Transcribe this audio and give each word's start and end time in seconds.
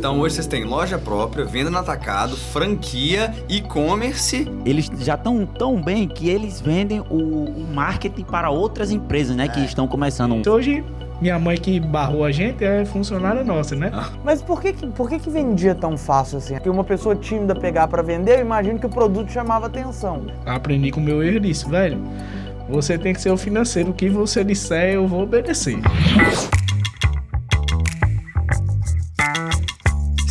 Então 0.00 0.20
hoje 0.20 0.36
vocês 0.36 0.46
têm 0.46 0.62
loja 0.62 0.96
própria, 0.96 1.44
venda 1.44 1.72
no 1.72 1.78
atacado, 1.78 2.36
franquia, 2.36 3.34
e-commerce. 3.48 4.46
Eles 4.64 4.88
já 5.00 5.16
estão 5.16 5.44
tão 5.44 5.82
bem 5.82 6.06
que 6.06 6.28
eles 6.28 6.60
vendem 6.60 7.00
o, 7.10 7.16
o 7.16 7.66
marketing 7.74 8.22
para 8.22 8.48
outras 8.48 8.92
empresas, 8.92 9.34
né? 9.34 9.48
Que 9.48 9.58
estão 9.64 9.88
começando. 9.88 10.36
Então, 10.36 10.54
Hoje, 10.54 10.84
minha 11.20 11.36
mãe 11.36 11.56
que 11.56 11.80
barrou 11.80 12.24
a 12.24 12.30
gente 12.30 12.64
é 12.64 12.84
funcionária 12.84 13.42
nossa, 13.42 13.74
né? 13.74 13.90
Mas 14.22 14.40
por 14.40 14.60
que, 14.62 14.72
que- 14.72 14.86
por 14.86 15.08
que, 15.08 15.18
que 15.18 15.28
vendia 15.28 15.74
tão 15.74 15.96
fácil 15.98 16.38
assim? 16.38 16.56
Que 16.60 16.70
uma 16.70 16.84
pessoa 16.84 17.16
tímida 17.16 17.56
pegar 17.56 17.88
pra 17.88 18.00
vender, 18.00 18.36
eu 18.38 18.42
imagino 18.42 18.78
que 18.78 18.86
o 18.86 18.90
produto 18.90 19.32
chamava 19.32 19.66
atenção. 19.66 20.26
Aprendi 20.46 20.92
com 20.92 21.00
o 21.00 21.02
meu 21.02 21.24
erro 21.24 21.38
e 21.38 21.40
disse, 21.40 21.68
velho, 21.68 21.98
você 22.68 22.96
tem 22.96 23.12
que 23.12 23.20
ser 23.20 23.30
o 23.32 23.36
financeiro. 23.36 23.90
O 23.90 23.94
que 23.94 24.08
você 24.08 24.44
disser, 24.44 24.94
eu 24.94 25.08
vou 25.08 25.24
obedecer. 25.24 25.76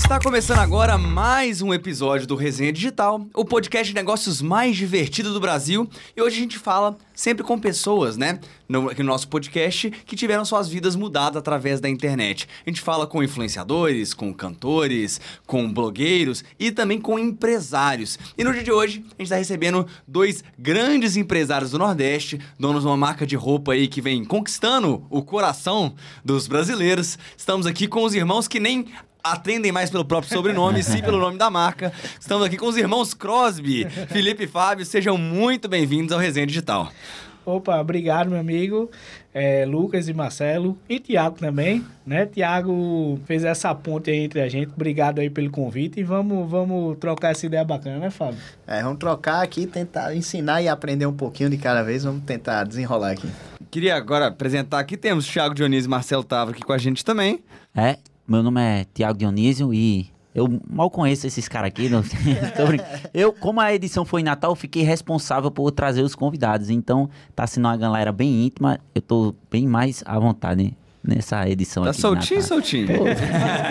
Está 0.07 0.21
começando 0.21 0.59
agora 0.59 0.97
mais 0.97 1.61
um 1.61 1.73
episódio 1.73 2.25
do 2.25 2.38
Resenha 2.38 2.71
Digital, 2.71 3.27
o 3.34 3.43
podcast 3.43 3.89
de 3.89 3.93
negócios 3.93 4.41
mais 4.41 4.77
divertido 4.77 5.34
do 5.34 5.39
Brasil. 5.41 5.85
E 6.15 6.21
hoje 6.21 6.38
a 6.38 6.39
gente 6.39 6.57
fala 6.57 6.98
sempre 7.13 7.43
com 7.43 7.59
pessoas, 7.59 8.15
né, 8.15 8.39
no, 8.70 8.84
no 8.84 9.03
nosso 9.03 9.27
podcast, 9.27 9.91
que 9.91 10.15
tiveram 10.15 10.45
suas 10.45 10.70
vidas 10.70 10.95
mudadas 10.95 11.35
através 11.35 11.81
da 11.81 11.89
internet. 11.89 12.48
A 12.65 12.70
gente 12.70 12.79
fala 12.79 13.05
com 13.05 13.21
influenciadores, 13.21 14.13
com 14.13 14.34
cantores, 14.34 15.20
com 15.45 15.71
blogueiros 15.71 16.41
e 16.57 16.71
também 16.71 17.01
com 17.01 17.20
empresários. 17.20 18.17
E 18.37 18.45
no 18.45 18.53
dia 18.53 18.63
de 18.63 18.71
hoje 18.71 18.99
a 18.99 19.09
gente 19.09 19.23
está 19.23 19.35
recebendo 19.35 19.85
dois 20.07 20.41
grandes 20.57 21.17
empresários 21.17 21.71
do 21.71 21.79
Nordeste, 21.79 22.39
donos 22.57 22.84
de 22.84 22.87
uma 22.87 22.95
marca 22.95 23.27
de 23.27 23.35
roupa 23.35 23.73
aí 23.73 23.89
que 23.89 23.99
vem 23.99 24.23
conquistando 24.23 25.05
o 25.09 25.21
coração 25.21 25.95
dos 26.23 26.48
brasileiros. 26.48 27.20
Estamos 27.35 27.65
aqui 27.65 27.89
com 27.89 28.03
os 28.03 28.13
irmãos 28.13 28.48
que 28.48 28.59
nem 28.59 28.85
atendem 29.31 29.72
mais 29.72 29.90
pelo 29.90 30.05
próprio 30.05 30.31
sobrenome, 30.34 30.84
sim 30.84 31.02
pelo 31.02 31.20
nome 31.20 31.38
da 31.38 31.49
marca. 31.49 31.91
Estamos 32.20 32.45
aqui 32.45 32.58
com 32.58 32.68
os 32.68 32.77
irmãos 32.77 33.13
Crosby, 33.13 33.85
Felipe 34.10 34.43
e 34.43 34.48
Fábio. 34.48 34.85
Sejam 34.85 35.18
muito 35.18 35.68
bem-vindos 35.68 36.12
ao 36.12 36.20
Resenha 36.20 36.48
Digital. 36.48 36.91
Opa, 37.46 37.79
obrigado, 37.79 38.29
meu 38.29 38.40
amigo. 38.40 38.91
É, 39.34 39.66
Lucas 39.66 40.10
e 40.10 40.13
Marcelo. 40.13 40.77
E 40.90 40.99
Tiago 40.99 41.38
também, 41.38 41.82
né? 42.05 42.26
Tiago 42.26 43.18
fez 43.26 43.46
essa 43.46 43.74
ponte 43.74 44.12
aí 44.12 44.18
entre 44.18 44.41
a 44.41 44.49
gente. 44.49 44.74
Obrigado 44.76 45.20
aí 45.20 45.29
pelo 45.29 45.49
convite. 45.49 46.01
E 46.01 46.04
vamos, 46.04 46.49
vamos 46.49 46.98
trocar 46.98 47.32
essa 47.32 47.46
ideia 47.46 47.63
bacana, 47.63 47.99
né, 47.99 48.10
Fábio? 48.10 48.38
É, 48.66 48.84
vamos 48.84 48.99
trocar 48.99 49.41
aqui, 49.41 49.66
tentar 49.66 50.13
ensinar 50.13 50.62
e 50.62 50.68
aprender 50.68 51.05
um 51.05 51.13
pouquinho 51.13 51.49
de 51.49 51.57
cada 51.57 51.84
vez. 51.84 52.04
Vamos 52.04 52.23
tentar 52.23 52.66
desenrolar 52.66 53.12
aqui. 53.12 53.29
Queria 53.71 53.96
agora 53.96 54.27
apresentar 54.27 54.79
aqui, 54.79 54.98
temos 54.98 55.26
Thiago 55.26 55.55
Dionísio 55.55 55.88
e 55.88 55.90
Marcelo 55.90 56.26
Távora 56.26 56.55
aqui 56.55 56.66
com 56.66 56.73
a 56.73 56.77
gente 56.77 57.05
também. 57.05 57.41
É, 57.73 57.98
meu 58.27 58.43
nome 58.43 58.61
é 58.61 58.85
Tiago 58.93 59.17
Dionísio 59.17 59.73
e 59.73 60.11
eu 60.35 60.47
mal 60.70 60.91
conheço 60.91 61.25
esses 61.25 61.47
caras 61.47 61.70
aqui. 61.70 61.89
Não... 61.89 62.03
Eu, 63.11 63.33
como 63.33 63.59
a 63.59 63.73
edição 63.73 64.06
foi 64.06 64.22
em 64.22 64.23
Natal, 64.23 64.56
fiquei 64.56 64.83
responsável 64.83 65.50
por 65.50 65.72
trazer 65.72 66.03
os 66.03 66.13
convidados. 66.13 66.69
Então, 66.69 67.09
tá 67.35 67.47
sendo 67.47 67.66
uma 67.66 67.75
galera 67.75 68.11
bem 68.11 68.45
íntima. 68.45 68.79
Eu 68.94 69.01
tô 69.01 69.33
bem 69.50 69.66
mais 69.66 70.03
à 70.05 70.19
vontade 70.19 70.78
nessa 71.08 71.47
edição 71.50 71.84
Tá 71.84 71.91
aqui. 71.91 72.02
soltinho, 72.02 72.41
soltinho? 72.44 72.88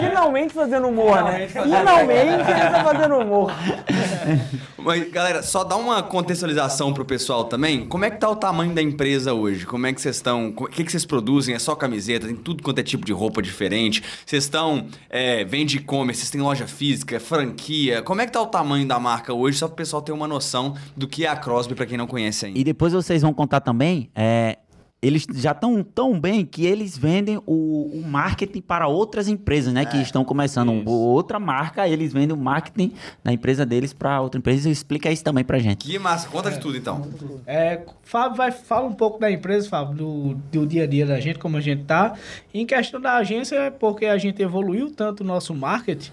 Finalmente 0.01 0.55
fazendo 0.55 0.89
humor, 0.89 1.23
né? 1.25 1.47
Finalmente 1.49 2.11
ele 2.31 2.43
tá 2.45 2.83
fazendo 2.85 3.17
humor. 3.17 3.53
Mas, 4.79 5.11
galera, 5.11 5.43
só 5.43 5.65
dá 5.65 5.77
uma 5.77 6.01
contextualização 6.03 6.93
pro 6.93 7.05
pessoal 7.05 7.45
também. 7.45 7.87
Como 7.87 8.05
é 8.05 8.11
que 8.11 8.19
tá 8.19 8.31
o 8.31 8.37
tamanho 8.37 8.73
da 8.73 8.81
empresa 8.81 9.35
hoje? 9.35 9.67
Como 9.67 9.85
é 9.87 9.93
que 9.93 10.01
vocês 10.01 10.17
estão? 10.17 10.49
O 10.57 10.67
que, 10.67 10.85
que 10.85 10.91
vocês 10.93 11.05
produzem? 11.05 11.55
É 11.55 11.59
só 11.59 11.75
camiseta? 11.75 12.27
Tem 12.27 12.37
tudo 12.37 12.63
quanto 12.63 12.79
é 12.79 12.83
tipo 12.85 13.05
de 13.05 13.13
roupa 13.13 13.43
diferente? 13.43 14.03
Vocês 14.25 14.45
estão. 14.45 14.87
É, 15.11 15.45
vende 15.45 15.79
e-commerce, 15.79 16.21
vocês 16.21 16.31
têm 16.31 16.41
loja 16.41 16.67
física, 16.69 17.19
franquia. 17.19 18.01
Como 18.03 18.21
é 18.21 18.27
que 18.27 18.33
tá 18.33 18.41
o 18.41 18.47
tamanho 18.47 18.87
da 18.87 18.99
marca 19.01 19.33
hoje? 19.35 19.59
Só 19.59 19.67
pro 19.67 19.77
pessoal 19.77 20.03
ter 20.03 20.13
uma 20.13 20.29
noção 20.29 20.75
do 20.97 21.09
que 21.09 21.27
é 21.27 21.29
a 21.29 21.37
Crosby, 21.37 21.75
pra 21.75 21.85
quem 21.87 21.99
não 21.99 22.07
conhece 22.07 22.47
ainda. 22.47 22.59
E 22.59 22.63
depois 22.63 22.93
vocês 22.93 23.23
vão 23.23 23.35
contar 23.35 23.61
também, 23.61 24.09
é, 24.15 24.59
eles 25.07 25.27
já 25.35 25.53
estão 25.53 25.83
tão 25.83 26.19
bem 26.19 26.45
que 26.45 26.67
eles 26.67 26.97
vendem 26.97 27.39
o, 27.47 27.91
o 27.93 28.03
marketing 28.03 28.61
para 28.61 28.87
outras 28.89 29.29
empresas, 29.29 29.73
né? 29.73 29.85
que 29.85 29.97
estão 29.99 30.25
começando 30.25 30.73
isso. 30.73 30.91
outra 30.91 31.39
marca, 31.39 31.89
eles 31.89 32.13
vendem 32.13 32.37
o 32.37 32.41
marketing 32.41 32.93
da 33.23 33.33
empresa 33.33 33.65
deles 33.65 33.93
para 33.93 34.21
outra 34.21 34.39
empresa. 34.39 34.69
Explica 34.69 35.11
isso 35.11 35.23
também 35.23 35.45
pra 35.45 35.59
gente. 35.59 35.87
Que 35.87 35.99
massa, 35.99 36.29
conta 36.29 36.51
de 36.51 36.59
tudo 36.59 36.77
então. 36.77 37.07
É, 37.47 37.83
Fábio 38.03 38.37
vai 38.37 38.51
fala 38.51 38.87
um 38.87 38.95
pouco 38.95 39.19
da 39.19 39.31
empresa, 39.31 39.69
Fábio, 39.69 39.95
do, 39.95 40.35
do 40.53 40.67
dia 40.67 40.85
a 40.85 40.87
dia 40.87 41.07
da 41.07 41.21
gente, 41.21 41.39
como 41.39 41.57
a 41.57 41.61
gente 41.61 41.85
tá. 41.85 42.15
Em 42.53 42.67
questão 42.67 43.01
da 43.01 43.17
agência, 43.17 43.57
é 43.57 43.71
porque 43.71 44.07
a 44.07 44.19
gente 44.19 44.43
evoluiu 44.43 44.91
tanto 44.91 45.23
o 45.23 45.25
nosso 45.25 45.55
marketing 45.55 46.11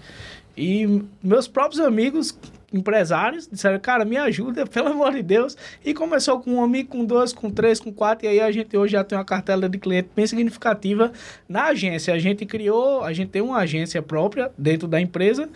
e 0.56 1.02
meus 1.22 1.48
próprios 1.48 1.80
amigos 1.80 2.36
empresários 2.74 3.46
disseram, 3.46 3.78
cara, 3.78 4.04
me 4.04 4.16
ajuda, 4.16 4.66
pelo 4.68 4.88
amor 4.88 5.12
de 5.12 5.22
Deus. 5.22 5.56
E 5.84 5.94
começou 5.94 6.40
com 6.40 6.54
um 6.54 6.64
amigo, 6.64 6.88
com 6.90 7.04
dois, 7.04 7.32
com 7.32 7.50
três, 7.50 7.78
com 7.78 7.92
quatro, 7.92 8.26
e 8.26 8.28
aí 8.28 8.40
a 8.40 8.50
gente 8.50 8.76
hoje 8.76 8.92
já 8.92 9.04
tem 9.04 9.16
uma 9.16 9.24
cartela 9.24 9.68
de 9.68 9.78
cliente 9.78 10.10
bem 10.14 10.26
significativa 10.26 11.12
na 11.48 11.66
agência. 11.66 12.12
A 12.12 12.18
gente 12.18 12.44
criou, 12.44 13.02
a 13.04 13.12
gente 13.12 13.28
tem 13.28 13.40
uma 13.40 13.58
agência 13.58 14.02
própria 14.02 14.50
dentro 14.58 14.88
da 14.88 15.00
empresa. 15.00 15.48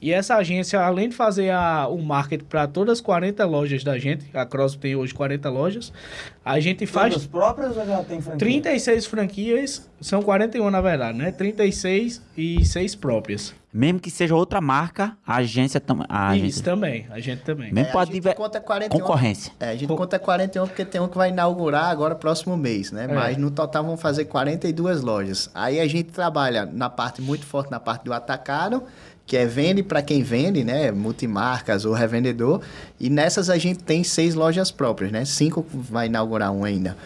E 0.00 0.12
essa 0.12 0.36
agência, 0.36 0.78
além 0.80 1.08
de 1.08 1.16
fazer 1.16 1.50
a, 1.50 1.88
o 1.88 1.98
marketing 1.98 2.44
para 2.44 2.66
todas 2.66 2.98
as 2.98 3.00
40 3.00 3.44
lojas 3.46 3.82
da 3.82 3.98
gente, 3.98 4.26
a 4.34 4.44
Cross 4.44 4.76
tem 4.76 4.94
hoje 4.94 5.14
40 5.14 5.48
lojas, 5.48 5.92
a 6.44 6.60
gente 6.60 6.86
faz 6.86 7.14
Todas 7.14 7.26
próprias 7.26 7.76
ou 7.76 7.86
já 7.86 8.04
tem 8.04 8.20
franquia? 8.20 8.38
36 8.38 9.06
franquias, 9.06 9.90
são 10.00 10.22
41 10.22 10.70
na 10.70 10.80
verdade, 10.80 11.16
né? 11.16 11.32
36 11.32 12.22
e 12.36 12.64
6 12.64 12.94
próprias. 12.94 13.54
Mesmo 13.76 14.00
que 14.00 14.10
seja 14.10 14.34
outra 14.34 14.60
marca, 14.60 15.16
a 15.26 15.36
agência 15.36 15.78
também. 15.78 16.06
A 16.08 16.34
Isso 16.34 16.44
agência, 16.44 16.62
também, 16.64 17.06
a 17.10 17.20
gente 17.20 17.42
também. 17.42 17.72
mesmo 17.72 17.88
É, 17.90 17.92
pode 17.92 18.10
a 18.10 18.12
gente 18.14 18.22
diver- 18.22 18.34
conta 18.34 18.58
41. 18.60 18.98
concorrência. 19.00 19.52
É, 19.60 19.68
a 19.68 19.72
gente 19.74 19.86
Co- 19.86 19.96
conta 19.96 20.18
41 20.18 20.66
porque 20.66 20.84
tem 20.84 21.00
um 21.00 21.08
que 21.08 21.16
vai 21.16 21.28
inaugurar 21.28 21.84
agora 21.90 22.14
próximo 22.14 22.56
mês, 22.56 22.90
né? 22.90 23.04
É. 23.08 23.14
Mas 23.14 23.36
no 23.36 23.50
total 23.50 23.84
vão 23.84 23.96
fazer 23.96 24.24
42 24.24 25.02
lojas. 25.02 25.50
Aí 25.54 25.78
a 25.78 25.86
gente 25.86 26.04
trabalha 26.10 26.64
na 26.64 26.88
parte 26.88 27.20
muito 27.20 27.44
forte 27.44 27.70
na 27.70 27.78
parte 27.78 28.04
do 28.04 28.12
atacado, 28.14 28.82
que 29.26 29.36
é 29.36 29.44
vende 29.44 29.82
para 29.82 30.00
quem 30.00 30.22
vende, 30.22 30.64
né? 30.64 30.90
Multimarcas 30.92 31.84
ou 31.84 31.92
revendedor. 31.92 32.62
E 32.98 33.10
nessas 33.10 33.50
a 33.50 33.58
gente 33.58 33.80
tem 33.84 34.02
seis 34.02 34.34
lojas 34.34 34.70
próprias, 34.70 35.12
né? 35.12 35.24
Cinco 35.26 35.66
vai 35.72 36.06
inaugurar 36.06 36.50
um 36.50 36.64
ainda. 36.64 36.96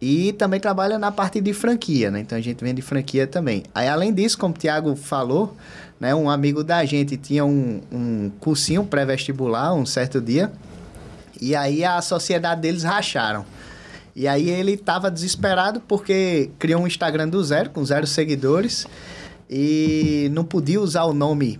E 0.00 0.32
também 0.34 0.60
trabalha 0.60 0.96
na 0.98 1.10
parte 1.10 1.40
de 1.40 1.52
franquia, 1.52 2.10
né? 2.10 2.20
Então 2.20 2.38
a 2.38 2.40
gente 2.40 2.62
vende 2.64 2.80
franquia 2.80 3.26
também. 3.26 3.64
Aí 3.74 3.86
além 3.88 4.12
disso, 4.14 4.38
como 4.38 4.54
o 4.54 4.56
Thiago 4.56 4.94
falou, 4.96 5.56
né? 6.00 6.14
Um 6.14 6.30
amigo 6.30 6.62
da 6.62 6.84
gente 6.84 7.16
tinha 7.16 7.44
um, 7.44 7.80
um 7.90 8.30
cursinho 8.40 8.84
pré-vestibular 8.84 9.74
um 9.74 9.86
certo 9.86 10.20
dia. 10.20 10.52
E 11.40 11.54
aí 11.54 11.84
a 11.84 12.00
sociedade 12.02 12.60
deles 12.60 12.82
racharam. 12.82 13.44
E 14.14 14.26
aí 14.26 14.50
ele 14.50 14.72
estava 14.72 15.10
desesperado 15.10 15.80
porque 15.80 16.50
criou 16.58 16.82
um 16.82 16.86
Instagram 16.86 17.28
do 17.28 17.42
zero, 17.42 17.70
com 17.70 17.84
zero 17.84 18.06
seguidores. 18.06 18.86
E 19.48 20.28
não 20.32 20.44
podia 20.44 20.80
usar 20.80 21.04
o 21.04 21.14
nome, 21.14 21.58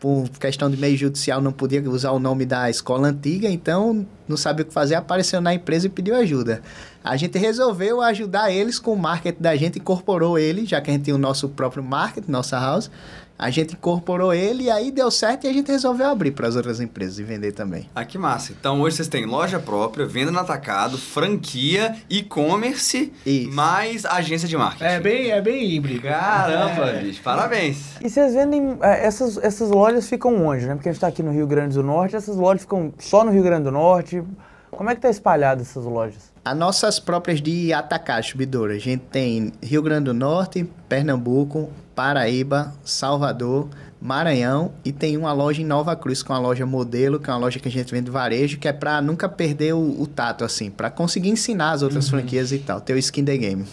por 0.00 0.28
questão 0.30 0.70
de 0.70 0.76
meio 0.76 0.96
judicial, 0.96 1.40
não 1.40 1.52
podia 1.52 1.82
usar 1.88 2.12
o 2.12 2.18
nome 2.18 2.46
da 2.46 2.70
escola 2.70 3.08
antiga, 3.08 3.48
então 3.48 4.06
não 4.26 4.36
sabia 4.36 4.64
o 4.64 4.66
que 4.66 4.72
fazer, 4.72 4.94
apareceu 4.94 5.40
na 5.40 5.54
empresa 5.54 5.86
e 5.86 5.90
pediu 5.90 6.16
ajuda. 6.16 6.62
A 7.02 7.16
gente 7.16 7.38
resolveu 7.38 8.00
ajudar 8.00 8.50
eles 8.50 8.78
com 8.78 8.92
o 8.92 8.98
marketing 8.98 9.42
da 9.42 9.56
gente, 9.56 9.78
incorporou 9.78 10.38
ele, 10.38 10.66
já 10.66 10.80
que 10.80 10.90
a 10.90 10.92
gente 10.92 11.04
tinha 11.04 11.16
o 11.16 11.18
nosso 11.18 11.48
próprio 11.48 11.82
marketing, 11.82 12.30
nossa 12.30 12.58
house. 12.58 12.90
A 13.38 13.50
gente 13.50 13.74
incorporou 13.74 14.34
ele 14.34 14.64
e 14.64 14.70
aí 14.70 14.90
deu 14.90 15.10
certo 15.12 15.44
e 15.44 15.48
a 15.48 15.52
gente 15.52 15.70
resolveu 15.70 16.08
abrir 16.08 16.32
para 16.32 16.48
as 16.48 16.56
outras 16.56 16.80
empresas 16.80 17.20
e 17.20 17.22
vender 17.22 17.52
também. 17.52 17.88
Ah, 17.94 18.04
que 18.04 18.18
massa. 18.18 18.52
Então 18.58 18.80
hoje 18.80 18.96
vocês 18.96 19.06
têm 19.08 19.26
loja 19.26 19.60
própria, 19.60 20.04
venda 20.06 20.32
no 20.32 20.40
atacado, 20.40 20.98
franquia, 20.98 21.94
e-commerce, 22.10 23.12
mais 23.52 24.04
agência 24.04 24.48
de 24.48 24.56
marketing. 24.56 24.84
É 24.84 25.00
bem, 25.00 25.30
é 25.30 25.40
bem 25.40 25.70
híbrido. 25.70 26.02
Caramba, 26.02 26.86
É. 26.90 27.00
bicho, 27.02 27.22
parabéns. 27.22 27.96
E 28.02 28.08
vocês 28.10 28.34
vendem. 28.34 28.76
é, 28.82 29.06
essas, 29.06 29.36
essas 29.38 29.70
lojas 29.70 30.08
ficam 30.08 30.44
onde, 30.46 30.66
né? 30.66 30.74
Porque 30.74 30.88
a 30.88 30.92
gente 30.92 31.00
tá 31.00 31.06
aqui 31.06 31.22
no 31.22 31.30
Rio 31.30 31.46
Grande 31.46 31.74
do 31.74 31.82
Norte, 31.82 32.16
essas 32.16 32.36
lojas 32.36 32.62
ficam 32.62 32.92
só 32.98 33.24
no 33.24 33.30
Rio 33.30 33.42
Grande 33.42 33.64
do 33.64 33.70
Norte. 33.72 34.22
Como 34.70 34.90
é 34.90 34.94
que 34.94 35.00
tá 35.00 35.08
espalhado 35.10 35.62
essas 35.62 35.84
lojas? 35.84 36.30
As 36.44 36.56
nossas 36.56 36.98
próprias 37.00 37.40
de 37.40 37.72
atacar, 37.72 38.20
distribuidora. 38.20 38.74
A 38.74 38.78
gente 38.78 39.02
tem 39.10 39.52
Rio 39.62 39.82
Grande 39.82 40.04
do 40.04 40.14
Norte, 40.14 40.68
Pernambuco, 40.88 41.70
Paraíba, 42.02 42.72
Salvador, 42.84 43.68
Maranhão 44.00 44.70
e 44.84 44.92
tem 44.92 45.16
uma 45.16 45.32
loja 45.32 45.60
em 45.60 45.64
Nova 45.64 45.96
Cruz, 45.96 46.22
que 46.22 46.30
é 46.30 46.34
uma 46.36 46.40
loja 46.40 46.64
modelo, 46.64 47.18
que 47.18 47.28
é 47.28 47.32
uma 47.32 47.40
loja 47.40 47.58
que 47.58 47.66
a 47.66 47.70
gente 47.72 47.90
vende 47.92 48.08
varejo, 48.08 48.56
que 48.56 48.68
é 48.68 48.72
pra 48.72 49.02
nunca 49.02 49.28
perder 49.28 49.72
o, 49.74 50.00
o 50.00 50.06
tato, 50.06 50.44
assim, 50.44 50.70
pra 50.70 50.90
conseguir 50.90 51.30
ensinar 51.30 51.72
as 51.72 51.82
outras 51.82 52.08
franquias 52.08 52.52
e 52.52 52.58
tal, 52.60 52.80
ter 52.80 52.92
o 52.94 52.98
skin 52.98 53.24
the 53.24 53.36
game. 53.36 53.64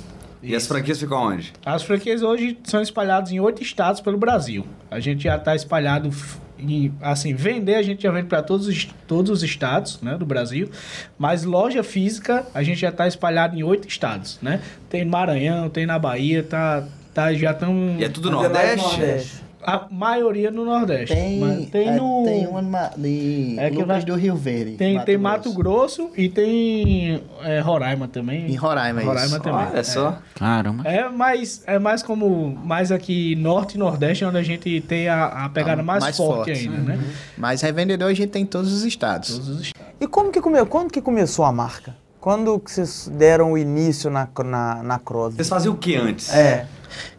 E 0.41 0.55
as 0.55 0.65
franquias 0.65 0.99
ficam 0.99 1.19
onde? 1.19 1.53
As 1.63 1.83
franquias 1.83 2.23
hoje 2.23 2.57
são 2.63 2.81
espalhadas 2.81 3.31
em 3.31 3.39
oito 3.39 3.61
estados 3.61 4.01
pelo 4.01 4.17
Brasil. 4.17 4.65
A 4.89 4.99
gente 4.99 5.25
já 5.25 5.35
está 5.35 5.55
espalhado 5.55 6.09
em, 6.57 6.91
assim, 7.01 7.35
vender 7.35 7.75
a 7.75 7.83
gente 7.83 8.01
já 8.01 8.11
vende 8.11 8.25
para 8.27 8.41
todos, 8.41 8.65
os- 8.67 8.87
todos 9.07 9.29
os 9.29 9.43
estados, 9.43 10.01
né, 10.01 10.17
do 10.17 10.25
Brasil. 10.25 10.67
Mas 11.15 11.43
loja 11.43 11.83
física 11.83 12.43
a 12.55 12.63
gente 12.63 12.79
já 12.81 12.89
está 12.89 13.07
espalhado 13.07 13.55
em 13.55 13.61
oito 13.61 13.87
estados, 13.87 14.39
né? 14.41 14.61
Tem 14.89 15.05
no 15.05 15.11
Maranhão, 15.11 15.69
tem 15.69 15.85
na 15.85 15.99
Bahia, 15.99 16.41
tá, 16.41 16.83
tá 17.15 17.33
já 17.33 17.51
estão 17.51 17.95
E 17.97 18.03
é 18.03 18.09
tudo 18.09 18.27
é 18.29 18.31
Nordeste? 18.31 18.77
Nordeste. 18.87 19.45
A 19.67 19.87
maioria 19.89 20.51
no 20.51 20.63
Nordeste. 20.63 21.15
Tem, 21.15 21.39
Mas 21.39 21.69
tem 21.71 21.87
é, 21.89 21.95
no. 21.95 22.23
tem 22.23 22.45
uma 22.45 22.61
ma- 22.61 22.91
de 22.95 23.55
É 23.57 23.71
que 23.71 23.77
Lucas 23.77 23.87
vai- 23.87 24.03
do 24.03 24.13
Rio 24.15 24.35
Verde. 24.35 24.73
Tem, 24.75 24.99
tem 25.03 25.17
Mato 25.17 25.51
Grosso 25.53 26.11
e 26.15 26.29
tem 26.29 27.19
é, 27.41 27.61
Roraima 27.61 28.07
também. 28.07 28.45
Em 28.45 28.53
Roraima, 28.55 29.01
é 29.01 29.03
Roraima 29.05 29.25
isso. 29.27 29.39
também. 29.39 29.67
Olha 29.71 29.83
só. 29.83 30.19
Caramba. 30.35 30.83
É 30.87 31.09
mais, 31.09 31.63
é 31.65 31.79
mais 31.79 32.03
como 32.03 32.55
mais 32.63 32.91
aqui 32.91 33.35
norte 33.37 33.73
e 33.73 33.79
nordeste 33.79 34.23
onde 34.23 34.37
a 34.37 34.43
gente 34.43 34.81
tem 34.81 35.07
a, 35.09 35.25
a 35.45 35.49
pegada 35.49 35.81
Ah, 35.81 35.83
mais, 35.83 36.03
mais 36.03 36.15
forte, 36.15 36.51
forte. 36.53 36.69
ainda, 36.69 36.77
né? 36.81 36.99
Mas 37.35 37.61
revendedor 37.61 38.07
a 38.09 38.13
gente 38.13 38.29
tem 38.29 38.43
em 38.43 38.45
todos 38.45 38.71
os 38.71 38.83
estados. 38.83 39.29
Todos 39.31 39.49
os 39.49 39.61
estados. 39.61 39.91
E 39.99 40.05
como 40.05 40.31
que, 40.31 40.39
come... 40.41 40.63
Quando 40.67 40.91
que 40.91 41.01
começou 41.01 41.43
a 41.43 41.51
marca? 41.51 41.95
Quando 42.21 42.59
que 42.59 42.69
vocês 42.71 43.09
deram 43.15 43.53
o 43.53 43.57
início 43.57 44.11
na, 44.11 44.27
na, 44.43 44.83
na 44.83 44.99
Cross? 44.99 45.33
Vocês 45.33 45.49
faziam 45.49 45.73
o 45.73 45.77
que 45.77 45.95
antes? 45.95 46.31
É. 46.31 46.67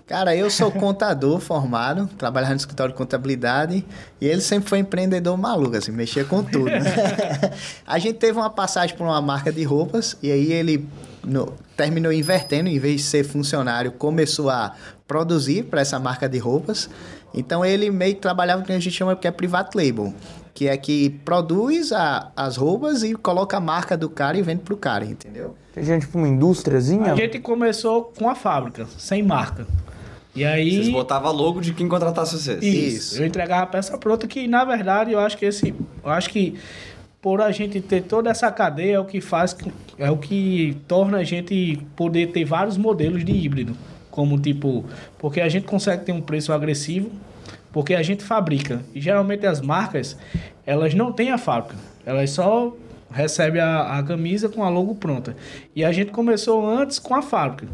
Cara, 0.06 0.36
eu 0.36 0.48
sou 0.48 0.70
contador 0.70 1.40
formado, 1.40 2.06
trabalhava 2.16 2.52
no 2.54 2.58
escritório 2.58 2.92
de 2.92 2.96
contabilidade 2.98 3.84
e 4.20 4.26
ele 4.26 4.40
sempre 4.40 4.68
foi 4.68 4.78
empreendedor 4.78 5.36
maluco, 5.36 5.76
assim, 5.76 5.90
mexia 5.90 6.24
com 6.24 6.44
tudo. 6.44 6.66
né? 6.70 6.80
a 7.84 7.98
gente 7.98 8.14
teve 8.16 8.38
uma 8.38 8.48
passagem 8.48 8.96
por 8.96 9.02
uma 9.02 9.20
marca 9.20 9.50
de 9.50 9.64
roupas 9.64 10.16
e 10.22 10.30
aí 10.30 10.52
ele 10.52 10.86
no- 11.24 11.52
terminou 11.76 12.12
invertendo, 12.12 12.68
em 12.68 12.78
vez 12.78 13.00
de 13.00 13.02
ser 13.08 13.24
funcionário, 13.24 13.90
começou 13.90 14.48
a 14.48 14.74
produzir 15.08 15.64
para 15.64 15.80
essa 15.80 15.98
marca 15.98 16.28
de 16.28 16.38
roupas. 16.38 16.88
Então 17.34 17.64
ele 17.64 17.90
meio 17.90 18.14
que 18.14 18.20
trabalhava 18.20 18.60
com 18.60 18.64
o 18.64 18.66
que 18.68 18.72
a 18.72 18.78
gente 18.78 18.92
chama 18.92 19.16
que 19.16 19.26
é 19.26 19.32
private 19.32 19.76
label, 19.76 20.14
que 20.54 20.68
é 20.68 20.76
que 20.76 21.10
produz 21.24 21.90
a- 21.92 22.30
as 22.36 22.56
roupas 22.56 23.02
e 23.02 23.12
coloca 23.16 23.56
a 23.56 23.60
marca 23.60 23.96
do 23.96 24.08
cara 24.08 24.38
e 24.38 24.42
vende 24.42 24.62
pro 24.62 24.76
cara, 24.76 25.04
entendeu? 25.04 25.56
Tem 25.74 25.82
gente 25.82 26.02
tipo 26.02 26.16
uma 26.16 26.28
indústriazinha? 26.28 27.12
A 27.12 27.16
gente 27.16 27.40
começou 27.40 28.12
com 28.16 28.30
a 28.30 28.36
fábrica, 28.36 28.86
sem 28.96 29.20
marca. 29.20 29.66
E 30.36 30.44
aí. 30.44 30.70
Vocês 30.70 30.88
botavam 30.90 31.32
logo 31.32 31.60
de 31.60 31.72
quem 31.72 31.88
contratasse 31.88 32.38
vocês. 32.38 32.62
Isso. 32.62 32.96
Isso. 32.96 33.22
Eu 33.22 33.26
entregava 33.26 33.62
a 33.62 33.66
peça 33.66 33.96
pronta, 33.96 34.26
que 34.26 34.46
na 34.46 34.64
verdade 34.64 35.12
eu 35.12 35.18
acho 35.18 35.36
que 35.36 35.46
esse. 35.46 35.74
Eu 36.04 36.10
acho 36.10 36.28
que 36.30 36.54
por 37.22 37.40
a 37.40 37.50
gente 37.50 37.80
ter 37.80 38.02
toda 38.02 38.30
essa 38.30 38.52
cadeia 38.52 38.96
é 38.96 39.00
o 39.00 39.04
que 39.04 39.20
faz. 39.20 39.56
É 39.98 40.10
o 40.10 40.18
que 40.18 40.76
torna 40.86 41.18
a 41.18 41.24
gente 41.24 41.80
poder 41.96 42.28
ter 42.28 42.44
vários 42.44 42.76
modelos 42.76 43.24
de 43.24 43.32
híbrido. 43.32 43.76
Como 44.10 44.38
tipo. 44.38 44.84
Porque 45.18 45.40
a 45.40 45.48
gente 45.48 45.64
consegue 45.64 46.04
ter 46.04 46.12
um 46.12 46.20
preço 46.20 46.52
agressivo, 46.52 47.10
porque 47.72 47.94
a 47.94 48.02
gente 48.02 48.22
fabrica. 48.22 48.82
E 48.94 49.00
geralmente 49.00 49.46
as 49.46 49.62
marcas, 49.62 50.18
elas 50.66 50.94
não 50.94 51.12
têm 51.12 51.30
a 51.30 51.38
fábrica. 51.38 51.76
Elas 52.04 52.30
só 52.30 52.76
recebem 53.10 53.60
a, 53.60 53.98
a 53.98 54.02
camisa 54.02 54.48
com 54.48 54.62
a 54.62 54.68
logo 54.68 54.94
pronta. 54.94 55.34
E 55.74 55.84
a 55.84 55.90
gente 55.90 56.10
começou 56.10 56.68
antes 56.68 56.98
com 56.98 57.14
a 57.14 57.22
fábrica. 57.22 57.66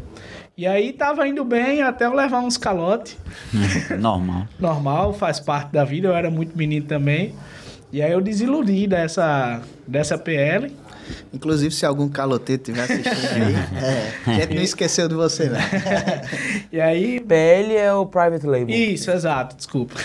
E 0.55 0.67
aí 0.67 0.93
tava 0.93 1.27
indo 1.27 1.43
bem 1.43 1.81
até 1.81 2.05
eu 2.05 2.13
levar 2.13 2.39
uns 2.39 2.57
calotes 2.57 3.17
Normal. 3.99 4.47
normal, 4.59 5.13
faz 5.13 5.39
parte 5.39 5.71
da 5.71 5.83
vida. 5.83 6.07
Eu 6.09 6.15
era 6.15 6.29
muito 6.29 6.55
menino 6.55 6.85
também. 6.85 7.33
E 7.91 8.01
aí 8.01 8.11
eu 8.11 8.21
desiludi 8.21 8.85
dessa, 8.87 9.61
dessa 9.87 10.17
PL. 10.17 10.71
Inclusive, 11.33 11.73
se 11.73 11.85
algum 11.85 12.07
caloteiro 12.07 12.61
estiver 12.61 12.83
assistindo 12.83 13.43
aí, 13.43 13.55
é, 14.31 14.31
a 14.31 14.33
gente 14.41 14.55
não 14.55 14.61
esqueceu 14.61 15.07
de 15.07 15.15
você, 15.15 15.49
né? 15.49 15.59
E 16.71 16.79
aí. 16.79 17.19
PL 17.19 17.75
é 17.75 17.93
o 17.93 18.05
private 18.05 18.45
label. 18.45 18.69
Isso, 18.75 19.11
exato, 19.11 19.55
desculpa. 19.55 19.95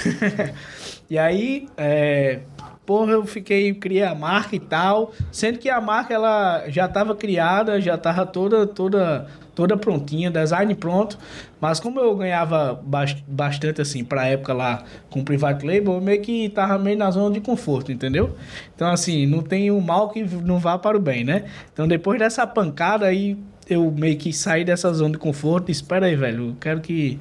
e 1.08 1.18
aí, 1.18 1.66
é, 1.76 2.40
porra, 2.84 3.12
eu 3.12 3.24
fiquei, 3.26 3.72
criei 3.74 4.02
a 4.02 4.14
marca 4.14 4.56
e 4.56 4.60
tal. 4.60 5.12
Sendo 5.30 5.58
que 5.58 5.68
a 5.70 5.80
marca 5.80 6.12
ela 6.12 6.64
já 6.68 6.86
estava 6.86 7.14
criada, 7.14 7.80
já 7.80 7.94
estava 7.94 8.26
toda, 8.26 8.66
toda, 8.66 9.26
toda 9.58 9.76
prontinha, 9.76 10.30
design 10.30 10.72
pronto. 10.76 11.18
Mas 11.60 11.80
como 11.80 11.98
eu 11.98 12.14
ganhava 12.14 12.80
bas- 12.80 13.16
bastante 13.26 13.80
assim 13.82 14.04
pra 14.04 14.24
época 14.24 14.52
lá 14.54 14.84
com 15.10 15.24
private 15.24 15.66
label, 15.66 15.94
eu 15.94 16.00
meio 16.00 16.22
que 16.22 16.48
tava 16.50 16.78
meio 16.78 16.96
na 16.96 17.10
zona 17.10 17.34
de 17.34 17.40
conforto, 17.40 17.90
entendeu? 17.90 18.36
Então 18.72 18.88
assim, 18.88 19.26
não 19.26 19.42
tem 19.42 19.68
o 19.72 19.80
mal 19.80 20.10
que 20.10 20.22
não 20.22 20.60
vá 20.60 20.78
para 20.78 20.96
o 20.96 21.00
bem, 21.00 21.24
né? 21.24 21.46
Então 21.72 21.88
depois 21.88 22.20
dessa 22.20 22.46
pancada 22.46 23.04
aí 23.06 23.36
eu 23.68 23.90
meio 23.90 24.16
que 24.16 24.32
saí 24.32 24.64
dessa 24.64 24.92
zona 24.92 25.10
de 25.14 25.18
conforto. 25.18 25.72
Espera 25.72 26.06
aí, 26.06 26.14
velho, 26.14 26.50
eu 26.50 26.56
quero 26.60 26.80
que 26.80 27.18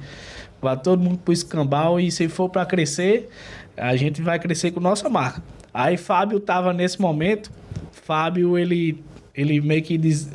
vá 0.62 0.76
todo 0.76 1.02
mundo 1.02 1.18
pro 1.18 1.32
escambau 1.34 1.98
e 1.98 2.08
se 2.12 2.28
for 2.28 2.48
para 2.48 2.64
crescer, 2.64 3.28
a 3.76 3.96
gente 3.96 4.22
vai 4.22 4.38
crescer 4.38 4.70
com 4.70 4.78
nossa 4.78 5.08
marca. 5.08 5.42
Aí 5.74 5.96
Fábio 5.96 6.38
tava 6.38 6.72
nesse 6.72 7.00
momento, 7.00 7.50
Fábio 7.90 8.56
ele 8.56 9.02
ele 9.34 9.60
meio 9.60 9.82
que 9.82 9.98
des- 9.98 10.28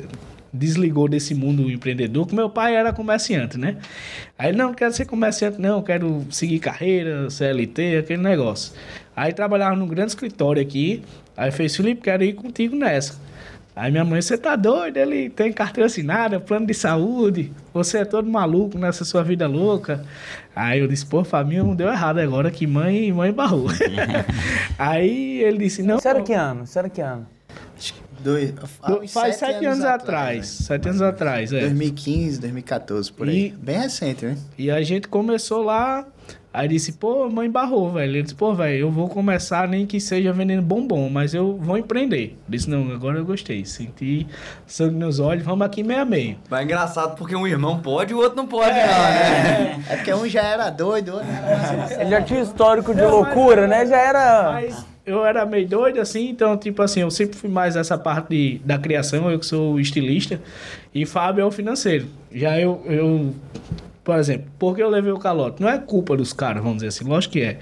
desligou 0.54 1.08
desse 1.08 1.34
mundo 1.34 1.68
empreendedor, 1.68 2.26
que 2.26 2.34
meu 2.34 2.48
pai 2.48 2.76
era 2.76 2.92
comerciante, 2.92 3.58
né? 3.58 3.76
Aí 4.38 4.50
ele, 4.50 4.58
não, 4.58 4.68
não 4.68 4.74
quero 4.74 4.94
ser 4.94 5.04
comerciante 5.04 5.60
não, 5.60 5.82
quero 5.82 6.24
seguir 6.30 6.60
carreira, 6.60 7.28
CLT, 7.28 7.98
aquele 7.98 8.22
negócio. 8.22 8.72
Aí 9.16 9.32
trabalhava 9.32 9.74
num 9.74 9.88
grande 9.88 10.12
escritório 10.12 10.62
aqui, 10.62 11.02
aí 11.36 11.50
fez, 11.50 11.74
Felipe, 11.74 12.02
quero 12.02 12.22
ir 12.22 12.34
contigo 12.34 12.76
nessa. 12.76 13.22
Aí 13.76 13.90
minha 13.90 14.04
mãe, 14.04 14.22
você 14.22 14.38
tá 14.38 14.54
doido? 14.54 14.96
Ele 14.96 15.28
tem 15.28 15.52
carteira 15.52 15.86
assinada, 15.86 16.38
plano 16.38 16.64
de 16.64 16.74
saúde, 16.74 17.52
você 17.72 17.98
é 17.98 18.04
todo 18.04 18.30
maluco 18.30 18.78
nessa 18.78 19.04
sua 19.04 19.24
vida 19.24 19.48
louca. 19.48 20.04
Aí 20.54 20.78
eu 20.78 20.86
disse, 20.86 21.04
pô, 21.04 21.24
família 21.24 21.64
não 21.64 21.74
deu 21.74 21.88
errado 21.88 22.18
agora, 22.18 22.52
que 22.52 22.68
mãe, 22.68 23.12
mãe 23.12 23.32
barrou. 23.32 23.66
Aí 24.78 25.42
ele 25.42 25.58
disse, 25.58 25.82
não... 25.82 25.96
Isso 25.96 26.06
era 26.06 26.22
que 26.22 26.32
ano? 26.32 26.62
Isso 26.62 26.78
era 26.78 26.88
que 26.88 27.00
ano? 27.00 27.26
Dois, 28.24 29.12
Faz 29.12 29.36
sete 29.36 29.64
anos, 29.66 29.84
atrás, 29.84 30.38
né? 30.38 30.66
sete 30.66 30.88
anos 30.88 31.02
atrás, 31.02 31.52
é. 31.52 31.60
2015, 31.60 32.40
2014, 32.40 33.12
por 33.12 33.28
aí. 33.28 33.46
E- 33.48 33.50
Bem 33.50 33.78
recente, 33.78 34.24
né? 34.24 34.36
E 34.56 34.70
a 34.70 34.82
gente 34.82 35.06
começou 35.08 35.62
lá, 35.62 36.06
aí 36.52 36.66
disse, 36.68 36.92
pô, 36.92 37.28
mãe 37.28 37.50
barrou, 37.50 37.92
velho. 37.92 38.10
Ele 38.12 38.22
disse, 38.22 38.34
pô, 38.34 38.54
velho, 38.54 38.78
eu 38.78 38.90
vou 38.90 39.08
começar 39.08 39.68
nem 39.68 39.84
que 39.86 40.00
seja 40.00 40.32
vendendo 40.32 40.62
bombom, 40.62 41.08
mas 41.10 41.34
eu 41.34 41.56
vou 41.58 41.76
empreender. 41.76 42.30
Eu 42.46 42.50
disse, 42.50 42.68
não, 42.70 42.90
agora 42.92 43.18
eu 43.18 43.24
gostei. 43.24 43.64
Senti 43.64 44.26
sangue 44.66 44.96
nos 44.96 45.18
olhos, 45.20 45.44
vamos 45.44 45.66
aqui 45.66 45.82
meio 45.82 46.00
a 46.02 46.04
meio. 46.04 46.36
Mas 46.48 46.60
é 46.60 46.64
engraçado 46.64 47.16
porque 47.16 47.36
um 47.36 47.46
irmão 47.46 47.78
pode 47.80 48.12
e 48.12 48.14
o 48.14 48.18
outro 48.18 48.36
não 48.36 48.46
pode, 48.46 48.70
não, 48.70 48.76
né? 48.78 49.82
É 49.90 49.96
porque 49.96 50.14
um 50.14 50.26
já 50.28 50.42
era 50.42 50.70
doido, 50.70 51.14
outro 51.14 51.28
era 51.28 52.00
Ele 52.02 52.10
já 52.10 52.22
tinha 52.22 52.40
histórico 52.40 52.94
de 52.94 53.02
loucura, 53.02 53.66
né? 53.66 53.84
Já 53.86 53.96
era. 53.98 54.52
Mas 54.52 54.93
eu 55.06 55.24
era 55.24 55.44
meio 55.44 55.68
doido 55.68 56.00
assim, 56.00 56.28
então, 56.30 56.56
tipo 56.56 56.80
assim, 56.82 57.00
eu 57.00 57.10
sempre 57.10 57.36
fui 57.36 57.50
mais 57.50 57.76
essa 57.76 57.98
parte 57.98 58.28
de- 58.30 58.60
da 58.64 58.78
criação, 58.78 59.30
eu 59.30 59.38
que 59.38 59.46
sou 59.46 59.78
estilista, 59.78 60.40
e 60.94 61.04
Fábio 61.04 61.42
é 61.42 61.44
o 61.44 61.50
financeiro. 61.50 62.06
Já 62.32 62.58
eu, 62.58 62.82
eu, 62.86 63.34
por 64.02 64.16
exemplo, 64.16 64.46
porque 64.58 64.82
eu 64.82 64.88
levei 64.88 65.12
o 65.12 65.18
calote? 65.18 65.60
Não 65.60 65.68
é 65.68 65.78
culpa 65.78 66.16
dos 66.16 66.32
caras, 66.32 66.62
vamos 66.62 66.76
dizer 66.78 66.88
assim, 66.88 67.04
lógico 67.04 67.32
que 67.34 67.40
é. 67.42 67.58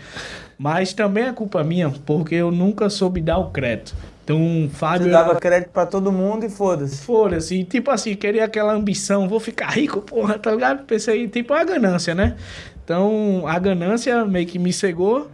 Mas 0.56 0.92
também 0.92 1.24
é 1.24 1.32
culpa 1.32 1.64
minha, 1.64 1.90
porque 2.06 2.36
eu 2.36 2.52
nunca 2.52 2.88
soube 2.88 3.20
dar 3.20 3.38
o 3.38 3.50
crédito. 3.50 3.94
Então, 4.22 4.70
Fábio. 4.72 5.06
Você 5.06 5.10
dava 5.10 5.34
crédito 5.34 5.70
pra 5.70 5.84
todo 5.84 6.12
mundo 6.12 6.46
e 6.46 6.48
foda-se. 6.48 7.02
Foda-se, 7.04 7.56
e, 7.56 7.64
tipo 7.64 7.90
assim, 7.90 8.14
queria 8.14 8.44
aquela 8.44 8.72
ambição, 8.72 9.28
vou 9.28 9.40
ficar 9.40 9.70
rico, 9.70 10.00
porra, 10.00 10.38
tá 10.38 10.52
ligado? 10.52 10.84
Pensei, 10.84 11.26
tipo, 11.26 11.52
a 11.52 11.64
ganância, 11.64 12.14
né? 12.14 12.36
Então, 12.84 13.42
a 13.46 13.58
ganância 13.58 14.24
meio 14.24 14.46
que 14.46 14.58
me 14.60 14.72
cegou 14.72 15.28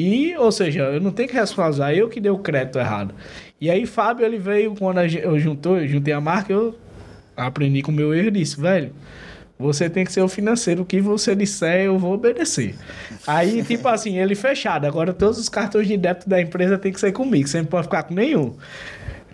e, 0.00 0.36
ou 0.36 0.52
seja, 0.52 0.82
eu 0.82 1.00
não 1.00 1.10
tenho 1.10 1.28
que 1.28 1.34
responsabilizar, 1.34 1.92
eu 1.92 2.08
que 2.08 2.20
dei 2.20 2.30
o 2.30 2.38
crédito 2.38 2.78
errado. 2.78 3.12
E 3.60 3.68
aí, 3.68 3.84
Fábio, 3.84 4.24
ele 4.24 4.38
veio, 4.38 4.72
quando 4.76 5.00
eu 5.00 5.36
juntou, 5.40 5.76
eu 5.76 5.88
juntei 5.88 6.14
a 6.14 6.20
marca, 6.20 6.52
eu 6.52 6.78
aprendi 7.36 7.82
com 7.82 7.90
o 7.90 7.94
meu 7.94 8.14
erro 8.14 8.28
e 8.28 8.30
disse, 8.30 8.60
velho, 8.60 8.92
você 9.58 9.90
tem 9.90 10.04
que 10.04 10.12
ser 10.12 10.20
o 10.20 10.28
financeiro, 10.28 10.82
o 10.82 10.86
que 10.86 11.00
você 11.00 11.34
disser, 11.34 11.86
eu 11.86 11.98
vou 11.98 12.14
obedecer. 12.14 12.76
Aí, 13.26 13.60
tipo 13.66 13.88
assim, 13.88 14.20
ele 14.20 14.36
fechado. 14.36 14.86
Agora 14.86 15.12
todos 15.12 15.36
os 15.36 15.48
cartões 15.48 15.88
de 15.88 15.96
débito 15.96 16.28
da 16.28 16.40
empresa 16.40 16.78
tem 16.78 16.92
que 16.92 17.00
ser 17.00 17.10
comigo, 17.10 17.48
você 17.48 17.58
não 17.58 17.66
pode 17.66 17.88
ficar 17.88 18.04
com 18.04 18.14
nenhum. 18.14 18.54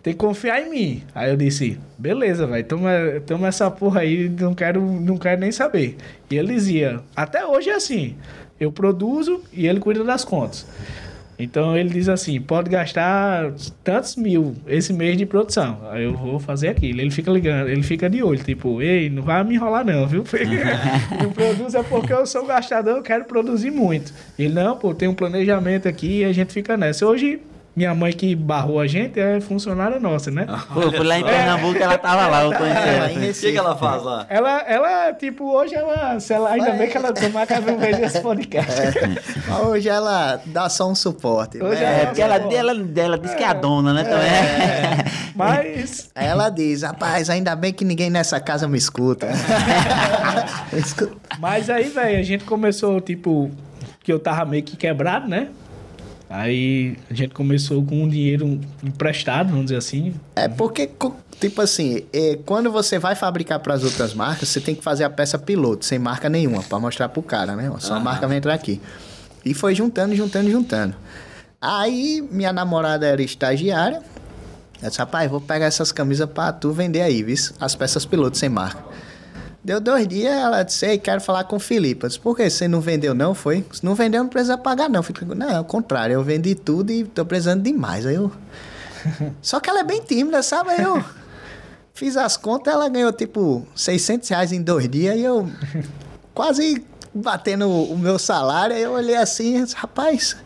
Tem 0.02 0.14
que 0.14 0.18
confiar 0.18 0.62
em 0.62 0.70
mim. 0.70 1.02
Aí 1.14 1.28
eu 1.30 1.36
disse, 1.36 1.78
beleza, 1.98 2.46
velho, 2.46 2.64
toma, 2.64 2.90
toma 3.26 3.48
essa 3.48 3.70
porra 3.70 4.00
aí, 4.00 4.30
não 4.30 4.54
quero, 4.54 4.80
não 4.80 5.18
quero 5.18 5.42
nem 5.42 5.52
saber. 5.52 5.98
E 6.30 6.38
ele 6.38 6.54
dizia, 6.54 7.00
até 7.14 7.44
hoje 7.44 7.68
é 7.68 7.74
assim, 7.74 8.16
eu 8.58 8.70
produzo 8.72 9.42
e 9.52 9.66
ele 9.66 9.80
cuida 9.80 10.04
das 10.04 10.24
contas. 10.24 10.66
Então 11.38 11.76
ele 11.76 11.88
diz 11.88 12.08
assim, 12.08 12.40
pode 12.40 12.70
gastar 12.70 13.52
tantos 13.82 14.16
mil 14.16 14.54
esse 14.66 14.92
mês 14.92 15.16
de 15.16 15.26
produção. 15.26 15.78
Aí 15.90 16.04
eu 16.04 16.16
vou 16.16 16.38
fazer 16.38 16.68
aquilo. 16.68 17.00
Ele 17.00 17.10
fica 17.10 17.30
ligando, 17.30 17.68
ele 17.68 17.82
fica 17.82 18.08
de 18.08 18.22
olho, 18.22 18.42
tipo, 18.42 18.80
ei, 18.80 19.10
não 19.10 19.22
vai 19.22 19.42
me 19.42 19.54
enrolar 19.54 19.84
não, 19.84 20.06
viu? 20.06 20.24
não 21.20 21.32
produz 21.32 21.74
é 21.74 21.82
porque 21.82 22.12
eu 22.12 22.24
sou 22.26 22.46
gastador, 22.46 22.98
eu 22.98 23.02
quero 23.02 23.24
produzir 23.24 23.70
muito. 23.70 24.12
Ele, 24.38 24.54
não, 24.54 24.76
pô, 24.76 24.94
tem 24.94 25.08
um 25.08 25.14
planejamento 25.14 25.88
aqui 25.88 26.20
e 26.20 26.24
a 26.24 26.32
gente 26.32 26.52
fica 26.52 26.76
nessa. 26.76 27.04
Hoje, 27.04 27.40
minha 27.76 27.92
mãe 27.94 28.12
que 28.12 28.36
barrou 28.36 28.78
a 28.78 28.86
gente 28.86 29.18
é 29.18 29.40
funcionária 29.40 29.98
nossa, 29.98 30.30
né? 30.30 30.46
Pô, 30.72 30.80
eu 30.80 30.92
fui 30.92 31.04
lá 31.04 31.18
em 31.18 31.24
Pernambuco, 31.24 31.76
ela 31.76 31.98
tava 31.98 32.28
lá, 32.28 32.44
eu 32.44 32.52
conheci 32.52 32.78
É, 32.88 33.30
O 33.30 33.34
que, 33.34 33.52
que 33.52 33.58
ela 33.58 33.76
faz 33.76 34.02
lá? 34.02 34.26
Ela, 34.28 34.60
ela, 34.60 35.12
tipo, 35.12 35.44
hoje 35.44 35.74
ela, 35.74 36.20
se 36.20 36.32
ela 36.32 36.50
ainda 36.50 36.70
bem 36.72 36.88
que 36.88 36.96
ela 36.96 37.12
tomar 37.12 37.46
que 37.46 37.52
ela 37.52 37.66
não 37.66 38.04
esse 38.04 38.20
podcast. 38.20 38.72
Mas 39.48 39.60
Hoje 39.66 39.88
ela 39.88 40.40
dá 40.46 40.68
só 40.68 40.88
um 40.88 40.94
suporte. 40.94 41.60
Hoje 41.62 41.80
né? 41.80 42.02
É, 42.02 42.06
porque 42.06 42.22
ela, 42.22 42.36
ela, 42.36 42.72
ela 42.96 43.18
disse 43.18 43.34
que 43.34 43.42
é 43.42 43.48
a 43.48 43.52
dona, 43.52 43.92
né? 43.92 44.04
Também. 44.04 45.14
Mas 45.34 46.10
Aí 46.14 46.28
ela 46.28 46.48
diz, 46.48 46.82
rapaz, 46.82 47.28
ainda 47.28 47.56
bem 47.56 47.72
que 47.72 47.84
ninguém 47.84 48.08
nessa 48.08 48.38
casa 48.38 48.68
me 48.68 48.78
escuta. 48.78 49.28
Me 50.72 50.78
escuta. 50.78 51.16
Mas 51.40 51.68
aí, 51.68 51.88
velho, 51.88 52.20
a 52.20 52.22
gente 52.22 52.44
começou, 52.44 53.00
tipo, 53.00 53.50
que 54.00 54.12
eu 54.12 54.20
tava 54.20 54.44
meio 54.44 54.62
que 54.62 54.76
quebrado, 54.76 55.26
né? 55.26 55.48
Aí 56.28 56.96
a 57.10 57.14
gente 57.14 57.34
começou 57.34 57.84
com 57.84 58.02
um 58.02 58.08
dinheiro 58.08 58.60
emprestado, 58.82 59.50
vamos 59.50 59.66
dizer 59.66 59.76
assim. 59.76 60.14
É 60.34 60.48
porque, 60.48 60.90
tipo 61.38 61.60
assim, 61.60 62.04
é, 62.12 62.38
quando 62.44 62.72
você 62.72 62.98
vai 62.98 63.14
fabricar 63.14 63.60
para 63.60 63.74
as 63.74 63.84
outras 63.84 64.14
marcas, 64.14 64.48
você 64.48 64.60
tem 64.60 64.74
que 64.74 64.82
fazer 64.82 65.04
a 65.04 65.10
peça 65.10 65.38
piloto, 65.38 65.84
sem 65.84 65.98
marca 65.98 66.28
nenhuma, 66.28 66.62
para 66.62 66.78
mostrar 66.78 67.08
pro 67.08 67.22
cara, 67.22 67.54
né? 67.54 67.70
Só 67.78 67.94
a 67.94 68.00
marca 68.00 68.26
vai 68.26 68.38
entrar 68.38 68.54
aqui. 68.54 68.80
E 69.44 69.52
foi 69.52 69.74
juntando, 69.74 70.14
juntando, 70.14 70.50
juntando. 70.50 70.96
Aí 71.60 72.26
minha 72.30 72.52
namorada 72.52 73.06
era 73.06 73.22
estagiária. 73.22 74.02
Eu 74.82 74.88
disse, 74.88 74.98
rapaz, 74.98 75.30
vou 75.30 75.40
pegar 75.40 75.66
essas 75.66 75.92
camisas 75.92 76.28
pra 76.28 76.52
tu 76.52 76.72
vender 76.72 77.00
aí, 77.00 77.22
viu? 77.22 77.36
As 77.60 77.74
peças 77.74 78.04
piloto 78.04 78.36
sem 78.36 78.48
marca. 78.48 78.82
Deu 79.64 79.80
dois 79.80 80.06
dias, 80.06 80.30
ela 80.30 80.62
disse, 80.62 80.84
ei, 80.84 80.98
quero 80.98 81.22
falar 81.22 81.44
com 81.44 81.56
o 81.56 81.60
Felipe. 81.60 82.04
Eu 82.04 82.08
disse, 82.08 82.20
por 82.20 82.36
que 82.36 82.50
você 82.50 82.68
não 82.68 82.82
vendeu 82.82 83.14
não, 83.14 83.34
foi? 83.34 83.64
Se 83.72 83.82
não 83.82 83.94
vendeu, 83.94 84.22
não 84.22 84.28
precisa 84.28 84.58
pagar 84.58 84.90
não. 84.90 85.02
Falei, 85.02 85.34
não, 85.34 85.56
ao 85.56 85.64
contrário, 85.64 86.12
eu 86.12 86.22
vendi 86.22 86.54
tudo 86.54 86.92
e 86.92 87.04
tô 87.04 87.24
precisando 87.24 87.62
de 87.62 87.72
mais. 87.72 88.04
Aí 88.04 88.16
eu... 88.16 88.30
Só 89.40 89.60
que 89.60 89.70
ela 89.70 89.80
é 89.80 89.84
bem 89.84 90.02
tímida, 90.02 90.42
sabe? 90.42 90.70
Aí 90.70 90.82
eu 90.82 91.02
fiz 91.94 92.14
as 92.14 92.36
contas, 92.36 92.74
ela 92.74 92.88
ganhou 92.90 93.10
tipo 93.10 93.66
600 93.74 94.28
reais 94.28 94.52
em 94.52 94.60
dois 94.60 94.86
dias 94.86 95.16
e 95.16 95.22
eu 95.22 95.48
quase 96.34 96.84
batendo 97.14 97.66
o 97.66 97.96
meu 97.96 98.18
salário. 98.18 98.76
Aí 98.76 98.82
eu 98.82 98.92
olhei 98.92 99.16
assim 99.16 99.56
e 99.56 99.62
disse, 99.62 99.76
rapaz, 99.76 100.36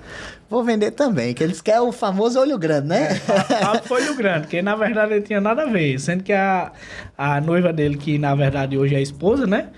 vou 0.49 0.65
vender 0.65 0.91
também. 0.93 1.35
Que 1.35 1.43
eles 1.45 1.61
querem 1.61 1.81
o 1.81 1.93
famoso 1.93 2.39
olho 2.41 2.59
grande, 2.59 2.89
né? 2.89 3.21
Ah, 3.63 3.81
foi 3.85 4.09
o 4.11 4.17
grande, 4.17 4.47
que 4.49 4.61
na 4.63 4.75
verdade 4.77 5.13
ele 5.15 5.23
tinha 5.23 5.41
nada 5.41 5.63
a 5.63 5.67
ver. 5.67 5.99
Sendo 5.99 6.23
que 6.23 6.33
a, 6.33 6.73
a 7.17 7.41
noiva 7.41 7.73
dele, 7.73 7.97
que 7.97 8.19
na 8.19 8.35
verdade 8.35 8.77
hoje 8.79 8.95
é 8.95 8.99
a 8.99 9.03
esposa, 9.03 9.47
né? 9.47 9.69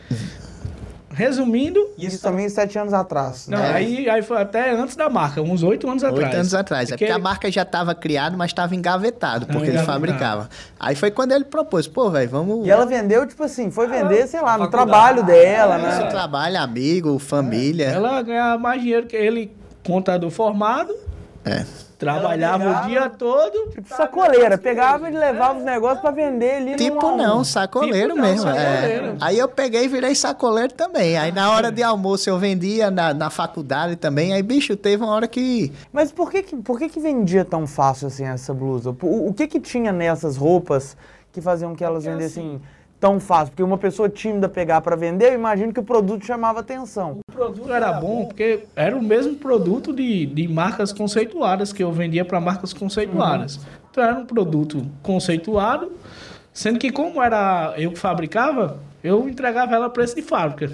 Resumindo, 1.12 1.90
Isso 1.98 2.22
também 2.22 2.48
sete 2.48 2.78
anos 2.78 2.92
atrás. 2.94 3.48
não, 3.48 3.58
né? 3.58 3.72
aí, 3.74 4.08
aí 4.08 4.22
foi 4.22 4.40
até 4.40 4.70
antes 4.70 4.94
da 4.94 5.10
marca, 5.10 5.42
uns 5.42 5.60
oito 5.64 5.90
anos 5.90 6.04
atrás. 6.04 6.24
Oito 6.24 6.36
anos 6.36 6.54
atrás. 6.54 6.88
É 6.88 6.96
porque 6.96 7.10
a 7.10 7.18
marca 7.18 7.50
já 7.50 7.62
estava 7.62 7.96
criada, 7.96 8.36
mas 8.36 8.52
estava 8.52 8.76
engavetado, 8.76 9.44
porque 9.46 9.58
ele 9.64 9.72
engavetado. 9.72 9.92
fabricava. 9.92 10.48
Aí 10.78 10.94
foi 10.94 11.10
quando 11.10 11.32
ele 11.32 11.44
propôs, 11.44 11.88
pô, 11.88 12.08
velho, 12.10 12.30
vamos. 12.30 12.64
E 12.64 12.70
ela 12.70 12.86
vendeu, 12.86 13.26
tipo 13.26 13.42
assim, 13.42 13.72
foi 13.72 13.88
vender, 13.88 14.28
sei 14.28 14.40
lá, 14.40 14.56
no 14.56 14.64
faculdade. 14.70 14.70
trabalho 14.70 15.22
dela, 15.24 15.78
Nosso 15.78 16.00
né? 16.02 16.06
trabalho, 16.06 16.58
amigo, 16.60 17.18
família. 17.18 17.86
Ela 17.86 18.22
ganhava 18.22 18.56
mais 18.62 18.80
dinheiro 18.80 19.06
que 19.08 19.16
ele, 19.16 19.52
contador 19.84 20.30
formado, 20.30 20.94
É. 21.44 21.64
trabalhava 21.98 22.64
pegava- 22.64 22.84
o 22.86 22.88
dia 22.88 23.10
todo. 23.10 23.70
Tipo 23.70 23.88
sacoleira, 23.88 24.56
pegava 24.58 25.10
e 25.10 25.12
levava 25.12 25.58
os 25.58 25.64
negócios 25.64 26.00
pra 26.00 26.10
vender 26.10 26.54
ali 26.56 26.76
Tipo 26.76 27.10
no... 27.10 27.16
não, 27.16 27.44
sacoleiro 27.44 28.14
Tipo 28.14 28.20
não, 28.20 28.22
mesmo. 28.30 28.48
é. 28.50 28.54
sacoleiro. 28.76 29.16
Aí 29.20 29.38
eu 29.38 29.48
peguei 29.48 29.84
e 29.84 29.88
virei 29.88 30.14
sacoleiro 30.14 30.72
também. 30.72 31.16
Aí 31.18 31.32
na 31.32 31.50
hora 31.50 31.70
de 31.70 31.82
almoço 31.82 32.28
eu 32.30 32.38
vendia 32.38 32.90
na, 32.90 33.12
na 33.14 33.30
faculdade 33.30 33.96
também. 33.96 34.32
Aí, 34.32 34.42
bicho, 34.42 34.76
teve 34.76 35.02
uma 35.04 35.12
hora 35.12 35.28
que. 35.28 35.72
Mas 35.92 36.10
por 36.12 36.30
que 36.30 36.42
que, 36.42 36.56
por 36.56 36.78
que 36.78 36.88
que 36.88 37.00
vendia 37.00 37.44
tão 37.44 37.66
fácil 37.66 38.06
assim 38.08 38.24
essa 38.24 38.52
blusa? 38.54 38.90
O, 39.02 39.28
o 39.28 39.34
que 39.34 39.46
que 39.46 39.60
tinha 39.60 39.92
nessas 39.92 40.36
roupas 40.36 40.96
que 41.32 41.40
faziam 41.40 41.74
que 41.76 41.84
elas 41.84 42.04
vendessem 42.04 42.60
tão 43.00 43.18
fácil? 43.18 43.48
Porque 43.48 43.62
uma 43.62 43.78
pessoa 43.78 44.08
tímida 44.08 44.48
pegar 44.48 44.80
pra 44.82 44.94
vender, 44.94 45.30
eu 45.30 45.34
imagino 45.34 45.72
que 45.72 45.80
o 45.80 45.82
produto 45.82 46.24
chamava 46.24 46.60
atenção. 46.60 47.18
O 47.28 47.32
produto 47.32 47.72
era 47.72 47.92
bom 47.94 48.26
porque 48.26 48.64
era 48.76 48.96
o 48.96 49.02
mesmo 49.02 49.34
produto 49.36 49.92
de, 49.92 50.26
de 50.26 50.46
marcas 50.46 50.92
conceituadas 50.92 51.72
que 51.72 51.82
eu 51.82 51.90
vendia 51.90 52.24
para 52.24 52.38
marcas 52.40 52.72
conceituadas. 52.72 53.58
Então 53.90 54.04
era 54.04 54.14
um 54.18 54.26
produto 54.26 54.86
conceituado, 55.02 55.90
sendo 56.52 56.78
que 56.78 56.90
como 56.92 57.22
era 57.22 57.74
eu 57.78 57.90
que 57.92 57.98
fabricava, 57.98 58.78
eu 59.02 59.28
entregava 59.28 59.74
ela 59.74 59.86
a 59.86 59.90
preço 59.90 60.14
de 60.14 60.22
fábrica. 60.22 60.70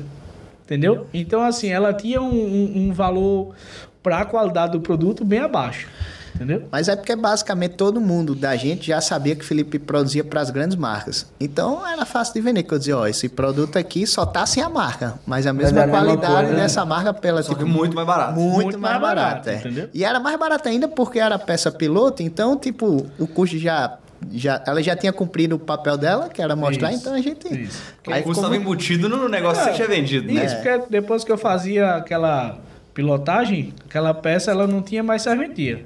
Entendeu? 0.65 1.07
Então, 1.15 1.43
assim, 1.43 1.69
ela 1.71 1.95
tinha 1.95 2.21
um, 2.21 2.27
um- 2.29 2.73
um 2.89 2.93
valor 2.93 3.55
para 4.03 4.19
a 4.19 4.25
qualidade 4.25 4.73
do 4.73 4.81
produto 4.81 5.25
bem 5.25 5.39
abaixo. 5.39 5.89
Entendeu? 6.37 6.69
Mas 6.71 6.89
é 6.89 6.95
porque 6.95 7.17
basicamente 7.17 7.73
todo 7.73 8.01
mundo 8.01 8.35
da 8.35 8.55
gente 8.57 8.87
já 8.89 9.01
sabia 9.01 9.35
que 9.35 9.43
o 9.43 9.45
Felipe 9.47 9.79
produzia 9.79 10.23
para 10.23 10.41
as 10.41 10.51
grandes 10.51 10.77
marcas. 10.77 11.27
Então 11.41 11.87
era 11.87 12.05
fácil 12.05 12.35
de 12.35 12.41
vender. 12.43 12.63
Que 12.63 12.73
eu 12.73 12.79
dizia, 12.79 12.97
ó, 12.97 13.07
esse 13.07 13.29
produto 13.29 13.77
aqui 13.79 14.07
só 14.07 14.25
tá 14.25 14.45
sem 14.47 14.63
a 14.63 14.69
marca, 14.69 15.15
mas 15.27 15.47
a 15.47 15.53
mesma 15.53 15.81
é 15.81 15.83
a 15.83 15.87
mesma 15.87 16.01
qualidade 16.05 16.35
coisa, 16.35 16.53
né? 16.53 16.63
dessa 16.63 16.85
marca 16.85 17.13
pela 17.15 17.43
Só 17.43 17.51
tipo, 17.55 17.65
que 17.65 17.71
muito 17.71 17.95
mais 17.97 18.07
barato. 18.07 18.33
Muito, 18.35 18.55
Muito 18.65 18.79
mais, 18.79 19.01
mais 19.01 19.03
barato, 19.03 19.45
barato, 19.45 19.49
é. 19.51 19.55
entendeu? 19.57 19.89
E 19.93 20.05
era 20.05 20.21
mais 20.21 20.39
barato 20.39 20.69
ainda 20.69 20.87
porque 20.89 21.19
era 21.19 21.39
peça 21.39 21.71
piloto, 21.73 22.23
então, 22.23 22.57
tipo, 22.57 23.07
o 23.19 23.27
custo 23.27 23.59
já. 23.59 23.97
já 24.33 24.63
ela 24.67 24.83
já 24.83 24.95
tinha 24.97 25.13
cumprido 25.13 25.57
o 25.57 25.59
papel 25.59 25.97
dela, 25.97 26.29
que 26.29 26.43
era 26.43 26.55
mostrar, 26.57 26.91
Isso, 26.93 27.01
então 27.01 27.15
a 27.15 27.21
gente. 27.21 27.47
isso. 27.63 27.83
Aí 28.09 28.21
o 28.21 28.25
custo 28.25 28.41
estava 28.41 28.49
muito- 28.49 28.63
embutido 28.63 29.09
no 29.09 29.29
negócio 29.29 29.63
que 29.63 29.71
você 29.71 29.75
tinha 29.77 29.89
vendido, 29.89 30.33
né? 30.33 30.45
Isso, 30.45 30.57
porque 30.57 30.83
depois 30.91 31.25
que 31.25 31.33
eu 31.33 31.39
fazia 31.39 31.95
aquela 31.97 32.59
pilotagem, 32.97 33.75
aquela 33.85 34.15
peça 34.15 34.51
ela 34.51 34.67
não 34.67 34.81
tinha 34.81 35.03
mais 35.03 35.21
serventia. 35.21 35.85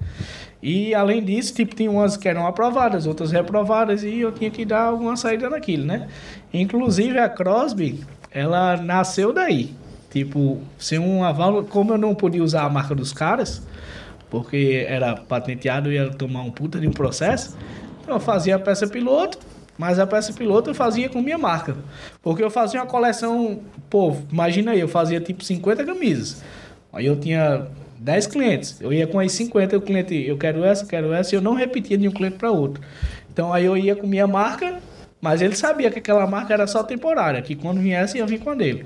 E 0.63 0.95
além 0.95 1.25
disso, 1.25 1.53
tipo, 1.53 1.75
tinha 1.75 1.91
umas 1.91 2.17
que 2.17 2.29
eram 2.29 2.47
aprovadas, 2.47 3.05
outras 3.05 3.33
reprovadas, 3.33 4.05
e 4.05 4.21
eu 4.21 4.31
tinha 4.31 4.51
que 4.51 4.65
dar 4.65 4.83
alguma 4.85 5.17
saída 5.17 5.51
naquilo, 5.51 5.85
né? 5.85 6.07
Inclusive 6.55 7.19
a 7.19 7.29
Crosby, 7.29 8.05
ela 8.31 8.77
nasceu 8.77 9.33
daí. 9.33 9.75
Tipo, 10.09 10.61
ser 10.79 10.99
uma 10.99 11.33
válvula, 11.33 11.65
como 11.65 11.95
eu 11.95 11.99
não 11.99 12.15
podia 12.15 12.45
usar 12.45 12.63
a 12.63 12.69
marca 12.69 12.95
dos 12.95 13.13
caras, 13.13 13.67
porque 14.29 14.85
era 14.89 15.17
patenteado 15.17 15.91
e 15.91 15.97
ia 15.97 16.11
tomar 16.11 16.43
um 16.43 16.51
puta 16.51 16.79
de 16.79 16.87
um 16.87 16.93
processo, 16.93 17.57
então 18.03 18.15
eu 18.15 18.21
fazia 18.21 18.55
a 18.55 18.59
peça 18.59 18.87
piloto, 18.87 19.39
mas 19.77 19.99
a 19.99 20.07
peça 20.07 20.33
piloto 20.33 20.71
eu 20.71 20.75
fazia 20.75 21.09
com 21.09 21.21
minha 21.23 21.39
marca. 21.39 21.77
Porque 22.23 22.43
eu 22.43 22.51
fazia 22.51 22.81
uma 22.81 22.87
coleção, 22.87 23.61
pô, 23.89 24.17
imagina 24.31 24.73
aí, 24.73 24.81
eu 24.81 24.89
fazia 24.89 25.21
tipo 25.21 25.43
50 25.43 25.85
camisas. 25.85 26.43
Aí 26.93 27.07
eu 27.07 27.17
tinha 27.17 27.67
10 27.99 28.27
clientes. 28.27 28.81
Eu 28.81 28.93
ia 28.93 29.07
com 29.07 29.21
as 29.21 29.33
50, 29.33 29.77
o 29.77 29.81
cliente, 29.81 30.15
eu 30.15 30.37
quero 30.37 30.65
essa, 30.65 30.87
quero 30.87 31.13
essa, 31.13 31.35
e 31.35 31.37
eu 31.37 31.43
não 31.43 31.55
repetia 31.55 31.97
de 31.97 32.09
um 32.09 32.11
cliente 32.11 32.37
para 32.37 32.51
outro. 32.51 32.83
Então 33.33 33.53
aí 33.53 33.65
eu 33.65 33.77
ia 33.77 33.95
com 33.95 34.07
minha 34.07 34.27
marca, 34.27 34.79
mas 35.21 35.43
ele 35.43 35.55
sabia 35.55 35.91
que 35.91 35.99
aquela 35.99 36.27
marca 36.27 36.53
era 36.53 36.67
só 36.67 36.83
temporária, 36.83 37.43
que 37.43 37.55
quando 37.55 37.81
viesse 37.81 38.19
ia 38.19 38.27
vir 38.27 38.41
com 38.41 38.51
a 38.51 38.55
dele. 38.55 38.85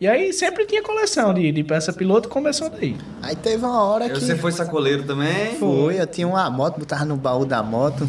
E 0.00 0.08
aí 0.08 0.32
sempre 0.32 0.66
tinha 0.66 0.82
coleção 0.82 1.32
de, 1.32 1.52
de 1.52 1.62
peça 1.62 1.92
piloto, 1.92 2.28
começou 2.28 2.70
daí. 2.70 2.96
Aí 3.22 3.36
teve 3.36 3.64
uma 3.64 3.82
hora 3.82 4.08
que. 4.08 4.18
Você 4.18 4.34
foi 4.36 4.50
sacoleiro 4.50 5.04
também? 5.04 5.54
Foi, 5.56 6.00
eu 6.00 6.06
tinha 6.06 6.26
uma 6.26 6.50
moto, 6.50 6.78
botava 6.78 7.04
no 7.04 7.16
baú 7.16 7.44
da 7.44 7.62
moto. 7.62 8.08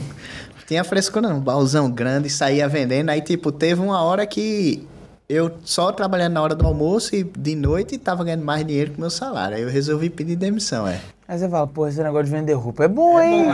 Tinha 0.65 0.83
frescura 0.83 1.29
não, 1.29 1.37
um 1.37 1.41
baúzão 1.41 1.91
grande, 1.91 2.27
saía 2.27 2.67
vendendo. 2.67 3.09
Aí, 3.09 3.21
tipo, 3.21 3.51
teve 3.51 3.81
uma 3.81 4.01
hora 4.01 4.25
que 4.25 4.87
eu 5.27 5.57
só 5.63 5.91
trabalhando 5.91 6.33
na 6.33 6.41
hora 6.41 6.55
do 6.55 6.65
almoço 6.65 7.15
e 7.15 7.23
de 7.23 7.55
noite 7.55 7.97
tava 7.97 8.23
ganhando 8.23 8.45
mais 8.45 8.65
dinheiro 8.65 8.91
que 8.91 8.97
o 8.97 9.01
meu 9.01 9.09
salário. 9.09 9.57
Aí 9.57 9.63
eu 9.63 9.69
resolvi 9.69 10.09
pedir 10.09 10.35
demissão, 10.35 10.87
é. 10.87 10.99
Aí 11.27 11.39
você 11.39 11.49
fala, 11.49 11.65
pô, 11.65 11.87
esse 11.87 12.01
negócio 12.03 12.25
de 12.25 12.31
vender 12.31 12.53
roupa 12.53 12.83
é 12.83 12.87
bom, 12.87 13.19
hein? 13.19 13.47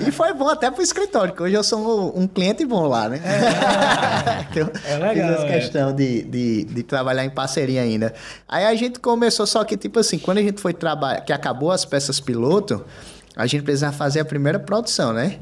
E 0.00 0.10
foi 0.10 0.34
bom 0.34 0.48
até 0.48 0.68
pro 0.68 0.82
escritório, 0.82 1.32
que 1.32 1.40
hoje 1.40 1.54
eu 1.54 1.62
sou 1.62 2.16
um, 2.16 2.22
um 2.22 2.26
cliente 2.26 2.66
bom 2.66 2.88
lá, 2.88 3.08
né? 3.08 3.20
Que 4.52 4.58
eu 4.62 4.72
É 4.84 4.98
legal, 4.98 5.14
Fiz 5.14 5.36
essa 5.36 5.46
é. 5.46 5.60
questão 5.60 5.94
de, 5.94 6.22
de, 6.22 6.64
de 6.64 6.82
trabalhar 6.82 7.24
em 7.24 7.30
parceria 7.30 7.82
ainda. 7.82 8.12
Aí 8.48 8.64
a 8.64 8.74
gente 8.74 8.98
começou, 8.98 9.46
só 9.46 9.62
que, 9.62 9.76
tipo 9.76 10.00
assim, 10.00 10.18
quando 10.18 10.38
a 10.38 10.42
gente 10.42 10.60
foi 10.60 10.74
trabalhar, 10.74 11.20
que 11.20 11.32
acabou 11.32 11.70
as 11.70 11.84
peças 11.84 12.18
piloto, 12.18 12.84
a 13.36 13.46
gente 13.46 13.62
precisava 13.62 13.96
fazer 13.96 14.18
a 14.18 14.24
primeira 14.24 14.58
produção, 14.58 15.12
né? 15.12 15.38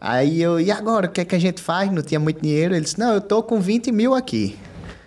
Aí 0.00 0.40
eu, 0.40 0.58
e 0.58 0.70
agora, 0.70 1.08
o 1.08 1.10
que 1.10 1.20
é 1.20 1.26
que 1.26 1.34
a 1.34 1.38
gente 1.38 1.60
faz? 1.60 1.92
Não 1.92 2.00
tinha 2.00 2.18
muito 2.18 2.40
dinheiro. 2.40 2.74
Ele 2.74 2.80
disse, 2.80 2.98
não, 2.98 3.12
eu 3.12 3.20
tô 3.20 3.42
com 3.42 3.60
20 3.60 3.92
mil 3.92 4.14
aqui. 4.14 4.58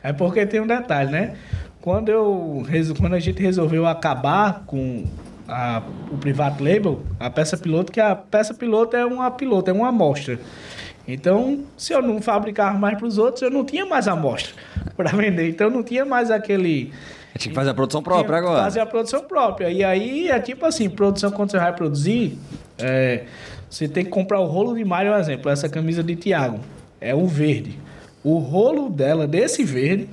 É 0.03 0.11
porque 0.13 0.45
tem 0.45 0.59
um 0.59 0.67
detalhe, 0.67 1.09
né? 1.11 1.35
Quando, 1.81 2.09
eu, 2.09 2.63
quando 2.99 3.13
a 3.13 3.19
gente 3.19 3.41
resolveu 3.41 3.85
acabar 3.85 4.63
com 4.65 5.05
a- 5.47 5.81
o 6.11 6.17
private 6.17 6.61
label, 6.63 7.01
a 7.19 7.29
peça 7.29 7.57
piloto, 7.57 7.91
que 7.91 7.99
a 7.99 8.15
peça 8.15 8.53
piloto 8.53 8.95
é 8.95 9.05
uma 9.05 9.29
piloto, 9.31 9.69
é 9.69 9.73
uma 9.73 9.87
amostra. 9.89 10.39
Então, 11.07 11.59
se 11.77 11.91
eu 11.93 12.01
não 12.01 12.21
fabricar 12.21 12.79
mais 12.79 12.97
para 12.97 13.05
os 13.07 13.17
outros, 13.17 13.41
eu 13.41 13.49
não 13.49 13.65
tinha 13.65 13.85
mais 13.85 14.07
amostra 14.07 14.53
para 14.95 15.09
vender. 15.11 15.49
Então, 15.49 15.69
não 15.69 15.83
tinha 15.83 16.05
mais 16.05 16.31
aquele. 16.31 16.91
Tinha 17.37 17.49
que 17.49 17.55
fazer 17.55 17.71
a 17.71 17.73
produção 17.73 18.01
própria 18.01 18.37
agora. 18.37 18.63
Fazer 18.63 18.79
a 18.79 18.85
produção 18.85 19.21
própria. 19.21 19.69
E 19.69 19.83
aí 19.83 20.29
é 20.29 20.39
tipo 20.39 20.65
assim, 20.65 20.87
produção 20.89 21.31
quando 21.31 21.51
você 21.51 21.57
vai 21.57 21.73
produzir, 21.73 22.37
é, 22.77 23.23
você 23.69 23.87
tem 23.87 24.05
que 24.05 24.11
comprar 24.11 24.39
o 24.39 24.45
rolo 24.45 24.75
de 24.75 24.85
malha, 24.85 25.11
por 25.11 25.19
exemplo, 25.19 25.51
essa 25.51 25.67
camisa 25.67 26.03
de 26.03 26.15
Tiago. 26.15 26.59
É 27.01 27.13
o 27.13 27.25
verde. 27.25 27.77
O 28.23 28.37
rolo 28.37 28.89
dela, 28.89 29.27
desse 29.27 29.63
verde, 29.63 30.07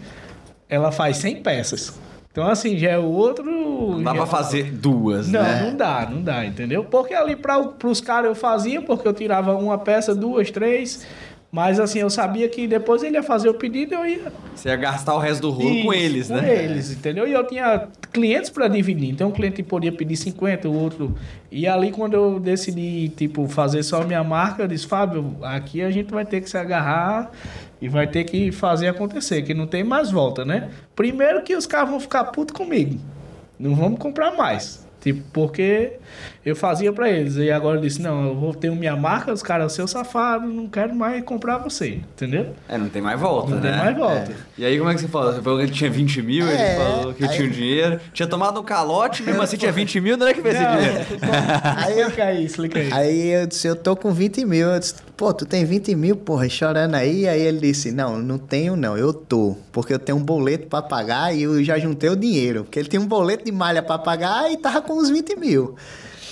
ela 0.69 0.91
faz 0.91 1.19
100 1.19 1.43
peças. 1.43 1.99
Então, 2.33 2.47
assim, 2.47 2.79
já 2.79 2.91
é 2.91 2.99
o 2.99 3.05
outro. 3.05 3.45
Não 3.45 4.03
dá 4.03 4.15
pra 4.15 4.27
fazer 4.27 4.71
duas, 4.71 5.29
Não, 5.29 5.43
né? 5.43 5.63
não 5.65 5.77
dá, 5.77 6.09
não 6.09 6.23
dá, 6.23 6.47
entendeu? 6.47 6.85
Porque 6.85 7.13
ali 7.13 7.35
para 7.35 7.59
os 7.85 8.01
caras 8.01 8.29
eu 8.29 8.35
fazia, 8.37 8.81
porque 8.81 9.07
eu 9.07 9.13
tirava 9.13 9.55
uma 9.57 9.77
peça, 9.79 10.15
duas, 10.15 10.51
três. 10.51 11.05
Mas 11.53 11.81
assim, 11.81 11.99
eu 11.99 12.09
sabia 12.09 12.49
que 12.49 12.69
depois 12.69 13.03
ele 13.03 13.17
ia 13.17 13.25
fazer 13.25 13.49
o 13.49 13.55
pedido 13.55 13.93
e 13.93 13.97
eu 13.97 14.07
ia 14.07 14.33
Você 14.55 14.69
ia 14.69 14.77
gastar 14.77 15.17
o 15.17 15.19
resto 15.19 15.43
do 15.43 15.51
rolo 15.51 15.83
com 15.83 15.93
isso, 15.93 16.05
eles, 16.05 16.29
com 16.29 16.35
né? 16.35 16.65
eles, 16.65 16.93
entendeu? 16.93 17.27
E 17.27 17.33
eu 17.33 17.45
tinha 17.45 17.89
clientes 18.13 18.49
para 18.49 18.69
dividir. 18.69 19.11
Então, 19.11 19.31
um 19.31 19.33
cliente 19.33 19.61
podia 19.65 19.91
pedir 19.91 20.17
50, 20.17 20.69
o 20.69 20.73
outro... 20.81 21.17
E 21.51 21.67
ali, 21.67 21.91
quando 21.91 22.15
eu 22.15 22.39
decidi, 22.39 23.09
tipo, 23.09 23.49
fazer 23.49 23.83
só 23.83 24.03
a 24.03 24.05
minha 24.05 24.23
marca, 24.23 24.63
eu 24.63 24.69
disse, 24.69 24.87
Fábio, 24.87 25.35
aqui 25.43 25.83
a 25.83 25.91
gente 25.91 26.13
vai 26.15 26.25
ter 26.25 26.41
que 26.41 26.49
se 26.49 26.57
agarrar 26.57 27.33
e 27.81 27.89
vai 27.89 28.07
ter 28.07 28.25
que 28.25 28.53
fazer 28.53 28.89
acontecer, 28.89 29.43
que 29.43 29.55
não 29.55 29.67
tem 29.67 29.83
mais 29.83 30.11
volta, 30.11 30.45
né? 30.45 30.71
Primeiro 30.95 31.43
que 31.43 31.57
os 31.57 31.67
caras 31.67 31.91
vão 31.91 32.01
ficar 32.01 32.25
putos 32.25 32.55
comigo. 32.55 33.01
não 33.59 33.75
vamos 33.75 33.99
comprar 33.99 34.37
mais. 34.37 34.87
Tipo, 35.01 35.23
porque 35.33 35.95
eu 36.45 36.57
fazia 36.57 36.93
pra 36.93 37.11
eles. 37.11 37.37
E 37.37 37.51
agora 37.51 37.77
eu 37.79 37.83
disse, 37.83 38.01
não, 38.01 38.29
eu 38.29 38.35
vou 38.35 38.55
ter 38.55 38.71
minha 38.71 38.97
marca, 38.97 39.33
os 39.33 39.43
caras, 39.43 39.73
seu 39.73 39.87
safado, 39.87 40.47
não 40.47 40.69
quero 40.69 40.95
mais 40.95 41.23
comprar 41.25 41.59
você. 41.59 42.01
Entendeu? 42.15 42.55
É, 42.69 42.79
não 42.79 42.89
tem 42.89 43.03
mais 43.03 43.21
volta, 43.21 43.51
Não 43.51 43.61
né? 43.61 43.71
tem 43.71 43.79
mais 43.79 43.97
volta. 43.97 44.33
E 44.57 44.65
aí, 44.65 44.79
como 44.79 44.91
é 44.91 44.95
que 44.95 45.01
você 45.01 45.09
falou? 45.09 45.33
Você 45.35 45.43
falou 45.43 45.59
que 45.61 45.71
tinha 45.71 45.91
20 45.91 46.23
mil, 46.23 46.47
ele 46.47 46.57
É, 46.63 46.77
falou 46.77 47.15
que 47.15 47.25
aí- 47.25 47.31
tinha 47.37 47.47
um 47.49 47.51
dinheiro. 47.51 48.01
Tinha 48.13 48.27
tomado 48.29 48.59
um 48.61 48.65
calote, 48.65 49.23
mesmo 49.23 49.43
assim 49.43 49.57
tinha 49.57 49.73
20 49.73 50.01
mil, 50.01 50.17
não 50.17 50.27
é 50.27 50.35
que 50.35 50.41
fez 50.43 50.55
esse 50.55 50.65
dinheiro? 50.65 51.07
Aí, 51.77 52.01
explica 52.01 52.25
aí, 52.25 52.45
explica 52.45 52.79
aí. 52.79 52.93
Aí 52.93 53.29
eu 53.43 53.47
disse, 53.47 53.67
eu 53.67 53.77
tô 53.77 53.95
com 53.97 54.13
20 54.13 54.45
mil. 54.45 54.69
Eu 54.69 54.79
disse, 54.79 54.95
pô, 55.17 55.33
tu 55.35 55.45
tem 55.45 55.65
20 55.65 55.95
mil, 55.95 56.17
porra, 56.17 56.49
chorando 56.49 56.95
aí. 56.95 57.29
Aí 57.29 57.41
ele 57.41 57.59
disse, 57.61 57.93
não, 57.93 58.19
não 58.19 58.39
tenho 58.39 58.77
não, 58.77 58.97
eu 58.97 59.13
tô. 59.13 59.57
Porque 59.73 59.93
eu 59.93 59.99
tenho 59.99 60.19
um 60.19 60.23
boleto 60.23 60.67
pra 60.67 60.81
pagar 60.83 61.35
e 61.35 61.43
eu 61.43 61.63
já 61.63 61.79
juntei 61.79 62.09
o 62.11 62.17
dinheiro. 62.17 62.65
Porque 62.65 62.79
ele 62.79 62.89
tinha 62.89 63.01
um 63.01 63.07
boleto 63.07 63.45
de 63.45 63.53
malha 63.53 63.83
pra 63.83 63.99
pagar 63.99 64.51
e 64.51 64.57
tava 64.57 64.81
com 64.83 64.95
uns 64.95 65.11
20 65.11 65.37
mil. 65.37 65.75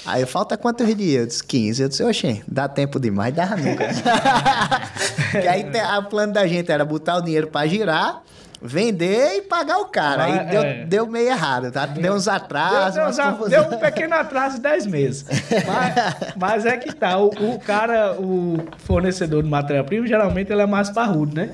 Aí 0.09 0.25
falta 0.25 0.57
quantos 0.57 0.87
dias? 0.97 1.21
Eu 1.21 1.27
disse, 1.27 1.45
15. 1.45 1.83
Eu 1.83 1.89
disse, 1.89 2.03
oxê, 2.03 2.43
dá 2.49 2.67
tempo 2.67 2.99
demais, 2.99 3.35
dá 3.35 3.55
nunca. 3.57 3.89
que 5.31 5.47
aí 5.47 5.67
o 5.99 6.03
plano 6.05 6.33
da 6.33 6.47
gente 6.47 6.73
era 6.73 6.85
botar 6.85 7.17
o 7.17 7.21
dinheiro 7.21 7.49
pra 7.49 7.67
girar, 7.67 8.23
vender 8.61 9.37
e 9.37 9.43
pagar 9.43 9.79
o 9.79 9.87
cara. 9.87 10.25
Aí 10.25 10.47
deu, 10.51 10.63
é. 10.63 10.85
deu 10.87 11.07
meio 11.07 11.29
errado, 11.29 11.71
tá? 11.71 11.85
Deu 11.85 12.15
uns 12.15 12.27
atrasos, 12.27 12.95
Deu, 12.95 13.49
deu- 13.49 13.49
deu 13.49 13.77
um 13.77 13.81
pequeno 13.81 14.15
atraso 14.15 14.57
de 14.57 14.63
10 14.63 14.87
meses. 14.87 15.27
Mas, 15.67 16.35
mas 16.37 16.67
é 16.67 16.77
que 16.79 16.95
tá. 16.95 17.19
O, 17.19 17.29
o 17.29 17.59
cara, 17.59 18.15
o 18.19 18.57
fornecedor 18.79 19.43
de 19.43 19.49
matéria-prima, 19.51 20.07
geralmente 20.07 20.51
ele 20.51 20.63
é 20.63 20.67
mais 20.67 20.89
parrudo, 20.89 21.35
né? 21.35 21.51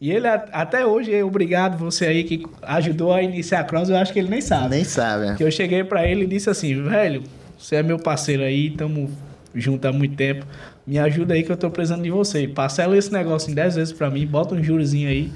E 0.00 0.10
ele 0.10 0.26
até 0.26 0.84
hoje, 0.84 1.14
é 1.14 1.22
obrigado 1.22 1.78
você 1.78 2.06
aí 2.06 2.24
que 2.24 2.44
ajudou 2.62 3.14
a 3.14 3.22
iniciar 3.22 3.60
a 3.60 3.64
Cross, 3.64 3.88
eu 3.88 3.96
acho 3.96 4.12
que 4.12 4.18
ele 4.18 4.28
nem 4.28 4.40
sabe. 4.40 4.70
Nem 4.70 4.82
sabe, 4.82 5.26
né? 5.26 5.34
Que 5.36 5.44
eu 5.44 5.50
cheguei 5.52 5.84
pra 5.84 6.04
ele 6.04 6.24
e 6.24 6.26
disse 6.26 6.50
assim, 6.50 6.82
velho, 6.82 7.22
você 7.62 7.76
é 7.76 7.82
meu 7.82 7.96
parceiro 7.96 8.42
aí, 8.42 8.70
tamo 8.70 9.08
junto 9.54 9.86
há 9.86 9.92
muito 9.92 10.16
tempo. 10.16 10.44
Me 10.84 10.98
ajuda 10.98 11.34
aí 11.34 11.44
que 11.44 11.52
eu 11.52 11.56
tô 11.56 11.70
precisando 11.70 12.02
de 12.02 12.10
você. 12.10 12.48
Parcela 12.48 12.96
esse 12.96 13.12
negócio 13.12 13.52
em 13.52 13.54
10 13.54 13.76
vezes 13.76 13.92
pra 13.92 14.10
mim, 14.10 14.26
bota 14.26 14.56
um 14.56 14.62
jurozinho 14.62 15.08
aí 15.08 15.32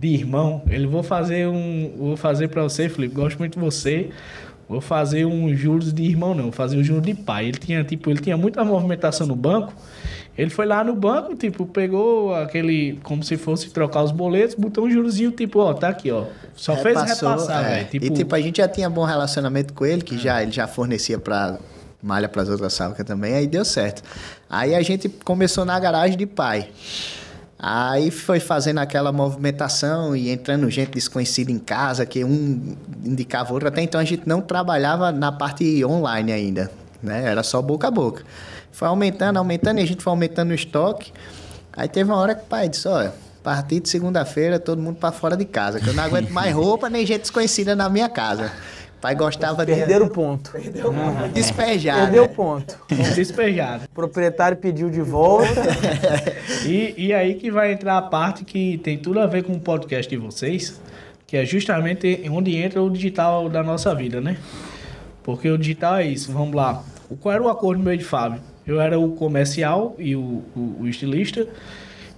de 0.00 0.08
irmão. 0.08 0.62
Ele 0.68 0.84
vou 0.84 1.02
fazer 1.04 1.46
um, 1.46 1.92
vou 1.96 2.16
fazer 2.16 2.48
para 2.48 2.64
você, 2.64 2.88
Felipe, 2.88 3.14
gosto 3.14 3.38
muito 3.38 3.54
de 3.54 3.64
você. 3.64 4.10
Vou 4.68 4.80
fazer 4.80 5.24
um 5.24 5.54
juros 5.54 5.92
de 5.92 6.02
irmão 6.02 6.34
não, 6.34 6.44
vou 6.44 6.52
fazer 6.52 6.76
um 6.76 6.82
juros 6.82 7.04
de 7.04 7.14
pai. 7.14 7.46
Ele 7.46 7.58
tinha 7.58 7.84
tipo, 7.84 8.10
ele 8.10 8.20
tinha 8.20 8.36
muita 8.36 8.64
movimentação 8.64 9.24
no 9.24 9.36
banco. 9.36 9.72
Ele 10.36 10.48
foi 10.48 10.64
lá 10.64 10.82
no 10.82 10.94
banco, 10.94 11.36
tipo, 11.36 11.66
pegou 11.66 12.34
aquele 12.34 12.98
como 13.02 13.22
se 13.22 13.36
fosse 13.36 13.68
trocar 13.70 14.02
os 14.02 14.10
boletos, 14.10 14.54
botou 14.54 14.86
um 14.86 14.90
jurozinho 14.90 15.30
tipo, 15.30 15.58
ó, 15.58 15.74
tá 15.74 15.88
aqui, 15.88 16.10
ó. 16.10 16.24
Só 16.56 16.74
fez 16.76 17.00
repassar, 17.02 17.64
é. 17.64 17.74
velho. 17.74 17.88
Tipo, 17.88 18.06
E 18.06 18.10
tipo, 18.10 18.34
a 18.34 18.40
gente 18.40 18.56
já 18.56 18.68
tinha 18.68 18.88
bom 18.88 19.04
relacionamento 19.04 19.74
com 19.74 19.84
ele, 19.84 20.02
que 20.02 20.16
já, 20.16 20.42
ele 20.42 20.52
já 20.52 20.66
fornecia 20.66 21.18
pra 21.18 21.58
malha 22.02 22.28
pras 22.28 22.48
outras 22.48 22.76
fábricas 22.76 23.06
também, 23.06 23.34
aí 23.34 23.46
deu 23.46 23.64
certo. 23.64 24.02
Aí 24.48 24.74
a 24.74 24.82
gente 24.82 25.08
começou 25.08 25.64
na 25.64 25.78
garagem 25.78 26.16
de 26.16 26.26
pai. 26.26 26.68
Aí 27.58 28.10
foi 28.10 28.40
fazendo 28.40 28.78
aquela 28.78 29.12
movimentação 29.12 30.16
e 30.16 30.30
entrando 30.30 30.68
gente 30.68 30.90
desconhecida 30.90 31.52
em 31.52 31.60
casa, 31.60 32.04
que 32.04 32.24
um 32.24 32.74
indicava 33.04 33.52
outro. 33.52 33.68
Até 33.68 33.82
então 33.82 34.00
a 34.00 34.04
gente 34.04 34.24
não 34.26 34.40
trabalhava 34.40 35.12
na 35.12 35.30
parte 35.30 35.84
online 35.84 36.32
ainda, 36.32 36.72
né? 37.00 37.22
Era 37.24 37.44
só 37.44 37.62
boca 37.62 37.86
a 37.86 37.90
boca. 37.90 38.24
Foi 38.72 38.88
aumentando, 38.88 39.38
aumentando, 39.38 39.78
e 39.78 39.82
a 39.82 39.86
gente 39.86 40.02
foi 40.02 40.10
aumentando 40.10 40.50
o 40.50 40.54
estoque. 40.54 41.12
Aí 41.74 41.88
teve 41.88 42.10
uma 42.10 42.18
hora 42.18 42.34
que 42.34 42.42
o 42.42 42.46
pai 42.46 42.68
disse, 42.68 42.88
olha, 42.88 43.08
a 43.10 43.42
partir 43.44 43.80
de 43.80 43.88
segunda-feira 43.88 44.58
todo 44.58 44.80
mundo 44.80 44.96
para 44.96 45.12
fora 45.12 45.36
de 45.36 45.44
casa, 45.44 45.78
que 45.80 45.88
eu 45.88 45.94
não 45.94 46.02
aguento 46.04 46.30
mais 46.30 46.52
roupa 46.54 46.88
nem 46.90 47.04
gente 47.06 47.22
desconhecida 47.22 47.74
na 47.76 47.88
minha 47.88 48.08
casa. 48.08 48.50
O 48.98 49.00
pai 49.02 49.14
gostava 49.16 49.64
Perderam 49.66 50.06
o 50.06 50.10
ponto. 50.10 50.52
de 50.58 51.28
despejar. 51.32 51.98
Perdeu 52.02 52.24
o 52.24 52.28
ponto. 52.28 52.78
despejado. 53.16 53.84
O 53.84 53.88
proprietário 53.94 54.56
pediu 54.56 54.88
de 54.90 55.00
volta. 55.02 55.48
E, 56.64 56.94
e 57.08 57.12
aí 57.12 57.34
que 57.34 57.50
vai 57.50 57.72
entrar 57.72 57.98
a 57.98 58.02
parte 58.02 58.44
que 58.44 58.78
tem 58.78 58.96
tudo 58.96 59.18
a 59.18 59.26
ver 59.26 59.42
com 59.42 59.52
o 59.54 59.60
podcast 59.60 60.08
de 60.08 60.16
vocês, 60.16 60.80
que 61.26 61.36
é 61.36 61.44
justamente 61.44 62.22
onde 62.30 62.56
entra 62.56 62.80
o 62.80 62.88
digital 62.88 63.48
da 63.48 63.64
nossa 63.64 63.92
vida, 63.94 64.20
né? 64.20 64.36
Porque 65.24 65.50
o 65.50 65.58
digital 65.58 65.96
é 65.96 66.04
isso, 66.06 66.30
vamos 66.32 66.54
lá. 66.54 66.84
O- 67.10 67.16
Qual 67.16 67.34
era 67.34 67.42
o 67.42 67.48
acordo 67.48 67.78
no 67.78 67.84
meio 67.84 67.98
de 67.98 68.04
Fábio? 68.04 68.40
Eu 68.66 68.80
era 68.80 68.98
o 68.98 69.12
comercial 69.12 69.94
e 69.98 70.14
o, 70.14 70.42
o, 70.54 70.76
o 70.80 70.88
estilista, 70.88 71.46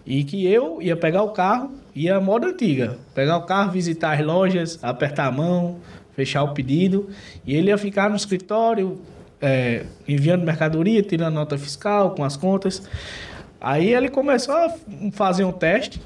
e 0.06 0.24
que 0.24 0.46
eu 0.46 0.82
ia 0.82 0.96
pegar 0.96 1.22
o 1.22 1.30
carro, 1.30 1.72
ia 1.94 2.20
moda 2.20 2.48
antiga. 2.48 2.98
Pegar 3.14 3.38
o 3.38 3.42
carro, 3.42 3.70
visitar 3.70 4.18
as 4.18 4.24
lojas, 4.24 4.78
apertar 4.82 5.26
a 5.26 5.32
mão, 5.32 5.78
fechar 6.14 6.42
o 6.42 6.52
pedido, 6.52 7.08
e 7.46 7.54
ele 7.54 7.68
ia 7.68 7.78
ficar 7.78 8.10
no 8.10 8.16
escritório, 8.16 9.00
é, 9.40 9.84
enviando 10.06 10.44
mercadoria, 10.44 11.02
tirando 11.02 11.34
nota 11.34 11.56
fiscal 11.56 12.10
com 12.10 12.24
as 12.24 12.36
contas. 12.36 12.82
Aí 13.60 13.92
ele 13.94 14.08
começou 14.08 14.54
a 14.54 14.74
fazer 15.12 15.44
um 15.44 15.52
teste, 15.52 16.00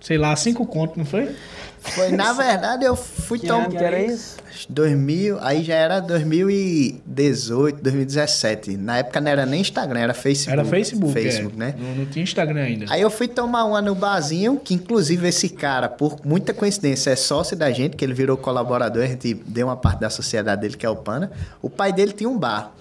sei 0.00 0.16
lá, 0.16 0.34
cinco 0.36 0.64
contos, 0.66 0.96
não 0.96 1.04
foi? 1.04 1.34
Foi, 1.80 2.10
na 2.10 2.32
verdade, 2.32 2.84
eu 2.84 2.94
fui 2.94 3.40
ano 3.48 3.70
que 3.70 3.76
era 3.76 4.00
isso? 4.00 4.36
2000, 4.68 5.38
aí 5.40 5.62
já 5.62 5.74
era 5.74 6.00
2018, 6.00 7.82
2017. 7.82 8.76
Na 8.76 8.98
época 8.98 9.20
não 9.20 9.30
era 9.30 9.46
nem 9.46 9.60
Instagram, 9.60 10.00
era 10.00 10.14
Facebook. 10.14 10.60
Era 10.60 10.68
Facebook, 10.68 11.12
Facebook, 11.12 11.56
é. 11.56 11.58
né? 11.58 11.74
Não, 11.78 11.94
não 11.96 12.06
tinha 12.06 12.22
Instagram 12.22 12.62
ainda. 12.62 12.86
Aí 12.88 13.00
eu 13.00 13.10
fui 13.10 13.28
tomar 13.28 13.64
uma 13.64 13.80
no 13.80 13.94
barzinho, 13.94 14.58
que 14.58 14.74
inclusive 14.74 15.28
esse 15.28 15.48
cara, 15.48 15.88
por 15.88 16.18
muita 16.24 16.52
coincidência, 16.52 17.10
é 17.10 17.16
sócio 17.16 17.56
da 17.56 17.70
gente, 17.70 17.96
que 17.96 18.04
ele 18.04 18.14
virou 18.14 18.36
colaborador, 18.36 19.04
a 19.04 19.06
gente 19.06 19.34
deu 19.34 19.66
uma 19.68 19.76
parte 19.76 20.00
da 20.00 20.10
sociedade 20.10 20.60
dele, 20.60 20.76
que 20.76 20.86
é 20.86 20.90
o 20.90 20.96
Pana. 20.96 21.30
O 21.62 21.70
pai 21.70 21.92
dele 21.92 22.12
tinha 22.12 22.28
um 22.28 22.38
bar. 22.38 22.72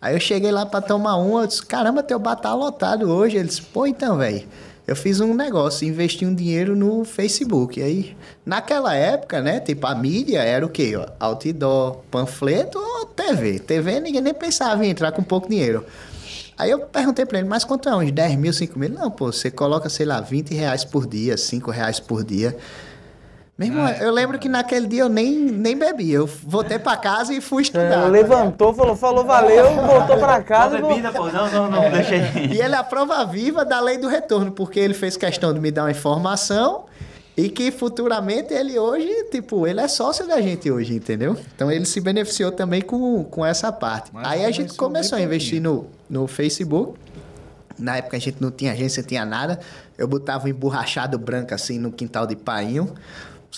Aí 0.00 0.14
eu 0.14 0.20
cheguei 0.20 0.52
lá 0.52 0.64
pra 0.64 0.80
tomar 0.80 1.16
um, 1.18 1.40
eu 1.40 1.46
disse, 1.46 1.64
caramba, 1.64 2.02
teu 2.02 2.18
bar 2.18 2.36
tá 2.36 2.54
lotado 2.54 3.10
hoje. 3.10 3.36
Ele 3.36 3.48
disse, 3.48 3.62
pô, 3.62 3.86
então, 3.86 4.16
velho, 4.16 4.44
eu 4.88 4.96
fiz 4.96 5.20
um 5.20 5.34
negócio, 5.34 5.86
investi 5.86 6.24
um 6.24 6.34
dinheiro 6.34 6.74
no 6.74 7.04
Facebook. 7.04 7.82
Aí, 7.82 8.16
naquela 8.44 8.94
época, 8.94 9.42
né, 9.42 9.60
tipo, 9.60 9.86
a 9.86 9.94
mídia 9.94 10.40
era 10.40 10.64
o 10.64 10.68
quê? 10.70 10.94
Outdoor, 11.20 11.98
panfleto 12.10 12.78
ou 12.78 13.04
TV? 13.04 13.58
TV 13.58 14.00
ninguém 14.00 14.22
nem 14.22 14.32
pensava 14.32 14.86
em 14.86 14.88
entrar 14.88 15.12
com 15.12 15.22
pouco 15.22 15.46
dinheiro. 15.46 15.84
Aí 16.56 16.70
eu 16.70 16.80
perguntei 16.80 17.26
pra 17.26 17.38
ele, 17.38 17.46
mas 17.46 17.64
quanto 17.64 17.86
é? 17.86 17.94
Uns 17.94 18.10
10 18.10 18.36
mil, 18.36 18.52
5 18.52 18.78
mil? 18.78 18.88
Não, 18.88 19.10
pô, 19.10 19.30
você 19.30 19.50
coloca, 19.50 19.90
sei 19.90 20.06
lá, 20.06 20.22
20 20.22 20.54
reais 20.54 20.86
por 20.86 21.06
dia, 21.06 21.36
5 21.36 21.70
reais 21.70 22.00
por 22.00 22.24
dia. 22.24 22.56
Meu 23.58 23.66
irmão, 23.66 23.84
Ah, 23.86 23.90
é. 23.90 24.04
eu 24.04 24.12
lembro 24.12 24.38
que 24.38 24.48
naquele 24.48 24.86
dia 24.86 25.00
eu 25.02 25.08
nem, 25.08 25.34
nem 25.36 25.76
bebi. 25.76 26.12
Eu 26.12 26.26
voltei 26.44 26.78
pra 26.78 26.96
casa 26.96 27.34
e 27.34 27.40
fui 27.40 27.62
estudar. 27.62 28.06
É, 28.06 28.08
levantou, 28.08 28.72
falou, 28.72 28.94
falou, 28.94 29.24
valeu, 29.24 29.64
voltou 29.84 30.16
pra 30.16 30.40
casa. 30.42 30.78
e 30.78 30.80
Não, 30.80 30.88
bebida, 30.90 31.10
pô. 31.10 31.26
Não, 31.26 31.50
não, 31.50 31.68
não. 31.70 31.90
Deixa 31.90 32.14
aí. 32.14 32.52
E 32.52 32.60
ele 32.60 32.74
é 32.74 32.78
a 32.78 32.84
prova 32.84 33.24
viva 33.24 33.64
da 33.64 33.80
lei 33.80 33.98
do 33.98 34.06
retorno, 34.06 34.52
porque 34.52 34.78
ele 34.78 34.94
fez 34.94 35.16
questão 35.16 35.52
de 35.52 35.58
me 35.58 35.72
dar 35.72 35.82
uma 35.84 35.90
informação 35.90 36.84
e 37.36 37.48
que 37.48 37.72
futuramente 37.72 38.54
ele 38.54 38.78
hoje, 38.78 39.24
tipo, 39.30 39.66
ele 39.66 39.80
é 39.80 39.88
sócio 39.88 40.24
da 40.26 40.40
gente 40.40 40.70
hoje, 40.70 40.94
entendeu? 40.94 41.36
Então 41.56 41.68
ele 41.70 41.84
se 41.84 42.00
beneficiou 42.00 42.52
também 42.52 42.80
com, 42.80 43.24
com 43.24 43.44
essa 43.44 43.72
parte. 43.72 44.10
Mas 44.12 44.24
Aí 44.24 44.44
a 44.44 44.50
gente 44.52 44.74
começou 44.74 45.18
a 45.18 45.20
investir 45.20 45.60
no, 45.60 45.86
no 46.08 46.28
Facebook. 46.28 46.96
Na 47.76 47.96
época 47.96 48.16
a 48.16 48.20
gente 48.20 48.40
não 48.40 48.52
tinha 48.52 48.72
agência, 48.72 49.02
não 49.02 49.08
tinha 49.08 49.24
nada. 49.24 49.58
Eu 49.96 50.06
botava 50.06 50.46
um 50.46 50.48
emborrachado 50.48 51.18
branco 51.18 51.52
assim 51.54 51.76
no 51.78 51.90
quintal 51.90 52.24
de 52.24 52.36
painho. 52.36 52.92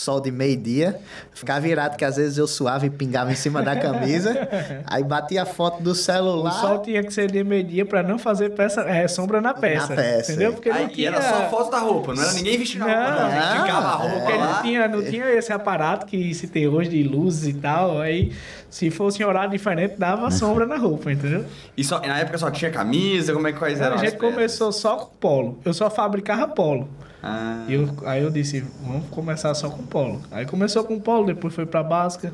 Sol 0.01 0.19
de 0.19 0.31
meio-dia, 0.31 0.99
ficava 1.35 1.61
virado 1.61 1.95
que 1.95 2.05
às 2.07 2.17
vezes 2.17 2.39
eu 2.39 2.47
suava 2.47 2.87
e 2.87 2.91
pingava 2.91 3.31
em 3.31 3.35
cima 3.35 3.61
da 3.63 3.77
camisa. 3.77 4.49
Aí 4.89 5.05
batia 5.05 5.43
a 5.43 5.45
foto 5.45 5.83
do 5.83 5.91
O 5.91 5.95
celular. 5.95 6.53
sol 6.53 6.79
tinha 6.79 7.03
que 7.05 7.13
ser 7.13 7.31
de 7.31 7.45
meio-dia 7.45 7.85
pra 7.85 8.03
não 8.03 8.19
fazer 8.19 8.49
peça, 8.51 8.81
é, 8.81 9.07
sombra 9.07 9.43
na 9.43 9.53
peça. 9.53 9.95
peça, 9.95 10.33
Entendeu? 10.33 10.53
é. 10.53 10.53
Porque 10.55 10.71
não 10.71 10.77
Aí, 10.77 10.89
tinha... 10.89 11.11
E 11.11 11.15
era 11.15 11.21
só 11.23 11.51
foto 11.51 11.71
da 11.71 11.79
roupa, 11.81 12.15
não 12.15 12.23
era 12.23 12.33
ninguém 12.33 12.57
vestindo 12.57 12.85
a 12.85 12.87
roupa, 12.87 13.11
não. 13.11 13.29
Não, 13.31 13.57
esticava 13.57 13.87
a 13.89 13.93
roupa 13.97 14.17
Porque 14.21 14.33
lá. 14.33 14.47
não 14.55 14.63
tinha, 14.63 14.89
não 14.89 15.03
tinha 15.05 15.31
esse 15.33 15.53
aparato 15.53 16.07
que 16.07 16.33
se 16.35 16.49
tem 16.49 16.67
hoje 16.67 16.89
de 16.89 17.03
luzes 17.03 17.47
e 17.55 17.59
tal. 17.59 18.01
Aí, 18.01 18.33
se 18.71 18.91
fosse 18.91 19.23
em 19.23 19.27
horário 19.27 19.51
diferente, 19.51 19.97
dava 19.99 20.31
sombra 20.31 20.65
na 20.65 20.77
roupa, 20.77 21.11
entendeu? 21.11 21.45
E 21.77 21.83
só, 21.83 22.01
na 22.01 22.19
época 22.21 22.39
só 22.39 22.51
tinha 22.51 22.71
camisa, 22.71 23.33
como 23.33 23.47
é 23.49 23.53
que 23.53 23.59
quais 23.59 23.81
eram 23.81 23.95
a 23.95 23.97
as 23.97 24.01
gente 24.03 24.17
começou 24.17 24.71
só 24.73 24.97
com 24.97 25.17
polo. 25.17 25.59
Eu 25.65 25.75
só 25.75 25.91
fabricava 25.91 26.47
polo. 26.47 26.89
Ah, 27.23 27.65
E 27.69 27.75
eu, 27.75 27.89
aí 28.07 28.23
eu 28.23 28.31
disse, 28.31 28.65
vamos 28.83 29.09
começar 29.11 29.53
só 29.55 29.69
com 29.69 29.83
polo. 29.85 30.23
Aí 30.31 30.47
começou 30.47 30.85
com 30.85 30.99
polo, 30.99 31.27
depois 31.27 31.53
foi 31.53 31.67
pra 31.67 31.83
básica. 31.83 32.33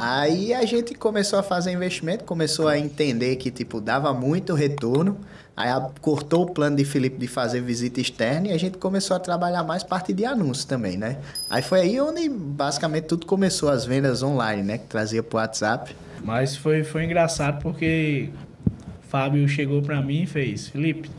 Aí 0.00 0.54
a 0.54 0.64
gente 0.64 0.94
começou 0.94 1.40
a 1.40 1.42
fazer 1.42 1.72
investimento, 1.72 2.22
começou 2.22 2.68
a 2.68 2.78
entender 2.78 3.34
que, 3.34 3.50
tipo, 3.50 3.80
dava 3.80 4.14
muito 4.14 4.54
retorno. 4.54 5.18
Aí 5.56 5.68
cortou 6.00 6.44
o 6.44 6.50
plano 6.54 6.76
de 6.76 6.84
Felipe 6.84 7.18
de 7.18 7.26
fazer 7.26 7.60
visita 7.60 8.00
externa 8.00 8.46
e 8.46 8.52
a 8.52 8.58
gente 8.58 8.78
começou 8.78 9.16
a 9.16 9.18
trabalhar 9.20 9.64
mais 9.64 9.82
parte 9.82 10.12
de 10.12 10.24
anúncios 10.24 10.64
também, 10.64 10.96
né? 10.96 11.18
Aí 11.50 11.62
foi 11.62 11.80
aí 11.80 12.00
onde 12.00 12.28
basicamente 12.28 13.06
tudo 13.06 13.26
começou, 13.26 13.68
as 13.68 13.84
vendas 13.84 14.22
online, 14.22 14.62
né? 14.62 14.78
Que 14.78 14.86
trazia 14.86 15.20
pro 15.20 15.38
WhatsApp. 15.38 15.96
Mas 16.22 16.56
foi, 16.56 16.84
foi 16.84 17.04
engraçado 17.04 17.60
porque 17.60 18.30
Fábio 19.08 19.48
chegou 19.48 19.82
pra 19.82 20.00
mim 20.00 20.22
e 20.22 20.26
fez, 20.26 20.68
Felipe, 20.68 21.10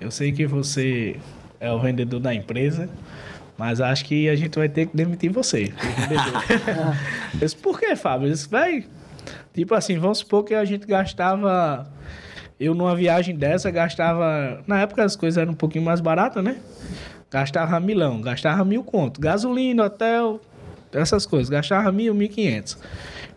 eu 0.00 0.12
sei 0.12 0.30
que 0.30 0.46
você 0.46 1.16
é 1.58 1.72
o 1.72 1.80
vendedor 1.80 2.20
da 2.20 2.32
empresa, 2.32 2.88
Mas 3.62 3.80
acho 3.80 4.06
que 4.06 4.28
a 4.28 4.34
gente 4.34 4.58
vai 4.58 4.68
ter 4.68 4.86
que 4.86 4.96
demitir 4.96 5.30
você. 5.30 5.72
Eu 7.32 7.38
disse, 7.38 7.56
por 7.56 7.78
que, 7.78 7.94
Fábio? 7.94 8.26
Eu 8.26 8.32
disse, 8.32 8.48
vai. 8.48 8.84
Tipo 9.54 9.76
assim, 9.76 9.96
vamos 10.00 10.18
supor 10.18 10.42
que 10.42 10.52
a 10.52 10.64
gente 10.64 10.84
gastava. 10.84 11.88
Eu 12.58 12.74
numa 12.74 12.96
viagem 12.96 13.36
dessa 13.36 13.70
gastava. 13.70 14.64
Na 14.66 14.80
época 14.80 15.04
as 15.04 15.14
coisas 15.14 15.40
eram 15.40 15.52
um 15.52 15.54
pouquinho 15.54 15.84
mais 15.84 16.00
baratas, 16.00 16.42
né? 16.42 16.56
Gastava 17.30 17.78
milão, 17.78 18.20
gastava 18.20 18.64
mil 18.64 18.82
conto. 18.82 19.20
Gasolina, 19.20 19.84
hotel, 19.84 20.40
essas 20.92 21.24
coisas. 21.24 21.48
Gastava 21.48 21.92
mil, 21.92 22.12
mil 22.14 22.26
e 22.26 22.30
quinhentos. 22.30 22.76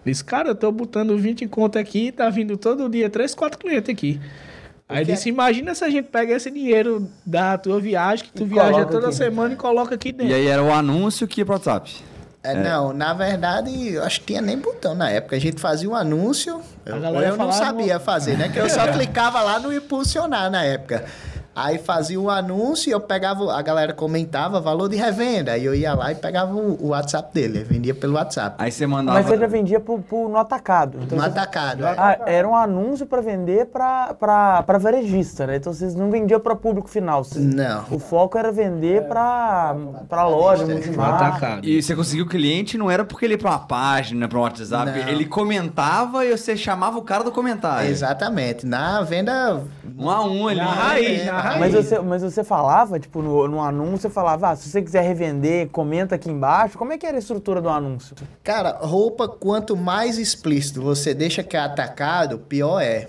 Disse, 0.04 0.26
cara, 0.26 0.50
eu 0.50 0.56
tô 0.56 0.72
botando 0.72 1.16
20 1.16 1.46
conto 1.50 1.78
aqui, 1.78 2.12
tá 2.12 2.32
vindo 2.32 2.58
todo 2.58 2.90
dia 2.90 3.12
três, 3.12 3.36
quatro 3.36 3.60
clientes 3.60 3.92
aqui. 3.92 4.20
Aí 4.88 4.98
Porque- 5.00 5.14
disse, 5.14 5.30
imagina 5.30 5.74
se 5.74 5.84
a 5.84 5.90
gente 5.90 6.06
pega 6.10 6.34
esse 6.34 6.52
dinheiro 6.52 7.10
da 7.26 7.58
tua 7.58 7.80
viagem, 7.80 8.26
que 8.26 8.32
tu 8.32 8.44
E 8.44 8.46
viaja 8.46 8.86
toda 8.86 9.08
aqui. 9.08 9.16
semana 9.16 9.54
e 9.54 9.58
coloca 9.58 9.96
aqui 9.96 10.12
dentro. 10.12 10.32
E 10.32 10.36
aí 10.36 10.48
era 10.48 10.62
o 10.62 10.72
anúncio 10.72 11.28
que 11.28 11.42
ia 11.42 11.46
pro 11.46 11.56
WhatsApp. 11.56 11.96
É, 12.44 12.54
Não, 12.54 12.94
na 12.94 13.12
verdade, 13.12 13.94
eu 13.96 14.04
acho 14.04 14.20
que 14.20 14.28
tinha 14.28 14.42
nem 14.42 14.56
botão 14.60 14.94
na 14.94 15.10
época. 15.10 15.36
A 15.36 15.40
gente 15.40 15.60
fazia 15.60 15.90
um 15.90 15.96
anúncio, 15.96 16.62
eu, 16.86 16.96
eu 16.98 17.36
não 17.38 17.52
sabia 17.52 18.00
fazer, 18.00 18.38
né? 18.38 18.50
Que 18.50 18.60
eu 18.60 18.70
só 18.70 18.86
clicava 18.94 19.42
lá 19.42 19.58
no 19.60 19.74
impulsionar 19.74 20.52
na 20.52 20.64
época. 20.64 21.04
Aí 21.56 21.78
fazia 21.78 22.20
um 22.20 22.30
anúncio 22.30 22.90
e 22.90 22.92
eu 22.92 23.00
pegava, 23.00 23.54
a 23.58 23.62
galera 23.62 23.94
comentava 23.94 24.60
valor 24.60 24.90
de 24.90 24.98
revenda. 24.98 25.54
Aí 25.54 25.64
eu 25.64 25.74
ia 25.74 25.94
lá 25.94 26.12
e 26.12 26.16
pegava 26.16 26.54
o, 26.54 26.78
o 26.84 26.88
WhatsApp 26.90 27.34
dele, 27.34 27.64
vendia 27.64 27.96
pelo 27.96 28.16
WhatsApp. 28.16 28.58
Aí 28.60 28.70
você 28.72 28.86
mandava. 28.86 29.18
Mas 29.20 29.28
você 29.28 29.38
já 29.38 29.48
vendia 29.48 29.80
pro, 29.80 30.00
pro- 30.00 30.28
no 30.28 30.38
atacado. 30.38 31.00
Então 31.02 31.18
No 31.18 31.24
você- 31.24 31.30
atacado. 31.30 31.86
é. 31.86 31.96
Ah, 31.98 32.18
era 32.26 32.46
um 32.48 32.54
anúncio 32.56 33.06
para 33.06 33.22
vender 33.22 33.68
para 33.68 34.14
varejista, 34.80 35.48
né? 35.48 35.56
Então 35.56 35.74
vocês 35.74 35.96
não 35.96 36.12
vendiam 36.12 36.40
para 36.42 36.56
público 36.56 36.90
final. 36.90 37.24
vocês- 37.24 37.44
Não. 37.46 37.86
O 37.90 38.00
foco 38.00 38.38
era 38.38 38.52
vender 38.52 39.04
para 39.08 39.76
para 40.10 40.28
loja, 40.28 40.66
No 40.66 40.74
multimarca. 40.74 41.26
atacado. 41.28 41.66
E 41.66 41.82
você 41.82 41.96
conseguiu 41.96 42.26
o 42.26 42.28
cliente, 42.30 42.78
não 42.78 42.92
era 42.92 43.06
porque 43.06 43.26
ele 43.26 43.36
ia 43.36 43.38
pra 43.38 43.52
uma 43.52 43.60
página, 43.60 44.28
pra 44.28 44.38
um 44.38 44.42
WhatsApp. 44.42 44.92
Não. 44.92 45.08
Ele 45.08 45.26
comentava 45.26 46.26
e 46.26 46.36
você 46.38 46.58
chamava 46.58 46.98
o 46.98 47.02
cara 47.02 47.24
do 47.24 47.32
comentário. 47.32 47.90
Exatamente. 47.90 48.66
Na 48.66 49.02
venda. 49.02 49.62
Um 49.98 50.10
a 50.10 50.26
um 50.26 50.48
ali. 50.50 50.60
Na 50.60 50.66
raiz, 50.66 51.26
na 51.26 51.40
raiz. 51.50 51.74
Mas 51.74 51.86
você, 51.86 52.00
mas 52.00 52.22
você 52.22 52.44
falava, 52.44 53.00
tipo, 53.00 53.22
no, 53.22 53.48
no 53.48 53.62
anúncio, 53.62 53.98
você 54.00 54.10
falava, 54.10 54.50
ah, 54.50 54.56
se 54.56 54.70
você 54.70 54.82
quiser 54.82 55.02
revender, 55.02 55.70
comenta 55.70 56.16
aqui 56.16 56.30
embaixo. 56.30 56.78
Como 56.78 56.94
é 56.94 56.98
que 56.98 57.06
era 57.06 57.18
a 57.18 57.20
estrutura 57.20 57.62
do 57.62 57.70
anúncio? 57.70 58.16
Cara, 58.44 58.78
roupa, 58.82 59.28
quanto 59.28 59.76
mais 59.76 60.18
explícito 60.18 60.82
você 60.82 61.14
deixa 61.14 61.44
que 61.44 61.56
é 61.56 61.60
atacado, 61.60 62.40
pior 62.40 62.80
é. 62.80 63.08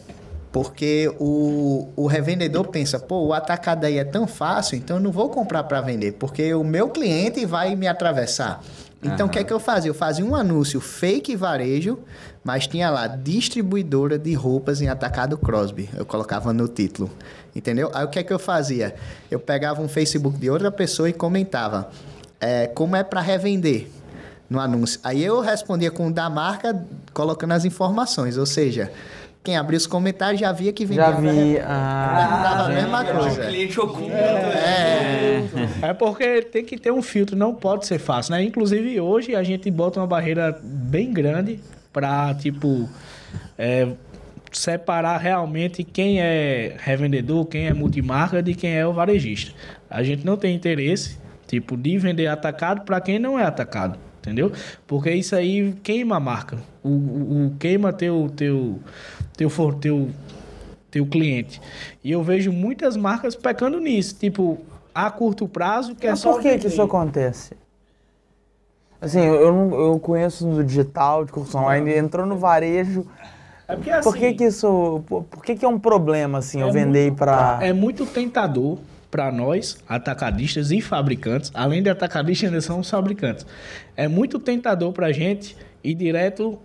Porque 0.52 1.12
o, 1.18 1.88
o 1.94 2.06
revendedor 2.06 2.68
pensa, 2.68 2.98
pô, 2.98 3.26
o 3.26 3.32
atacado 3.34 3.84
aí 3.84 3.98
é 3.98 4.04
tão 4.04 4.26
fácil, 4.26 4.78
então 4.78 4.96
eu 4.96 5.02
não 5.02 5.12
vou 5.12 5.28
comprar 5.28 5.64
para 5.64 5.82
vender, 5.82 6.12
porque 6.12 6.54
o 6.54 6.64
meu 6.64 6.88
cliente 6.88 7.44
vai 7.44 7.76
me 7.76 7.86
atravessar. 7.86 8.62
Então, 9.02 9.26
o 9.26 9.30
que 9.30 9.38
é 9.38 9.44
que 9.44 9.52
eu 9.52 9.60
fazia? 9.60 9.90
Eu 9.90 9.94
fazia 9.94 10.24
um 10.24 10.34
anúncio 10.34 10.80
fake 10.80 11.36
varejo, 11.36 11.98
mas 12.42 12.66
tinha 12.66 12.90
lá 12.90 13.06
distribuidora 13.06 14.18
de 14.18 14.32
roupas 14.34 14.80
em 14.80 14.88
atacado 14.88 15.36
Crosby. 15.36 15.88
Eu 15.94 16.04
colocava 16.04 16.52
no 16.52 16.66
título, 16.66 17.10
entendeu? 17.56 17.90
Aí 17.94 18.04
o 18.04 18.08
que 18.08 18.18
é 18.18 18.22
que 18.22 18.32
eu 18.32 18.38
fazia? 18.38 18.94
Eu 19.30 19.40
pegava 19.40 19.80
um 19.82 19.88
Facebook 19.88 20.38
de 20.38 20.50
outra 20.50 20.70
pessoa 20.70 21.08
e 21.08 21.12
comentava, 21.12 21.90
é, 22.40 22.66
como 22.68 22.94
é 22.94 23.02
para 23.02 23.20
revender 23.20 23.88
no 24.48 24.60
anúncio. 24.60 25.00
Aí 25.02 25.24
eu 25.24 25.40
respondia 25.40 25.90
com 25.90 26.08
o 26.08 26.12
da 26.12 26.28
marca, 26.30 26.84
colocando 27.12 27.52
as 27.52 27.64
informações, 27.64 28.36
ou 28.38 28.46
seja, 28.46 28.92
quem 29.42 29.56
abriu 29.56 29.76
os 29.76 29.86
comentários 29.86 30.40
já 30.40 30.50
via 30.52 30.72
que 30.72 30.84
vendia. 30.84 31.04
Já 31.04 31.10
vi. 31.12 31.58
Ah, 31.60 32.40
Dava 32.42 32.62
a 32.64 32.68
mesma 32.68 33.04
Era 33.04 33.16
um 33.16 33.20
coisa. 33.22 33.44
cliente 33.46 33.80
oculto. 33.80 34.10
É 35.82 35.92
porque 35.94 36.42
tem 36.42 36.64
que 36.64 36.76
ter 36.78 36.90
um 36.90 37.00
filtro, 37.02 37.36
não 37.36 37.54
pode 37.54 37.86
ser 37.86 37.98
fácil, 37.98 38.32
né? 38.32 38.42
Inclusive 38.42 39.00
hoje 39.00 39.34
a 39.34 39.42
gente 39.42 39.70
bota 39.70 40.00
uma 40.00 40.06
barreira 40.06 40.58
bem 40.62 41.12
grande 41.12 41.60
pra, 41.92 42.34
tipo, 42.34 42.88
é, 43.56 43.88
separar 44.58 45.18
realmente 45.18 45.84
quem 45.84 46.20
é 46.20 46.76
revendedor, 46.78 47.44
quem 47.46 47.66
é 47.66 47.72
multimarca 47.74 48.42
de 48.42 48.54
quem 48.54 48.74
é 48.74 48.86
o 48.86 48.92
varejista. 48.92 49.52
A 49.88 50.02
gente 50.02 50.24
não 50.24 50.36
tem 50.36 50.54
interesse, 50.54 51.18
tipo, 51.46 51.76
de 51.76 51.98
vender 51.98 52.26
atacado 52.26 52.82
pra 52.82 53.00
quem 53.00 53.18
não 53.18 53.38
é 53.38 53.44
atacado, 53.44 53.98
entendeu? 54.20 54.50
Porque 54.86 55.10
isso 55.10 55.34
aí 55.36 55.72
queima 55.82 56.16
a 56.16 56.20
marca. 56.20 56.58
O, 56.82 56.88
o- 56.88 57.46
o 57.46 57.50
queima 57.58 57.92
teu, 57.92 58.30
teu, 58.34 58.78
teu, 59.36 59.50
for- 59.50 59.74
teu, 59.74 60.08
teu 60.90 61.06
cliente. 61.06 61.60
E 62.02 62.10
eu 62.10 62.22
vejo 62.22 62.52
muitas 62.52 62.96
marcas 62.96 63.34
pecando 63.36 63.78
nisso, 63.78 64.16
tipo, 64.18 64.58
a 64.94 65.10
curto 65.10 65.46
prazo, 65.46 65.94
que 65.94 66.06
é 66.06 66.10
Mas 66.10 66.20
só 66.20 66.32
por 66.32 66.40
que, 66.42 66.58
que 66.58 66.66
isso 66.68 66.80
acontece? 66.82 67.54
Assim, 69.00 69.20
eu, 69.20 69.34
eu, 69.34 69.52
não- 69.52 69.78
eu 69.78 69.98
conheço 70.00 70.46
no 70.46 70.64
digital, 70.64 71.24
de 71.24 71.30
curso 71.32 71.56
online, 71.58 71.94
entrou 71.94 72.24
no 72.26 72.38
varejo. 72.38 73.06
É 73.68 73.74
porque 73.74 73.90
assim, 73.90 74.10
Por 74.10 74.16
que 74.16 74.32
que 74.34 74.44
isso... 74.44 75.02
Por, 75.06 75.44
que 75.44 75.56
que 75.56 75.64
é 75.64 75.68
um 75.68 75.78
problema, 75.78 76.38
assim, 76.38 76.60
eu 76.60 76.68
É 76.68 76.72
vender 76.72 77.12
pra... 77.14 77.58
é 77.60 77.72
muito 77.72 78.06
tentador 78.06 78.78
para 79.10 79.32
nós, 79.32 79.78
atacadistas 79.88 80.70
e 80.70 80.80
fabricantes, 80.80 81.50
além 81.54 81.82
de 81.82 81.88
atacadistas, 81.88 82.48
ainda 82.48 82.60
são 82.60 82.80
os 82.80 82.90
fabricantes. 82.90 83.46
É 83.96 84.08
muito 84.08 84.38
tentador 84.38 84.92
para 84.92 85.06
a 85.06 85.12
gente 85.12 85.56
ir 85.82 85.94
direto, 85.94 86.58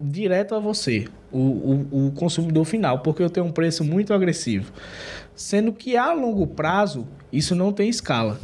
direto 0.00 0.54
a 0.54 0.58
você, 0.58 1.06
o, 1.30 1.38
o, 1.38 2.06
o 2.06 2.12
consumidor 2.12 2.64
final, 2.64 3.00
porque 3.00 3.22
eu 3.22 3.28
tenho 3.28 3.46
um 3.46 3.52
preço 3.52 3.84
muito 3.84 4.14
agressivo. 4.14 4.72
Sendo 5.34 5.72
que 5.72 5.96
a 5.96 6.12
longo 6.12 6.46
prazo, 6.46 7.06
isso 7.32 7.54
não 7.54 7.72
tem 7.72 7.88
escala. 7.88 8.40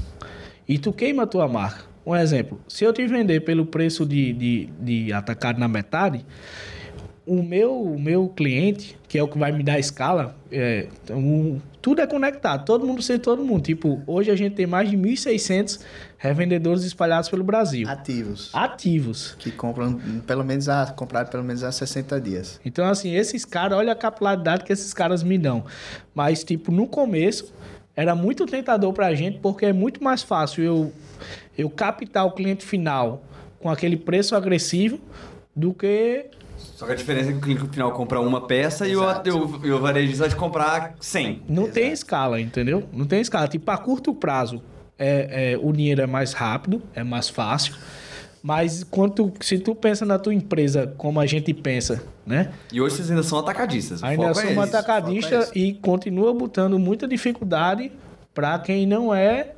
E 0.69 0.79
tu 0.79 0.93
queima 0.93 1.23
a 1.23 1.27
tua 1.27 1.49
marca. 1.49 1.85
Um 2.07 2.15
exemplo, 2.15 2.61
se 2.69 2.85
eu 2.85 2.93
te 2.93 3.07
vender 3.07 3.41
pelo 3.41 3.65
preço 3.65 4.05
de, 4.05 4.33
de, 4.35 4.69
de 4.79 5.13
atacado 5.13 5.59
na 5.59 5.67
metade, 5.67 6.25
o 7.27 7.43
meu, 7.43 7.73
o 7.83 7.99
meu 8.01 8.29
cliente, 8.29 8.99
que 9.09 9.17
é 9.19 9.23
o 9.23 9.29
que 9.29 9.39
vai 9.39 9.51
me 9.51 9.63
dar 9.63 9.75
a 9.75 9.79
escala, 9.79 10.37
é, 10.53 10.89
um- 11.11 11.59
tudo 11.81 12.01
é 12.01 12.07
conectado, 12.07 12.65
todo 12.65 12.87
mundo 12.87 13.03
sei 13.03 13.19
todo 13.19 13.45
mundo. 13.45 13.63
Tipo, 13.63 14.03
hoje 14.07 14.31
a 14.31 14.37
gente 14.37 14.55
tem 14.55 14.67
mais 14.67 14.91
de 14.91 14.97
1.600 14.97 15.81
revendedores 16.19 16.83
espalhados 16.85 17.29
pelo 17.29 17.45
Brasil, 17.45 17.89
Ativos. 17.89 18.51
ativos. 18.55 19.35
Que 19.39 19.51
compram 19.51 19.99
pelo 20.27 20.45
menos 20.45 20.69
a. 20.69 20.87
compraram 20.97 21.29
pelo 21.31 21.45
menos 21.45 21.63
há 21.63 21.71
60 21.73 22.19
dias. 22.21 22.59
Então, 22.65 22.87
assim, 22.87 23.15
esses 23.15 23.45
caras, 23.45 23.77
olha 23.79 23.93
a 23.93 23.97
capilaridade 23.97 24.65
que 24.65 24.73
esses 24.73 24.93
caras 24.95 25.23
me 25.23 25.37
dão. 25.39 25.65
Mas, 26.15 26.43
tipo, 26.43 26.73
no 26.73 26.87
começo, 26.87 27.53
era 27.97 28.15
muito 28.15 28.47
tentador 28.47 28.93
pra 28.93 29.15
gente, 29.15 29.39
porque 29.41 29.67
é 29.67 29.73
muito 29.73 30.03
mais 30.03 30.23
fácil 30.23 30.65
eu, 30.65 30.93
eu 31.57 31.69
captar 31.71 32.27
o 32.27 32.33
cliente 32.33 32.65
final 32.65 33.23
com 33.61 33.71
aquele 33.71 33.97
preço 33.97 34.35
agressivo 34.35 34.99
do 35.55 35.73
que 35.75 36.27
Só 36.77 36.87
que 36.87 36.93
a 36.93 36.95
diferença 36.95 37.31
é 37.31 37.33
que 37.33 37.39
o 37.39 37.43
cliente 37.43 37.69
final 37.69 37.93
compra 37.93 38.21
uma 38.21 38.47
peça 38.47 38.87
e 38.89 38.97
o, 38.97 39.03
Exato. 39.03 39.29
e 39.29 39.33
o, 39.33 39.61
e 39.67 39.73
o 39.73 39.79
varejista 39.81 40.25
vai 40.25 40.29
te 40.31 40.37
comprar 40.37 40.95
100. 41.01 41.43
Não 41.49 41.71
tem 41.71 41.93
escala, 41.93 42.41
entendeu? 42.41 42.85
Não 42.93 43.07
tem 43.07 43.21
escala. 43.21 43.47
Tipo, 43.49 43.71
a 43.71 43.79
curto 43.79 44.15
prazo, 44.15 44.63
é, 44.99 45.53
é, 45.53 45.59
o 45.61 45.73
dinheiro 45.73 46.03
é 46.03 46.07
mais 46.07 46.33
rápido, 46.33 46.83
é 46.95 47.03
mais 47.05 47.29
fácil. 47.29 47.75
Mas 48.43 48.85
quanto, 48.85 49.33
se 49.41 49.59
tu 49.59 49.75
pensa 49.75 50.05
na 50.05 50.19
tua 50.19 50.35
empresa 50.35 50.93
como 50.99 51.19
a 51.19 51.25
gente 51.25 51.55
pensa, 51.55 52.05
né? 52.27 52.53
E 52.71 52.79
hoje 52.79 52.97
vocês 52.97 53.11
ainda 53.11 53.23
são 53.23 53.39
atacadistas. 53.39 54.03
O 54.03 54.07
Ainda 54.07 54.27
foco 54.27 54.41
é 54.41 54.43
somos 54.43 54.67
esse. 54.67 54.77
atacadista 54.77 55.41
foco 55.43 55.59
é 55.59 55.59
e 55.59 55.73
continua 55.75 56.35
botando 56.35 56.79
muita 56.79 57.09
dificuldade 57.09 57.91
para 58.35 58.59
quem 58.59 58.87
não 58.87 59.15
é 59.15 59.53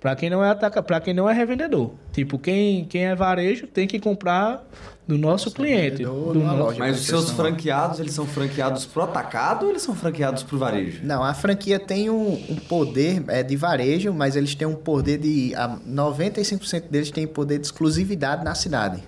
para 0.00 0.16
quem 0.16 0.30
não 0.30 0.42
é 0.42 0.50
ataca, 0.50 0.82
para 0.82 0.98
quem 1.00 1.12
não 1.12 1.28
é 1.28 1.32
revendedor. 1.34 1.90
Tipo, 2.12 2.38
quem, 2.38 2.84
quem 2.86 3.04
é 3.06 3.14
varejo 3.14 3.66
tem 3.66 3.86
que 3.86 4.00
comprar 4.00 4.66
do 5.06 5.18
nosso 5.18 5.50
cliente, 5.50 6.04
do 6.04 6.34
nosso- 6.34 6.56
loja. 6.56 6.78
Mas 6.78 7.00
os 7.00 7.06
seus 7.06 7.30
franqueados, 7.32 8.00
eles 8.00 8.12
são 8.14 8.24
franqueados 8.26 8.86
pro 8.86 9.02
atacado 9.02 9.64
ou 9.64 9.70
eles 9.70 9.82
são 9.82 9.94
franqueados 9.94 10.42
pro 10.42 10.56
varejo? 10.56 11.00
Não, 11.04 11.22
a 11.22 11.34
franquia 11.34 11.78
tem 11.78 12.08
um, 12.08 12.32
um 12.48 12.56
poder 12.56 13.22
é, 13.28 13.42
de 13.42 13.56
varejo, 13.56 14.12
mas 14.12 14.36
eles 14.36 14.54
têm 14.54 14.66
um 14.66 14.74
poder 14.74 15.18
de. 15.18 15.54
A 15.54 15.68
95% 15.86 16.88
deles 16.88 17.10
têm 17.10 17.26
poder 17.26 17.58
de 17.58 17.66
exclusividade 17.66 18.44
na 18.44 18.54
cidade. 18.54 19.02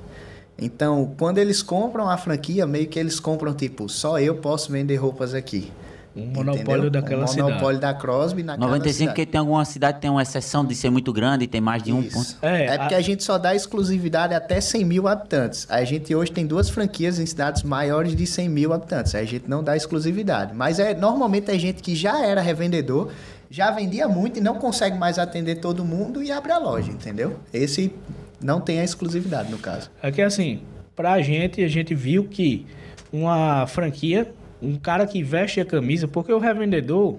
Então, 0.58 1.14
quando 1.18 1.38
eles 1.38 1.62
compram 1.62 2.08
a 2.10 2.16
franquia, 2.16 2.66
meio 2.66 2.86
que 2.86 2.98
eles 2.98 3.18
compram, 3.18 3.54
tipo, 3.54 3.88
só 3.88 4.20
eu 4.20 4.36
posso 4.36 4.70
vender 4.70 4.96
roupas 4.96 5.34
aqui. 5.34 5.72
Um 6.14 6.26
monopólio 6.26 6.84
Entendeu? 6.84 6.90
daquela 6.90 7.24
um 7.24 7.26
cidade. 7.26 7.48
monopólio 7.50 7.80
da 7.80 7.94
Crosby 7.94 8.42
naquela 8.42 8.66
95, 8.66 8.92
cidade. 8.98 9.10
porque 9.16 9.26
tem 9.26 9.38
alguma 9.38 9.64
cidade 9.64 9.94
que 9.96 10.02
tem 10.02 10.10
uma 10.10 10.22
exceção 10.22 10.64
de 10.64 10.74
ser 10.74 10.90
muito 10.90 11.12
grande 11.12 11.44
e 11.44 11.46
tem 11.46 11.60
mais 11.60 11.82
de 11.82 11.92
um 11.92 12.00
Isso. 12.00 12.36
ponto. 12.36 12.36
É, 12.46 12.66
É, 12.66 12.78
porque 12.78 12.94
a- 12.94 12.98
a... 12.98 13.00
gente 13.00 13.24
só 13.24 13.38
dá 13.38 13.54
exclusividade 13.54 14.34
até 14.34 14.60
100 14.60 14.84
mil 14.84 15.08
habitantes. 15.08 15.66
A 15.70 15.82
gente 15.84 16.14
hoje 16.14 16.30
tem 16.30 16.46
duas 16.46 16.68
franquias 16.68 17.18
em 17.18 17.24
cidades 17.26 17.62
maiores 17.62 18.14
de 18.14 18.26
100 18.26 18.48
mil 18.48 18.72
habitantes. 18.72 19.14
A 19.14 19.24
gente 19.24 19.48
não 19.48 19.62
dá 19.64 19.76
exclusividade. 19.76 20.52
Mas 20.54 20.78
é 20.78 20.94
normalmente 20.94 21.50
é 21.50 21.58
gente 21.58 21.82
que 21.82 21.94
já 21.96 22.24
era 22.26 22.40
revendedor, 22.40 23.10
já 23.50 23.70
vendia 23.70 24.06
muito 24.08 24.38
e 24.38 24.42
não 24.42 24.54
consegue 24.56 24.98
mais 24.98 25.18
atender 25.18 25.56
todo 25.56 25.84
mundo 25.84 26.22
e 26.22 26.30
abre 26.32 26.52
a 26.52 26.58
loja, 26.58 26.90
entendeu? 26.90 27.38
Esse 27.52 27.92
não 28.40 28.60
tem 28.60 28.80
a 28.80 28.84
exclusividade 28.84 29.50
no 29.50 29.58
caso. 29.58 29.90
É 30.02 30.10
que 30.10 30.20
assim, 30.20 30.60
pra 30.96 31.20
gente, 31.22 31.62
a 31.62 31.68
gente 31.68 31.94
viu 31.94 32.24
que 32.24 32.66
uma 33.12 33.66
franquia, 33.66 34.32
um 34.62 34.76
cara 34.76 35.06
que 35.06 35.22
veste 35.22 35.60
a 35.60 35.64
camisa, 35.64 36.06
porque 36.06 36.32
o 36.32 36.38
revendedor, 36.38 37.16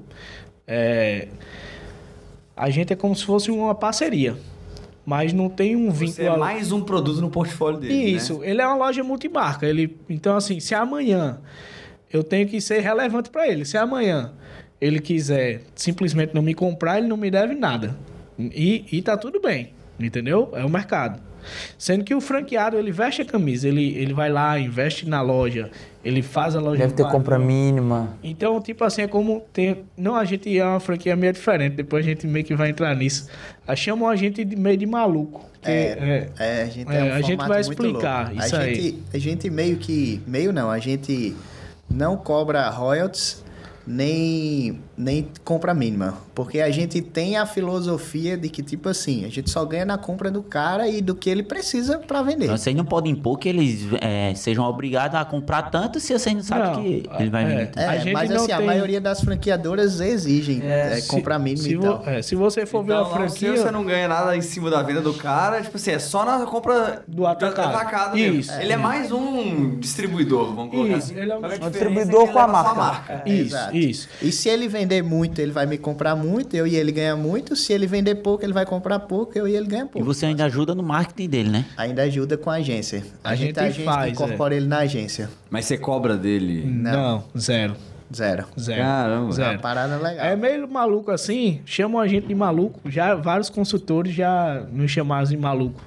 é, 0.65 1.27
a 2.55 2.69
gente 2.69 2.93
é 2.93 2.95
como 2.95 3.15
se 3.15 3.25
fosse 3.25 3.51
uma 3.51 3.75
parceria. 3.75 4.35
mas 5.05 5.33
não 5.33 5.49
tem 5.49 5.75
um 5.75 5.91
Você 5.91 6.05
vínculo. 6.05 6.27
é 6.27 6.29
ali. 6.29 6.39
mais 6.39 6.71
um 6.71 6.81
produto 6.81 7.19
no 7.19 7.29
portfólio 7.29 7.77
dele, 7.79 7.93
Isso, 8.11 8.39
né? 8.39 8.49
ele 8.49 8.61
é 8.61 8.65
uma 8.67 8.77
loja 8.77 9.03
multimarca. 9.03 9.65
Ele, 9.67 9.97
então, 10.09 10.37
assim, 10.37 10.61
se 10.61 10.73
amanhã 10.73 11.41
eu 12.11 12.23
tenho 12.23 12.47
que 12.47 12.61
ser 12.61 12.79
relevante 12.79 13.29
para 13.29 13.45
ele, 13.49 13.65
se 13.65 13.75
amanhã 13.77 14.31
ele 14.79 14.99
quiser 14.99 15.61
simplesmente 15.75 16.33
não 16.33 16.41
me 16.41 16.53
comprar, 16.53 16.99
ele 16.99 17.07
não 17.07 17.17
me 17.17 17.29
deve 17.29 17.53
nada. 17.53 17.97
E, 18.39 18.85
e 18.91 19.01
tá 19.01 19.17
tudo 19.17 19.41
bem, 19.41 19.73
entendeu? 19.99 20.49
É 20.53 20.63
o 20.63 20.69
mercado. 20.69 21.21
Sendo 21.77 22.03
que 22.03 22.13
o 22.13 22.21
franqueado, 22.21 22.77
ele 22.77 22.91
veste 22.91 23.21
a 23.21 23.25
camisa, 23.25 23.67
ele, 23.67 23.95
ele 23.95 24.13
vai 24.13 24.29
lá, 24.31 24.59
investe 24.59 25.07
na 25.07 25.21
loja, 25.21 25.69
ele 26.03 26.21
faz 26.21 26.55
a 26.55 26.59
loja. 26.59 26.81
Deve 26.81 26.93
ter 26.93 27.07
compra 27.09 27.39
mínima. 27.39 28.17
Então, 28.23 28.59
tipo 28.61 28.83
assim, 28.83 29.03
é 29.03 29.07
como 29.07 29.43
tem. 29.53 29.83
Não, 29.97 30.15
a 30.15 30.25
gente 30.25 30.57
é 30.57 30.65
uma 30.65 30.79
franquia 30.79 31.15
meio 31.15 31.33
diferente, 31.33 31.75
depois 31.75 32.05
a 32.05 32.09
gente 32.09 32.27
meio 32.27 32.45
que 32.45 32.55
vai 32.55 32.69
entrar 32.69 32.95
nisso. 32.95 33.29
A 33.67 33.75
chamam 33.75 34.09
a 34.09 34.15
gente 34.15 34.43
de 34.43 34.55
meio 34.55 34.77
de 34.77 34.85
maluco. 34.85 35.45
que 35.61 35.69
é, 35.69 36.29
É, 36.37 36.61
a 36.63 36.65
gente, 36.65 36.91
É, 36.91 36.97
é 36.97 37.03
um 37.03 37.15
a 37.15 37.21
gente 37.21 37.47
vai 37.47 37.61
explicar 37.61 38.29
louco. 38.31 38.45
isso 38.45 38.55
a 38.55 38.59
aí. 38.59 38.75
Gente, 38.75 39.03
a 39.13 39.17
gente 39.17 39.49
meio 39.49 39.77
que... 39.77 40.21
Meio 40.27 40.51
não, 40.51 40.69
a 40.69 40.79
gente 40.79 41.35
não 41.89 42.17
cobra 42.17 42.69
royalties 42.69 43.43
nem, 43.85 44.79
nem 44.97 45.27
compra 45.43 45.73
mínima. 45.73 46.15
Porque 46.35 46.59
a 46.59 46.69
gente 46.71 47.01
tem 47.01 47.37
a 47.37 47.45
filosofia 47.45 48.37
de 48.37 48.49
que, 48.49 48.61
tipo 48.63 48.89
assim, 48.89 49.25
a 49.25 49.29
gente 49.29 49.49
só 49.49 49.63
ganha 49.65 49.85
na 49.85 49.97
compra 49.97 50.29
do 50.31 50.41
cara 50.43 50.87
e 50.87 51.01
do 51.01 51.15
que 51.15 51.29
ele 51.29 51.43
precisa 51.43 51.97
pra 51.99 52.21
vender. 52.21 52.45
Então, 52.45 52.57
vocês 52.57 52.75
não 52.75 52.85
podem 52.85 53.11
impor 53.13 53.37
que 53.37 53.49
eles 53.49 53.87
é, 54.01 54.33
sejam 54.35 54.63
obrigados 54.65 55.15
a 55.19 55.25
comprar 55.25 55.63
tanto 55.63 55.99
se 55.99 56.13
vocês 56.17 56.35
não 56.35 56.43
sabem 56.43 56.73
que 56.83 57.09
ele 57.19 57.29
vai 57.29 57.43
é. 57.43 57.47
vender. 57.47 57.65
tanto. 57.67 57.79
É, 57.79 57.87
A 57.87 57.97
gente 57.97 58.13
mas 58.13 58.29
não 58.29 58.37
assim, 58.43 58.51
a 58.51 58.57
tem- 58.57 58.65
maioria 58.65 59.01
das 59.01 59.21
franqueadoras 59.21 59.99
exigem 59.99 60.61
é, 60.63 60.95
Se- 61.01 61.07
comprar 61.07 61.39
mínimo 61.39 61.63
se 61.63 61.71
e 61.71 61.75
vo- 61.75 62.01
é, 62.05 62.21
se 62.21 62.35
você 62.35 62.65
for 62.65 62.83
ver 62.83 62.93
Então, 62.93 63.05
a 63.05 63.19
no 63.19 63.29
seu, 63.29 63.39
franquia. 63.39 63.57
você 63.63 63.71
não 63.71 63.83
ganha 63.83 64.07
nada 64.07 64.35
em 64.37 64.41
cima 64.41 64.69
da 64.69 64.81
venda 64.83 65.01
do 65.01 65.13
cara, 65.13 65.61
tipo 65.61 65.77
assim, 65.77 65.91
é 65.91 65.99
só 65.99 66.23
na 66.25 66.45
compra 66.45 67.03
Do 67.07 67.25
atacado. 67.25 68.15
mesmo. 68.15 68.39
Isso. 68.39 68.51
Ele 68.53 68.73
é 68.73 68.77
mais 68.77 69.11
um 69.11 69.77
distribuidor, 69.79 70.53
vamos 70.53 70.71
colocar 70.71 70.97
Isso, 70.97 71.11
assim. 71.11 71.19
ele 71.19 71.31
é 71.31 71.35
um 71.37 71.43
a 71.43 71.47
Um 71.47 71.69
distribuidor 71.69 72.23
é 72.23 72.27
que 72.27 72.33
com 72.33 72.39
a 72.39 72.47
marca. 72.47 73.23
É, 73.25 73.29
Isso, 73.29 73.55
exato. 73.55 73.75
isso. 73.77 74.09
E 74.21 74.31
se 74.31 74.49
ele 74.49 74.67
vender 74.67 74.82
muito, 75.03 75.39
ele 75.39 75.51
vai 75.51 75.65
me 75.65 75.77
comprar 75.77 76.15
muito, 76.15 76.55
eu 76.55 76.65
e 76.67 76.75
ele 76.75 76.91
ganha 76.91 77.15
muito. 77.15 77.55
Se 77.55 77.71
ele 77.73 77.87
vender 77.87 78.15
pouco, 78.15 78.43
ele 78.43 78.53
vai 78.53 78.65
comprar 78.65 78.99
pouco, 78.99 79.37
eu 79.37 79.47
e 79.47 79.55
ele 79.55 79.67
ganha 79.67 79.83
E 79.85 79.87
pouco. 79.87 80.05
você 80.05 80.25
ainda 80.25 80.45
ajuda 80.45 80.73
no 80.75 80.83
marketing 80.83 81.29
dele, 81.29 81.49
né? 81.49 81.65
Ainda 81.77 82.03
ajuda 82.03 82.37
com 82.37 82.49
a 82.49 82.55
agência. 82.55 83.03
A, 83.23 83.29
A 83.31 83.35
gente, 83.35 83.47
gente 83.47 83.59
a 83.59 83.69
gente 83.69 83.83
faz, 83.85 84.07
é. 84.07 84.09
incorpora 84.11 84.55
ele 84.55 84.67
na 84.67 84.79
agência. 84.79 85.29
Mas 85.49 85.65
você 85.65 85.77
cobra 85.77 86.15
dele. 86.17 86.63
Não, 86.65 87.23
zero. 87.37 87.75
Zero. 88.15 88.45
Zero. 88.59 88.79
Caramba. 88.79 89.15
É 89.15 89.19
uma 89.25 89.31
Zero. 89.31 89.59
parada 89.59 89.97
legal. 89.97 90.23
É 90.25 90.35
meio 90.35 90.67
maluco 90.69 91.09
assim, 91.09 91.61
chamam 91.65 91.99
a 91.99 92.07
gente 92.07 92.27
de 92.27 92.35
maluco. 92.35 92.79
Já 92.87 93.15
vários 93.15 93.49
consultores 93.49 94.13
já 94.13 94.63
nos 94.71 94.91
chamaram 94.91 95.25
de 95.25 95.35
maluco. 95.35 95.81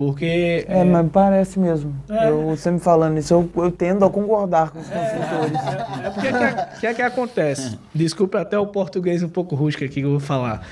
Porque. 0.00 0.64
É, 0.66 0.82
mas 0.82 1.06
parece 1.12 1.58
mesmo. 1.58 1.94
É. 2.08 2.30
Eu, 2.30 2.56
você 2.56 2.70
me 2.70 2.80
falando 2.80 3.18
isso, 3.18 3.34
eu, 3.34 3.50
eu 3.62 3.70
tendo 3.70 4.02
a 4.02 4.08
concordar 4.08 4.70
com 4.70 4.78
os 4.78 4.86
consultores. 4.88 5.60
É 6.02 6.10
porque 6.10 6.28
o 6.28 6.32
que, 6.32 6.42
é- 6.42 6.68
que 6.80 6.86
é 6.86 6.94
que 6.94 7.02
acontece? 7.02 7.78
Desculpe 7.94 8.38
até 8.38 8.58
o 8.58 8.66
português 8.66 9.22
um 9.22 9.28
pouco 9.28 9.54
rústico 9.54 9.84
aqui 9.84 9.96
que 9.96 10.06
eu 10.06 10.12
vou 10.12 10.18
falar. 10.20 10.66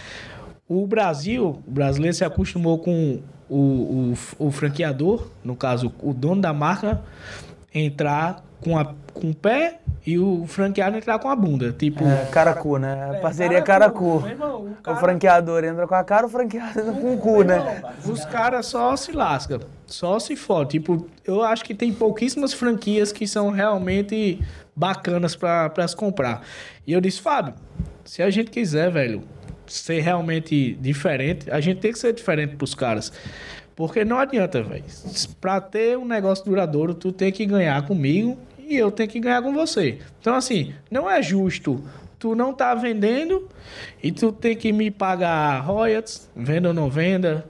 O 0.66 0.86
Brasil, 0.86 1.62
o 1.66 1.70
brasileiro 1.70 2.16
se 2.16 2.24
acostumou 2.24 2.78
com 2.78 3.18
o, 3.50 4.14
o, 4.38 4.46
o 4.46 4.50
franqueador, 4.50 5.28
no 5.44 5.54
caso, 5.54 5.92
o 6.02 6.14
dono 6.14 6.40
da 6.40 6.54
marca, 6.54 7.02
entrar 7.74 8.42
com, 8.62 8.76
a, 8.78 8.84
com 9.14 9.30
o 9.30 9.34
pé 9.34 9.78
e 10.06 10.18
o 10.18 10.46
franqueado 10.46 10.96
entrar 10.96 11.18
com 11.18 11.28
a 11.28 11.36
bunda. 11.36 11.72
Tipo. 11.72 12.04
É, 12.04 12.26
caracu, 12.30 12.78
né? 12.78 13.10
A 13.16 13.20
parceria 13.20 13.60
caracu. 13.62 14.20
Meu 14.20 14.30
irmão, 14.30 14.60
o 14.62 14.70
O 14.70 14.74
cara- 14.82 14.96
franqueador 14.98 15.64
entra 15.64 15.86
com 15.86 15.94
a 15.94 16.04
cara, 16.04 16.26
o 16.26 16.28
franqueado 16.30 16.80
entra 16.80 16.92
com 16.92 17.14
o 17.14 17.18
cu, 17.18 17.42
né? 17.42 17.82
Os 18.04 18.24
caras 18.24 18.66
só 18.66 18.96
se 18.96 19.12
lascam, 19.12 19.60
só 19.86 20.18
se 20.18 20.34
fodem. 20.36 20.80
Tipo, 20.80 21.06
eu 21.26 21.42
acho 21.42 21.64
que 21.64 21.74
tem 21.74 21.92
pouquíssimas 21.92 22.52
franquias 22.52 23.12
que 23.12 23.26
são 23.26 23.50
realmente 23.50 24.40
bacanas 24.74 25.36
pra 25.36 25.86
se 25.86 25.96
comprar. 25.96 26.42
E 26.86 26.92
eu 26.92 27.00
disse, 27.00 27.20
Fábio, 27.20 27.54
se 28.04 28.22
a 28.22 28.30
gente 28.30 28.50
quiser, 28.50 28.90
velho, 28.90 29.22
ser 29.66 30.00
realmente 30.00 30.74
diferente, 30.80 31.50
a 31.50 31.60
gente 31.60 31.80
tem 31.80 31.92
que 31.92 31.98
ser 31.98 32.14
diferente 32.14 32.56
pros 32.56 32.74
caras. 32.74 33.12
Porque 33.76 34.04
não 34.04 34.18
adianta, 34.18 34.62
velho. 34.62 34.84
Pra 35.40 35.60
ter 35.60 35.98
um 35.98 36.04
negócio 36.06 36.44
duradouro, 36.44 36.94
tu 36.94 37.12
tem 37.12 37.30
que 37.30 37.44
ganhar 37.44 37.86
comigo 37.86 38.38
e 38.68 38.76
eu 38.76 38.90
tenho 38.90 39.08
que 39.08 39.20
ganhar 39.20 39.42
com 39.42 39.52
você. 39.52 39.98
Então, 40.20 40.34
assim, 40.34 40.72
não 40.90 41.10
é 41.10 41.22
justo 41.22 41.82
tu 42.18 42.34
não 42.34 42.52
tá 42.52 42.74
vendendo 42.74 43.46
e 44.02 44.10
tu 44.10 44.32
tem 44.32 44.56
que 44.56 44.72
me 44.72 44.90
pagar 44.90 45.60
royalties, 45.60 46.28
venda 46.34 46.68
ou 46.68 46.74
não 46.74 46.90
venda. 46.90 47.46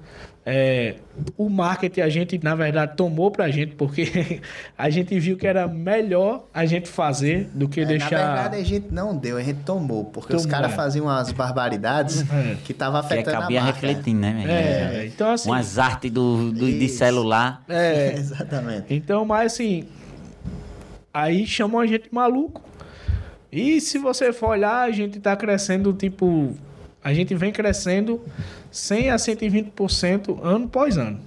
É, 0.50 0.94
o 1.36 1.48
marketing 1.50 2.00
a 2.00 2.08
gente, 2.08 2.38
na 2.42 2.54
verdade, 2.54 2.96
tomou 2.96 3.30
pra 3.30 3.50
gente, 3.50 3.74
porque 3.76 4.40
a 4.78 4.88
gente 4.88 5.18
viu 5.18 5.36
que 5.38 5.46
era 5.46 5.66
melhor 5.68 6.44
a 6.54 6.64
gente 6.66 6.88
fazer 6.88 7.50
do 7.54 7.68
que 7.68 7.80
É, 7.80 7.84
deixar. 7.84 8.10
Na 8.18 8.34
verdade, 8.34 8.56
a 8.56 8.64
gente 8.64 8.86
não 8.90 9.14
deu, 9.16 9.36
a 9.36 9.42
gente 9.42 9.60
tomou. 9.60 10.04
Porque 10.06 10.34
os 10.36 10.42
Tomou, 10.42 10.56
caras 10.58 10.72
é. 10.72 10.76
faziam 10.76 11.04
umas 11.06 11.32
barbaridades 11.32 12.22
É. 12.30 12.56
que 12.64 12.72
tava 12.74 13.00
Que 13.00 13.06
afetando 13.14 13.36
a 13.36 13.38
acabia 13.40 13.62
marca. 13.62 13.74
refletindo, 13.86 14.20
né? 14.20 14.44
É, 14.48 15.06
então 15.06 15.30
assim. 15.32 15.48
Umas 15.50 15.78
artes 15.78 16.10
do, 16.10 16.50
do- 16.52 16.70
de 16.70 16.88
celular. 16.88 17.62
É, 17.68 18.12
Exatamente. 18.16 18.86
Então, 18.94 19.24
mas 19.26 19.52
assim, 19.52 19.84
aí 21.22 21.46
chamam 21.46 21.80
a 21.80 21.86
gente 21.86 22.08
de 22.08 22.14
maluco. 22.14 22.62
E 23.50 23.80
se 23.80 23.98
você 23.98 24.32
for 24.32 24.50
olhar, 24.50 24.82
a 24.82 24.90
gente 24.90 25.18
tá 25.18 25.34
crescendo, 25.36 25.92
tipo, 25.92 26.54
a 27.02 27.12
gente 27.14 27.34
vem 27.34 27.50
crescendo 27.50 28.20
100 28.70 29.10
a 29.10 29.16
120% 29.16 30.38
ano 30.42 30.66
após 30.66 30.98
ano. 30.98 31.18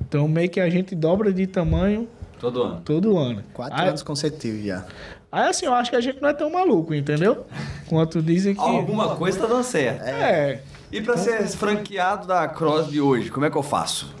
Então, 0.00 0.26
meio 0.26 0.48
que 0.48 0.60
a 0.60 0.70
gente 0.70 0.94
dobra 0.94 1.32
de 1.32 1.46
tamanho 1.46 2.08
Todo 2.38 2.62
ano. 2.62 2.80
todo 2.84 3.18
ano. 3.18 3.42
Quatro 3.52 3.80
aí, 3.80 3.88
anos 3.88 4.02
consecutivos 4.02 4.64
já. 4.64 4.84
Aí, 5.30 5.48
assim, 5.48 5.66
eu 5.66 5.74
acho 5.74 5.90
que 5.90 5.96
a 5.96 6.00
gente 6.00 6.20
não 6.22 6.28
é 6.28 6.32
tão 6.32 6.50
maluco, 6.50 6.94
entendeu? 6.94 7.46
Quanto 7.88 8.22
dizem 8.22 8.54
que. 8.54 8.60
Alguma 8.60 9.16
coisa 9.16 9.40
tá 9.40 9.46
dando 9.46 9.64
certo. 9.64 10.02
É. 10.02 10.60
E 10.90 11.00
pra 11.00 11.16
ser 11.16 11.46
franqueado 11.48 12.26
da 12.26 12.46
Crosby 12.48 13.00
hoje, 13.00 13.30
como 13.30 13.44
é 13.44 13.50
que 13.50 13.56
eu 13.56 13.62
faço? 13.62 14.14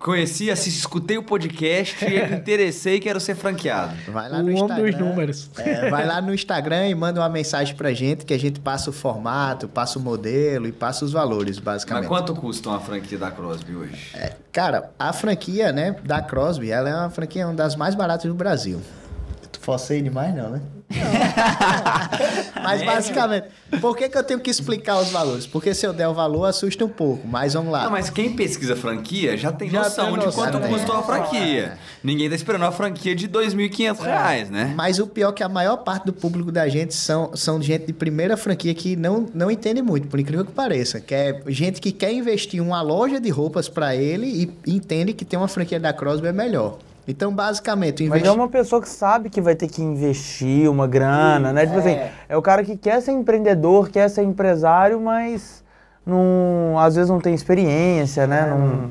Conheci, 0.00 0.50
assisti, 0.50 0.78
escutei 0.80 1.18
o 1.18 1.22
podcast, 1.22 2.02
me 2.06 2.16
interessei 2.36 2.96
e 2.96 3.00
quero 3.00 3.20
ser 3.20 3.34
franqueado. 3.34 3.94
Vai 4.08 4.30
lá 4.30 4.38
O 4.38 4.42
no 4.42 4.50
Instagram. 4.50 4.90
dos 4.90 4.98
números. 4.98 5.50
É, 5.58 5.90
vai 5.90 6.06
lá 6.06 6.22
no 6.22 6.32
Instagram 6.32 6.88
e 6.88 6.94
manda 6.94 7.20
uma 7.20 7.28
mensagem 7.28 7.76
pra 7.76 7.92
gente 7.92 8.24
que 8.24 8.32
a 8.32 8.38
gente 8.38 8.60
passa 8.60 8.88
o 8.88 8.92
formato, 8.94 9.68
passa 9.68 9.98
o 9.98 10.02
modelo 10.02 10.66
e 10.66 10.72
passa 10.72 11.04
os 11.04 11.12
valores, 11.12 11.56
Mas 11.58 11.64
basicamente. 11.64 12.08
quanto 12.08 12.34
custa 12.34 12.70
uma 12.70 12.80
franquia 12.80 13.18
da 13.18 13.30
Crosby 13.30 13.76
hoje? 13.76 14.08
É, 14.14 14.32
cara, 14.50 14.90
a 14.98 15.12
franquia, 15.12 15.70
né, 15.70 15.94
da 16.02 16.22
Crosby, 16.22 16.70
ela 16.70 16.88
é 16.88 16.94
uma 16.94 17.10
franquia 17.10 17.46
uma 17.46 17.52
das 17.54 17.76
mais 17.76 17.94
baratas 17.94 18.24
do 18.24 18.34
Brasil. 18.34 18.80
Tu 19.60 19.64
forcei 19.64 20.00
demais 20.00 20.34
não, 20.34 20.50
né? 20.50 20.60
Mas 22.62 22.82
basicamente, 22.82 23.48
por 23.80 23.96
que, 23.96 24.08
que 24.08 24.16
eu 24.16 24.24
tenho 24.24 24.40
que 24.40 24.50
explicar 24.50 24.98
os 24.98 25.10
valores? 25.10 25.46
Porque 25.46 25.74
se 25.74 25.86
eu 25.86 25.92
der 25.92 26.08
o 26.08 26.14
valor, 26.14 26.46
assusta 26.46 26.84
um 26.84 26.88
pouco, 26.88 27.28
mas 27.28 27.54
vamos 27.54 27.70
lá. 27.70 27.84
Não, 27.84 27.90
mas 27.90 28.10
quem 28.10 28.34
pesquisa 28.34 28.74
franquia 28.74 29.36
já 29.36 29.52
tem 29.52 29.70
Já 29.70 29.84
noção 29.84 30.18
de 30.18 30.32
quanto 30.32 30.58
né? 30.58 30.68
custa 30.68 30.92
uma 30.92 31.02
franquia. 31.02 31.78
Ninguém 32.02 32.28
tá 32.28 32.34
esperando 32.34 32.62
uma 32.62 32.72
franquia 32.72 33.14
de 33.14 33.28
2.500 33.28 34.00
reais, 34.00 34.50
né? 34.50 34.72
Mas 34.76 34.98
o 34.98 35.06
pior 35.06 35.30
é 35.30 35.32
que 35.32 35.42
a 35.42 35.48
maior 35.48 35.78
parte 35.78 36.06
do 36.06 36.12
público 36.12 36.50
da 36.50 36.68
gente 36.68 36.94
são, 36.94 37.30
são 37.36 37.62
gente 37.62 37.86
de 37.86 37.92
primeira 37.92 38.36
franquia 38.36 38.74
que 38.74 38.96
não, 38.96 39.26
não 39.32 39.50
entende 39.50 39.80
muito, 39.82 40.08
por 40.08 40.18
incrível 40.18 40.44
que 40.44 40.52
pareça. 40.52 41.00
Que 41.00 41.14
é 41.14 41.42
gente 41.46 41.80
que 41.80 41.92
quer 41.92 42.12
investir 42.12 42.58
em 42.58 42.62
uma 42.62 42.82
loja 42.82 43.20
de 43.20 43.30
roupas 43.30 43.68
pra 43.68 43.94
ele 43.94 44.26
e 44.66 44.74
entende 44.74 45.12
que 45.12 45.24
ter 45.24 45.36
uma 45.36 45.48
franquia 45.48 45.78
da 45.78 45.92
Crosby 45.92 46.28
é 46.28 46.32
melhor. 46.32 46.78
Então, 47.08 47.32
basicamente, 47.32 48.02
o 48.04 48.08
Mas 48.08 48.20
investi- 48.20 48.28
é 48.28 48.32
uma 48.32 48.48
pessoa 48.48 48.80
que 48.80 48.88
sabe 48.88 49.30
que 49.30 49.40
vai 49.40 49.54
ter 49.54 49.68
que 49.68 49.82
investir 49.82 50.70
uma 50.70 50.86
grana, 50.86 51.52
né? 51.52 51.66
Tipo 51.66 51.78
assim, 51.78 51.96
é 52.28 52.36
o 52.36 52.42
cara 52.42 52.62
que 52.64 52.76
quer 52.76 53.00
ser 53.02 53.12
empreendedor, 53.12 53.88
quer 53.90 54.08
ser 54.08 54.22
empresário, 54.22 55.00
mas 55.00 55.62
não, 56.06 56.78
às 56.78 56.94
vezes 56.94 57.10
não 57.10 57.20
tem 57.20 57.34
experiência, 57.34 58.26
né? 58.26 58.46
Não, 58.48 58.90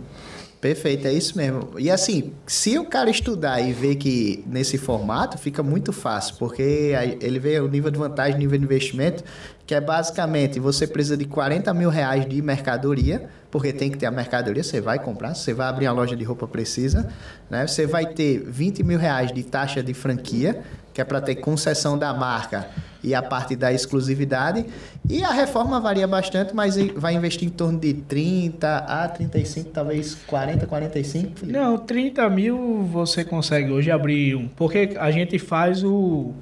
Perfeito, 0.62 1.08
é 1.08 1.14
isso 1.14 1.38
mesmo. 1.38 1.70
E 1.78 1.90
assim, 1.90 2.34
se 2.46 2.78
o 2.78 2.84
cara 2.84 3.10
estudar 3.10 3.62
e 3.62 3.72
ver 3.72 3.96
que 3.96 4.44
nesse 4.46 4.78
formato, 4.78 5.38
fica 5.38 5.64
muito 5.64 5.94
fácil, 5.94 6.36
porque 6.38 6.92
ele 7.22 7.40
vê 7.40 7.62
o 7.62 7.68
nível 7.70 7.90
de 7.90 7.98
vantagem, 7.98 8.38
nível 8.38 8.58
de 8.58 8.66
investimento, 8.66 9.24
que 9.70 9.76
é 9.76 9.80
basicamente 9.80 10.60
você 10.60 10.88
precisa 10.88 11.16
de 11.16 11.26
40 11.26 11.72
mil 11.76 11.92
reais 11.92 12.28
de 12.28 12.42
mercadoria, 12.42 13.30
porque 13.52 13.72
tem 13.72 13.92
que 13.92 14.00
ter 14.00 14.08
a 14.08 14.12
mercadoria, 14.12 14.64
você 14.64 14.82
vai 14.82 14.98
comprar, 14.98 15.36
você 15.36 15.54
vai 15.54 15.68
abrir 15.68 15.86
uma 15.86 15.94
loja 15.94 16.16
de 16.16 16.24
roupa 16.24 16.48
precisa, 16.48 17.08
né? 17.52 17.68
Você 17.68 17.86
vai 17.86 18.08
ter 18.08 18.40
20 18.40 18.82
mil 18.82 18.98
reais 18.98 19.32
de 19.32 19.44
taxa 19.44 19.84
de 19.84 19.94
franquia, 19.94 20.64
que 20.92 21.00
é 21.00 21.04
para 21.04 21.22
ter 21.22 21.36
concessão 21.36 22.00
da 22.00 22.12
marca 22.16 22.68
e 23.04 23.14
a 23.14 23.22
parte 23.22 23.56
da 23.56 23.72
exclusividade. 23.72 24.66
E 25.08 25.24
a 25.24 25.30
reforma 25.30 25.80
varia 25.80 26.08
bastante, 26.08 26.52
mas 26.56 26.76
vai 26.96 27.14
investir 27.14 27.48
em 27.48 27.52
torno 27.52 27.78
de 27.78 27.94
30 27.94 28.76
a 28.76 29.08
35, 29.08 29.70
talvez 29.70 30.16
40, 30.26 30.66
45. 30.66 31.40
Felipe. 31.42 31.56
Não, 31.56 31.78
30 31.78 32.28
mil 32.32 32.88
você 32.92 33.24
consegue 33.24 33.72
hoje 33.72 33.92
abrir 33.92 34.36
um. 34.36 34.48
Porque 34.48 34.98
a 35.00 35.12
gente 35.12 35.38
faz 35.38 35.84
o. 35.84 36.34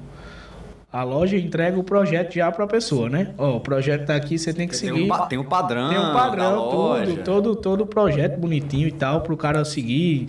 A 0.97 1.03
loja 1.03 1.38
entrega 1.38 1.79
o 1.79 1.83
projeto 1.83 2.33
já 2.33 2.51
para 2.51 2.63
a 2.65 2.67
pessoa, 2.67 3.07
né? 3.07 3.27
Ó, 3.38 3.57
o 3.57 3.60
projeto 3.60 4.07
tá 4.07 4.15
aqui, 4.15 4.36
você 4.39 4.51
tem 4.51 4.67
que 4.67 4.75
Tem 4.79 4.89
seguir. 4.89 5.12
um, 5.12 5.27
tem 5.27 5.38
um 5.38 5.43
padrão. 5.43 5.89
Tem 5.89 5.99
um 5.99 6.12
padrão, 6.12 6.51
da 6.55 6.55
loja. 6.60 7.05
tudo, 7.05 7.23
todo, 7.23 7.55
todo 7.55 7.81
o 7.81 7.86
projeto 7.86 8.39
bonitinho 8.39 8.88
e 8.88 8.91
tal, 8.91 9.21
pro 9.21 9.38
cara 9.38 9.63
seguir. 9.63 10.25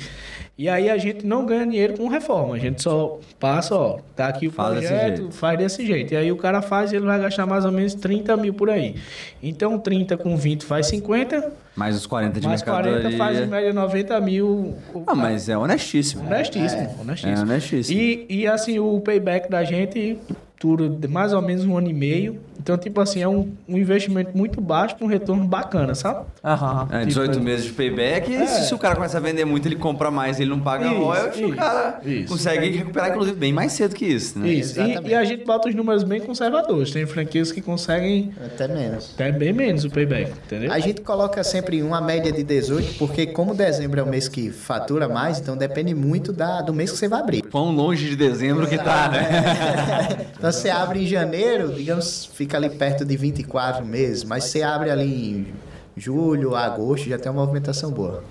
E 0.58 0.68
aí 0.68 0.90
a 0.90 0.98
gente 0.98 1.24
não 1.24 1.46
ganha 1.46 1.64
dinheiro 1.64 1.94
com 1.96 2.06
reforma, 2.08 2.54
a 2.56 2.58
gente 2.58 2.82
só 2.82 3.18
passa, 3.40 3.74
ó, 3.76 3.98
tá 4.14 4.26
aqui 4.28 4.48
o 4.48 4.50
Faz 4.50 4.74
desse 4.74 4.88
projeto, 4.88 5.16
jeito. 5.16 5.32
faz 5.34 5.58
desse 5.58 5.86
jeito. 5.86 6.12
E 6.12 6.16
aí 6.18 6.30
o 6.30 6.36
cara 6.36 6.60
faz 6.60 6.92
e 6.92 6.96
ele 6.96 7.06
vai 7.06 7.18
gastar 7.18 7.46
mais 7.46 7.64
ou 7.64 7.72
menos 7.72 7.94
30 7.94 8.36
mil 8.36 8.52
por 8.52 8.68
aí. 8.68 8.96
Então 9.42 9.78
30 9.78 10.18
com 10.18 10.36
20 10.36 10.66
faz 10.66 10.88
50, 10.88 11.50
Mais 11.76 11.96
os 11.96 12.06
40 12.06 12.40
de 12.40 12.46
mais 12.46 12.60
40 12.60 12.88
mercadoria. 12.90 13.16
faz 13.16 13.38
em 13.40 13.46
média 13.46 13.72
90 13.72 14.20
mil. 14.20 14.74
o- 14.92 15.02
Ah, 15.06 15.14
mas 15.14 15.48
é 15.48 15.56
honestíssimo. 15.56 16.26
Honestíssimo, 16.26 16.94
honestíssimo. 17.00 17.38
É 17.38 17.40
honestíssimo. 17.40 17.98
E, 17.98 18.26
e 18.28 18.46
assim, 18.46 18.78
o 18.80 19.00
payback 19.00 19.48
da 19.48 19.62
gente 19.64 20.18
dura 20.60 20.88
de 20.88 21.08
mais 21.08 21.32
ou 21.32 21.42
menos 21.42 21.64
um 21.64 21.76
ano 21.76 21.88
e 21.88 21.94
meio. 21.94 22.40
Então, 22.68 22.76
tipo 22.76 23.00
assim, 23.00 23.22
é 23.22 23.26
um, 23.26 23.50
um 23.66 23.78
investimento 23.78 24.36
muito 24.36 24.60
baixo 24.60 24.94
com 24.96 25.06
um 25.06 25.08
retorno 25.08 25.42
bacana, 25.46 25.94
sabe? 25.94 26.26
Aham. 26.44 26.86
É, 26.92 27.06
18 27.06 27.40
meses 27.40 27.64
de 27.64 27.72
payback, 27.72 28.30
e 28.30 28.46
se, 28.46 28.66
se 28.66 28.74
o 28.74 28.78
cara 28.78 28.94
começa 28.94 29.16
a 29.16 29.20
vender 29.22 29.46
muito, 29.46 29.66
ele 29.66 29.76
compra 29.76 30.10
mais, 30.10 30.38
ele 30.38 30.50
não 30.50 30.60
paga 30.60 30.86
Isso, 30.86 30.96
royalties, 31.02 31.50
o 31.50 31.56
cara 31.56 32.00
isso. 32.04 32.28
consegue 32.28 32.68
recuperar, 32.68 33.08
inclusive, 33.12 33.38
bem 33.38 33.54
mais 33.54 33.72
cedo 33.72 33.94
que 33.94 34.04
isso, 34.04 34.38
né? 34.38 34.50
Isso. 34.50 34.78
E, 34.82 35.08
e 35.08 35.14
a 35.14 35.24
gente 35.24 35.46
bota 35.46 35.70
os 35.70 35.74
números 35.74 36.04
bem 36.04 36.20
conservadores. 36.20 36.90
Tem 36.90 37.06
franquias 37.06 37.50
que 37.50 37.62
conseguem 37.62 38.34
Até 38.44 38.68
menos. 38.68 39.12
até 39.14 39.32
bem 39.32 39.54
menos 39.54 39.86
o 39.86 39.90
payback, 39.90 40.30
entendeu? 40.44 40.70
A 40.70 40.78
gente 40.78 41.00
coloca 41.00 41.42
sempre 41.42 41.82
uma 41.82 42.02
média 42.02 42.30
de 42.30 42.42
18, 42.42 42.98
porque 42.98 43.28
como 43.28 43.54
dezembro 43.54 43.98
é 43.98 44.02
o 44.02 44.06
mês 44.06 44.28
que 44.28 44.50
fatura 44.50 45.08
mais, 45.08 45.40
então 45.40 45.56
depende 45.56 45.94
muito 45.94 46.34
da, 46.34 46.60
do 46.60 46.74
mês 46.74 46.90
que 46.90 46.98
você 46.98 47.08
vai 47.08 47.20
abrir. 47.20 47.40
Quão 47.44 47.70
longe 47.70 48.10
de 48.10 48.14
dezembro 48.14 48.66
que 48.66 48.76
tá, 48.76 49.08
né? 49.08 50.26
Então 50.38 50.52
você 50.52 50.68
abre 50.68 51.02
em 51.02 51.06
janeiro, 51.06 51.72
digamos, 51.72 52.26
fica 52.34 52.57
ali 52.58 52.70
perto 52.70 53.04
de 53.04 53.16
24 53.16 53.84
meses, 53.84 54.24
mas 54.24 54.44
você 54.44 54.62
abre 54.62 54.90
ali 54.90 55.04
em 55.06 55.54
julho, 55.96 56.54
agosto, 56.54 57.08
já 57.08 57.18
tem 57.18 57.30
uma 57.30 57.40
movimentação 57.40 57.90
boa. 57.90 58.22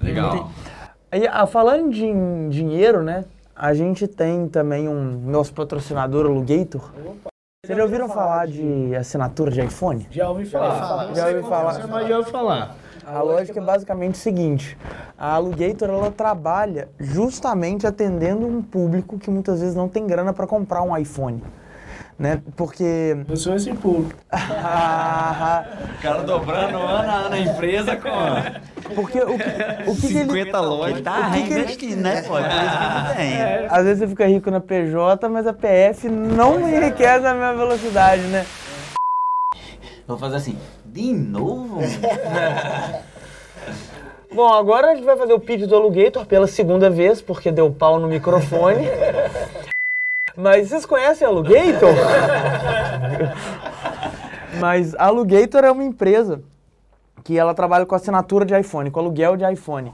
Legal. 0.00 0.50
Aí, 1.10 1.26
ah, 1.26 1.46
falando 1.46 1.90
de 1.90 2.04
em 2.04 2.48
dinheiro, 2.48 3.02
né? 3.02 3.24
A 3.54 3.72
gente 3.72 4.06
tem 4.06 4.48
também 4.48 4.88
um 4.88 5.30
nosso 5.30 5.52
patrocinador, 5.52 6.26
o 6.26 6.32
Lugator. 6.32 6.92
Vocês 7.64 7.76
já 7.76 7.84
ouviram 7.84 8.08
falar 8.08 8.46
de 8.46 8.94
assinatura 8.94 9.50
de 9.50 9.60
iPhone? 9.60 10.06
Já 10.10 10.28
ouvi 10.28 10.44
falar. 10.46 11.14
Já 11.14 11.28
ouvi 11.28 11.42
falar. 11.42 11.88
Mas 11.88 12.08
já 12.08 12.18
ouvi 12.18 12.30
falar. 12.30 12.76
A 13.06 13.22
lógica 13.22 13.60
é 13.60 13.62
basicamente 13.62 14.14
o 14.14 14.18
seguinte: 14.18 14.76
a 15.16 15.34
Alugator 15.34 15.88
ela 15.88 16.10
trabalha 16.10 16.88
justamente 16.98 17.86
atendendo 17.86 18.46
um 18.46 18.60
público 18.60 19.16
que 19.16 19.30
muitas 19.30 19.60
vezes 19.60 19.76
não 19.76 19.88
tem 19.88 20.06
grana 20.06 20.32
para 20.32 20.46
comprar 20.46 20.82
um 20.82 20.96
iPhone, 20.96 21.40
né? 22.18 22.40
Porque 22.56 23.16
Eu 23.28 23.36
sou 23.36 23.54
esse 23.54 23.72
público. 23.74 24.18
O 24.28 24.28
cara 26.02 26.22
dobrando 26.24 26.78
ano 26.78 27.10
a 27.10 27.14
ano 27.14 27.34
a 27.34 27.38
empresa 27.38 27.96
com 27.96 28.08
porque 28.94 29.18
o, 29.18 29.36
que- 29.36 29.90
o 29.90 29.94
que, 29.96 30.00
que 30.08 30.16
ele 30.18 30.30
50 30.30 30.60
lojas. 30.60 31.00
Tá 31.02 31.28
O 31.28 31.32
que 31.32 31.76
que 31.76 31.86
ele- 31.86 31.96
né, 31.96 32.22
pô? 32.22 32.34
Não 32.38 33.14
tem. 33.16 33.66
às 33.68 33.84
vezes 33.84 33.98
você 33.98 34.06
fica 34.08 34.26
rico 34.26 34.50
na 34.50 34.60
PJ, 34.60 35.28
mas 35.28 35.46
a 35.46 35.52
PF 35.52 36.08
não 36.08 36.68
enriquece 36.68 37.20
na 37.20 37.34
mesma 37.34 37.54
velocidade, 37.54 38.22
né? 38.22 38.46
Vou 40.06 40.16
fazer 40.16 40.36
assim. 40.36 40.56
De 40.84 41.12
novo? 41.12 41.80
Bom, 44.32 44.52
agora 44.52 44.92
a 44.92 44.94
gente 44.94 45.04
vai 45.04 45.16
fazer 45.16 45.32
o 45.32 45.40
pitch 45.40 45.62
do 45.66 45.74
Alugator 45.74 46.24
pela 46.26 46.46
segunda 46.46 46.88
vez, 46.90 47.20
porque 47.22 47.50
deu 47.50 47.70
pau 47.70 47.98
no 47.98 48.06
microfone. 48.08 48.86
Mas 50.36 50.68
vocês 50.68 50.84
conhecem 50.84 51.26
a 51.26 51.30
Alugator? 51.30 51.90
Mas 54.60 54.94
a 54.94 55.06
Alugator 55.06 55.64
é 55.64 55.70
uma 55.70 55.84
empresa 55.84 56.42
que 57.24 57.38
ela 57.38 57.54
trabalha 57.54 57.84
com 57.86 57.94
assinatura 57.94 58.44
de 58.44 58.58
iPhone, 58.58 58.90
com 58.90 59.00
aluguel 59.00 59.36
de 59.36 59.50
iPhone. 59.50 59.92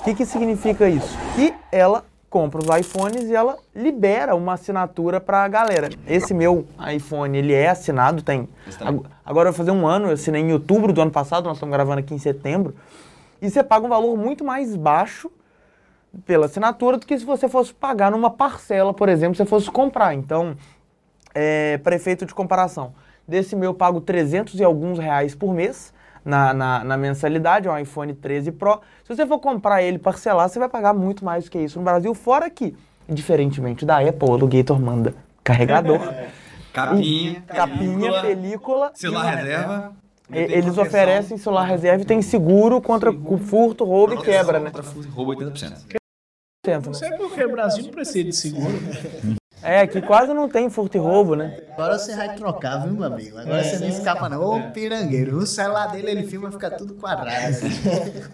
O 0.00 0.04
que, 0.04 0.14
que 0.14 0.24
significa 0.24 0.88
isso? 0.88 1.16
Que 1.36 1.52
ela 1.70 2.04
compra 2.30 2.60
os 2.60 2.78
iPhones 2.80 3.24
e 3.24 3.34
ela 3.34 3.58
libera 3.74 4.34
uma 4.34 4.54
assinatura 4.54 5.20
para 5.20 5.44
a 5.44 5.48
galera. 5.48 5.90
Esse 6.06 6.32
meu 6.32 6.64
iPhone, 6.94 7.36
ele 7.36 7.52
é 7.52 7.68
assinado, 7.68 8.22
tem... 8.22 8.48
ag- 8.80 9.02
Agora 9.26 9.50
vai 9.50 9.56
fazer 9.58 9.72
um 9.72 9.86
ano, 9.86 10.08
eu 10.08 10.14
assinei 10.14 10.40
em 10.40 10.52
outubro 10.52 10.92
do 10.92 11.02
ano 11.02 11.10
passado, 11.10 11.44
nós 11.44 11.56
estamos 11.56 11.72
gravando 11.72 12.00
aqui 12.00 12.14
em 12.14 12.18
setembro. 12.18 12.74
E 13.42 13.50
você 13.50 13.62
paga 13.62 13.84
um 13.84 13.88
valor 13.88 14.16
muito 14.16 14.44
mais 14.44 14.74
baixo 14.76 15.30
pela 16.26 16.46
assinatura 16.46 16.98
do 16.98 17.06
que 17.06 17.18
se 17.18 17.24
você 17.24 17.48
fosse 17.48 17.72
pagar 17.72 18.10
numa 18.10 18.30
parcela, 18.30 18.92
por 18.92 19.08
exemplo, 19.08 19.34
se 19.36 19.42
você 19.42 19.48
fosse 19.48 19.70
comprar. 19.70 20.14
Então, 20.14 20.56
é, 21.34 21.78
para 21.78 21.94
efeito 21.94 22.26
de 22.26 22.34
comparação, 22.34 22.92
desse 23.26 23.54
meu 23.54 23.70
eu 23.70 23.74
pago 23.74 24.00
300 24.00 24.58
e 24.58 24.64
alguns 24.64 24.98
reais 24.98 25.34
por 25.34 25.54
mês 25.54 25.92
na, 26.24 26.52
na, 26.52 26.84
na 26.84 26.96
mensalidade, 26.96 27.68
é 27.68 27.70
um 27.70 27.78
iPhone 27.78 28.12
13 28.12 28.52
Pro. 28.52 28.80
Se 29.04 29.14
você 29.14 29.26
for 29.26 29.38
comprar 29.38 29.82
ele 29.82 29.96
e 29.96 30.00
parcelar, 30.00 30.48
você 30.48 30.58
vai 30.58 30.68
pagar 30.68 30.92
muito 30.92 31.24
mais 31.24 31.44
do 31.44 31.50
que 31.50 31.58
isso 31.58 31.78
no 31.78 31.84
Brasil, 31.84 32.12
fora 32.14 32.50
que, 32.50 32.76
diferentemente 33.08 33.84
da 33.86 33.98
Apple, 34.00 34.28
o 34.28 34.32
Alugator 34.34 34.78
manda 34.80 35.14
carregador, 35.44 36.00
Capinha, 36.72 37.42
capinha, 37.48 38.12
película, 38.12 38.22
película. 38.22 38.90
celular 38.94 39.34
reserva. 39.34 39.92
E- 40.30 40.38
Eles 40.38 40.78
oferecem 40.78 41.36
celular 41.36 41.64
reserva 41.64 42.02
e 42.02 42.04
tem 42.06 42.22
seguro 42.22 42.80
contra 42.80 43.10
o 43.10 43.38
furto, 43.38 43.84
roubo 43.84 44.14
e 44.14 44.18
quebra, 44.22 44.60
né? 44.60 44.70
Roubo 45.12 45.34
80%. 45.34 45.99
Tenta, 46.62 46.90
Não 46.90 46.92
né? 46.92 46.94
sei 47.08 47.16
porque 47.16 47.42
o 47.42 47.50
Brasil 47.52 47.84
não 47.84 47.90
precisa 47.90 48.24
de 48.24 48.32
seguro. 48.36 48.78
É, 49.62 49.86
que 49.86 50.00
quase 50.02 50.32
não 50.34 50.48
tem 50.48 50.68
furto 50.68 50.96
e 50.96 51.00
roubo, 51.00 51.34
né? 51.34 51.58
Agora 51.72 51.98
você 51.98 52.14
vai 52.14 52.34
trocar, 52.34 52.78
viu, 52.84 52.92
meu 52.94 53.04
amigo? 53.04 53.38
Agora 53.38 53.62
você 53.64 53.78
nem 53.78 53.88
escapa, 53.88 54.28
não. 54.28 54.42
Ô, 54.42 54.70
pirangueiro. 54.70 55.36
O 55.38 55.46
celular 55.46 55.86
dele, 55.88 56.10
ele 56.10 56.22
filma, 56.24 56.50
fica 56.52 56.70
tudo 56.70 56.94
quadrado. 56.94 57.46
assim. 57.46 57.66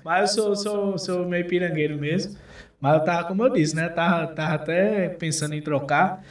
Mas 0.05 0.37
eu 0.37 0.55
sou, 0.55 0.57
sou, 0.57 0.99
sou 0.99 1.25
meio 1.29 1.47
pirangueiro 1.47 1.97
mesmo. 1.99 2.37
Mas 2.81 2.95
eu 2.95 3.05
tava, 3.05 3.25
como 3.29 3.45
eu 3.45 3.51
disse, 3.53 3.75
né? 3.77 3.89
Tava, 3.89 4.27
tava 4.29 4.55
até 4.55 5.09
pensando 5.09 5.55
em 5.55 5.63
trocar. 5.63 6.23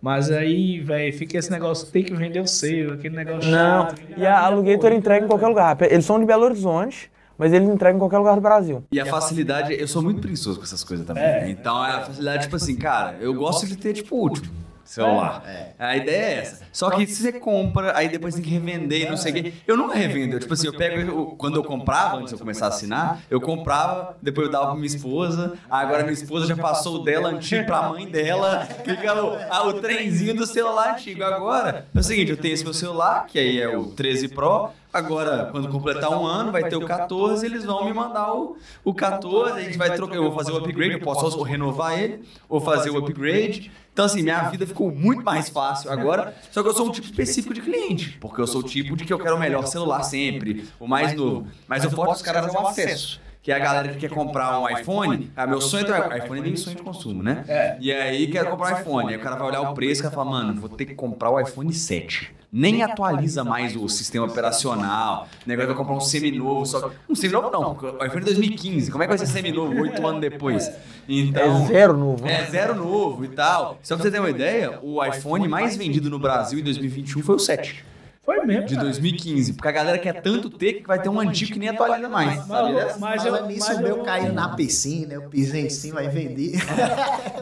Mas 0.00 0.30
aí, 0.30 0.80
velho, 0.80 1.12
fica 1.16 1.38
esse 1.38 1.50
negócio, 1.50 1.86
tem 1.88 2.02
que 2.02 2.12
vender 2.14 2.40
o 2.40 2.46
seu, 2.46 2.94
aquele 2.94 3.14
negócio 3.14 3.48
Não, 3.50 3.82
chato. 3.88 4.02
e 4.16 4.26
a 4.26 4.38
Alugator 4.40 4.90
entrega 4.92 5.24
em 5.24 5.28
qualquer 5.28 5.46
lugar. 5.46 5.76
Eles 5.82 6.04
são 6.04 6.18
de 6.18 6.26
Belo 6.26 6.44
Horizonte, 6.44 7.08
mas 7.38 7.52
eles 7.52 7.68
entregam 7.68 7.96
em 7.96 8.00
qualquer 8.00 8.18
lugar 8.18 8.34
do 8.34 8.40
Brasil. 8.40 8.84
E 8.92 9.00
a 9.00 9.06
facilidade, 9.06 9.74
eu 9.78 9.88
sou 9.88 10.02
muito 10.02 10.20
preguiçoso 10.20 10.58
com 10.58 10.64
essas 10.64 10.82
coisas 10.84 11.06
também. 11.06 11.22
É. 11.22 11.48
Então 11.50 11.76
a 11.82 12.00
facilidade, 12.02 12.44
tipo 12.44 12.56
assim, 12.56 12.76
cara, 12.76 13.16
eu 13.20 13.32
gosto 13.34 13.66
de 13.66 13.76
ter, 13.76 13.92
tipo, 13.94 14.16
último 14.16 14.62
celular. 14.84 15.42
A 15.78 15.96
ideia 15.96 16.16
é 16.16 16.38
essa. 16.40 16.64
Só 16.70 16.90
que 16.90 17.06
se 17.06 17.22
você 17.22 17.32
compra, 17.32 17.96
aí 17.96 18.08
depois 18.08 18.34
tem 18.34 18.42
que 18.44 18.50
revender 18.50 19.06
e 19.06 19.08
não 19.08 19.16
sei 19.16 19.32
o 19.32 19.34
quê. 19.36 19.52
Eu 19.66 19.76
nunca 19.76 19.94
revendo. 19.96 20.34
Eu, 20.36 20.40
tipo 20.40 20.52
assim, 20.52 20.66
eu 20.66 20.74
pego. 20.74 21.00
eu- 21.00 21.26
quando 21.38 21.56
eu 21.56 21.64
comprava, 21.64 22.16
antes 22.18 22.28
de 22.28 22.34
eu 22.34 22.38
começar 22.38 22.66
a 22.66 22.68
assinar, 22.68 23.20
eu 23.30 23.40
comprava, 23.40 24.16
depois 24.20 24.48
eu 24.48 24.52
dava 24.52 24.66
pra 24.66 24.74
minha 24.74 24.86
esposa. 24.86 25.54
Agora 25.70 26.02
minha 26.02 26.12
esposa 26.12 26.46
já 26.46 26.56
passou 26.56 26.96
o 26.96 27.04
dela 27.04 27.30
antigo 27.30 27.64
pra 27.64 27.88
mãe 27.88 28.06
dela. 28.06 28.66
Fica 28.84 29.14
o, 29.24 29.38
ah, 29.50 29.66
o 29.66 29.74
trenzinho 29.80 30.34
do 30.34 30.46
celular 30.46 30.92
antigo. 30.94 31.24
Agora, 31.24 31.86
é 31.94 31.98
o 31.98 32.02
seguinte, 32.02 32.30
eu 32.30 32.36
tenho 32.36 32.52
esse 32.52 32.64
meu 32.64 32.74
celular, 32.74 33.26
que 33.26 33.38
aí 33.38 33.60
é 33.60 33.74
o 33.74 33.86
13 33.86 34.28
Pro. 34.28 34.70
Agora, 34.92 35.48
quando 35.50 35.68
completar 35.68 36.10
um 36.10 36.26
ano, 36.26 36.52
vai 36.52 36.68
ter 36.68 36.76
o 36.76 36.84
14, 36.86 37.46
eles 37.46 37.64
vão 37.64 37.86
me 37.86 37.94
mandar 37.94 38.34
o, 38.34 38.56
o 38.84 38.92
14, 38.92 39.58
a 39.58 39.62
gente 39.62 39.78
vai 39.78 39.94
trocar, 39.96 40.16
eu 40.16 40.24
vou 40.24 40.32
fazer 40.32 40.52
o 40.52 40.58
upgrade, 40.58 40.92
eu 40.92 41.00
posso 41.00 41.42
renovar 41.42 41.98
ele, 41.98 42.22
ou 42.48 42.60
fazer 42.60 42.90
o 42.90 42.98
upgrade. 42.98 43.70
Então, 43.92 44.04
assim, 44.04 44.22
minha 44.22 44.42
vida 44.50 44.66
ficou 44.66 44.90
muito 44.90 45.22
mais 45.22 45.48
fácil 45.48 45.90
agora, 45.90 46.34
só 46.50 46.62
que 46.62 46.68
eu 46.68 46.74
sou 46.74 46.88
um 46.88 46.90
tipo 46.90 47.06
específico 47.06 47.54
de 47.54 47.60
cliente, 47.62 48.18
porque 48.20 48.40
eu 48.40 48.46
sou 48.46 48.60
o 48.60 48.64
tipo 48.64 48.96
de 48.96 49.04
que 49.04 49.12
eu 49.12 49.18
quero 49.18 49.36
o 49.36 49.38
melhor 49.40 49.66
celular 49.66 50.02
sempre, 50.02 50.66
o 50.78 50.86
mais 50.86 51.14
novo. 51.14 51.46
Mas 51.66 51.84
o 51.84 51.90
forte 51.90 52.12
dos 52.12 52.22
caras 52.22 52.54
é 52.54 52.58
o 52.58 52.66
acesso. 52.66 53.20
Que 53.42 53.50
é 53.50 53.56
a 53.56 53.58
galera 53.58 53.88
que 53.88 53.98
quer 53.98 54.08
comprar 54.10 54.60
um 54.60 54.68
iPhone. 54.68 55.32
Ah, 55.36 55.48
meu 55.48 55.60
sonho 55.60 55.82
é 55.82 56.00
ter 56.00 56.08
um 56.08 56.16
iPhone 56.16 56.40
é 56.40 56.42
bem 56.44 56.56
sonho 56.56 56.76
de 56.76 56.82
consumo, 56.82 57.24
né? 57.24 57.76
E 57.80 57.92
aí 57.92 58.28
quero 58.28 58.50
comprar 58.50 58.76
um 58.76 58.80
iPhone. 58.80 59.08
Aí 59.08 59.16
o 59.16 59.20
cara 59.20 59.34
vai 59.34 59.48
olhar 59.48 59.62
o 59.62 59.74
preço 59.74 60.00
e 60.00 60.04
vai 60.04 60.12
falar, 60.12 60.30
mano, 60.30 60.60
vou 60.60 60.68
ter 60.68 60.86
que 60.86 60.94
comprar 60.94 61.28
o 61.30 61.40
iPhone 61.40 61.72
7. 61.72 62.32
Nem 62.52 62.82
atualiza 62.82 63.42
mais 63.42 63.74
o 63.74 63.88
sistema 63.88 64.26
operacional. 64.26 65.26
O 65.44 65.48
negócio 65.48 65.68
vai 65.68 65.76
comprar 65.76 65.96
um 65.96 66.00
seminovo. 66.00 66.64
Só... 66.66 66.90
Um 67.08 67.14
seminovo 67.16 67.50
não, 67.50 67.74
porque 67.74 67.86
o 67.86 68.06
iPhone 68.06 68.22
é 68.22 68.26
2015. 68.26 68.92
Como 68.92 69.02
é 69.02 69.06
que 69.06 69.16
vai 69.16 69.18
ser 69.18 69.26
seminovo 69.26 69.72
oito 69.80 70.06
anos 70.06 70.20
depois? 70.22 70.70
Então, 71.08 71.64
É 71.64 71.66
zero 71.66 71.96
novo. 71.96 72.28
é, 72.28 72.44
zero 72.44 72.74
novo 72.76 73.24
e 73.24 73.28
tal. 73.28 73.78
Só 73.82 73.96
pra 73.96 74.04
você 74.04 74.10
ter 74.10 74.20
uma 74.20 74.30
ideia, 74.30 74.78
o 74.82 75.04
iPhone 75.04 75.48
mais 75.48 75.76
vendido 75.76 76.08
no 76.08 76.18
Brasil 76.18 76.60
em 76.60 76.62
2021 76.62 77.22
foi 77.22 77.34
o 77.34 77.38
7, 77.40 77.84
Foi 78.24 78.40
mesmo. 78.46 78.66
de 78.66 78.74
cara. 78.76 78.86
2015. 78.86 79.54
Porque 79.54 79.68
a 79.68 79.72
galera 79.72 79.98
quer 79.98 80.22
tanto 80.22 80.48
ter 80.48 80.74
que 80.74 80.86
vai 80.86 81.02
ter 81.02 81.08
um 81.08 81.18
antigo 81.18 81.52
que 81.52 81.58
nem 81.58 81.68
atualiza 81.68 82.08
mais. 82.08 82.46
Mas 82.46 83.24
eu, 83.24 83.32
Falando 83.32 83.48
nisso, 83.48 83.66
mas 83.66 83.78
o 83.78 83.82
meu 83.82 83.96
eu, 83.96 84.02
caiu 84.04 84.32
na 84.32 84.50
piscina, 84.50 85.14
eu 85.14 85.22
pisei 85.22 85.66
em 85.66 85.70
cima 85.70 86.02
e 86.02 86.08
vendi. 86.08 86.52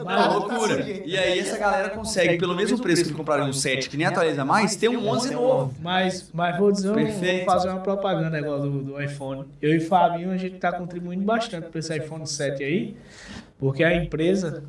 É 0.01 0.03
uma 0.03 0.27
loucura. 0.29 0.81
E 0.81 1.15
aí 1.15 1.39
essa 1.39 1.57
galera 1.57 1.89
consegue, 1.91 2.37
pelo 2.37 2.55
mesmo 2.55 2.79
preço 2.79 3.03
que 3.03 3.09
eles 3.09 3.17
compraram 3.17 3.47
um 3.47 3.53
7 3.53 3.87
que 3.87 3.95
nem 3.95 4.07
atualiza 4.07 4.43
mais, 4.43 4.75
ter 4.75 4.89
um 4.89 5.07
11 5.07 5.33
novo. 5.33 5.73
Mas, 5.79 6.29
mas 6.33 6.57
vou 6.57 6.71
dizer, 6.71 6.93
Perfeito. 6.93 7.45
vou 7.45 7.53
fazer 7.53 7.69
uma 7.69 7.79
propaganda 7.79 8.39
igual 8.39 8.59
do, 8.59 8.81
do 8.81 9.01
iPhone. 9.01 9.45
Eu 9.61 9.73
e 9.73 9.77
o 9.77 9.81
Fabinho, 9.81 10.31
a 10.31 10.37
gente 10.37 10.57
tá 10.57 10.71
contribuindo 10.71 11.23
bastante 11.23 11.69
para 11.69 11.79
esse 11.79 11.95
iPhone 11.95 12.25
7 12.25 12.63
aí, 12.63 12.95
porque 13.59 13.83
a 13.83 13.95
empresa 13.95 14.63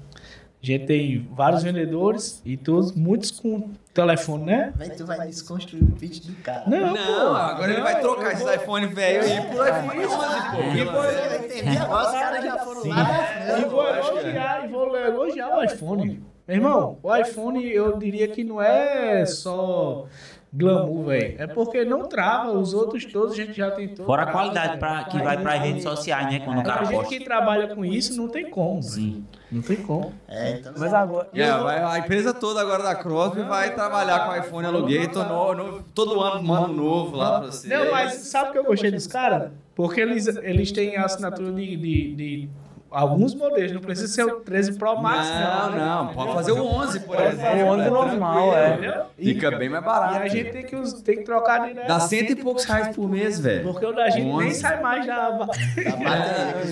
A 0.62 0.66
gente 0.66 0.86
tem 0.86 1.28
vários 1.32 1.64
vendedores 1.64 2.40
e 2.44 2.56
todos, 2.56 2.92
muitos 2.92 3.32
com 3.32 3.70
telefone, 3.92 4.44
né? 4.44 4.72
Véi, 4.76 4.90
tu 4.90 5.04
vai 5.04 5.26
desconstruir 5.26 5.82
o 5.82 5.90
pitch 5.90 6.24
do 6.24 6.34
cara. 6.36 6.62
Não, 6.68 6.94
Não, 6.94 7.34
agora 7.34 7.72
ele 7.72 7.82
vai 7.82 8.00
trocar 8.00 8.32
esse 8.32 8.44
iPhone 8.54 8.86
velho 8.86 9.22
aí 9.24 9.40
por 9.48 9.66
iPhone 9.66 10.06
11, 10.06 10.16
pô. 10.52 10.78
Eu 10.78 10.92
vou 10.92 11.04
entender 11.44 11.76
agora, 11.78 12.06
os 12.06 12.12
caras 12.12 12.44
já 12.44 12.58
foram 12.58 12.86
lá. 12.88 12.96
né? 13.04 13.60
E 13.60 13.64
vou 13.68 13.88
elogiar, 13.88 14.64
e 14.64 14.68
vou 14.68 14.96
elogiar 14.96 15.58
o 15.58 15.64
iPhone. 15.64 16.22
Meu 16.46 16.56
irmão, 16.56 16.98
o 17.02 17.16
iPhone 17.16 17.64
eu 17.68 17.98
diria 17.98 18.28
que 18.28 18.44
não 18.44 18.60
é 18.62 19.26
só 19.26 20.06
glamour, 20.52 21.06
velho. 21.06 21.34
É 21.38 21.46
porque 21.46 21.84
não 21.84 22.06
trava, 22.08 22.52
os 22.52 22.74
outros 22.74 23.04
todos 23.06 23.32
a 23.32 23.36
gente 23.36 23.54
já 23.54 23.70
tentou. 23.70 24.04
Fora 24.04 24.22
a 24.24 24.26
qualidade 24.32 24.78
pra, 24.78 25.04
que 25.04 25.18
vai 25.22 25.38
para 25.40 25.54
as 25.54 25.60
redes 25.62 25.82
sociais, 25.82 26.26
né? 26.30 26.40
Quando 26.40 26.58
o 26.58 26.60
A 26.60 26.64
cara 26.64 26.84
gente 26.84 26.94
posta. 26.94 27.08
que 27.08 27.24
trabalha 27.24 27.74
com 27.74 27.84
isso 27.84 28.16
não 28.20 28.28
tem 28.28 28.50
como. 28.50 28.82
Sim. 28.82 29.24
Não 29.50 29.60
tem 29.62 29.76
como. 29.76 30.12
É, 30.28 30.52
então 30.58 30.72
Mas 30.78 30.94
agora. 30.94 31.28
É, 31.34 31.50
vai- 31.58 31.82
a 31.82 31.98
empresa 31.98 32.32
toda 32.32 32.60
agora 32.60 32.82
da 32.82 32.94
Crosby 32.94 33.42
vai 33.42 33.74
trabalhar 33.74 34.26
com 34.26 34.36
iPhone 34.36 34.66
Alugator 34.66 35.26
no, 35.28 35.54
no- 35.54 35.82
todo 35.94 36.20
ano, 36.20 36.46
um 36.48 36.54
ano 36.54 36.72
novo 36.72 37.16
lá 37.16 37.40
pra 37.40 37.50
você. 37.50 37.68
Não, 37.68 37.90
mas 37.90 38.12
sabe 38.14 38.50
o 38.50 38.52
que 38.52 38.58
eu 38.58 38.64
gostei 38.64 38.90
dos 38.90 39.06
caras? 39.06 39.50
Porque 39.74 40.00
eles, 40.00 40.26
eles 40.26 40.70
têm 40.72 40.96
a 40.96 41.04
assinatura 41.04 41.50
de, 41.52 41.76
de, 41.76 42.14
de 42.14 42.48
alguns 42.92 43.34
modelos. 43.34 43.72
Não 43.72 43.80
precisa 43.80 44.08
ser 44.12 44.24
o 44.24 44.40
13 44.40 44.74
Pro 44.78 45.00
Max, 45.00 45.28
Não, 45.28 45.70
não, 45.76 46.14
pode 46.14 46.32
fazer 46.34 46.52
o 46.52 46.64
11, 46.64 47.00
por 47.00 47.16
Pode 47.16 47.28
exemplo. 47.28 47.62
O 47.62 47.68
11 47.68 47.90
normal, 47.90 48.56
é. 48.56 49.04
Fica 49.18 49.50
bem 49.50 49.68
mais 49.68 49.82
E 49.82 49.86
barato. 49.86 50.16
a 50.16 50.28
gente 50.28 50.50
tem 50.50 50.64
que, 50.64 51.02
tem 51.02 51.16
que 51.18 51.24
trocar 51.24 51.66
direto. 51.66 51.86
Dá 51.88 52.00
cento 52.00 52.32
e 52.32 52.36
poucos 52.36 52.64
reais 52.64 52.94
por 52.94 53.08
mês, 53.08 53.38
velho. 53.40 53.64
Porque 53.72 53.86
o 53.86 53.92
da 53.92 54.10
gente 54.10 54.24
nem 54.24 54.48
11. 54.48 54.54
sai 54.54 54.80
mais 54.80 55.06
da. 55.06 55.46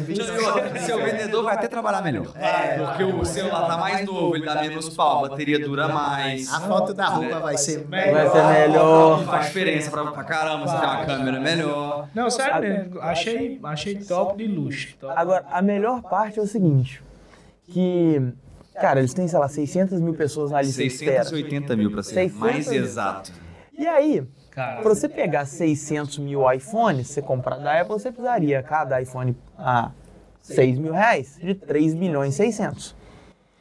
Seu, 0.00 0.80
seu 0.80 1.04
vendedor 1.04 1.44
vai 1.44 1.54
até 1.54 1.68
trabalhar 1.68 2.02
melhor. 2.02 2.26
Porque 2.26 3.04
o 3.04 3.24
celular 3.24 3.66
tá 3.66 3.76
mais 3.76 4.04
novo, 4.06 4.36
ele 4.36 4.44
dá 4.44 4.56
menos 4.60 4.88
pau, 4.90 5.24
a 5.24 5.28
bateria 5.28 5.58
dura 5.58 5.88
mais. 5.88 6.52
a 6.52 6.60
foto 6.60 6.92
da 6.94 7.06
roupa 7.06 7.38
vai 7.40 7.56
ser 7.56 7.86
Vai 7.88 8.28
ser 8.30 8.44
melhor. 8.44 9.24
Faz 9.24 9.46
diferença 9.46 9.90
pra, 9.90 10.04
pra 10.06 10.24
caramba, 10.24 10.66
você 10.66 10.76
tem 10.78 10.88
uma 10.88 11.04
câmera 11.04 11.40
melhor. 11.40 12.08
Não, 12.14 12.30
sério 12.30 12.60
mesmo. 12.60 13.00
Achei, 13.00 13.60
achei 13.62 13.94
top 13.96 14.36
de 14.36 14.46
luxo. 14.46 14.96
Top. 14.98 15.14
Agora, 15.16 15.44
a 15.50 15.62
melhor 15.62 16.02
parte 16.10 16.38
é 16.38 16.42
o 16.42 16.46
seguinte: 16.46 17.02
que. 17.64 18.20
Cara, 18.74 19.00
eles 19.00 19.12
têm, 19.12 19.28
sei 19.28 19.38
lá, 19.38 19.48
600 19.48 20.00
mil 20.00 20.14
pessoas 20.14 20.50
na 20.50 20.62
lista 20.62 20.82
de 20.82 20.88
espera. 20.88 21.24
680 21.24 21.76
mil 21.76 21.90
pra 21.90 22.02
ser 22.02 22.14
600 22.14 22.38
mais 22.40 22.68
mil. 22.68 22.82
exato. 22.82 23.32
E 23.78 23.86
aí, 23.86 24.26
Pra 24.52 24.82
você 24.82 25.08
pegar 25.08 25.46
600 25.46 26.18
mil 26.18 26.50
iPhones, 26.52 27.06
você 27.08 27.22
comprar 27.22 27.56
da 27.58 27.80
Apple, 27.80 27.92
você 27.94 28.10
precisaria 28.10 28.62
cada 28.62 29.00
iPhone 29.00 29.36
a 29.56 29.92
6 30.42 30.78
mil 30.78 30.92
reais, 30.92 31.38
de 31.40 31.54
3 31.54 31.94
milhões 31.94 32.34
e 32.34 32.36
600. 32.38 32.96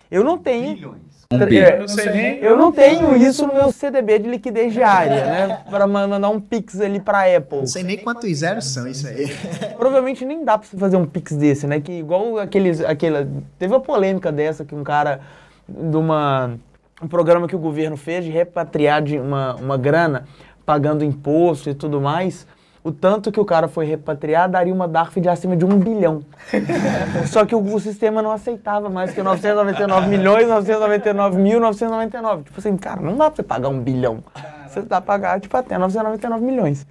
Eu 0.09 0.23
não 0.23 0.37
tenho. 0.37 0.95
Um 1.32 1.43
É, 1.43 1.45
B. 1.45 1.59
eu 1.59 1.80
não 1.82 1.88
sei 1.88 2.09
nem. 2.09 2.38
Eu 2.39 2.57
não 2.57 2.71
tenho 2.71 3.15
isso 3.15 3.45
no 3.45 3.53
meu 3.53 3.71
CDB 3.71 4.17
de 4.17 4.27
liquidez 4.27 4.73
diária, 4.73 5.25
né? 5.25 5.61
Para 5.69 5.86
mandar 5.86 6.27
um 6.27 6.39
Pix 6.39 6.82
ali 6.82 6.99
pra 6.99 7.36
Apple. 7.38 7.59
Não 7.59 7.67
sei 7.67 7.84
nem 7.84 7.99
quantos 7.99 8.36
zeros 8.38 8.65
são 8.65 8.88
isso 8.88 9.07
aí. 9.07 9.27
Provavelmente 9.77 10.25
nem 10.25 10.43
dá 10.43 10.57
pra 10.57 10.67
você 10.67 10.75
fazer 10.75 10.97
um 10.97 11.05
Pix 11.05 11.34
desse, 11.34 11.67
né? 11.67 11.80
Que 11.80 11.91
igual 11.91 12.39
aqueles. 12.39 12.82
Aquela, 12.82 13.27
teve 13.59 13.71
uma 13.71 13.80
polêmica 13.80 14.32
dessa 14.32 14.65
que 14.65 14.73
um 14.73 14.84
cara 14.84 15.19
de 15.67 15.95
uma. 15.95 16.57
Um 16.99 17.07
programa 17.07 17.47
que 17.47 17.55
o 17.55 17.59
governo 17.59 17.95
fez 17.95 18.25
de 18.25 18.32
repatriar 18.32 18.99
de 18.99 19.19
uma, 19.19 19.53
uma 19.53 19.77
grana, 19.77 20.25
pagando 20.65 21.03
imposto 21.03 21.69
e 21.69 21.75
tudo 21.75 22.01
mais. 22.01 22.47
O 22.84 22.91
tanto 22.91 23.32
que 23.32 23.39
o 23.39 23.45
cara 23.45 23.67
foi 23.67 23.86
repatriar 23.86 24.49
daria 24.49 24.73
uma 24.73 24.88
DARF 24.88 25.19
de 25.19 25.27
acima 25.27 25.55
de 25.55 25.65
um 25.65 25.77
bilhão. 25.77 26.23
Só 27.27 27.45
que 27.45 27.53
o, 27.53 27.59
o 27.59 27.80
sistema 27.80 28.21
não 28.21 28.32
aceitava 28.32 28.89
mais 28.89 29.13
que 29.13 29.21
999 29.21 30.07
milhões, 30.07 30.47
999 30.47 31.38
mil, 31.38 31.59
999. 31.59 32.43
Tipo 32.43 32.59
assim, 32.59 32.77
cara, 32.77 33.01
não 33.01 33.17
dá 33.17 33.25
pra 33.30 33.36
você 33.36 33.43
pagar 33.43 33.69
um 33.69 33.82
bilhão. 33.82 34.23
Você 34.67 34.82
dá 34.82 35.01
pra 35.01 35.13
pagar, 35.13 35.39
tipo, 35.41 35.55
até 35.57 35.77
999 35.77 36.45
milhões. 36.45 36.88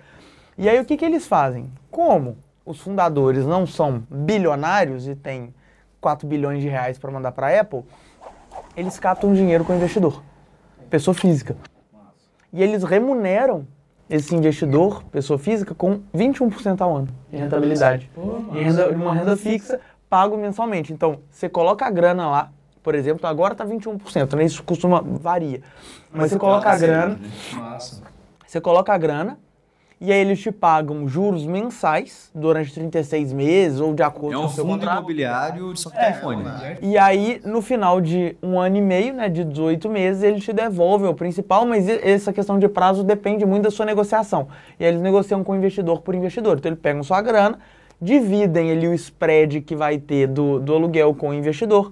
E 0.59 0.69
aí 0.69 0.79
o 0.79 0.85
que, 0.85 0.97
que 0.97 1.05
eles 1.05 1.27
fazem? 1.27 1.71
Como 1.91 2.37
os 2.67 2.81
fundadores 2.81 3.47
não 3.47 3.67
são 3.67 4.03
bilionários 4.11 5.09
e 5.09 5.15
têm 5.15 5.55
4 6.01 6.29
bilhões 6.29 6.61
de 6.61 6.69
reais 6.69 6.99
para 6.99 7.11
mandar 7.11 7.33
para 7.33 7.59
Apple, 7.59 7.83
eles 8.77 8.99
captam 8.99 9.33
dinheiro 9.33 9.65
com 9.65 9.73
o 9.73 9.77
investidor, 9.77 10.23
pessoa 10.91 11.15
física. 11.15 11.57
E 12.53 12.63
eles 12.63 12.83
remuneram 12.83 13.67
esse 14.09 14.35
investidor, 14.35 15.03
pessoa 15.05 15.39
física, 15.39 15.75
com 15.75 16.01
21% 16.15 16.81
ao 16.81 16.97
ano 16.97 17.09
de 17.31 17.37
rentabilidade. 17.37 18.11
E 18.55 18.63
renda, 18.63 18.89
uma 18.91 19.15
renda 19.15 19.37
fixa, 19.37 19.81
pago 20.09 20.37
mensalmente. 20.37 20.93
Então, 20.93 21.19
você 21.31 21.49
coloca 21.49 21.85
a 21.85 21.91
grana 21.91 22.29
lá, 22.29 22.51
por 22.83 22.95
exemplo, 22.95 23.27
agora 23.27 23.53
está 23.53 23.67
21%, 23.67 24.35
né? 24.35 24.45
isso 24.45 24.63
costuma, 24.63 25.03
varia. 25.03 25.61
Mas 26.11 26.31
você 26.31 26.39
coloca 26.39 26.71
a 26.71 26.79
grana, 26.79 27.19
Massa. 27.55 28.03
você 28.47 28.61
coloca 28.61 28.93
a 28.93 28.99
grana 28.99 29.39
e 30.01 30.13
aí 30.13 30.21
eles 30.21 30.41
te 30.41 30.53
pagam 30.53 31.09
juros 31.09 31.45
mensais 31.45 32.31
durante 32.35 32.73
36 32.73 33.33
meses 33.33 33.81
ou 33.81 33.93
de 33.93 34.03
acordo 34.03 34.37
É 34.37 34.41
com 34.41 34.47
o 34.47 34.49
seu 34.49 34.65
fundo 34.65 34.79
contrato. 34.79 34.99
imobiliário 34.99 35.77
só 35.77 35.91
que 35.91 35.97
tem 35.99 36.11
iPhone. 36.11 36.45
E 36.81 36.97
aí, 36.97 37.41
no 37.45 37.61
final 37.61 38.01
de 38.01 38.37
um 38.43 38.61
ano 38.61 38.77
e 38.77 38.81
meio, 38.81 39.13
né, 39.15 39.29
de 39.29 39.45
18 39.45 39.89
meses, 39.89 40.23
ele 40.23 40.41
te 40.41 40.53
devolve 40.53 41.07
o 41.07 41.15
principal, 41.15 41.67
mas 41.67 41.89
essa 41.89 42.33
questão 42.33 42.59
de 42.59 42.69
prazo 42.69 43.03
depende 43.03 43.45
muito 43.45 43.65
da 43.65 43.71
sua 43.71 43.87
negociação. 43.87 44.49
E 44.79 44.85
aí 44.85 44.91
eles 44.91 45.03
negociam 45.03 45.43
com 45.43 45.53
o 45.53 45.57
investidor 45.57 46.01
por 46.01 46.15
investidor. 46.15 46.59
Então, 46.59 46.71
eles 46.71 46.81
pegam 46.81 47.03
sua 47.03 47.21
grana, 47.21 47.59
dividem 48.01 48.71
ali 48.71 48.87
o 48.87 48.95
spread 48.95 49.61
que 49.63 49.75
vai 49.75 49.99
ter 49.99 50.29
do, 50.29 50.61
do 50.61 50.75
aluguel 50.75 51.13
com 51.15 51.31
o 51.31 51.35
investidor, 51.35 51.91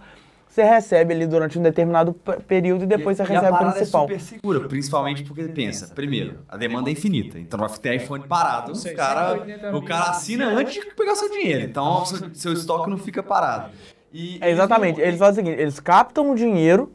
você 0.57 0.63
recebe 0.65 1.13
ali 1.13 1.27
durante 1.27 1.59
um 1.59 1.63
determinado 1.63 2.15
período 2.49 2.85
e 2.85 2.87
depois 2.87 3.21
E- 3.21 3.25
você 3.27 3.31
e 3.33 3.37
a 3.37 3.41
recebe 3.41 3.55
o 3.55 3.59
parada 3.59 3.77
principal. 3.77 4.05
É 4.05 4.07
super 4.07 4.21
segura, 4.21 4.61
principalmente 4.69 5.23
porque 5.23 5.45
pensa, 5.49 5.95
primeiro, 5.95 6.39
a 6.49 6.57
demanda 6.57 6.89
é 6.89 6.93
infinita, 6.93 7.39
então 7.39 7.61
vai 7.61 7.69
ter 7.79 7.95
iPhone 7.97 8.25
parado, 8.27 8.73
o 8.73 8.95
cara, 8.97 9.35
180 9.37 9.77
o 9.77 9.83
cara 9.85 10.11
assina 10.11 10.47
antes 10.47 10.73
de 10.83 10.95
pegar 10.95 11.15
seu 11.15 11.31
dinheiro, 11.31 11.63
então 11.63 12.07
seu, 12.07 12.35
seu 12.35 12.53
estoque 12.55 12.89
não 12.89 12.97
fica 12.97 13.23
parado. 13.23 13.71
E, 14.11 14.39
É, 14.41 14.51
exatamente. 14.51 14.99
Eles 14.99 15.19
fazem 15.19 15.43
o 15.43 15.47
seguinte, 15.47 15.61
eles 15.61 15.79
captam 15.79 16.31
o 16.31 16.35
dinheiro, 16.35 16.91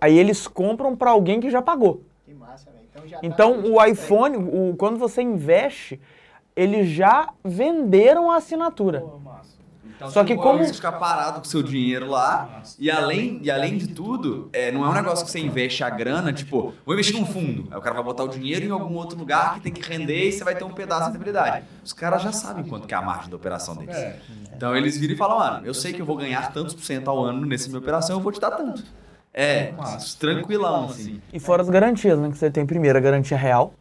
aí 0.00 0.18
eles 0.18 0.48
compram 0.48 0.96
para 0.96 1.12
alguém 1.12 1.38
que 1.38 1.50
já 1.50 1.62
pagou. 1.62 2.02
Que 2.26 2.34
massa, 2.34 2.68
velho. 2.72 2.84
Então, 2.90 3.06
já 3.06 3.18
tá 3.20 3.26
Então, 3.26 3.62
tudo 3.62 3.74
o 3.74 3.84
iPhone, 3.84 4.36
o, 4.38 4.74
quando 4.76 4.98
você 4.98 5.22
investe, 5.22 6.00
eles 6.56 6.88
já 6.88 7.28
venderam 7.44 8.28
a 8.28 8.36
assinatura. 8.38 9.02
Pô. 9.02 9.20
Então, 9.98 10.08
Só 10.12 10.22
você 10.22 10.28
que 10.28 10.36
como- 10.36 10.64
ficar 10.64 10.92
parado 10.92 11.40
com 11.40 11.44
seu 11.44 11.60
dinheiro 11.60 12.06
lá, 12.08 12.62
e 12.78 12.88
além, 12.88 13.40
e 13.42 13.50
além 13.50 13.76
de 13.76 13.88
tudo, 13.88 14.48
é, 14.52 14.70
não 14.70 14.84
é 14.86 14.88
um 14.88 14.92
negócio 14.92 15.24
que 15.24 15.30
você 15.32 15.40
investe 15.40 15.82
a 15.82 15.90
grana, 15.90 16.32
tipo, 16.32 16.72
vou 16.86 16.94
investir 16.94 17.18
num 17.18 17.26
fundo, 17.26 17.66
aí 17.68 17.76
o 17.76 17.80
cara 17.80 17.96
vai 17.96 18.04
botar 18.04 18.22
o 18.22 18.28
dinheiro 18.28 18.64
em 18.64 18.70
algum 18.70 18.94
outro 18.94 19.18
lugar 19.18 19.54
que 19.54 19.60
tem 19.60 19.72
que 19.72 19.82
render 19.82 20.28
e 20.28 20.32
você 20.32 20.44
vai 20.44 20.54
ter 20.54 20.62
um 20.62 20.70
pedaço 20.70 21.06
de 21.06 21.18
rentabilidade. 21.18 21.64
Os 21.84 21.92
caras 21.92 22.22
já 22.22 22.30
sabem 22.30 22.62
quanto 22.64 22.86
que 22.86 22.94
é 22.94 22.96
a 22.96 23.02
margem 23.02 23.28
da 23.28 23.34
operação 23.34 23.74
deles. 23.74 23.96
É. 23.96 24.20
Então 24.54 24.76
eles 24.76 24.96
viram 24.96 25.14
e 25.14 25.16
falam, 25.16 25.38
mano, 25.40 25.66
eu 25.66 25.74
sei 25.74 25.92
que 25.92 26.00
eu 26.00 26.06
vou 26.06 26.16
ganhar 26.16 26.52
tantos 26.52 26.74
por 26.74 26.84
cento 26.84 27.08
ao 27.10 27.24
ano 27.24 27.44
nessa 27.44 27.66
minha 27.66 27.80
operação, 27.80 28.18
eu 28.18 28.22
vou 28.22 28.30
te 28.30 28.38
dar 28.40 28.52
tanto. 28.52 28.84
É, 29.34 29.72
tranquilão, 30.18 30.86
assim. 30.86 31.20
E 31.32 31.38
fora 31.40 31.60
as 31.62 31.68
garantias, 31.68 32.18
né? 32.18 32.30
Que 32.30 32.38
você 32.38 32.50
tem 32.50 32.64
primeiro 32.64 32.98
a 32.98 33.00
garantia 33.00 33.36
real. 33.36 33.74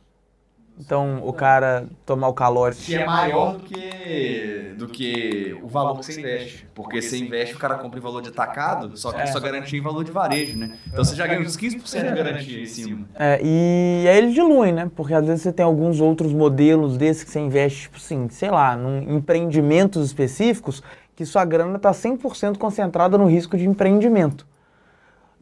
Então, 0.80 1.22
o 1.24 1.34
cara 1.34 1.88
tomar 2.06 2.28
o 2.28 2.34
calote. 2.34 2.86
Que 2.86 2.96
é 2.96 3.06
maior 3.06 3.54
do 3.54 3.64
que, 3.64 4.74
do 4.78 4.88
que 4.88 5.58
o 5.64 5.68
valor 5.68 6.00
que 6.00 6.06
você 6.06 6.20
investe. 6.20 6.68
Porque 6.76 7.02
você 7.02 7.18
investe, 7.18 7.56
o 7.56 7.58
cara 7.58 7.76
compra 7.76 7.98
em 7.98 8.02
valor 8.02 8.22
de 8.22 8.30
atacado, 8.30 8.96
só 8.96 9.12
que 9.12 9.26
só 9.28 9.40
garantia 9.40 9.80
em 9.80 9.82
valor 9.82 10.04
de 10.04 10.12
varejo, 10.12 10.56
né? 10.56 10.78
Então 10.86 11.04
você 11.04 11.16
já 11.16 11.26
ganha 11.26 11.42
uns 11.42 11.58
15% 11.58 12.10
de 12.10 12.16
garantia 12.16 12.62
em 12.62 12.66
cima. 12.68 13.08
É, 13.16 13.40
e 13.44 14.08
aí 14.08 14.18
eles 14.18 14.36
diluem, 14.36 14.72
né? 14.72 14.92
Porque 14.96 15.16
às 15.16 15.26
vezes 15.26 15.42
você 15.42 15.52
tem 15.52 15.66
alguns 15.66 16.00
outros 16.00 16.32
modelos 16.32 16.96
desses 16.96 17.24
que 17.24 17.32
você 17.32 17.40
investe, 17.40 17.82
tipo 17.84 17.98
assim, 17.98 18.30
sei 18.30 18.52
lá, 18.52 18.78
em 18.78 19.16
empreendimentos 19.16 20.06
específicos, 20.06 20.84
que 21.16 21.26
sua 21.26 21.44
grana 21.44 21.78
está 21.78 21.90
100% 21.92 22.60
concentrada 22.60 23.18
no 23.18 23.26
risco 23.26 23.58
de 23.58 23.68
empreendimento. 23.68 24.46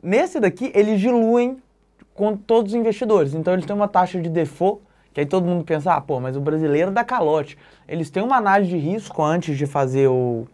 Nesse 0.01 0.39
daqui, 0.39 0.71
eles 0.73 1.01
diluem 1.01 1.57
com 2.13 2.37
todos 2.37 2.71
os 2.71 2.79
investidores. 2.79 3.33
Então, 3.33 3.53
eles 3.53 3.65
têm 3.65 3.75
uma 3.75 3.89
taxa 3.89 4.21
de 4.21 4.29
default, 4.29 4.81
que 5.15 5.21
aí 5.21 5.25
todo 5.25 5.45
mundo 5.45 5.63
pensa, 5.63 5.93
ah, 5.93 6.01
pô, 6.01 6.19
mas 6.19 6.35
o 6.35 6.41
brasileiro 6.41 6.91
dá 6.91 7.01
calote. 7.01 7.57
Eles 7.87 8.09
têm 8.09 8.21
uma 8.21 8.35
análise 8.35 8.69
de 8.69 8.77
risco 8.77 9.23
antes 9.23 9.57
de 9.57 9.65
fazer 9.65 10.09
o, 10.09 10.45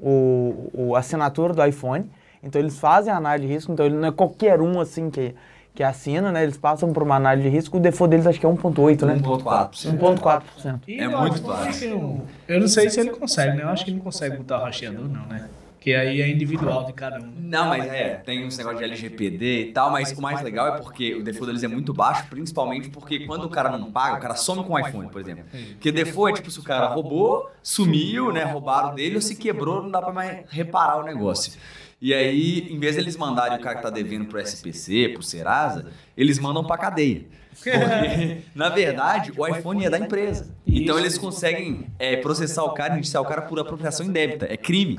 o, 0.00 0.70
o 0.74 0.96
a 0.96 0.98
assinatura 0.98 1.54
do 1.54 1.64
iPhone. 1.64 2.10
Então, 2.42 2.60
eles 2.60 2.80
fazem 2.80 3.12
a 3.12 3.16
análise 3.16 3.46
de 3.46 3.54
risco. 3.54 3.70
Então, 3.70 3.86
ele 3.86 3.94
não 3.94 4.08
é 4.08 4.10
qualquer 4.10 4.60
um, 4.60 4.80
assim, 4.80 5.08
que, 5.08 5.36
que 5.72 5.84
assina, 5.84 6.32
né? 6.32 6.42
Eles 6.42 6.56
passam 6.56 6.92
por 6.92 7.04
uma 7.04 7.14
análise 7.14 7.48
de 7.48 7.54
risco. 7.54 7.76
O 7.76 7.80
default 7.80 8.10
deles 8.10 8.26
acho 8.26 8.40
que 8.40 8.46
é 8.46 8.48
1,8, 8.48 9.06
né? 9.06 9.14
1,4%. 9.18 9.96
1,4%. 9.96 10.80
E 10.88 10.98
É 10.98 11.06
muito 11.06 11.40
fácil. 11.40 11.88
Eu, 11.88 12.20
eu 12.48 12.60
não 12.60 12.66
sei 12.66 12.90
se 12.90 12.98
ele 12.98 13.10
consegue, 13.10 13.56
né? 13.56 13.62
Eu 13.62 13.68
acho 13.68 13.84
que 13.84 13.90
ele 13.92 13.98
não 13.98 14.04
consegue 14.04 14.36
botar 14.36 14.58
o 14.58 14.64
rastreador, 14.64 15.04
não, 15.04 15.26
né? 15.26 15.48
Que 15.80 15.94
aí 15.94 16.20
é 16.20 16.28
individual 16.28 16.84
de 16.84 16.92
cada 16.92 17.18
um. 17.20 17.32
Não, 17.38 17.68
mas 17.68 17.86
é, 17.86 18.16
tem 18.16 18.44
uns 18.44 18.58
negócio 18.58 18.78
de 18.78 18.84
LGPD 18.84 19.60
e 19.68 19.72
tal, 19.72 19.90
mas 19.90 20.12
o 20.12 20.20
mais 20.20 20.42
legal 20.42 20.74
é 20.74 20.78
porque 20.80 21.14
o 21.14 21.22
default 21.22 21.46
deles 21.46 21.62
é 21.62 21.68
muito 21.68 21.94
baixo, 21.94 22.26
principalmente 22.28 22.90
porque 22.90 23.20
quando 23.20 23.44
o 23.44 23.48
cara 23.48 23.76
não 23.76 23.90
paga, 23.90 24.16
o 24.16 24.20
cara 24.20 24.34
some 24.34 24.64
com 24.64 24.72
o 24.74 24.78
iPhone, 24.78 25.08
por 25.08 25.20
exemplo. 25.20 25.44
Porque 25.72 25.92
default 25.92 26.32
é 26.32 26.36
tipo 26.36 26.50
se 26.50 26.58
o 26.58 26.62
cara 26.62 26.86
roubou, 26.88 27.50
sumiu, 27.62 28.32
né, 28.32 28.44
roubaram 28.44 28.94
dele 28.94 29.16
ou 29.16 29.22
se 29.22 29.36
quebrou, 29.36 29.82
não 29.82 29.90
dá 29.90 30.02
pra 30.02 30.12
mais 30.12 30.44
reparar 30.50 30.98
o 30.98 31.04
negócio. 31.04 31.52
E 32.00 32.14
aí, 32.14 32.68
em 32.70 32.78
vez 32.78 32.94
de 32.94 33.00
eles 33.00 33.16
mandarem 33.16 33.58
o 33.58 33.60
cara 33.60 33.76
que 33.76 33.82
tá 33.82 33.90
devendo 33.90 34.26
pro 34.26 34.38
SPC, 34.38 35.10
pro 35.14 35.22
Serasa, 35.22 35.86
eles 36.16 36.38
mandam 36.38 36.64
pra 36.64 36.78
cadeia. 36.78 37.24
Porque, 37.58 38.42
na 38.54 38.68
verdade, 38.68 39.32
o 39.36 39.46
iPhone 39.46 39.84
é 39.84 39.90
da 39.90 39.98
empresa. 39.98 40.46
Então 40.66 40.98
eles 40.98 41.18
conseguem 41.18 41.86
é, 41.98 42.16
processar 42.16 42.62
o 42.62 42.70
cara, 42.70 42.96
indiciar 42.96 43.22
o 43.22 43.26
cara 43.26 43.42
por 43.42 43.58
apropriação 43.58 44.06
indébita. 44.06 44.46
É 44.48 44.56
crime. 44.56 44.98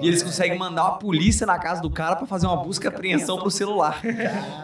E 0.00 0.06
eles 0.06 0.22
conseguem 0.22 0.58
mandar 0.58 0.84
uma 0.84 0.98
polícia 0.98 1.46
na 1.46 1.58
casa 1.58 1.82
do 1.82 1.90
cara 1.90 2.16
pra 2.16 2.26
fazer 2.26 2.46
uma 2.46 2.56
busca 2.56 2.86
e 2.86 2.88
apreensão 2.88 3.38
pro 3.38 3.50
celular. 3.50 4.00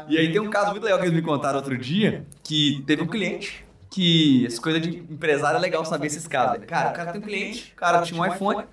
E 0.09 0.19
aí 0.19 0.31
tem 0.31 0.41
um 0.41 0.51
caso 0.51 0.71
muito 0.73 0.85
legal 0.85 0.99
que 0.99 1.07
eles 1.07 1.15
me 1.15 1.23
contaram 1.23 1.57
outro 1.57 1.77
dia, 1.77 2.25
que 2.43 2.83
teve 2.87 3.03
um 3.03 3.07
cliente 3.07 3.65
que 3.91 4.47
essa 4.47 4.61
coisa 4.61 4.81
de 4.81 4.99
empresário 4.99 5.59
é 5.59 5.61
legal 5.61 5.85
saber 5.85 6.07
esses 6.07 6.27
casos. 6.27 6.65
Cara, 6.67 6.91
o 6.91 6.93
cara 6.93 7.13
tem 7.13 7.21
um 7.21 7.25
cliente, 7.25 7.73
o 7.73 7.77
cara 7.77 8.03
tinha 8.03 8.21
um 8.21 8.27
iPhone, 8.27 8.65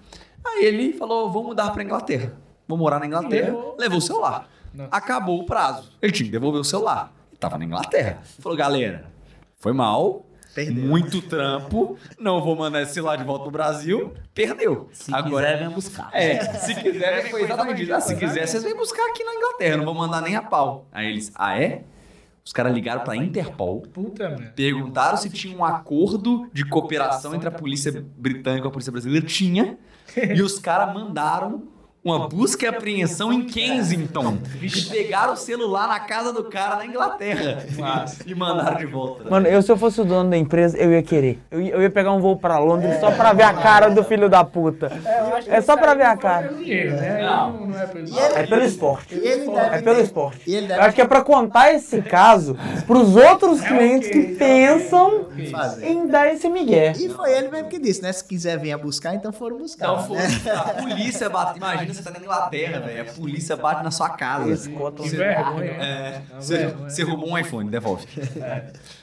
aí 0.46 0.66
ele 0.66 0.94
falou, 0.94 1.32
vou 1.32 1.44
mudar 1.44 1.72
pra 1.72 1.84
Inglaterra. 1.84 2.34
Vou 2.68 2.78
morar 2.78 3.00
na 3.00 3.06
Inglaterra. 3.06 3.56
Levou 3.78 3.98
o 3.98 4.02
celular. 4.02 4.48
Acabou 4.92 5.40
o 5.40 5.46
prazo. 5.46 5.92
Ele 6.02 6.12
tinha 6.12 6.26
que 6.26 6.32
devolver 6.32 6.62
o 6.62 6.64
celular. 6.64 7.12
Tava 7.40 7.58
na 7.58 7.66
Inglaterra. 7.66 8.20
Falou, 8.40 8.58
galera, 8.58 9.06
foi 9.58 9.72
mal. 9.74 10.26
Perdeu. 10.54 10.84
Muito 10.84 11.22
trampo. 11.22 11.98
Não 12.20 12.42
vou 12.42 12.56
mandar 12.56 12.82
esse 12.82 12.96
celular 12.96 13.16
de 13.16 13.24
volta 13.24 13.44
pro 13.44 13.52
Brasil. 13.52 14.14
Perdeu. 14.34 14.90
Se 14.92 15.12
quiser, 15.12 15.60
vem 15.60 15.70
buscar. 15.70 16.10
É, 16.12 16.44
se 16.54 16.76
quiser, 16.76 17.30
foi 17.30 17.44
exatamente 17.44 17.84
isso. 17.84 17.94
Ah, 17.94 18.02
se 18.02 18.16
quiser, 18.16 18.48
vocês 18.48 18.64
vêm 18.64 18.76
buscar 18.76 19.06
aqui 19.10 19.24
na 19.24 19.36
Inglaterra. 19.36 19.78
Não 19.78 19.86
vou 19.86 19.94
mandar 19.94 20.22
nem 20.22 20.36
a 20.36 20.42
pau. 20.42 20.88
Aí 20.92 21.08
eles, 21.08 21.32
ah, 21.36 21.58
é? 21.58 21.84
Os 22.44 22.52
caras 22.52 22.74
ligaram 22.74 23.04
pra 23.04 23.16
Interpol. 23.16 23.82
Puta 23.82 24.28
merda. 24.28 24.54
Perguntaram 24.56 25.18
se 25.18 25.30
tinha 25.30 25.56
um 25.56 25.64
acordo 25.64 26.50
de 26.52 26.66
cooperação 26.66 27.36
entre 27.36 27.48
a 27.48 27.52
polícia 27.52 28.04
britânica 28.18 28.66
e 28.66 28.70
a 28.70 28.72
polícia 28.72 28.92
brasileira. 28.92 29.26
Tinha. 29.26 29.78
E 30.18 30.42
os 30.42 30.58
caras 30.58 30.94
mandaram 30.94 31.68
uma 32.04 32.28
busca 32.30 32.66
e 32.66 32.68
apreensão 32.68 33.32
em 33.34 33.44
Kensington. 33.46 34.38
E 34.62 34.70
pegaram 34.84 35.34
o 35.34 35.38
celular 35.38 35.88
na 35.88 36.00
casa 36.00 36.32
do 36.32 36.46
cara 36.46 36.78
na 36.78 36.86
Inglaterra. 36.86 37.64
E 38.26 38.34
mandaram 38.34 38.78
de 38.78 38.86
volta. 38.86 39.30
Mano, 39.30 39.48
eu 39.48 39.62
se 39.62 39.72
eu 39.72 39.78
fosse 39.78 40.00
o 40.00 40.06
dono 40.06 40.30
da 40.30 40.38
empresa, 40.38 40.78
eu 40.78 40.92
ia 40.92 41.04
querer. 41.04 41.40
Eu 41.52 41.62
ia, 41.62 41.74
eu 41.74 41.82
ia 41.82 41.90
pegar 41.90 42.14
um 42.14 42.20
voo 42.20 42.38
pra 42.38 42.58
Londres 42.58 43.00
só 43.00 43.12
pra 43.12 43.34
ver 43.34 43.44
a 43.44 43.54
cara 43.54 43.90
do 43.90 44.04
filho 44.04 44.30
da 44.30 44.44
puta. 44.44 44.90
que 45.44 45.50
É 45.50 45.62
só 45.62 45.76
pra 45.76 45.94
ver 45.94 46.04
a 46.04 46.16
não 46.16 46.22
foi 46.22 46.30
cara. 46.30 46.48
pelo 46.48 46.64
dinheiro, 46.64 46.96
né? 46.96 47.22
Não. 47.22 47.68
Não, 47.68 47.80
é 47.80 47.86
pelo 47.86 48.20
É 48.20 48.48
pelo 48.48 48.64
esporte. 48.64 49.22
É 49.28 49.82
pelo 49.82 50.00
esporte. 50.00 50.52
Eu 50.52 50.82
acho 50.82 50.96
que 50.96 51.02
é 51.02 51.08
pra 51.08 51.22
contar 51.22 51.74
esse 51.74 52.02
caso 52.02 52.58
pros 52.88 53.16
outros 53.16 53.62
clientes 53.62 54.10
que 54.10 54.36
pensam 54.36 55.28
fazer. 55.52 55.86
em 55.86 56.08
dar 56.08 56.34
esse 56.34 56.50
migué. 56.50 56.94
E 56.98 57.10
foi 57.10 57.32
ele 57.34 57.50
mesmo 57.50 57.68
que 57.70 57.80
disse, 57.80 58.02
né? 58.02 58.12
Se 58.14 58.24
quiser 58.24 58.58
vir 58.58 58.72
a 58.72 58.78
buscar, 58.78 59.14
então 59.16 59.32
foram 59.32 59.58
buscar. 59.58 59.86
Então, 59.92 60.08
foi, 60.08 60.18
né? 60.18 60.28
a 60.56 60.82
polícia 60.82 61.30
bate. 61.30 61.58
Imagina 61.60 61.89
você 61.94 62.04
tá 62.04 62.12
na 62.12 62.20
Inglaterra, 62.20 62.80
velho. 62.82 63.02
A 63.02 63.14
polícia 63.14 63.56
bate 63.56 63.84
na 63.84 63.92
sua 63.92 64.10
casa. 64.10 64.70
Que 64.70 65.10
vergonha. 65.10 65.66
É, 65.72 66.22
Não, 66.32 66.42
você, 66.42 66.68
você 66.68 67.04
roubou 67.04 67.30
um 67.32 67.38
iPhone, 67.38 67.70
devolve. 67.70 68.06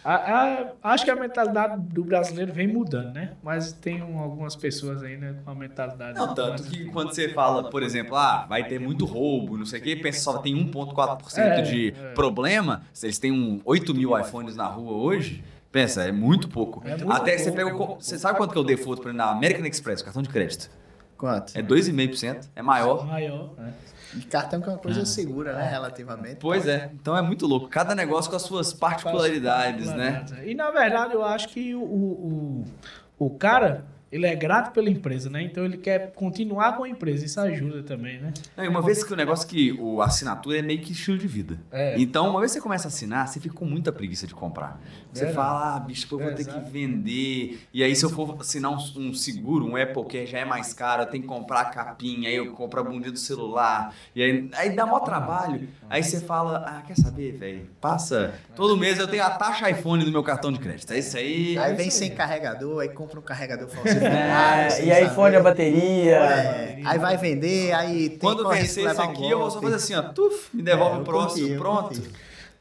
A- 0.05 0.14
a- 0.14 0.93
acho 0.93 1.05
que 1.05 1.11
a 1.11 1.16
mentalidade 1.16 1.80
do 1.80 2.05
brasileiro 2.05 2.53
vem 2.53 2.68
mudando, 2.68 3.12
né? 3.12 3.32
Mas 3.43 3.72
tem 3.72 4.03
um- 4.03 4.18
algumas 4.18 4.55
pessoas 4.57 5.03
ainda 5.03 5.37
com 5.45 5.51
a 5.51 5.55
mentalidade. 5.55 6.18
Não, 6.18 6.34
tanto 6.34 6.62
que 6.64 6.84
quando 6.87 7.12
você 7.12 7.28
fala, 7.30 7.68
por 7.70 7.82
exemplo, 7.82 8.16
ah, 8.16 8.47
vai 8.49 8.64
ter 8.66 8.78
muito 8.78 9.05
roubo, 9.05 9.57
não 9.57 9.66
sei 9.66 9.80
o 9.80 9.82
quê, 9.82 9.97
pensa 9.97 10.20
só 10.20 10.39
tem 10.39 10.55
1,4% 10.55 11.39
É, 11.59 11.62
de 11.62 11.89
é. 11.97 12.12
problema, 12.14 12.82
se 12.93 13.07
eles 13.07 13.18
têm 13.18 13.32
um 13.32 13.61
8 13.64 13.95
mil 13.95 14.18
iPhones 14.18 14.57
na 14.57 14.66
rua 14.66 14.93
hoje, 14.93 15.43
pensa, 15.72 16.03
é 16.05 16.12
muito 16.12 16.49
pouco. 16.49 16.82
É 16.87 16.91
muito 16.97 17.12
Até 17.12 17.37
você 17.37 17.45
pouco, 17.51 17.57
pega 17.57 17.70
é 17.70 17.72
o. 17.72 17.76
muito 17.78 18.05
Você 18.05 18.18
sabe 18.18 18.39
quanto 18.39 18.53
que 18.53 18.59
é 18.59 18.61
o 18.61 18.64
default 18.64 19.03
por 19.03 19.09
exemplo, 19.11 19.26
na 19.26 19.30
American 19.30 19.66
Express, 19.66 20.03
cartão 20.03 20.22
de 20.22 20.28
crédito? 20.28 20.70
Quanto? 21.17 21.57
É 21.57 21.62
2,5%, 21.62 22.49
é 22.55 22.62
maior. 22.62 23.07
Maior. 23.07 23.55
né? 23.57 23.73
E 24.14 24.21
cartão 24.23 24.61
que 24.61 24.69
é 24.69 24.73
uma 24.73 24.79
coisa 24.79 25.05
segura, 25.05 25.53
né? 25.55 25.69
Relativamente. 25.69 26.37
Pois 26.37 26.67
é, 26.67 26.91
então 26.95 27.17
é 27.17 27.23
muito 27.23 27.47
louco. 27.47 27.69
Cada 27.69 27.95
negócio 27.95 28.31
com 28.31 28.37
as 28.37 28.43
suas 28.43 28.73
particularidades, 28.73 29.87
né? 29.89 30.25
E 30.45 30.55
na 30.55 30.71
verdade 30.71 31.14
eu 31.14 31.25
acho 31.25 31.49
que 31.49 31.75
o, 31.75 31.83
o, 31.83 32.64
o 33.19 33.31
cara, 33.31 33.85
ele 34.11 34.25
é 34.25 34.35
grato 34.37 34.73
pela 34.73 34.89
empresa, 34.89 35.29
né? 35.29 35.43
Então 35.43 35.65
ele 35.65 35.77
quer 35.77 36.13
continuar 36.13 36.77
com 36.77 36.85
a 36.85 36.89
empresa. 36.89 37.25
Isso 37.25 37.41
ajuda 37.41 37.83
também, 37.83 38.21
né? 38.21 38.33
E 38.57 38.69
uma 38.69 38.81
vez 38.81 39.03
que 39.03 39.13
o 39.13 39.17
negócio 39.17 39.49
que 39.49 39.73
o 39.73 40.01
assinatura 40.01 40.59
é 40.59 40.63
meio 40.63 40.81
que 40.81 40.93
estilo 40.93 41.19
de 41.19 41.27
vida. 41.27 41.59
É. 41.73 41.99
Então, 41.99 42.31
uma 42.31 42.39
vez 42.39 42.53
que 42.53 42.59
você 42.59 42.63
começa 42.63 42.87
a 42.87 42.89
assinar, 42.89 43.27
você 43.27 43.41
fica 43.41 43.55
com 43.55 43.65
muita 43.65 43.91
preguiça 43.91 44.27
de 44.27 44.35
comprar. 44.35 44.81
Você 45.13 45.25
Verdade. 45.25 45.35
fala, 45.35 45.77
ah, 45.77 45.81
bicho, 45.81 46.09
pô, 46.09 46.21
eu 46.21 46.27
vou 46.27 46.35
ter 46.35 46.45
que 46.45 46.71
vender. 46.71 47.61
E 47.73 47.83
aí, 47.83 47.97
se 47.97 48.05
eu 48.05 48.11
for 48.11 48.37
assinar 48.41 48.71
um, 48.71 48.79
um 48.97 49.15
seguro, 49.15 49.67
um 49.67 49.77
Apple, 49.77 50.05
que 50.05 50.25
já 50.25 50.39
é 50.39 50.45
mais 50.45 50.73
caro, 50.73 51.03
eu 51.03 51.07
tenho 51.07 51.23
que 51.23 51.29
comprar 51.29 51.61
a 51.63 51.65
capinha, 51.65 52.29
aí 52.29 52.37
eu 52.37 52.53
compro 52.53 52.81
a 52.81 52.85
bundinha 52.85 53.11
do 53.11 53.19
celular. 53.19 53.93
E 54.15 54.23
aí, 54.23 54.51
aí 54.55 54.71
dá 54.71 54.87
maior 54.87 55.01
trabalho. 55.01 55.69
Aí 55.91 56.03
você 56.03 56.21
fala, 56.21 56.59
ah, 56.59 56.83
quer 56.87 56.97
saber, 56.97 57.33
velho? 57.33 57.67
Passa. 57.81 58.35
Todo 58.55 58.77
mês 58.77 58.99
eu 58.99 59.09
tenho 59.09 59.25
a 59.25 59.31
taxa 59.31 59.69
iPhone 59.69 60.05
do 60.05 60.13
meu 60.13 60.23
cartão 60.23 60.53
de 60.53 60.61
crédito. 60.61 60.93
É 60.93 60.99
isso 60.99 61.17
aí. 61.17 61.59
Aí 61.59 61.75
vem 61.75 61.91
sem 61.91 62.15
carregador, 62.15 62.81
aí 62.81 62.89
compra 62.89 63.19
um 63.19 63.23
carregador 63.23 63.69
falsificado. 63.69 64.06
É, 64.67 64.71
sem 64.71 64.87
e 64.87 64.93
aí 64.93 65.09
fone 65.11 65.37
a 65.37 65.41
bateria. 65.41 66.17
É, 66.17 66.81
aí 66.85 66.99
vai 66.99 67.17
vender, 67.17 67.73
aí 67.73 68.09
tem 68.11 68.19
Quando 68.19 68.49
vencer 68.49 68.87
um 68.87 69.03
aqui, 69.03 69.31
eu 69.31 69.39
vou 69.39 69.51
só 69.51 69.61
fazer 69.61 69.77
assim, 69.77 69.95
ó. 69.95 70.03
Tuf, 70.03 70.49
me 70.55 70.63
devolve 70.63 70.99
É, 70.99 71.01
o 71.01 71.05
próximo. 71.05 71.59
pronto. 71.59 72.03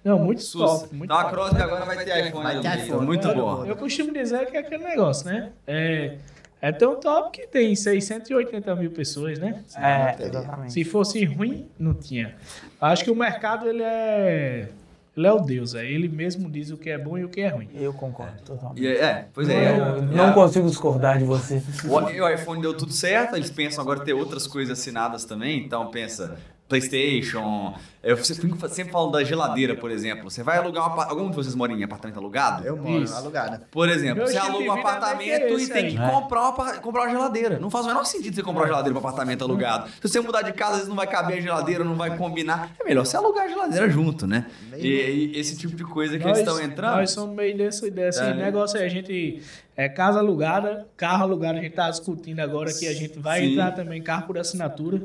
Não, 0.04 0.20
muito 0.20 0.44
Sus. 0.44 0.62
top. 0.62 0.94
Muito 0.94 1.06
Então 1.06 1.18
a 1.18 1.24
top. 1.24 1.34
Crosby 1.36 1.62
agora 1.64 1.86
vai 1.86 1.98
ter 2.06 2.28
iPhone. 2.28 2.44
Vai 2.44 2.60
ter 2.60 2.78
iPhone. 2.78 3.06
Muito 3.06 3.28
Muito 3.28 3.40
bom. 3.42 3.66
Eu 3.66 3.76
costumo 3.76 4.14
dizer 4.14 4.46
que 4.46 4.56
é 4.56 4.60
aquele 4.60 4.84
negócio, 4.84 5.26
né? 5.26 5.50
É, 5.66 6.18
é 6.62 6.72
tão 6.72 7.00
top 7.00 7.32
que 7.32 7.48
tem 7.48 7.76
680 7.76 8.76
mil 8.76 8.92
pessoas, 8.92 9.40
né? 9.40 9.64
É, 9.76 10.16
exatamente. 10.24 10.74
Se 10.74 10.84
fosse 10.84 11.26
ruim, 11.26 11.68
não 11.80 11.94
tinha. 11.96 12.36
Acho 12.80 13.04
que 13.04 13.10
o 13.10 13.16
mercado, 13.16 13.68
ele 13.68 13.82
é... 13.82 14.70
Ele 15.16 15.28
é 15.28 15.32
o 15.32 15.40
Deus, 15.40 15.74
é. 15.76 15.86
Ele 15.86 16.10
mesmo 16.10 16.50
diz 16.50 16.72
o 16.72 16.78
que 16.78 16.90
é 16.90 16.98
bom 16.98 17.18
e 17.18 17.24
o 17.24 17.30
que 17.30 17.42
é 17.42 17.48
ruim. 17.48 17.70
Eu 17.74 17.94
concordo 17.94 18.42
totalmente. 18.44 18.82
E, 18.82 18.88
é, 18.88 19.28
pois 19.34 19.48
é. 19.48 19.78
Eu 19.78 20.02
não 20.02 20.34
consigo 20.34 20.68
discordar 20.68 21.18
de 21.18 21.24
você. 21.24 21.62
O, 21.86 21.96
o 21.96 22.30
iPhone 22.30 22.62
deu 22.62 22.74
tudo 22.74 22.92
certo, 22.92 23.36
eles 23.36 23.50
pensam 23.50 23.82
agora 23.82 24.02
ter 24.02 24.14
outras 24.14 24.46
coisas 24.46 24.78
assinadas 24.78 25.24
também, 25.24 25.66
então 25.66 25.90
pensa 25.90 26.38
PlayStation. 26.68 27.74
Eu 28.04 28.18
sempre, 28.24 28.92
falo 28.92 29.10
da 29.10 29.24
geladeira, 29.24 29.76
por 29.76 29.90
exemplo. 29.90 30.30
Você 30.30 30.44
vai 30.44 30.58
alugar 30.60 30.84
um 30.84 30.94
apa- 30.94 31.06
Algum 31.10 31.30
de 31.32 31.36
vocês 31.36 31.56
moram 31.56 31.76
em 31.76 31.84
apartamento 31.84 32.18
alugado? 32.18 32.64
Eu 32.64 32.78
moro 32.78 33.04
Isso. 33.04 33.16
alugado. 33.16 33.66
Por 33.72 33.90
exemplo, 33.90 34.18
Meu 34.18 34.28
você 34.28 34.38
aluga 34.38 34.64
um 34.64 34.80
apartamento 34.80 35.60
e 35.60 35.68
tem 35.68 35.90
que 35.90 35.98
É. 35.98 36.08
comprar 36.10 36.50
uma, 36.50 36.74
comprar 36.78 37.02
uma 37.04 37.10
geladeira. 37.10 37.58
Não 37.60 37.72
faz 37.72 37.86
o 37.86 37.88
menor 37.88 38.06
sentido 38.06 38.36
você 38.36 38.44
comprar 38.44 38.62
uma 38.62 38.68
geladeira 38.68 39.00
para 39.00 39.10
apartamento 39.10 39.44
alugado. 39.44 39.90
Se 40.02 40.08
você 40.08 40.20
mudar 40.20 40.44
de 40.44 40.54
casa, 40.54 40.72
às 40.72 40.76
vezes 40.78 40.90
não 40.90 40.96
vai 40.96 41.08
caber 41.08 41.40
a 41.40 41.42
geladeira, 41.42 41.84
não 41.84 41.96
vai 41.96 42.16
combinar. 42.16 42.72
É 42.80 42.84
melhor 42.84 43.06
você 43.06 43.18
alugar 43.18 43.46
a 43.46 43.48
geladeira 43.48 43.90
junto, 43.90 44.28
né? 44.28 44.46
E, 44.78 45.32
e 45.34 45.40
esse 45.40 45.58
tipo 45.58 45.76
de 45.76 45.84
coisa 45.84 46.20
que 46.20 46.24
eles 46.26 46.38
estão 46.40 46.62
entrando. 46.62 46.98
Nós 46.98 47.10
somos 47.12 47.36
meio 47.36 47.58
desse, 47.58 47.90
desse 47.90 48.20
Tá, 48.20 48.34
né? 48.36 48.46
negócio 48.46 48.78
aí. 48.80 48.86
A 48.86 48.90
gente 48.90 49.42
é 49.76 49.90
casa 49.90 50.20
alugada, 50.20 50.88
carro 50.96 51.24
alugado. 51.24 51.58
A 51.58 51.62
gente 51.62 51.74
tá 51.74 51.90
discutindo 51.90 52.40
agora 52.40 52.72
que 52.72 52.88
a 52.88 52.94
gente 52.94 53.18
vai 53.18 53.40
Sim. 53.42 53.54
entrar 53.54 53.72
também 53.72 54.00
carro 54.02 54.28
por 54.28 54.38
assinatura. 54.38 55.02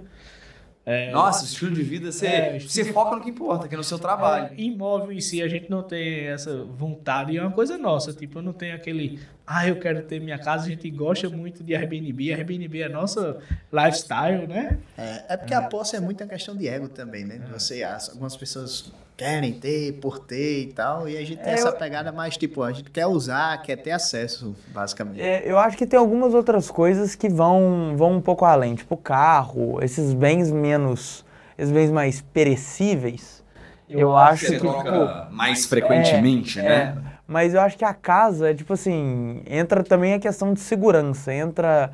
É, 0.87 1.11
Nossa, 1.13 1.43
o 1.43 1.47
estilo 1.47 1.75
de 1.75 1.83
vida, 1.83 2.11
você, 2.11 2.27
É, 2.27 2.59
você 2.59 2.85
foca 2.93 3.17
no 3.17 3.23
que 3.23 3.31
importa, 3.31 3.69
que 3.69 3.75
é 3.75 3.77
no 3.77 3.85
seu 3.85 3.99
trabalho. 3.99 4.47
É, 4.47 4.61
imóvel 4.61 5.13
em 5.13 5.21
si, 5.21 5.43
a 5.43 5.49
gente 5.49 5.71
não 5.71 5.83
tem 5.83 6.27
essa 6.27 6.65
vontade, 6.65 7.33
e 7.33 7.37
é 7.37 7.43
uma 7.43 7.51
coisa 7.53 7.77
nossa, 7.77 8.13
tipo, 8.13 8.39
eu 8.39 8.43
não 8.43 8.53
tenho 8.53 8.75
aquele, 8.75 9.21
ah, 9.53 9.67
eu 9.67 9.77
quero 9.81 10.03
ter 10.03 10.21
minha 10.21 10.39
casa, 10.39 10.67
a 10.67 10.69
gente 10.69 10.89
gosta 10.91 11.29
muito 11.29 11.65
de 11.65 11.75
Airbnb, 11.75 12.33
Airbnb 12.33 12.83
é 12.83 12.89
nossa 12.89 13.39
lifestyle, 13.73 14.47
né? 14.47 14.79
É, 14.97 15.25
é 15.35 15.37
porque 15.37 15.53
a 15.53 15.63
posse 15.63 15.97
é 15.97 16.01
muito 16.01 16.23
uma 16.23 16.31
questão 16.31 16.57
de 16.57 16.69
ego 16.69 16.89
também, 16.89 17.25
né? 17.25 17.41
Você, 17.53 17.83
as- 17.83 18.11
algumas 18.11 18.37
pessoas 18.37 18.93
querem 19.17 19.53
ter, 19.53 19.95
por 19.95 20.21
ter 20.21 20.63
e 20.63 20.73
tal, 20.73 21.09
e 21.09 21.17
a 21.17 21.21
gente 21.21 21.39
tem 21.39 21.53
É, 21.53 21.55
essa 21.57 21.69
eu- 21.69 21.77
pegada 21.77 22.13
mais 22.13 22.37
tipo, 22.37 22.63
a 22.63 22.73
gente 22.73 22.91
quer 22.91 23.07
usar, 23.07 23.61
quer 23.61 23.77
ter 23.77 23.91
acesso, 23.91 24.55
basicamente. 24.69 25.21
É, 25.21 25.43
eu 25.45 25.59
acho 25.59 25.77
que 25.77 25.85
tem 25.87 25.99
algumas 25.99 26.33
outras 26.33 26.71
coisas 26.71 27.17
que 27.17 27.29
vão, 27.29 27.95
vão 27.97 28.13
um 28.13 28.21
pouco 28.21 28.45
além, 28.45 28.77
tipo 28.77 28.97
carro, 28.97 29.83
esses 29.83 30.15
bens 30.15 30.51
menos, 30.51 31.25
esses 31.59 31.73
bens 31.73 31.91
mais 31.91 32.21
perecíveis. 32.33 33.43
Eu, 33.89 34.17
acho 34.17 34.47
Você 34.47 34.53
que 34.53 34.59
troca 34.61 35.29
mais 35.33 35.67
frequentemente, 35.67 36.61
é, 36.61 36.63
né? 36.63 36.97
Mas 37.31 37.55
eu 37.55 37.61
acho 37.61 37.79
que 37.79 37.85
a 37.85 37.95
casa 37.95 38.51
é 38.51 38.55
tipo 38.55 38.73
assim, 38.73 39.41
entra 39.47 39.85
também 39.85 40.15
a 40.15 40.19
questão 40.19 40.53
de 40.53 40.59
segurança, 40.59 41.33
entra 41.33 41.93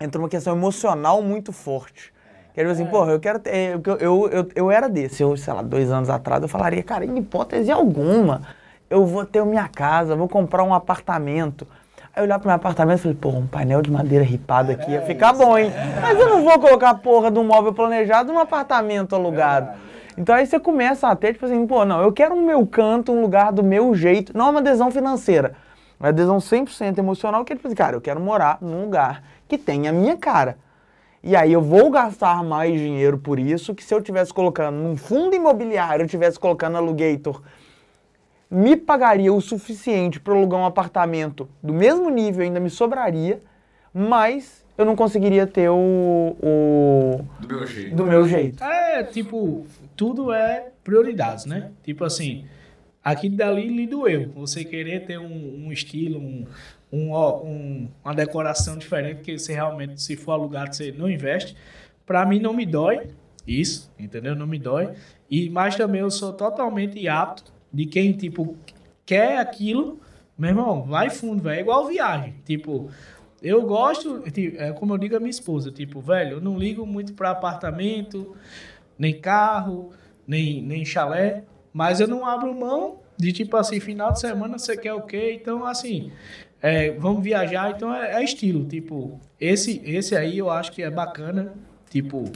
entra 0.00 0.18
uma 0.18 0.28
questão 0.28 0.56
emocional 0.56 1.20
muito 1.20 1.52
forte. 1.52 2.10
Quer 2.54 2.62
dizer 2.62 2.82
assim, 2.82 2.90
porra, 2.90 3.12
eu 3.12 3.20
quero 3.20 3.38
ter. 3.38 3.78
Eu, 3.84 3.98
eu, 3.98 4.28
eu, 4.30 4.48
eu 4.54 4.70
era 4.70 4.88
desse, 4.88 5.22
eu, 5.22 5.36
sei 5.36 5.52
lá, 5.52 5.60
dois 5.60 5.90
anos 5.90 6.08
atrás, 6.08 6.40
eu 6.40 6.48
falaria, 6.48 6.82
cara, 6.82 7.04
em 7.04 7.18
hipótese 7.18 7.70
alguma, 7.70 8.40
eu 8.88 9.04
vou 9.04 9.26
ter 9.26 9.44
minha 9.44 9.68
casa, 9.68 10.16
vou 10.16 10.28
comprar 10.28 10.62
um 10.62 10.72
apartamento. 10.72 11.66
Aí 12.14 12.22
eu 12.22 12.24
olhava 12.24 12.40
pro 12.40 12.48
meu 12.48 12.56
apartamento 12.56 13.00
e 13.00 13.02
falei, 13.02 13.18
pô, 13.20 13.28
um 13.28 13.46
painel 13.46 13.82
de 13.82 13.90
madeira 13.90 14.24
ripado 14.24 14.72
aqui 14.72 14.92
ia 14.92 15.02
ficar 15.02 15.34
bom, 15.34 15.58
hein? 15.58 15.70
Mas 16.00 16.18
eu 16.18 16.30
não 16.30 16.42
vou 16.42 16.58
colocar 16.58 16.90
a 16.90 16.94
porra 16.94 17.30
de 17.30 17.38
um 17.38 17.44
móvel 17.44 17.74
planejado 17.74 18.32
num 18.32 18.38
apartamento 18.38 19.14
alugado. 19.14 19.91
Então 20.16 20.34
aí 20.34 20.46
você 20.46 20.58
começa 20.60 21.08
a 21.08 21.16
ter, 21.16 21.32
tipo 21.34 21.46
assim, 21.46 21.66
pô, 21.66 21.84
não, 21.84 22.02
eu 22.02 22.12
quero 22.12 22.34
um 22.34 22.44
meu 22.44 22.66
canto, 22.66 23.12
um 23.12 23.20
lugar 23.22 23.52
do 23.52 23.62
meu 23.62 23.94
jeito, 23.94 24.36
não 24.36 24.46
é 24.48 24.50
uma 24.50 24.60
adesão 24.60 24.90
financeira, 24.90 25.54
uma 25.98 26.10
adesão 26.10 26.38
100% 26.38 26.98
emocional, 26.98 27.44
que 27.44 27.52
é 27.52 27.56
tipo 27.56 27.66
assim, 27.66 27.76
cara, 27.76 27.96
eu 27.96 28.00
quero 28.00 28.20
morar 28.20 28.58
num 28.60 28.82
lugar 28.82 29.22
que 29.48 29.56
tenha 29.56 29.90
a 29.90 29.92
minha 29.92 30.16
cara. 30.16 30.58
E 31.24 31.36
aí 31.36 31.52
eu 31.52 31.62
vou 31.62 31.88
gastar 31.90 32.42
mais 32.42 32.72
dinheiro 32.78 33.16
por 33.16 33.38
isso 33.38 33.74
que 33.74 33.84
se 33.84 33.94
eu 33.94 34.02
tivesse 34.02 34.34
colocando 34.34 34.74
num 34.76 34.96
fundo 34.96 35.36
imobiliário, 35.36 36.02
eu 36.02 36.08
tivesse 36.08 36.38
colocando 36.38 36.76
alugator, 36.76 37.40
me 38.50 38.76
pagaria 38.76 39.32
o 39.32 39.40
suficiente 39.40 40.20
para 40.20 40.34
alugar 40.34 40.60
um 40.60 40.66
apartamento 40.66 41.48
do 41.62 41.72
mesmo 41.72 42.10
nível, 42.10 42.42
ainda 42.42 42.60
me 42.60 42.68
sobraria, 42.68 43.40
mas 43.94 44.62
eu 44.76 44.84
não 44.84 44.96
conseguiria 44.96 45.46
ter 45.46 45.68
o, 45.70 46.36
o 46.42 47.20
Do 47.40 47.48
meu 47.48 47.66
jeito. 47.66 47.94
do 47.94 48.04
meu 48.04 48.26
jeito. 48.28 48.64
É, 48.64 49.04
tipo, 49.04 49.64
tudo 49.96 50.32
é 50.32 50.70
prioridades, 50.84 51.44
né? 51.46 51.70
Tipo 51.82 52.04
assim, 52.04 52.44
aqui 53.02 53.28
dali 53.28 53.68
lhe 53.68 53.86
doeu. 53.86 54.30
Você 54.34 54.64
querer 54.64 55.04
ter 55.06 55.18
um, 55.18 55.66
um 55.66 55.72
estilo, 55.72 56.18
um, 56.18 56.46
um, 56.92 57.14
um- 57.16 57.88
uma 58.04 58.14
decoração 58.14 58.76
diferente, 58.78 59.22
que 59.22 59.38
você 59.38 59.52
realmente, 59.54 60.00
se 60.02 60.16
for 60.16 60.32
alugado, 60.32 60.74
você 60.74 60.92
não 60.92 61.10
investe. 61.10 61.56
Pra 62.06 62.26
mim 62.26 62.38
não 62.40 62.52
me 62.52 62.66
dói 62.66 63.08
isso, 63.46 63.90
entendeu? 63.98 64.34
Não 64.34 64.46
me 64.46 64.58
dói. 64.58 64.90
E, 65.30 65.48
mas 65.50 65.76
também 65.76 66.00
eu 66.00 66.10
sou 66.10 66.32
totalmente 66.32 67.06
apto 67.08 67.52
de 67.72 67.86
quem, 67.86 68.12
tipo, 68.12 68.56
quer 69.06 69.38
aquilo, 69.38 69.98
meu 70.36 70.50
irmão, 70.50 70.82
vai 70.84 71.10
fundo, 71.10 71.42
velho. 71.42 71.56
É 71.58 71.60
igual 71.60 71.86
viagem. 71.86 72.34
Tipo, 72.44 72.90
eu 73.42 73.62
gosto, 73.62 74.20
tipo, 74.30 74.56
é 74.60 74.72
como 74.72 74.94
eu 74.94 74.98
digo 74.98 75.16
à 75.16 75.18
minha 75.18 75.30
esposa, 75.30 75.70
tipo, 75.72 76.00
velho, 76.00 76.36
eu 76.36 76.40
não 76.40 76.58
ligo 76.58 76.86
muito 76.86 77.14
pra 77.14 77.30
apartamento, 77.30 78.36
nem 78.98 79.20
carro, 79.20 79.90
nem, 80.26 80.62
nem 80.62 80.84
chalé, 80.84 81.44
mas 81.72 82.00
eu 82.00 82.08
não 82.08 82.26
abro 82.26 82.54
mão 82.54 83.00
de 83.16 83.32
tipo 83.32 83.56
assim, 83.56 83.80
final 83.80 84.12
de 84.12 84.20
semana 84.20 84.58
você 84.58 84.76
quer 84.76 84.94
o 84.94 85.02
quê? 85.02 85.38
Então, 85.40 85.64
assim, 85.64 86.10
é, 86.60 86.90
vamos 86.92 87.22
viajar, 87.22 87.70
então 87.70 87.94
é, 87.94 88.14
é 88.14 88.24
estilo, 88.24 88.64
tipo, 88.64 89.20
esse, 89.40 89.82
esse 89.84 90.16
aí 90.16 90.38
eu 90.38 90.50
acho 90.50 90.72
que 90.72 90.82
é 90.82 90.90
bacana, 90.90 91.52
tipo, 91.90 92.30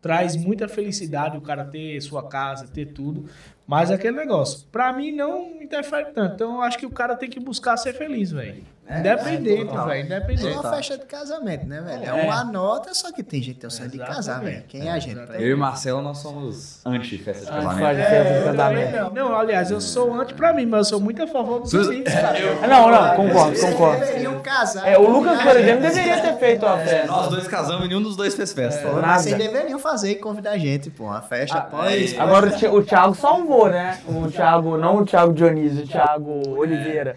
traz 0.00 0.36
muita 0.36 0.68
felicidade 0.68 1.36
o 1.36 1.40
cara 1.40 1.64
ter 1.64 2.00
sua 2.00 2.28
casa, 2.28 2.66
ter 2.66 2.86
tudo, 2.86 3.28
mas 3.66 3.90
é 3.90 3.94
aquele 3.94 4.16
negócio, 4.16 4.66
pra 4.70 4.92
mim 4.92 5.12
não 5.12 5.62
interfere 5.62 6.12
tanto, 6.12 6.34
então 6.34 6.54
eu 6.56 6.62
acho 6.62 6.78
que 6.78 6.86
o 6.86 6.90
cara 6.90 7.16
tem 7.16 7.30
que 7.30 7.40
buscar 7.40 7.76
ser 7.76 7.92
feliz, 7.92 8.32
velho. 8.32 8.62
Independente, 9.00 9.66
total. 9.66 9.86
velho, 9.86 10.00
É 10.00 10.04
independente. 10.16 10.46
uma 10.58 10.70
festa 10.70 10.98
de 10.98 11.04
casamento, 11.06 11.66
né, 11.66 11.80
velho? 11.80 12.04
É, 12.04 12.20
É. 12.20 12.24
uma 12.24 12.44
nota, 12.44 12.94
só 12.94 13.12
que 13.12 13.22
tem 13.22 13.40
gente 13.42 13.54
que 13.54 13.60
tem 13.60 13.68
o 13.68 13.70
sonho 13.70 13.90
de 13.90 13.98
casar, 13.98 14.40
velho. 14.40 14.62
Quem 14.68 14.88
é 14.88 14.92
a 14.92 14.98
gente? 14.98 15.16
Eu 15.38 15.50
e 15.50 15.54
Marcelo, 15.54 16.02
nós 16.02 16.18
somos 16.18 16.80
anti-festa 16.84 17.46
de 17.46 17.50
casamento. 17.50 17.96
festa 17.96 18.50
de 18.50 18.56
também 18.56 18.92
não. 18.92 19.10
Não, 19.10 19.36
aliás, 19.36 19.70
eu 19.70 19.80
sou 19.80 20.14
anti 20.14 20.34
pra 20.34 20.52
mim, 20.52 20.66
mas 20.66 20.78
eu 20.78 20.84
sou 20.96 21.00
muito 21.00 21.22
a 21.22 21.26
favor 21.26 21.60
dos 21.60 21.74
amigos, 21.74 22.12
cara. 22.12 22.38
Ah, 22.62 22.66
Não, 22.66 22.90
não, 22.90 23.16
concordo, 23.16 23.56
Vocês 23.56 23.72
concordo. 23.72 24.00
deveriam 24.00 24.40
casar. 24.40 24.88
É, 24.88 24.98
o 24.98 25.08
Lucas, 25.10 25.42
por 25.42 25.56
exemplo, 25.56 25.82
deveria 25.82 26.20
ter 26.20 26.36
feito 26.38 26.66
a 26.66 26.78
festa. 26.78 27.06
Nós 27.06 27.28
dois 27.28 27.46
casamos 27.48 27.84
e 27.84 27.88
nenhum 27.88 28.02
dos 28.02 28.16
dois 28.16 28.34
fez 28.34 28.52
festa. 28.52 28.86
Nada. 28.88 29.00
mas 29.06 29.22
Vocês 29.22 29.36
deveriam 29.36 29.78
fazer 29.78 30.10
e 30.12 30.14
convidar 30.16 30.52
a 30.52 30.58
gente, 30.58 30.90
pô. 30.90 31.04
Uma 31.04 31.20
festa 31.22 31.60
pós. 31.60 32.18
Agora 32.18 32.46
o, 32.46 32.50
Thi- 32.50 32.66
o 32.68 32.82
Thiago 32.82 33.14
salvou, 33.14 33.68
né? 33.68 33.98
O 34.08 34.28
Thiago, 34.30 34.76
não 34.76 34.96
o 34.98 35.04
Thiago 35.04 35.32
Dionísio, 35.32 35.84
o 35.84 35.86
Thiago 35.88 36.48
Oliveira. 36.58 37.14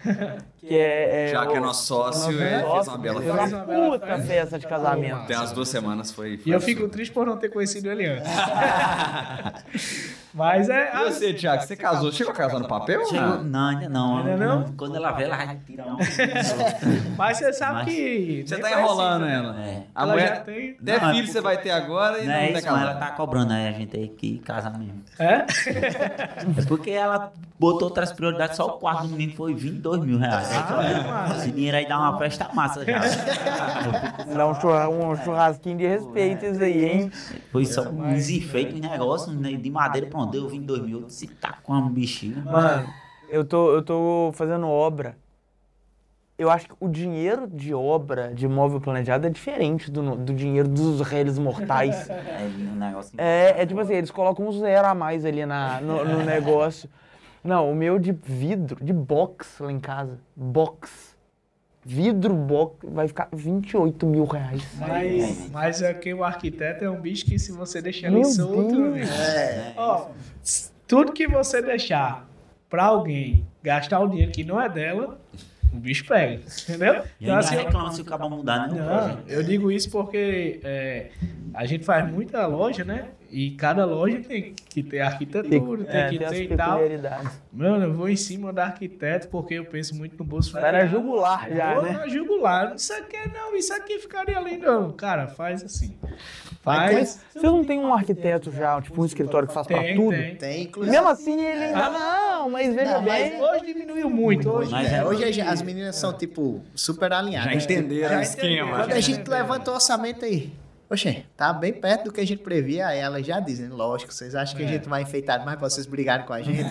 Que 0.66 0.76
é. 0.78 1.28
Já 1.32 1.44
o- 1.44 1.48
que 1.50 1.56
é 1.56 1.60
nosso 1.60 1.86
sócio, 1.86 2.42
é, 2.42 2.62
fez 2.72 2.88
uma 2.88 2.98
bela 2.98 3.20
fez 3.20 3.32
festa. 3.34 3.56
uma 3.56 3.64
puta 3.90 4.18
festa. 4.22 4.58
de 4.58 4.66
casamento. 4.66 5.26
Tem 5.26 5.36
umas 5.36 5.52
duas 5.52 5.68
semanas, 5.68 6.10
foi. 6.10 6.34
E 6.34 6.38
foi 6.38 6.54
eu 6.54 6.60
fico 6.60 6.88
triste 6.88 7.12
por 7.12 7.24
não 7.24 7.36
ter 7.36 7.48
conhecido 7.50 7.88
ele 7.90 8.06
antes. 8.06 8.26
Mas 10.36 10.68
é. 10.68 10.92
E 10.94 11.04
você, 11.10 11.32
Thiago, 11.32 11.62
você 11.62 11.74
casou? 11.74 12.12
Chegou 12.12 12.32
a 12.32 12.36
casar 12.36 12.58
no 12.60 12.68
papel? 12.68 13.04
Chegou- 13.06 13.20
não? 13.20 13.42
Não, 13.44 13.68
ainda 13.70 13.88
não. 13.88 14.18
Ainda 14.18 14.36
não? 14.36 14.64
Quando 14.76 14.94
ela 14.96 15.10
vê, 15.12 15.24
ela 15.24 15.36
vai 15.36 15.56
tirar 15.66 15.86
um. 15.86 15.96
Mas 17.16 17.38
você 17.38 17.52
sabe 17.54 17.72
Mas- 17.72 17.84
que. 17.86 18.44
Você 18.46 18.58
tá 18.58 18.70
enrolando 18.80 19.24
né? 19.24 19.34
ela. 19.34 19.60
É. 19.60 19.82
A 19.94 20.02
Ela 20.02 20.12
mulher. 20.12 20.28
já 20.28 20.36
tem. 20.42 20.76
Até 20.80 21.00
Não, 21.00 21.10
é 21.10 21.14
filho 21.14 21.26
você 21.32 21.40
vai 21.40 21.56
ter 21.58 21.70
agora 21.70 22.18
e 22.18 22.26
Não 22.26 22.32
não, 22.34 22.40
é 22.40 22.52
isso, 22.52 22.68
ela 22.68 22.94
tá 22.96 23.10
cobrando, 23.12 23.52
aí 23.52 23.68
a 23.68 23.72
gente 23.72 23.86
tem 23.90 24.08
que 24.08 24.38
casar 24.40 24.78
mesmo. 24.78 25.02
É? 25.18 25.46
É 26.58 26.64
porque 26.68 26.90
ela 26.90 27.32
botou 27.58 27.88
outras 27.88 28.12
prioridades, 28.12 28.56
só 28.56 28.66
o 28.66 28.72
quarto 28.72 29.02
do 29.04 29.08
menino 29.08 29.32
foi 29.34 29.54
22 29.54 30.00
mil 30.04 30.18
reais. 30.18 30.48
Ah, 30.52 31.28
Esse 31.38 31.50
dinheiro 31.50 31.76
aí 31.78 31.88
dá 31.88 31.98
uma 31.98 32.18
festa 32.18 32.48
massa 32.52 32.84
já. 32.84 33.00
Dá 34.34 34.46
um, 34.46 34.54
churra- 34.60 34.88
um 34.88 35.16
churrasquinho 35.24 35.78
de 35.78 35.86
respeito 35.86 36.44
isso 36.44 36.62
aí, 36.62 36.84
hein? 36.84 37.10
Foi 37.50 37.64
só 37.64 37.82
uns 37.82 38.28
enfeites, 38.28 38.74
uns 38.74 38.80
negócios 38.80 39.34
né, 39.36 39.52
de 39.52 39.70
madeira, 39.70 40.06
pronto, 40.06 40.25
deu 40.30 40.48
22 40.48 40.82
mil. 40.82 41.00
Eu 41.00 41.06
disse, 41.06 41.26
tá 41.26 41.58
com 41.62 41.72
um 41.74 41.88
bichinho. 41.88 42.44
Mano, 42.44 42.88
eu 43.28 43.44
tô, 43.44 43.72
eu 43.72 43.82
tô 43.82 44.30
fazendo 44.34 44.66
obra. 44.68 45.16
Eu 46.38 46.50
acho 46.50 46.68
que 46.68 46.74
o 46.78 46.88
dinheiro 46.88 47.46
de 47.46 47.72
obra 47.72 48.34
de 48.34 48.44
imóvel 48.44 48.78
planejado 48.78 49.26
é 49.26 49.30
diferente 49.30 49.90
do, 49.90 50.16
do 50.16 50.34
dinheiro 50.34 50.68
dos 50.68 51.00
réis 51.00 51.38
mortais. 51.38 52.08
É 52.12 52.44
um 52.44 52.76
negócio. 52.76 53.14
É, 53.16 53.62
é 53.62 53.66
tipo 53.66 53.80
assim, 53.80 53.94
eles 53.94 54.10
colocam 54.10 54.46
um 54.46 54.52
zero 54.52 54.86
a 54.86 54.94
mais 54.94 55.24
ali 55.24 55.46
na, 55.46 55.80
no, 55.80 56.04
no 56.04 56.18
negócio. 56.24 56.90
Não, 57.42 57.70
o 57.70 57.74
meu 57.74 57.98
de 57.98 58.12
vidro, 58.12 58.84
de 58.84 58.92
box 58.92 59.60
lá 59.60 59.72
em 59.72 59.80
casa. 59.80 60.18
Box. 60.34 61.15
Vidro 61.88 62.34
box 62.34 62.78
vai 62.82 63.06
ficar 63.06 63.28
28 63.32 64.06
mil 64.06 64.24
reais. 64.24 64.60
Mas, 64.76 65.48
mas 65.52 65.82
é 65.82 65.94
que 65.94 66.12
o 66.12 66.24
arquiteto 66.24 66.84
é 66.84 66.90
um 66.90 67.00
bicho 67.00 67.24
que 67.24 67.38
se 67.38 67.52
você 67.52 67.80
deixar 67.80 68.08
ele 68.08 68.24
solto, 68.24 68.74
amigo. 68.74 69.06
Ó, 69.76 70.08
s- 70.42 70.72
tudo 70.88 71.12
que 71.12 71.28
você 71.28 71.62
deixar 71.62 72.28
pra 72.68 72.86
alguém 72.86 73.46
gastar 73.62 74.00
o 74.00 74.08
dinheiro 74.08 74.32
que 74.32 74.42
não 74.42 74.60
é 74.60 74.68
dela, 74.68 75.20
o 75.72 75.76
bicho 75.76 76.04
pega. 76.06 76.42
Entendeu? 76.68 77.04
E 77.20 77.26
ainda 77.30 77.42
reclama 77.62 77.92
se 77.92 78.00
o 78.02 78.04
cabo 78.04 78.28
mudar, 78.30 78.66
né? 78.66 78.80
Não, 78.80 79.18
eu 79.28 79.44
digo 79.44 79.70
isso 79.70 79.88
porque 79.88 80.58
é, 80.64 81.10
a 81.54 81.66
gente 81.66 81.84
faz 81.84 82.10
muita 82.10 82.44
loja, 82.48 82.84
né? 82.84 83.10
E 83.30 83.50
cada 83.52 83.84
loja 83.84 84.20
tem 84.20 84.54
que 84.54 84.82
ter 84.82 85.00
arquitetura, 85.00 85.84
tem, 85.84 86.00
É, 86.00 86.08
que 86.08 86.18
tem 86.18 86.28
ter 86.28 86.52
e 86.52 86.56
tal. 86.56 86.80
Mano, 87.52 87.84
eu 87.86 87.92
vou 87.94 88.08
em 88.08 88.16
cima 88.16 88.52
da 88.52 88.64
arquiteto 88.66 89.28
porque 89.28 89.54
eu 89.54 89.64
penso 89.64 89.94
muito 89.94 90.16
no 90.18 90.24
bolso 90.24 90.54
na 90.58 90.86
jugular 90.86 91.48
já, 91.50 91.74
Vou 91.74 91.82
né? 91.82 91.92
na 91.92 92.08
jugular. 92.08 92.74
Isso 92.76 92.92
aqui 92.92 93.16
não, 93.32 93.54
isso 93.56 93.72
aqui 93.72 93.98
ficaria 93.98 94.38
lindo. 94.40 94.92
Cara, 94.96 95.26
faz 95.28 95.62
assim. 95.64 95.96
Mas 96.64 96.92
Faz. 96.92 97.20
Vocês 97.32 97.44
não 97.44 97.64
tem 97.64 97.78
um 97.78 97.94
arquiteto 97.94 98.50
já, 98.50 98.80
tipo 98.82 99.00
um 99.00 99.04
escritório 99.04 99.46
que 99.46 99.54
faz 99.54 99.66
pra 99.68 99.78
Tem, 99.78 99.94
tudo? 99.94 100.10
tem. 100.16 100.34
Tem, 100.36 100.62
inclusive. 100.64 100.96
mesmo 100.96 101.08
assim 101.08 101.40
ele 101.40 101.64
ainda. 101.64 101.90
Não, 101.90 102.50
mas 102.50 102.74
veja 102.74 102.92
Não, 102.94 103.02
mas 103.02 103.30
bem. 103.30 103.40
Hoje 103.42 103.66
diminuiu 103.66 104.10
muito. 104.10 104.50
Hoje, 104.50 104.70
Mas 104.72 104.92
É, 104.92 104.96
é- 104.96 105.04
hoje 105.04 105.40
as 105.40 105.62
meninas 105.62 105.94
são, 105.96 106.12
tipo, 106.12 106.60
super 106.74 107.12
alinhadas. 107.12 107.52
Já 107.52 107.58
entenderam 107.72 108.08
Já 108.14 108.18
o 108.18 108.22
esquema. 108.22 108.78
Quando 108.78 108.92
a 108.92 109.00
gente 109.00 109.28
levanta 109.30 109.70
o 109.70 109.74
orçamento 109.74 110.24
aí, 110.24 110.52
oxe, 110.88 111.24
tá 111.36 111.52
bem 111.52 111.72
perto 111.72 112.04
do 112.04 112.12
que 112.12 112.20
a 112.20 112.26
gente 112.26 112.42
previa, 112.42 112.86
aí 112.86 112.98
elas 112.98 113.26
já 113.26 113.40
dizem, 113.40 113.68
lógico, 113.68 114.12
vocês 114.12 114.34
acham 114.34 114.56
que 114.56 114.64
a 114.64 114.68
gente 114.68 114.88
vai 114.88 115.02
enfeitar 115.02 115.44
mais 115.44 115.58
pra 115.58 115.68
vocês 115.68 115.86
brigarem 115.86 116.24
com 116.24 116.32
a 116.32 116.40
gente? 116.42 116.68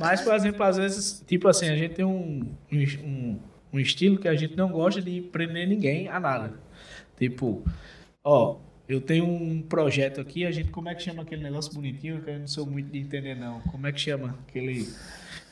Mas, 0.00 0.22
por 0.22 0.34
exemplo, 0.34 0.62
às 0.62 0.76
vezes, 0.76 1.22
tipo 1.26 1.48
assim, 1.48 1.68
a 1.68 1.76
gente 1.76 1.94
tem 1.94 2.04
um, 2.04 2.54
um, 2.72 3.38
um 3.72 3.78
estilo 3.78 4.18
que 4.18 4.28
a 4.28 4.34
gente 4.34 4.56
não 4.56 4.70
gosta 4.70 5.02
de 5.02 5.20
prender 5.20 5.68
ninguém 5.68 6.08
a 6.08 6.18
nada. 6.18 6.54
Tipo, 7.18 7.62
ó, 8.24 8.56
eu 8.88 9.00
tenho 9.00 9.24
um 9.24 9.62
projeto 9.62 10.20
aqui, 10.20 10.44
a 10.46 10.50
gente, 10.50 10.70
como 10.70 10.88
é 10.88 10.94
que 10.94 11.02
chama 11.02 11.22
aquele 11.22 11.42
negócio 11.42 11.72
bonitinho, 11.72 12.22
que 12.22 12.30
eu 12.30 12.38
não 12.38 12.46
sou 12.46 12.66
muito 12.66 12.90
de 12.90 12.98
entender, 12.98 13.34
não. 13.34 13.60
Como 13.60 13.86
é 13.86 13.92
que 13.92 14.00
chama 14.00 14.38
aquele... 14.48 14.88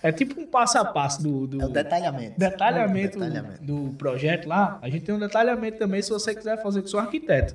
É 0.03 0.12
tipo 0.12 0.40
um 0.40 0.46
passo 0.46 0.78
a 0.78 0.84
passo 0.84 1.22
do... 1.22 1.46
do... 1.46 1.61
É 1.62 1.64
o 1.66 1.68
detalhamento. 1.68 2.38
detalhamento, 2.38 3.18
Detalhamento. 3.18 3.62
do 3.64 3.94
projeto 3.99 4.46
lá, 4.49 4.78
a 4.80 4.88
gente 4.88 5.05
tem 5.05 5.14
um 5.14 5.18
detalhamento 5.18 5.78
também 5.78 6.01
se 6.01 6.11
você 6.11 6.34
quiser 6.34 6.62
fazer 6.62 6.82
com 6.82 6.88
seu 6.88 7.01
arquiteto. 7.01 7.55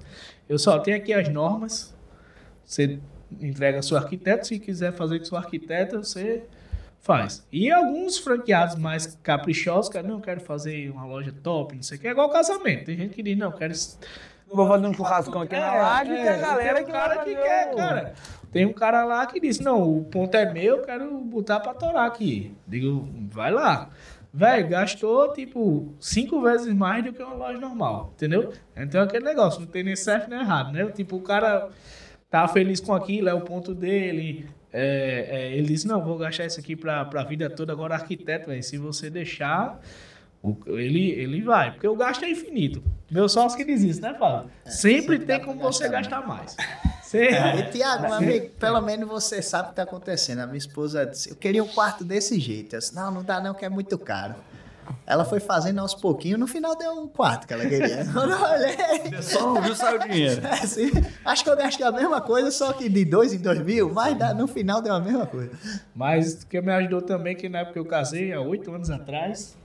Eu 0.50 0.60
só 0.60 0.78
tenho 0.80 0.98
aqui 0.98 1.14
as 1.14 1.30
normas, 1.30 1.94
você 2.66 3.00
entrega 3.42 3.82
seu 3.82 3.96
arquiteto, 3.98 4.46
se 4.48 4.60
quiser 4.60 4.92
fazer 4.94 5.20
com 5.20 5.26
seu 5.26 5.38
arquiteto, 5.38 5.98
você 6.04 6.44
faz. 7.02 7.46
E 7.52 7.72
alguns 7.72 8.18
franqueados 8.18 8.76
mais 8.76 9.18
caprichosos, 9.24 9.90
cara, 9.90 10.06
não, 10.08 10.16
eu 10.16 10.22
quero 10.22 10.42
fazer 10.42 10.90
uma 10.92 11.06
loja 11.06 11.34
top, 11.44 11.76
não 11.76 11.84
sei 11.84 11.98
o 11.98 12.02
que, 12.02 12.08
é 12.08 12.12
igual 12.12 12.30
casamento. 12.30 12.86
Tem 12.86 12.98
gente 12.98 13.14
que 13.16 13.24
diz, 13.24 13.38
não, 13.38 13.48
eu 13.48 13.54
quero 13.54 13.74
Vou 14.48 14.68
fazer 14.68 14.86
um 14.86 14.94
churrascão 14.94 15.42
aqui 15.42 15.56
na 15.56 15.74
laje 15.74 16.12
e 16.12 16.16
tem 16.16 16.28
a 16.28 16.38
galera 16.38 16.74
tem 16.76 16.84
um 16.84 16.86
que 16.86 16.92
cara 16.92 17.18
que 17.24 17.36
quer, 17.36 17.74
o- 17.74 17.76
cara. 17.78 18.14
Tem 18.54 18.68
um 18.68 18.72
cara 18.72 19.04
lá 19.04 19.26
que 19.26 19.40
disse, 19.40 19.64
não, 19.64 19.98
o 19.98 20.06
ponto 20.06 20.36
é 20.36 20.54
meu, 20.54 20.78
eu 20.78 20.82
quero 20.84 21.20
botar 21.22 21.60
pra 21.60 21.74
torar 21.74 22.06
aqui. 22.06 22.56
Digo, 22.68 23.10
vai 23.32 23.52
lá. 23.52 23.90
Velho, 24.32 24.68
gastou, 24.68 25.34
tipo, 25.34 25.94
cinco 26.00 26.40
vezes 26.42 26.72
mais 26.74 27.04
do 27.04 27.12
que 27.12 27.22
uma 27.22 27.34
loja 27.34 27.60
normal, 27.60 28.12
entendeu? 28.16 28.54
Então 28.76 29.02
é 29.02 29.04
aquele 29.04 29.26
negócio, 29.26 29.60
não 29.60 29.68
tem 29.68 29.84
nem 29.84 29.96
certo 29.96 30.30
nem 30.30 30.40
errado, 30.40 30.72
né? 30.72 30.86
Tipo, 30.92 31.18
o 31.18 31.22
cara 31.22 31.70
tá 32.30 32.48
feliz 32.48 32.80
com 32.80 32.94
aquilo, 32.94 33.28
é 33.28 33.34
o 33.34 33.42
ponto 33.42 33.74
dele. 33.74 34.48
É, 34.72 35.28
é, 35.30 35.58
ele 35.58 35.68
disse, 35.68 35.88
não, 35.88 36.04
vou 36.04 36.18
gastar 36.18 36.46
isso 36.46 36.60
aqui 36.60 36.76
pra, 36.76 37.06
pra 37.06 37.24
vida 37.24 37.50
toda. 37.50 37.74
Agora, 37.74 37.96
arquiteto, 37.96 38.50
velho, 38.50 38.64
se 38.64 38.78
você 38.78 39.10
deixar, 39.10 39.80
ele, 40.68 41.12
ele 41.12 41.42
vai. 41.42 41.72
Porque 41.72 41.88
o 41.88 41.96
gasto 41.96 42.24
é 42.24 42.30
infinito. 42.30 42.84
Meu 43.10 43.28
sócio 43.28 43.58
que 43.58 43.66
diz 43.66 43.82
isso, 43.82 44.02
né, 44.02 44.16
Fábio? 44.16 44.50
sempre 44.66 45.18
sempre 45.18 45.20
tem 45.20 45.40
como 45.40 45.60
você 45.60 45.90
gastar 45.90 46.22
gastar 46.22 46.28
mais. 46.28 46.56
Você- 47.20 47.60
E, 47.60 47.64
Tiago, 47.72 48.04
meu 48.04 48.14
amigo, 48.14 48.50
pelo 48.60 48.82
menos 48.82 49.08
você 49.08 49.42
sabe 49.42 49.68
o 49.68 49.70
que 49.70 49.76
tá 49.76 49.84
acontecendo. 49.84 50.40
A 50.40 50.46
minha 50.48 50.58
esposa 50.58 51.06
disse, 51.06 51.30
eu 51.30 51.36
queria 51.36 51.64
um 51.64 51.68
quarto 51.68 52.04
desse 52.04 52.40
jeito. 52.40 52.76
Eu 52.76 52.80
disse, 52.80 52.96
não, 52.96 53.12
não 53.12 53.24
dá 53.24 53.40
não, 53.40 53.54
que 53.54 53.64
é 53.64 53.70
muito 53.70 53.98
caro. 53.98 54.36
Ela 55.06 55.24
foi 55.24 55.40
fazendo 55.40 55.80
aos 55.80 55.94
pouquinhos, 55.94 56.38
no 56.40 56.46
final 56.48 56.76
deu 56.78 56.92
um 56.92 57.08
quarto 57.08 57.48
que 57.48 57.54
ela 57.54 57.66
queria. 57.66 58.06
Quando 58.12 58.32
eu 58.32 58.42
olhei, 58.42 59.22
Só 59.22 59.54
não 59.54 59.62
viu, 59.62 59.74
saiu 59.76 59.98
o 60.02 60.08
dinheiro. 60.08 60.42
assim, 60.52 60.92
acho 61.24 61.44
que 61.44 61.50
eu 61.50 61.56
gastei 61.56 61.86
a 61.86 61.92
mesma 61.92 62.20
coisa, 62.20 62.52
só 62.52 62.74
que 62.74 62.90
de 62.90 63.06
dois 63.06 63.32
em 63.34 63.38
dois 63.38 63.62
mil, 63.62 63.94
mas 63.94 64.18
no 64.36 64.46
final 64.48 64.82
deu 64.82 64.94
a 64.94 65.00
mesma 65.00 65.26
coisa. 65.26 65.52
Mas 65.96 66.44
o 66.44 66.48
que 66.48 66.60
me 66.60 66.72
ajudou 66.74 67.02
também, 67.02 67.34
que 67.36 67.48
na 67.48 67.60
época 67.60 67.74
que 67.74 67.80
eu 67.80 67.86
casei, 67.86 68.34
há 68.34 68.42
oito 68.42 68.74
anos 68.74 68.90
atrás, 68.90 69.56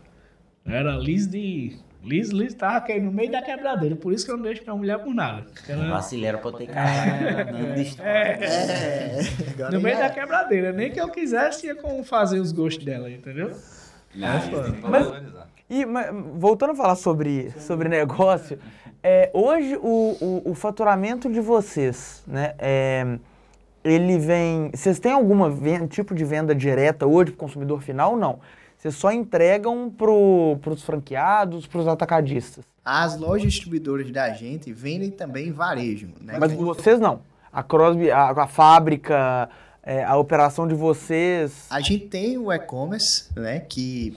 era 0.65 0.93
Liz 0.97 1.27
de. 1.27 1.79
Liz, 2.03 2.31
Liz 2.31 2.55
tava 2.55 2.77
aqui 2.79 2.99
no 3.01 3.11
meio 3.13 3.31
da 3.31 3.43
quebradeira, 3.43 3.97
por 3.97 4.13
isso 4.13 4.25
que 4.25 4.31
eu 4.31 4.37
não 4.37 4.45
deixo 4.45 4.63
minha 4.63 4.75
mulher 4.75 4.99
por 5.01 5.13
nada. 5.15 5.45
Ela- 5.69 5.89
Vacileiro 5.91 6.39
pra 6.39 6.49
eu 6.51 6.53
ter 6.55 6.67
cara. 6.69 6.89
É, 8.01 9.19
agora 9.55 9.71
no 9.73 9.81
meio 9.81 9.97
já- 9.97 10.09
da 10.09 10.11
quebradeira, 10.15 10.73
nem 10.73 10.91
que 10.91 11.01
eu 11.01 11.09
quisesse 11.09 11.61
tinha 11.63 11.75
como 11.75 12.03
fazer 12.05 12.39
os 12.41 12.53
gostos 12.53 12.85
dela, 12.85 13.11
entendeu? 13.11 13.51
Que 14.13 14.21
valorizar. 14.81 15.49
E 15.69 15.85
mas, 15.85 16.07
voltando 16.37 16.71
a 16.73 16.75
falar 16.77 16.97
sobre, 16.97 17.51
sobre 17.59 17.89
negócio, 17.89 18.59
é, 19.03 19.31
hoje 19.35 19.77
o, 19.77 20.17
o, 20.47 20.51
o 20.53 20.55
faturamento 20.55 21.31
de 21.31 21.41
vocês, 21.41 22.23
né? 22.27 22.55
é, 22.59 23.19
ele 23.85 24.19
vem. 24.19 24.71
Vocês 24.75 24.99
têm 24.99 25.13
alguma 25.13 25.51
ven- 25.51 25.87
tipo 25.87 26.15
de 26.15 26.25
venda 26.25 26.55
direta 26.55 27.07
hoje 27.07 27.33
para 27.33 27.35
o 27.35 27.39
consumidor 27.39 27.83
final 27.83 28.13
ou 28.13 28.17
não? 28.17 28.39
Vocês 28.79 28.95
só 28.95 29.11
entregam 29.11 29.91
para 29.91 30.11
os 30.73 30.83
franqueados, 30.85 31.67
para 31.67 31.81
os 31.81 31.89
atacadistas. 31.89 32.65
As 32.85 33.19
lojas 33.19 33.53
distribuidoras 33.53 34.09
da 34.13 34.31
gente 34.31 34.73
vendem 34.73 35.11
também 35.11 35.51
varejo, 35.51 36.09
né? 36.21 36.39
Mas 36.39 36.53
vocês 36.53 37.01
não. 37.01 37.21
A 37.53 37.63
Crosby, 37.63 38.09
a, 38.09 38.31
a 38.31 38.47
fábrica, 38.47 39.51
é, 39.83 40.05
a 40.05 40.17
operação 40.17 40.69
de 40.69 40.75
vocês. 40.75 41.67
A 41.71 41.81
gente 41.81 42.07
tem 42.07 42.39
o 42.39 42.53
e-commerce, 42.53 43.29
né, 43.35 43.59
que 43.59 44.17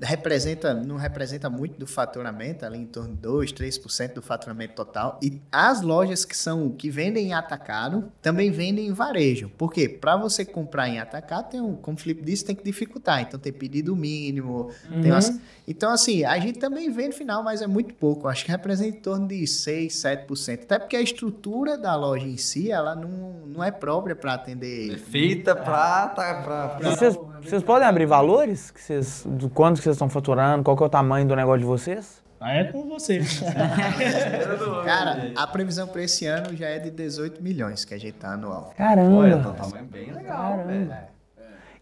representa, 0.00 0.72
não 0.74 0.96
representa 0.96 1.50
muito 1.50 1.78
do 1.78 1.86
faturamento, 1.86 2.64
ali 2.64 2.78
em 2.78 2.86
torno 2.86 3.10
de 3.14 3.20
2, 3.20 3.52
3% 3.52 4.14
do 4.14 4.22
faturamento 4.22 4.74
total. 4.74 5.18
E 5.22 5.40
as 5.50 5.80
lojas 5.82 6.24
que 6.24 6.36
são 6.36 6.70
que 6.70 6.90
vendem 6.90 7.28
em 7.28 7.32
atacado 7.34 8.10
também 8.22 8.50
vendem 8.50 8.86
em 8.88 8.92
varejo. 8.92 9.50
Por 9.58 9.72
quê? 9.72 9.88
Para 9.88 10.16
você 10.16 10.44
comprar 10.44 10.88
em 10.88 10.98
atacado, 10.98 11.50
tem 11.50 11.60
um, 11.60 11.74
como 11.74 11.96
o 11.96 12.00
Felipe 12.00 12.22
disse, 12.22 12.44
tem 12.44 12.54
que 12.54 12.62
dificultar. 12.64 13.20
Então 13.22 13.38
tem 13.38 13.52
pedido 13.52 13.94
mínimo, 13.96 14.70
tem 15.02 15.10
umas- 15.10 15.38
Então 15.66 15.90
assim, 15.90 16.24
a 16.24 16.38
gente 16.38 16.58
também 16.58 16.90
vende 16.90 17.16
final, 17.16 17.42
mas 17.42 17.62
é 17.62 17.66
muito 17.66 17.94
pouco. 17.94 18.28
Acho 18.28 18.44
que 18.44 18.50
representa 18.50 18.96
em 18.96 19.00
torno 19.00 19.26
de 19.26 19.46
6, 19.46 19.94
7%. 19.94 20.62
Até 20.64 20.78
porque 20.78 20.96
a 20.96 21.00
estrutura 21.00 21.76
da 21.78 21.96
loja 21.96 22.26
em 22.26 22.36
si, 22.36 22.70
ela 22.70 22.94
não, 22.94 23.34
não 23.46 23.64
é 23.64 23.70
própria 23.70 24.14
para 24.14 24.34
atender 24.34 24.98
Feita 24.98 25.54
pra, 25.56 26.08
tá, 26.08 26.42
pra, 26.42 26.68
pra- 26.68 26.90
Vocês, 26.90 27.16
vocês 27.42 27.62
podem 27.62 27.86
abrir 27.88 28.06
valores? 28.06 28.70
Que 28.70 28.80
vocês, 28.80 29.24
do 29.26 29.48
quanto 29.64 29.78
que 29.78 29.84
vocês 29.84 29.94
estão 29.96 30.10
faturando? 30.10 30.62
Qual 30.62 30.76
que 30.76 30.82
é 30.82 30.86
o 30.86 30.90
tamanho 30.90 31.26
do 31.26 31.34
negócio 31.34 31.60
de 31.60 31.64
vocês? 31.64 32.22
Aí 32.38 32.58
é 32.58 32.64
com 32.64 32.86
você. 32.86 33.20
Cara, 34.84 35.32
a 35.34 35.46
previsão 35.46 35.88
para 35.88 36.02
esse 36.02 36.26
ano 36.26 36.54
já 36.54 36.66
é 36.68 36.78
de 36.78 36.90
18 36.90 37.42
milhões 37.42 37.82
que 37.82 37.94
a 37.94 37.98
gente 37.98 38.12
tá 38.12 38.34
anual. 38.34 38.74
Caramba! 38.76 39.16
Olha, 39.16 39.38
tá 39.38 39.48
um 39.48 39.54
tamanho 39.54 39.84
bem 39.86 40.12
legal, 40.12 40.66
velho. 40.66 40.92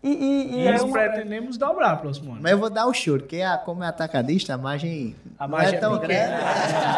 E, 0.00 0.08
e, 0.08 0.54
e 0.54 0.62
E 0.62 0.66
é 0.68 0.72
nós 0.72 0.82
uma- 0.82 0.92
pretendemos 0.92 1.56
dobrar 1.56 1.96
próximo 1.96 2.32
ano. 2.32 2.40
Mas 2.40 2.52
eu 2.52 2.58
vou 2.58 2.70
dar 2.70 2.86
o 2.86 2.94
show, 2.94 3.18
porque 3.18 3.40
a, 3.40 3.58
como 3.58 3.82
é 3.82 3.88
atacadista, 3.88 4.54
a 4.54 4.58
margem, 4.58 5.16
A 5.36 5.48
não 5.48 5.56
margem 5.56 5.74
é 5.74 5.76
é 5.76 5.80
tão 5.80 5.98
grande. 5.98 6.32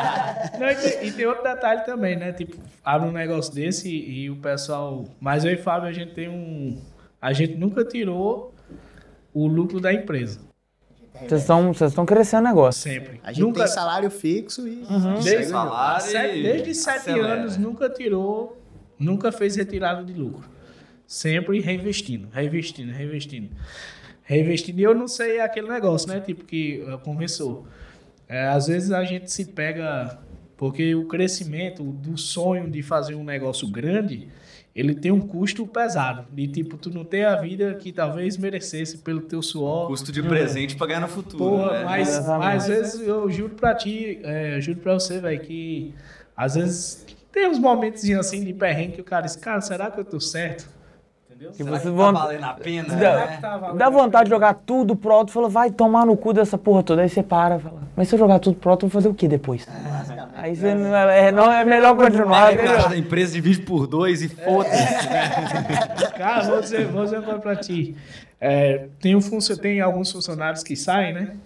Não, 0.61 0.71
e, 0.71 0.75
tem, 0.77 1.07
e 1.09 1.13
tem 1.13 1.27
outro 1.27 1.43
detalhe 1.43 1.81
também, 1.85 2.17
né? 2.17 2.33
Tipo, 2.33 2.57
abre 2.85 3.09
um 3.09 3.13
negócio 3.13 3.55
desse 3.55 3.89
e, 3.89 4.25
e 4.25 4.31
o 4.31 4.37
pessoal. 4.37 5.07
Mas 5.19 5.47
eu 5.47 5.53
e 5.53 5.57
Fábio, 5.57 5.89
a 5.89 5.93
gente 5.93 6.13
tem 6.13 6.29
um. 6.29 6.79
A 7.21 7.33
gente 7.33 7.55
nunca 7.57 7.83
tirou 7.85 8.55
o 9.33 9.47
lucro 9.47 9.81
da 9.81 9.91
empresa. 9.93 10.41
Vocês 11.15 11.41
estão 11.43 11.73
vocês 11.73 11.91
estão 11.93 12.05
crescendo 12.05 12.41
o 12.45 12.49
negócio. 12.49 12.83
Sempre. 12.83 13.21
A 13.23 13.33
gente 13.33 13.43
nunca, 13.43 13.61
tem 13.65 13.69
salário 13.73 14.11
fixo 14.11 14.67
e 14.67 14.85
Desde- 15.23 15.31
o 15.31 15.43
jogo. 15.43 15.45
Salário 15.51 16.07
sete- 16.07 16.43
desde 16.43 16.75
sete 16.75 17.11
anos 17.11 17.57
nunca 17.57 17.89
tirou, 17.89 18.61
nunca 18.99 19.31
fez 19.31 19.55
retirada 19.57 20.03
de 20.05 20.13
lucro. 20.13 20.49
Sempre 21.07 21.61
reinvestindo, 21.61 22.29
reinvestindo, 22.33 22.91
reinvestindo. 22.93 23.51
Reinvestindo. 24.25 24.81
E 24.81 24.83
eu 24.83 24.95
não 24.95 25.07
sei 25.07 25.41
aquele 25.41 25.69
negócio, 25.69 26.09
né? 26.09 26.19
Tipo 26.21 26.45
que 26.45 26.83
uh, 26.89 26.99
conversou. 26.99 27.67
É, 28.29 28.47
às 28.49 28.67
vezes 28.67 28.91
a 28.91 29.05
gente 29.05 29.31
se 29.31 29.45
pega. 29.47 30.19
Porque 30.57 30.95
o 30.95 31.07
crescimento 31.07 31.83
do 31.83 32.17
sonho 32.17 32.71
de 32.71 32.81
fazer 32.83 33.15
um 33.17 33.25
negócio 33.25 33.69
grande, 33.69 34.29
ele 34.75 34.95
tem 34.95 35.13
um 35.13 35.21
custo 35.21 35.67
pesado. 35.67 36.25
De 36.33 36.49
tipo, 36.49 36.77
tu 36.77 36.91
não 36.91 37.05
ter 37.05 37.25
a 37.25 37.37
vida 37.37 37.75
que 37.75 37.93
talvez 37.93 38.37
merecesse 38.37 38.99
pelo 38.99 39.21
teu 39.21 39.41
suor. 39.43 39.87
Custo 39.87 40.11
de 40.11 40.23
presente 40.23 40.75
pra 40.77 40.87
ganhar 40.87 41.01
no 41.01 41.09
futuro, 41.09 41.39
Porra, 41.59 41.73
né? 41.79 41.85
mas, 41.85 42.27
mas 42.27 42.63
às 42.65 42.69
vezes 42.69 43.07
eu 43.07 43.31
juro 43.31 43.55
pra 43.55 43.75
ti, 43.75 44.19
é, 44.25 44.57
eu 44.57 44.61
juro 44.61 44.79
pra 44.81 44.95
você, 44.95 45.21
velho, 45.21 45.41
que 45.41 45.95
às 46.37 46.55
vezes 46.57 47.07
tem 47.31 47.49
uns 47.49 47.59
momentos 47.59 48.09
assim 48.11 48.45
de 48.45 48.53
perrengue 48.53 48.93
que 48.95 49.01
o 49.01 49.05
cara 49.05 49.23
diz, 49.23 49.37
cara, 49.37 49.61
será 49.61 49.91
que 49.91 50.01
eu 50.01 50.05
tô 50.05 50.19
certo? 50.21 50.69
Entendeu? 51.31 51.51
Que 51.51 51.57
Será 51.59 51.71
vocês 51.71 51.83
que 51.83 51.91
vão- 51.91 52.13
Tá 52.13 52.21
valendo 52.21 52.45
a 52.45 52.55
pena, 52.55 52.89
Dá- 52.95 52.97
né? 53.27 53.39
Tá 53.41 53.73
Dá 53.73 53.91
vontade 53.91 54.25
de 54.25 54.31
jogar 54.31 54.55
tudo 54.55 54.95
pro 54.95 55.13
alto, 55.13 55.33
fala, 55.33 55.49
vai 55.49 55.71
tomar 55.71 56.07
no 56.07 56.17
cu 56.17 56.33
dessa 56.33 56.57
porra 56.57 56.83
toda. 56.83 57.03
Aí 57.03 57.09
você 57.09 57.23
para, 57.25 57.59
fala, 57.59 57.83
mas 57.97 58.09
se 58.09 58.15
eu 58.15 58.19
jogar 58.21 58.39
tudo 58.39 58.57
pro 58.57 58.71
alto, 58.71 58.87
eu 58.87 58.89
vou 58.89 59.01
fazer 59.01 59.09
o 59.09 59.15
que 59.15 59.27
depois? 59.27 59.67
Aí 60.45 60.55
você 60.55 60.75
não 60.75 60.95
é, 60.95 61.33
não 61.33 61.51
é 61.51 61.65
melhor 61.65 61.97
continuar. 61.97 62.55
Cara 62.55 62.89
da 62.89 62.97
empresa 62.99 63.33
divide 63.33 63.63
por 63.63 63.87
dois 63.87 64.21
e 64.21 64.29
foda-se. 64.29 65.09
Cara, 66.19 66.43
vou 66.45 66.61
dizer, 66.61 66.85
vou 66.87 67.03
dizer 67.05 67.17
uma 67.17 67.25
coisa 67.25 67.41
pra 67.41 67.57
ti. 67.57 67.97
É, 68.39 68.89
tem, 69.01 69.17
um 69.17 69.23
funcio- 69.23 69.57
tem 69.57 69.81
alguns 69.81 70.13
funcionários 70.13 70.63
que 70.63 70.77
saem, 70.77 71.15
né? 71.15 71.37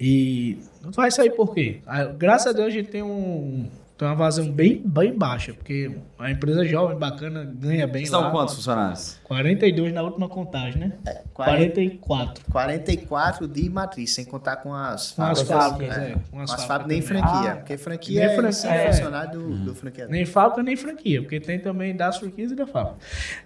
E 0.00 0.58
não 0.84 0.92
vai 0.92 1.10
sair 1.10 1.30
por 1.30 1.52
quê? 1.52 1.80
Ah, 1.84 2.04
Graças 2.04 2.46
a 2.46 2.52
Deus 2.52 2.68
a 2.68 2.70
gente 2.70 2.90
tem 2.90 3.02
um. 3.02 3.68
Tem 3.98 4.06
uma 4.06 4.14
vazão 4.14 4.52
bem, 4.52 4.82
bem 4.84 5.16
baixa, 5.16 5.54
porque 5.54 5.96
a 6.18 6.30
empresa 6.30 6.62
é 6.64 6.68
jovem, 6.68 6.98
bacana, 6.98 7.44
ganha 7.44 7.86
bem 7.86 8.04
São 8.04 8.20
lá. 8.20 8.30
quantos 8.30 8.54
funcionários? 8.56 9.18
42 9.24 9.94
na 9.94 10.02
última 10.02 10.28
contagem, 10.28 10.78
né? 10.78 10.92
44. 11.32 12.44
44 12.52 13.48
de 13.48 13.70
matriz, 13.70 14.12
sem 14.12 14.24
contar 14.26 14.56
com 14.56 14.74
as 14.74 15.12
Com 15.12 15.22
as 15.22 15.40
fábricas. 15.40 15.66
fábricas, 15.96 15.96
é, 15.98 16.10
com 16.12 16.20
Com 16.30 16.40
as 16.40 16.50
as 16.52 16.64
fábricas 16.64 16.66
fábricas 16.66 16.88
nem 16.88 17.00
também. 17.02 17.22
franquia, 17.32 17.52
Ah, 17.52 17.56
porque 17.56 17.78
franquia 17.78 18.20
nem 18.26 18.30
é, 18.30 18.36
franquia, 18.36 18.70
é 18.70 18.84
é. 18.86 18.92
funcionário 18.92 19.40
do, 19.40 19.56
do 19.64 19.74
franqueador. 19.74 20.12
Nem 20.12 20.26
fábrica, 20.26 20.62
nem 20.62 20.76
franquia, 20.76 21.22
porque 21.22 21.40
tem 21.40 21.58
também 21.58 21.96
das 21.96 22.18
franquias 22.18 22.52
e 22.52 22.54
da 22.54 22.66
fábrica. 22.66 22.98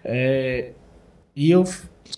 É, 0.05 0.73
e 1.37 1.49
eu, 1.51 1.65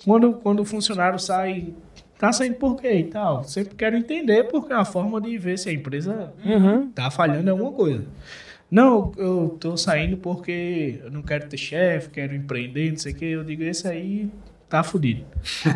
quando, 0.07 0.33
quando 0.35 0.61
o 0.61 0.65
funcionário 0.65 1.19
sai, 1.19 1.75
tá 2.23 2.33
saindo 2.33 2.55
por 2.55 2.77
quê 2.81 3.01
e 3.01 3.05
tal? 3.05 3.43
Sempre 3.43 3.75
quero 3.75 3.97
entender, 3.97 4.45
porque 4.45 4.73
é 4.73 4.77
uma 4.77 4.85
forma 4.85 5.21
de 5.21 5.37
ver 5.37 5.59
se 5.59 5.69
a 5.69 5.73
empresa 5.73 6.33
Uhum. 6.45 6.89
tá 6.93 7.11
falhando 7.11 7.49
em 7.49 7.51
alguma 7.51 7.73
coisa. 7.73 8.05
Não, 8.71 9.11
eu 9.17 9.57
tô 9.59 9.77
saindo 9.77 10.17
porque 10.17 11.01
eu 11.03 11.11
não 11.11 11.21
quero 11.21 11.49
ter 11.49 11.57
chefe, 11.57 12.11
quero 12.11 12.33
empreender, 12.33 12.91
não 12.93 12.97
sei 12.97 13.13
o 13.13 13.17
que. 13.17 13.25
Eu 13.25 13.43
digo, 13.43 13.65
esse 13.65 13.89
aí 13.89 14.31
tá 14.69 14.85
fudido. 14.85 15.25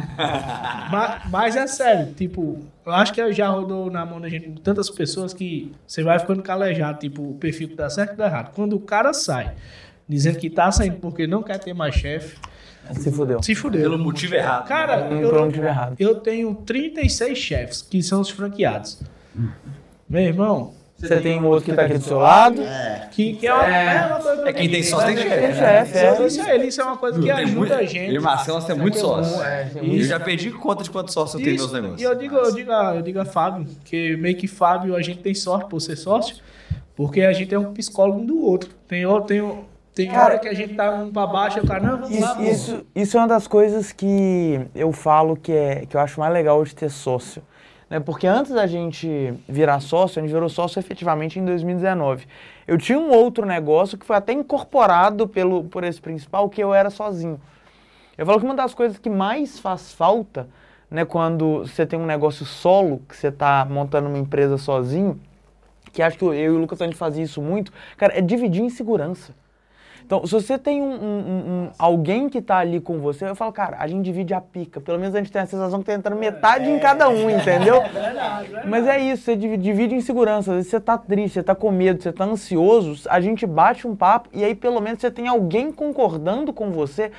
mas, 0.92 1.30
mas 1.30 1.56
é 1.56 1.66
sério, 1.66 2.14
tipo, 2.14 2.60
eu 2.86 2.92
acho 2.92 3.12
que 3.12 3.32
já 3.32 3.48
rodou 3.48 3.90
na 3.90 4.06
mão 4.06 4.20
da 4.20 4.28
gente 4.28 4.48
tantas 4.62 4.88
pessoas 4.88 5.34
que 5.34 5.72
você 5.84 6.02
vai 6.04 6.16
ficando 6.20 6.42
calejado, 6.44 7.00
tipo, 7.00 7.22
o 7.30 7.34
perfil 7.34 7.68
que 7.70 7.74
dá 7.74 7.90
certo 7.90 8.14
e 8.14 8.16
dá 8.16 8.26
errado. 8.26 8.54
Quando 8.54 8.76
o 8.76 8.80
cara 8.80 9.12
sai 9.12 9.52
dizendo 10.08 10.38
que 10.38 10.48
tá 10.48 10.70
saindo 10.70 10.98
porque 10.98 11.26
não 11.26 11.42
quer 11.42 11.58
ter 11.58 11.74
mais 11.74 11.94
chefe, 11.96 12.36
Se 12.94 13.10
fudeu. 13.10 13.42
se 13.42 13.54
fudeu. 13.54 13.82
Pelo 13.82 13.98
motivo 13.98 14.34
errado. 14.34 14.66
Cara, 14.66 15.08
eu, 15.10 15.42
onde 15.42 15.54
tiver 15.54 15.68
errado. 15.68 15.96
eu 15.98 16.14
tenho 16.16 16.54
36 16.54 17.36
chefes, 17.38 17.82
que 17.82 18.02
são 18.02 18.20
os 18.20 18.30
franqueados. 18.30 19.00
Meu 20.08 20.22
irmão, 20.22 20.72
Você 20.96 21.20
tem 21.20 21.38
um 21.40 21.46
outro 21.46 21.64
que 21.64 21.72
tá 21.74 21.82
aqui 21.82 21.98
do 21.98 22.04
seu 22.04 22.18
lado. 22.18 22.62
que, 23.10 23.34
que 23.34 23.46
é 23.46 23.52
uma, 23.52 23.66
é 23.66 24.06
uma 24.06 24.20
coisa 24.20 24.48
É 24.48 24.52
quem 24.52 24.70
tem 24.70 24.82
sócio 24.82 25.06
tem 25.08 25.16
chefe. 25.16 25.28
Tem 25.30 25.40
né? 25.48 25.54
chefe, 25.54 25.98
é. 25.98 26.26
Isso, 26.26 26.40
é, 26.40 26.56
isso 26.66 26.80
é 26.80 26.84
uma 26.84 26.96
coisa 26.96 27.18
que 27.18 27.24
Tem 27.24 27.32
ajuda 27.32 27.56
muito- 27.58 27.72
a 27.74 27.76
Eu 27.78 27.84
e 27.84 27.86
gente. 27.88 28.18
Marcelo, 28.20 28.56
nós 28.58 28.66
temos 28.66 28.82
muitos 28.82 29.00
sócios. 29.00 29.36
Eu 29.76 29.84
Isso. 29.84 30.08
já 30.08 30.18
perdi 30.20 30.50
conta 30.52 30.82
de 30.84 30.90
quantos 30.90 31.12
sócios 31.12 31.38
eu 31.40 31.44
tenho 31.44 31.56
meus 31.58 31.72
negócios. 31.72 32.00
E 32.00 32.04
eu 32.04 32.14
digo, 32.14 32.34
eu 32.36 32.54
digo, 32.54 32.70
a, 32.72 32.94
eu 32.96 33.02
digo 33.02 33.18
a 33.20 33.24
Fábio, 33.24 33.66
que 33.84 34.16
meio 34.16 34.36
que 34.36 34.46
Fábio, 34.46 34.94
a 34.96 35.02
gente 35.02 35.18
tem 35.20 35.34
sorte 35.34 35.68
por 35.68 35.80
ser 35.80 35.96
sócio, 35.96 36.36
porque 36.94 37.20
a 37.22 37.32
gente 37.32 37.54
é 37.54 37.58
um 37.58 37.74
psicólogo 37.74 38.20
um 38.20 38.24
do 38.24 38.40
outro. 38.42 38.70
Tem, 38.88 39.02
tem, 39.26 39.42
tem 39.96 40.10
Cara, 40.10 40.24
hora 40.24 40.38
que 40.38 40.46
a 40.46 40.52
gente 40.52 40.74
tá 40.74 40.90
um 40.90 41.10
pra 41.10 41.26
baixo, 41.26 41.58
e 41.58 41.62
o 41.62 41.66
cara, 41.66 41.82
não, 41.82 41.98
vamos 41.98 42.20
lá, 42.20 42.26
Isso, 42.26 42.36
pô. 42.36 42.42
isso, 42.42 42.86
isso 42.94 43.16
é 43.16 43.20
uma 43.20 43.26
das 43.26 43.46
coisas 43.48 43.92
que 43.92 44.60
eu 44.74 44.92
falo 44.92 45.34
que, 45.38 45.50
é, 45.50 45.86
que 45.86 45.96
eu 45.96 46.00
acho 46.02 46.20
mais 46.20 46.30
legal 46.34 46.62
de 46.62 46.74
ter 46.74 46.90
sócio. 46.90 47.42
Né? 47.88 47.98
Porque 47.98 48.26
antes 48.26 48.52
da 48.52 48.66
gente 48.66 49.32
virar 49.48 49.80
sócio, 49.80 50.18
a 50.18 50.22
gente 50.22 50.30
virou 50.30 50.50
sócio 50.50 50.78
efetivamente 50.78 51.38
em 51.38 51.44
2019. 51.46 52.26
Eu 52.68 52.76
tinha 52.76 52.98
um 52.98 53.10
outro 53.10 53.46
negócio 53.46 53.96
que 53.96 54.04
foi 54.04 54.16
até 54.16 54.34
incorporado 54.34 55.26
pelo, 55.26 55.64
por 55.64 55.82
esse 55.82 55.98
principal, 55.98 56.50
que 56.50 56.62
eu 56.62 56.74
era 56.74 56.90
sozinho. 56.90 57.40
Eu 58.18 58.26
falo 58.26 58.38
que 58.38 58.44
uma 58.44 58.54
das 58.54 58.74
coisas 58.74 58.98
que 58.98 59.08
mais 59.08 59.58
faz 59.58 59.92
falta, 59.92 60.46
né, 60.90 61.06
quando 61.06 61.60
você 61.60 61.86
tem 61.86 61.98
um 61.98 62.04
negócio 62.04 62.44
solo, 62.44 63.00
que 63.08 63.16
você 63.16 63.28
está 63.28 63.64
montando 63.64 64.10
uma 64.10 64.18
empresa 64.18 64.58
sozinho, 64.58 65.18
que 65.90 66.02
acho 66.02 66.18
que 66.18 66.24
eu 66.26 66.34
e 66.34 66.48
o 66.50 66.58
Lucas 66.58 66.82
a 66.82 66.84
gente 66.84 66.98
fazia 66.98 67.24
isso 67.24 67.40
muito, 67.40 67.72
cara, 67.96 68.18
é 68.18 68.20
dividir 68.20 68.62
em 68.62 68.68
segurança. 68.68 69.32
Então, 70.06 70.24
se 70.24 70.32
você 70.32 70.56
tem 70.56 70.80
um, 70.80 70.86
um- 70.86 71.18
um- 71.64 71.70
alguém 71.76 72.28
que 72.28 72.40
tá 72.40 72.58
ali 72.58 72.80
com 72.80 73.00
você, 73.00 73.28
eu 73.28 73.34
falo, 73.34 73.52
cara, 73.52 73.76
a 73.80 73.88
gente 73.88 74.04
divide 74.04 74.32
a 74.32 74.40
pica. 74.40 74.80
Pelo 74.80 75.00
menos 75.00 75.16
a 75.16 75.18
gente 75.18 75.32
tem 75.32 75.42
a 75.42 75.46
sensação 75.46 75.80
que 75.80 75.86
tá 75.86 75.94
entrando 75.94 76.16
metade 76.16 76.70
em 76.70 76.78
cada 76.78 77.08
um, 77.08 77.28
entendeu? 77.28 77.82
Mas 78.64 78.86
é 78.86 79.00
isso, 79.00 79.24
você 79.24 79.34
divi- 79.34 79.56
divide 79.56 79.96
em 79.96 80.00
segurança. 80.00 80.52
Às 80.52 80.56
vezes 80.58 80.70
você 80.70 80.78
tá 80.78 80.96
triste, 80.96 81.34
você 81.34 81.42
tá 81.42 81.56
com 81.56 81.72
medo, 81.72 82.00
você 82.00 82.12
tá 82.12 82.24
ansioso, 82.24 83.08
a 83.10 83.20
gente 83.20 83.44
bate 83.48 83.84
um 83.88 83.96
papo 83.96 84.28
e 84.32 84.44
aí 84.44 84.54
pelo 84.54 84.80
menos 84.80 85.00
você 85.00 85.10
tem 85.10 85.26
alguém 85.26 85.72
concordando 85.72 86.52
com 86.52 86.70
você. 86.70 87.10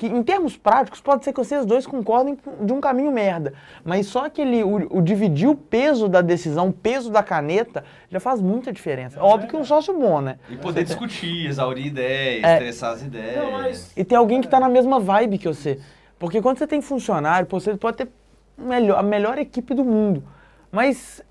Que 0.00 0.06
em 0.06 0.22
termos 0.22 0.56
práticos, 0.56 0.98
pode 0.98 1.22
ser 1.26 1.30
que 1.34 1.38
vocês 1.38 1.66
dois 1.66 1.86
concordem 1.86 2.38
de 2.62 2.72
um 2.72 2.80
caminho 2.80 3.12
merda. 3.12 3.52
Mas 3.84 4.06
só 4.06 4.24
aquele, 4.24 4.64
o, 4.64 4.96
o 4.96 5.02
dividir 5.02 5.46
o 5.46 5.54
peso 5.54 6.08
da 6.08 6.22
decisão, 6.22 6.68
o 6.68 6.72
peso 6.72 7.10
da 7.10 7.22
caneta, 7.22 7.84
já 8.08 8.18
faz 8.18 8.40
muita 8.40 8.72
diferença. 8.72 9.22
Óbvio 9.22 9.50
que 9.50 9.56
um 9.56 9.62
sócio 9.62 9.92
bom, 9.92 10.22
né? 10.22 10.38
E 10.48 10.56
poder 10.56 10.84
discutir, 10.84 11.44
exaurir 11.46 11.84
ideias, 11.84 12.42
É. 12.44 12.52
estressar 12.54 12.94
as 12.94 13.02
ideias. 13.02 13.44
Não, 13.44 13.52
mas 13.52 13.92
E 13.94 14.02
tem 14.02 14.16
alguém 14.16 14.40
que 14.40 14.48
tá 14.48 14.58
na 14.58 14.70
mesma 14.70 14.98
vibe 14.98 15.36
que 15.36 15.46
você. 15.48 15.78
Porque 16.18 16.40
quando 16.40 16.56
você 16.56 16.66
tem 16.66 16.80
funcionário, 16.80 17.46
você 17.50 17.76
pode 17.76 17.98
ter 17.98 18.08
melhor, 18.56 18.98
a 18.98 19.02
melhor 19.02 19.36
equipe 19.36 19.74
do 19.74 19.84
mundo. 19.84 20.24
Mas 20.72 21.22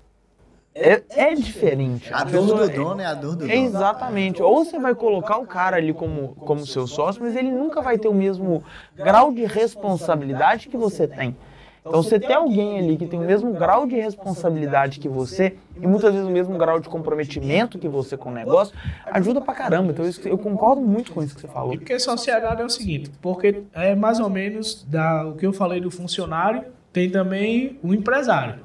é, 0.74 1.02
é 1.10 1.34
diferente. 1.34 2.12
A 2.12 2.22
dor 2.24 2.42
pessoa- 2.42 2.68
do 2.68 2.74
dono 2.74 3.00
é 3.00 3.06
a 3.06 3.14
dor 3.14 3.36
do 3.36 3.44
É 3.44 3.48
dono. 3.54 3.66
exatamente. 3.66 4.42
Ou 4.42 4.64
você 4.64 4.78
vai 4.78 4.94
colocar 4.94 5.38
o 5.38 5.46
cara 5.46 5.76
ali 5.76 5.92
como, 5.92 6.28
como 6.36 6.64
seu 6.66 6.86
sócio, 6.86 7.22
mas 7.22 7.34
ele 7.36 7.50
nunca 7.50 7.80
vai 7.82 7.98
ter 7.98 8.08
o 8.08 8.14
mesmo 8.14 8.62
grau 8.96 9.32
de 9.32 9.44
responsabilidade 9.44 10.68
que 10.68 10.76
você 10.76 11.06
tem. 11.06 11.36
Então, 11.80 12.02
você 12.02 12.20
ter 12.20 12.34
alguém 12.34 12.78
ali 12.78 12.96
que 12.98 13.06
tem 13.06 13.18
o 13.18 13.22
mesmo 13.22 13.54
grau 13.54 13.86
de 13.86 13.96
responsabilidade 13.96 15.00
que 15.00 15.08
você, 15.08 15.56
e 15.80 15.86
muitas 15.86 16.12
vezes 16.12 16.28
o 16.28 16.30
mesmo 16.30 16.58
grau 16.58 16.78
de 16.78 16.90
comprometimento 16.90 17.78
que 17.78 17.88
você 17.88 18.18
com 18.18 18.28
o 18.28 18.32
negócio, 18.32 18.76
ajuda 19.06 19.40
pra 19.40 19.54
caramba. 19.54 19.90
Então, 19.90 20.04
isso- 20.06 20.28
eu 20.28 20.36
concordo 20.36 20.82
muito 20.82 21.10
com 21.10 21.22
isso 21.22 21.34
que 21.34 21.40
você 21.40 21.48
falou. 21.48 21.72
E 21.72 21.78
porque 21.78 21.98
sociedade 21.98 22.60
é 22.60 22.64
o 22.64 22.68
seguinte, 22.68 23.10
porque 23.22 23.62
é 23.72 23.94
mais 23.94 24.20
ou 24.20 24.28
menos 24.28 24.84
da, 24.86 25.26
o 25.26 25.34
que 25.36 25.46
eu 25.46 25.54
falei 25.54 25.80
do 25.80 25.90
funcionário, 25.90 26.64
tem 26.92 27.08
também 27.08 27.78
o 27.82 27.94
empresário. 27.94 28.56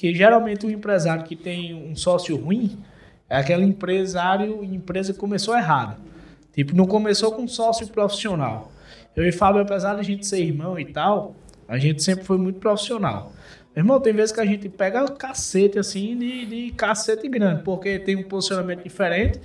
Que 0.00 0.14
geralmente 0.14 0.64
o 0.64 0.70
empresário 0.70 1.24
que 1.24 1.36
tem 1.36 1.74
um 1.74 1.94
sócio 1.94 2.34
ruim 2.34 2.78
é 3.28 3.36
aquele 3.36 3.64
empresário, 3.64 4.64
empresa 4.64 5.12
começou 5.12 5.54
errado. 5.54 6.00
Tipo, 6.54 6.74
não 6.74 6.86
começou 6.86 7.32
com 7.32 7.46
sócio 7.46 7.86
profissional. 7.86 8.72
Eu 9.14 9.26
e 9.26 9.30
Fábio, 9.30 9.60
apesar 9.60 9.92
de 9.96 10.00
a 10.00 10.02
gente 10.02 10.26
ser 10.26 10.40
irmão 10.40 10.78
e 10.78 10.86
tal, 10.86 11.36
a 11.68 11.76
gente 11.76 12.02
sempre 12.02 12.24
foi 12.24 12.38
muito 12.38 12.58
profissional. 12.58 13.30
Meu 13.76 13.82
irmão, 13.82 14.00
tem 14.00 14.14
vezes 14.14 14.32
que 14.32 14.40
a 14.40 14.46
gente 14.46 14.70
pega 14.70 15.04
cacete 15.06 15.78
assim, 15.78 16.16
de, 16.16 16.46
de 16.46 16.70
cacete 16.72 17.28
grande, 17.28 17.62
porque 17.62 17.98
tem 17.98 18.16
um 18.16 18.22
posicionamento 18.22 18.82
diferente. 18.82 19.38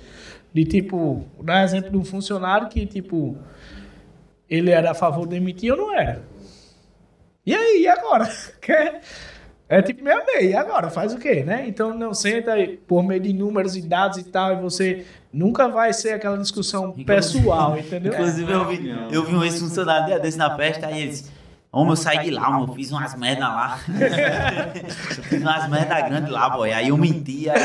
De 0.54 0.64
tipo, 0.64 1.22
dar 1.42 1.64
exemplo 1.64 1.90
de 1.90 1.98
um 1.98 2.04
funcionário 2.04 2.70
que, 2.70 2.86
tipo, 2.86 3.36
ele 4.48 4.70
era 4.70 4.92
a 4.92 4.94
favor 4.94 5.28
de 5.28 5.34
demitir, 5.34 5.68
eu 5.68 5.76
não 5.76 5.94
era. 5.94 6.22
E 7.44 7.54
aí, 7.54 7.82
e 7.82 7.88
agora? 7.88 8.26
Quer- 8.58 9.02
É 9.68 9.82
tipo 9.82 10.04
meio 10.04 10.20
a 10.20 10.24
meio, 10.24 10.50
e 10.50 10.54
agora? 10.54 10.88
Faz 10.90 11.12
o 11.12 11.18
quê, 11.18 11.42
né? 11.42 11.64
Então 11.66 11.92
não 11.92 12.14
senta 12.14 12.52
aí 12.52 12.76
por 12.76 13.02
meio 13.02 13.20
de 13.20 13.32
números 13.32 13.74
e 13.76 13.82
dados 13.82 14.18
e 14.18 14.24
tal, 14.24 14.52
e 14.52 14.56
você 14.56 15.04
nunca 15.32 15.66
vai 15.66 15.92
ser 15.92 16.12
aquela 16.12 16.38
discussão 16.38 16.92
pessoal, 16.92 17.76
entendeu? 17.76 18.12
Inclusive, 18.12 18.52
eu 18.52 18.64
vi, 18.68 18.96
eu 19.10 19.24
vi 19.24 19.34
um 19.34 19.42
ex-funcionário 19.42 20.20
desse 20.22 20.38
na 20.38 20.54
festa, 20.56 20.86
aí 20.86 21.02
eles. 21.02 21.34
Homem, 21.72 21.90
eu 21.90 21.96
saí 21.96 22.18
de 22.20 22.30
lá, 22.30 22.48
homem, 22.48 22.68
eu 22.68 22.74
fiz 22.74 22.92
umas 22.92 23.14
merda 23.16 23.48
lá. 23.48 23.78
fiz 25.28 25.42
umas 25.42 25.68
merda 25.68 26.00
grandes 26.00 26.30
lá, 26.30 26.48
boy. 26.48 26.72
Aí 26.72 26.88
eu 26.88 26.96
menti, 26.96 27.50
aí... 27.50 27.60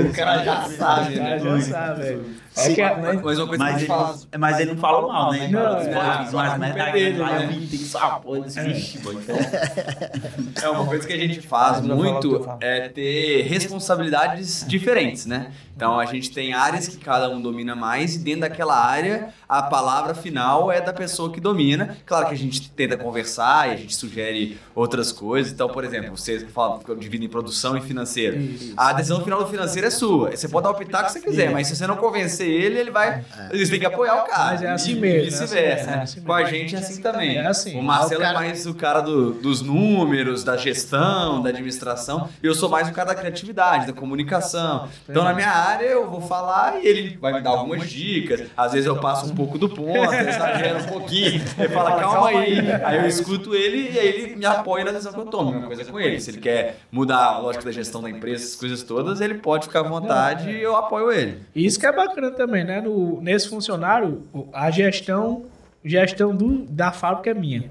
O 0.00 0.12
cara 0.12 0.42
já 0.42 0.62
sabe, 0.62 1.16
né? 1.16 1.38
Já 1.38 1.60
sabe, 1.60 2.20
velho. 2.54 2.72
É 2.72 2.74
que 2.74 2.82
a- 2.82 2.96
Mas 2.96 3.14
uma 3.14 3.22
coisa 3.22 3.44
Mas 3.44 3.48
que 3.48 3.54
ele, 3.54 3.62
a 3.62 3.78
gente 3.78 3.86
fala... 3.86 4.18
mas 4.38 4.60
ele 4.60 4.72
não 4.72 4.78
falou 4.78 5.08
mal, 5.12 5.32
né? 5.32 5.48
Não, 5.48 5.80
Ele 5.80 5.92
falou, 5.92 6.10
é, 6.12 6.24
culpa 6.24 6.66
é 6.66 6.72
grandes 6.72 6.92
dele, 6.92 7.18
lá, 7.18 7.38
né? 7.38 7.44
eu 7.44 7.48
menti, 7.60 7.78
só 7.78 8.10
porra. 8.20 8.38
Eu 8.38 8.44
disse, 8.44 8.60
vixe, 8.62 8.98
boy. 8.98 9.14
então- 9.16 9.36
É 10.62 10.68
uma 10.68 10.86
coisa 10.86 11.06
que 11.06 11.12
a 11.12 11.16
gente 11.18 11.40
faz 11.40 11.80
muito 11.80 12.48
é 12.60 12.88
ter 12.88 13.42
responsabilidades 13.42 14.64
diferentes, 14.66 15.26
né? 15.26 15.52
Então 15.76 15.98
a 15.98 16.06
gente 16.06 16.30
tem 16.30 16.54
áreas 16.54 16.86
que 16.86 16.96
cada 16.98 17.28
um 17.28 17.40
domina 17.40 17.74
mais 17.74 18.14
e 18.14 18.18
dentro 18.18 18.42
daquela 18.42 18.76
área 18.76 19.30
a 19.48 19.62
palavra 19.62 20.14
final 20.14 20.70
é 20.70 20.80
da 20.80 20.92
pessoa 20.92 21.32
que 21.32 21.40
domina. 21.40 21.96
Claro 22.06 22.28
que 22.28 22.34
a 22.34 22.36
gente 22.38 22.70
tenta 22.70 22.96
conversar 22.96 23.68
e 23.68 23.72
a 23.72 23.76
gente 23.76 23.94
sugere 23.96 24.56
outras 24.74 25.10
coisas. 25.12 25.52
Então, 25.52 25.68
por 25.68 25.84
exemplo, 25.84 26.16
você 26.16 26.40
fala 26.46 26.78
que 26.78 26.88
eu 26.88 26.96
divido 26.96 27.24
em 27.24 27.28
produção 27.28 27.76
e 27.76 27.80
financeiro. 27.80 28.36
A 28.76 28.92
decisão 28.92 29.22
final 29.24 29.42
do 29.42 29.48
financeiro 29.48 29.86
é 29.86 29.90
sua. 29.90 30.30
Você 30.36 30.48
pode 30.48 30.64
dar 30.64 30.70
o 30.70 30.74
pitaco 30.74 31.06
que 31.06 31.12
você 31.12 31.20
quiser, 31.20 31.50
mas 31.50 31.66
se 31.66 31.76
você 31.76 31.86
não 31.86 31.96
convencer 31.96 32.43
ele, 32.48 32.78
ele 32.78 32.90
vai. 32.90 33.24
Eles 33.50 33.68
têm 33.70 33.78
que 33.80 33.86
apoiar 33.86 34.22
o 34.22 34.26
cara. 34.26 34.44
Mas 34.52 34.62
é 34.62 34.70
assim 34.70 34.92
E 34.92 34.94
mesmo, 35.00 35.18
é 35.18 35.24
Vice-versa. 35.40 35.90
é 35.90 35.94
assim 36.02 36.20
Com 36.22 36.32
a 36.32 36.44
gente 36.44 36.74
é 36.74 36.78
assim 36.78 37.02
também. 37.02 37.36
É 37.38 37.46
assim. 37.46 37.78
O 37.78 37.82
Marcelo 37.82 38.24
Ah, 38.24 38.28
é 38.30 38.32
mais 38.34 38.66
o 38.66 38.74
cara 38.74 39.00
do- 39.00 39.32
dos 39.34 39.60
números, 39.62 40.44
da 40.44 40.56
gestão, 40.56 41.42
da 41.42 41.48
administração. 41.50 42.28
E 42.42 42.46
eu 42.46 42.54
sou 42.54 42.68
mais 42.68 42.88
o 42.88 42.92
cara 42.92 43.08
da 43.08 43.14
criatividade, 43.14 43.86
da 43.86 43.92
comunicação. 43.92 44.88
Então, 45.08 45.24
na 45.24 45.32
minha 45.34 45.50
área, 45.50 45.84
eu 45.86 46.08
vou 46.10 46.20
falar 46.20 46.80
e 46.82 46.86
ele 46.86 47.16
vai 47.20 47.32
me 47.32 47.40
dar 47.42 47.50
algumas 47.50 47.88
dicas. 47.88 48.42
Às 48.56 48.72
vezes 48.72 48.86
eu 48.86 48.96
passo 49.00 49.26
um 49.26 49.34
pouco 49.34 49.58
do 49.58 49.68
ponto, 49.68 50.12
exagero 50.14 50.80
um 50.80 50.86
pouquinho. 50.86 51.42
Ele 51.58 51.68
fala, 51.68 51.98
calma 52.00 52.28
aí. 52.28 52.58
Aí 52.84 52.98
eu 52.98 53.06
escuto 53.06 53.54
ele 53.54 53.90
e 53.92 53.98
aí 53.98 54.06
ele 54.08 54.36
me 54.36 54.46
apoia 54.46 54.84
na 54.84 54.90
decisão 54.92 55.12
que 55.12 55.20
eu 55.20 55.26
tomo. 55.26 55.50
Uma 55.50 55.66
coisa 55.66 55.84
com 55.84 55.98
ele. 56.00 56.20
Se 56.20 56.30
ele 56.30 56.38
quer 56.38 56.78
mudar 56.90 57.24
a 57.24 57.38
lógica 57.38 57.64
da 57.64 57.72
gestão 57.72 58.02
da 58.02 58.10
empresa, 58.10 58.44
essas 58.44 58.56
coisas 58.56 58.82
todas, 58.82 59.20
ele 59.20 59.34
pode 59.34 59.66
ficar 59.66 59.80
à 59.80 59.82
vontade 59.82 60.50
e 60.50 60.62
eu 60.62 60.76
apoio 60.76 61.10
ele. 61.12 61.42
Isso 61.54 61.78
que 61.78 61.86
é 61.86 61.92
bacana 61.92 62.30
também, 62.34 62.64
né? 62.64 62.80
No, 62.80 63.20
nesse 63.20 63.48
funcionário, 63.48 64.22
a 64.52 64.70
gestão, 64.70 65.44
gestão 65.84 66.34
do, 66.34 66.64
da 66.64 66.92
fábrica 66.92 67.30
é 67.30 67.34
minha. 67.34 67.70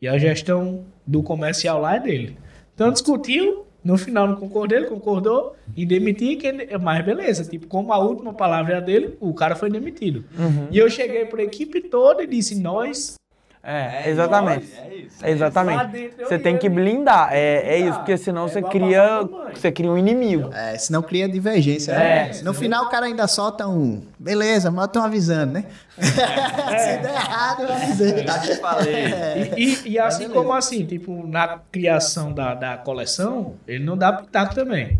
E 0.00 0.08
a 0.08 0.18
gestão 0.18 0.84
do 1.06 1.22
comercial 1.22 1.80
lá 1.80 1.96
é 1.96 2.00
dele. 2.00 2.36
Então 2.74 2.90
discutiu, 2.90 3.66
no 3.84 3.96
final 3.98 4.26
não 4.26 4.36
concordou, 4.36 4.76
ele 4.78 4.86
concordou 4.86 5.54
em 5.76 5.86
demitir, 5.86 6.38
quem, 6.38 6.52
mas 6.80 7.04
beleza. 7.04 7.44
Tipo, 7.44 7.66
como 7.66 7.92
a 7.92 7.98
última 7.98 8.32
palavra 8.32 8.74
é 8.74 8.76
a 8.78 8.80
dele, 8.80 9.16
o 9.20 9.34
cara 9.34 9.54
foi 9.54 9.70
demitido. 9.70 10.24
E 10.70 10.78
eu 10.78 10.88
cheguei 10.88 11.24
para 11.26 11.40
a 11.40 11.44
equipe 11.44 11.80
toda 11.80 12.22
e 12.22 12.26
disse: 12.26 12.60
Nós. 12.60 13.14
É, 13.64 14.10
exatamente. 14.10 14.72
É 14.76 14.94
isso. 14.96 15.24
Exatamente. 15.24 16.10
Você 16.18 16.36
tem 16.36 16.58
que 16.58 16.68
blindar. 16.68 17.28
É, 17.32 17.76
é 17.76 17.78
isso, 17.78 17.96
porque 17.98 18.16
senão 18.16 18.46
É 18.46 18.48
você 18.48 18.60
cria, 18.60 19.20
você 19.54 19.70
cria 19.70 19.88
um 19.88 19.96
inimigo. 19.96 20.50
É, 20.52 20.76
senão 20.78 21.00
cria 21.00 21.28
divergência. 21.28 21.92
É. 21.92 22.24
né? 22.32 22.40
No 22.42 22.52
final 22.52 22.86
o 22.86 22.88
cara 22.90 23.06
ainda 23.06 23.26
solta 23.28 23.68
um. 23.68 24.02
Beleza, 24.18 24.68
mas 24.72 24.86
estão 24.86 25.04
avisando, 25.04 25.52
né? 25.52 25.64
Se 25.96 26.96
der 26.98 27.04
errado, 27.14 27.62
eu 27.62 27.72
avisei. 27.72 28.26
Já 28.26 28.38
te 28.40 28.56
falei. 28.56 29.04
E, 29.56 29.62
e- 29.64 29.88
e 29.90 29.98
assim 29.98 30.28
como 30.28 30.52
assim, 30.52 30.84
tipo, 30.84 31.24
na 31.26 31.60
criação 31.70 32.32
da, 32.32 32.54
da 32.54 32.76
coleção, 32.78 33.54
ele 33.68 33.84
não 33.84 33.96
dá 33.96 34.12
pitaco 34.12 34.54
também. 34.56 34.98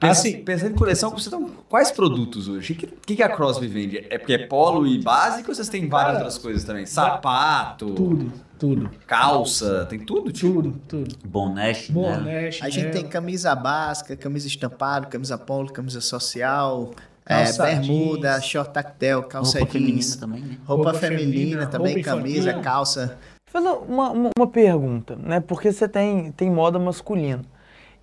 Assim, 0.00 0.42
Pensando 0.42 0.72
em 0.72 0.76
coleção, 0.76 1.10
vocês 1.10 1.24
estão 1.24 1.50
quais 1.68 1.90
produtos 1.90 2.48
hoje? 2.48 2.72
O 2.72 2.76
que, 2.76 2.86
que, 2.86 3.16
que 3.16 3.22
a 3.22 3.28
Crosby 3.28 3.66
vende? 3.66 4.06
É 4.10 4.18
porque 4.18 4.34
é 4.34 4.46
polo 4.46 4.86
e 4.86 5.00
básico 5.00 5.48
ou 5.50 5.54
vocês 5.54 5.68
têm 5.68 5.88
várias 5.88 6.16
outras 6.16 6.38
coisas 6.38 6.64
também? 6.64 6.84
Sapato, 6.84 7.94
tudo, 7.94 8.32
tudo, 8.58 8.90
calça, 9.06 9.86
tem 9.86 9.98
tudo? 9.98 10.30
Tipo? 10.30 10.62
tudo, 10.62 10.80
tudo. 10.88 11.16
Boné, 11.24 11.72
chinelo. 11.72 12.16
Boné, 12.16 12.50
A 12.60 12.68
gente 12.68 12.90
tem 12.90 13.06
camisa 13.06 13.54
básica, 13.54 14.16
camisa 14.16 14.46
estampada, 14.46 15.06
camisa 15.06 15.38
polo, 15.38 15.72
camisa 15.72 16.00
social, 16.00 16.90
é, 17.24 17.50
bermuda, 17.52 18.32
jeans. 18.32 18.44
short 18.44 18.72
tactel, 18.72 19.22
calça 19.22 19.58
Roupa 19.58 19.72
feminina 19.72 19.94
jeans, 19.98 20.16
também, 20.16 20.40
né? 20.40 20.58
roupa, 20.64 20.84
Roupa 20.84 20.98
feminina, 20.98 21.32
feminina, 21.32 21.66
também, 21.66 21.94
roupa 21.94 22.10
camisa, 22.10 22.54
calça. 22.54 23.18
Vou 23.52 23.62
fazer 23.62 23.76
uma, 23.88 24.10
uma, 24.10 24.30
uma 24.36 24.46
pergunta, 24.46 25.16
né? 25.16 25.40
Porque 25.40 25.72
você 25.72 25.88
tem, 25.88 26.32
tem 26.32 26.50
moda 26.50 26.78
masculina. 26.78 27.42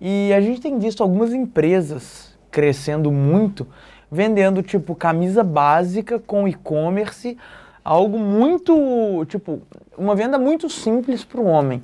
E 0.00 0.32
a 0.32 0.40
gente 0.40 0.60
tem 0.60 0.78
visto 0.78 1.02
algumas 1.02 1.32
empresas 1.32 2.36
crescendo 2.50 3.12
muito, 3.12 3.66
vendendo, 4.10 4.62
tipo, 4.62 4.94
camisa 4.94 5.44
básica 5.44 6.18
com 6.18 6.48
e-commerce, 6.48 7.36
algo 7.84 8.18
muito, 8.18 9.24
tipo, 9.26 9.60
uma 9.96 10.14
venda 10.14 10.38
muito 10.38 10.68
simples 10.70 11.22
para 11.22 11.40
o 11.40 11.44
homem. 11.44 11.82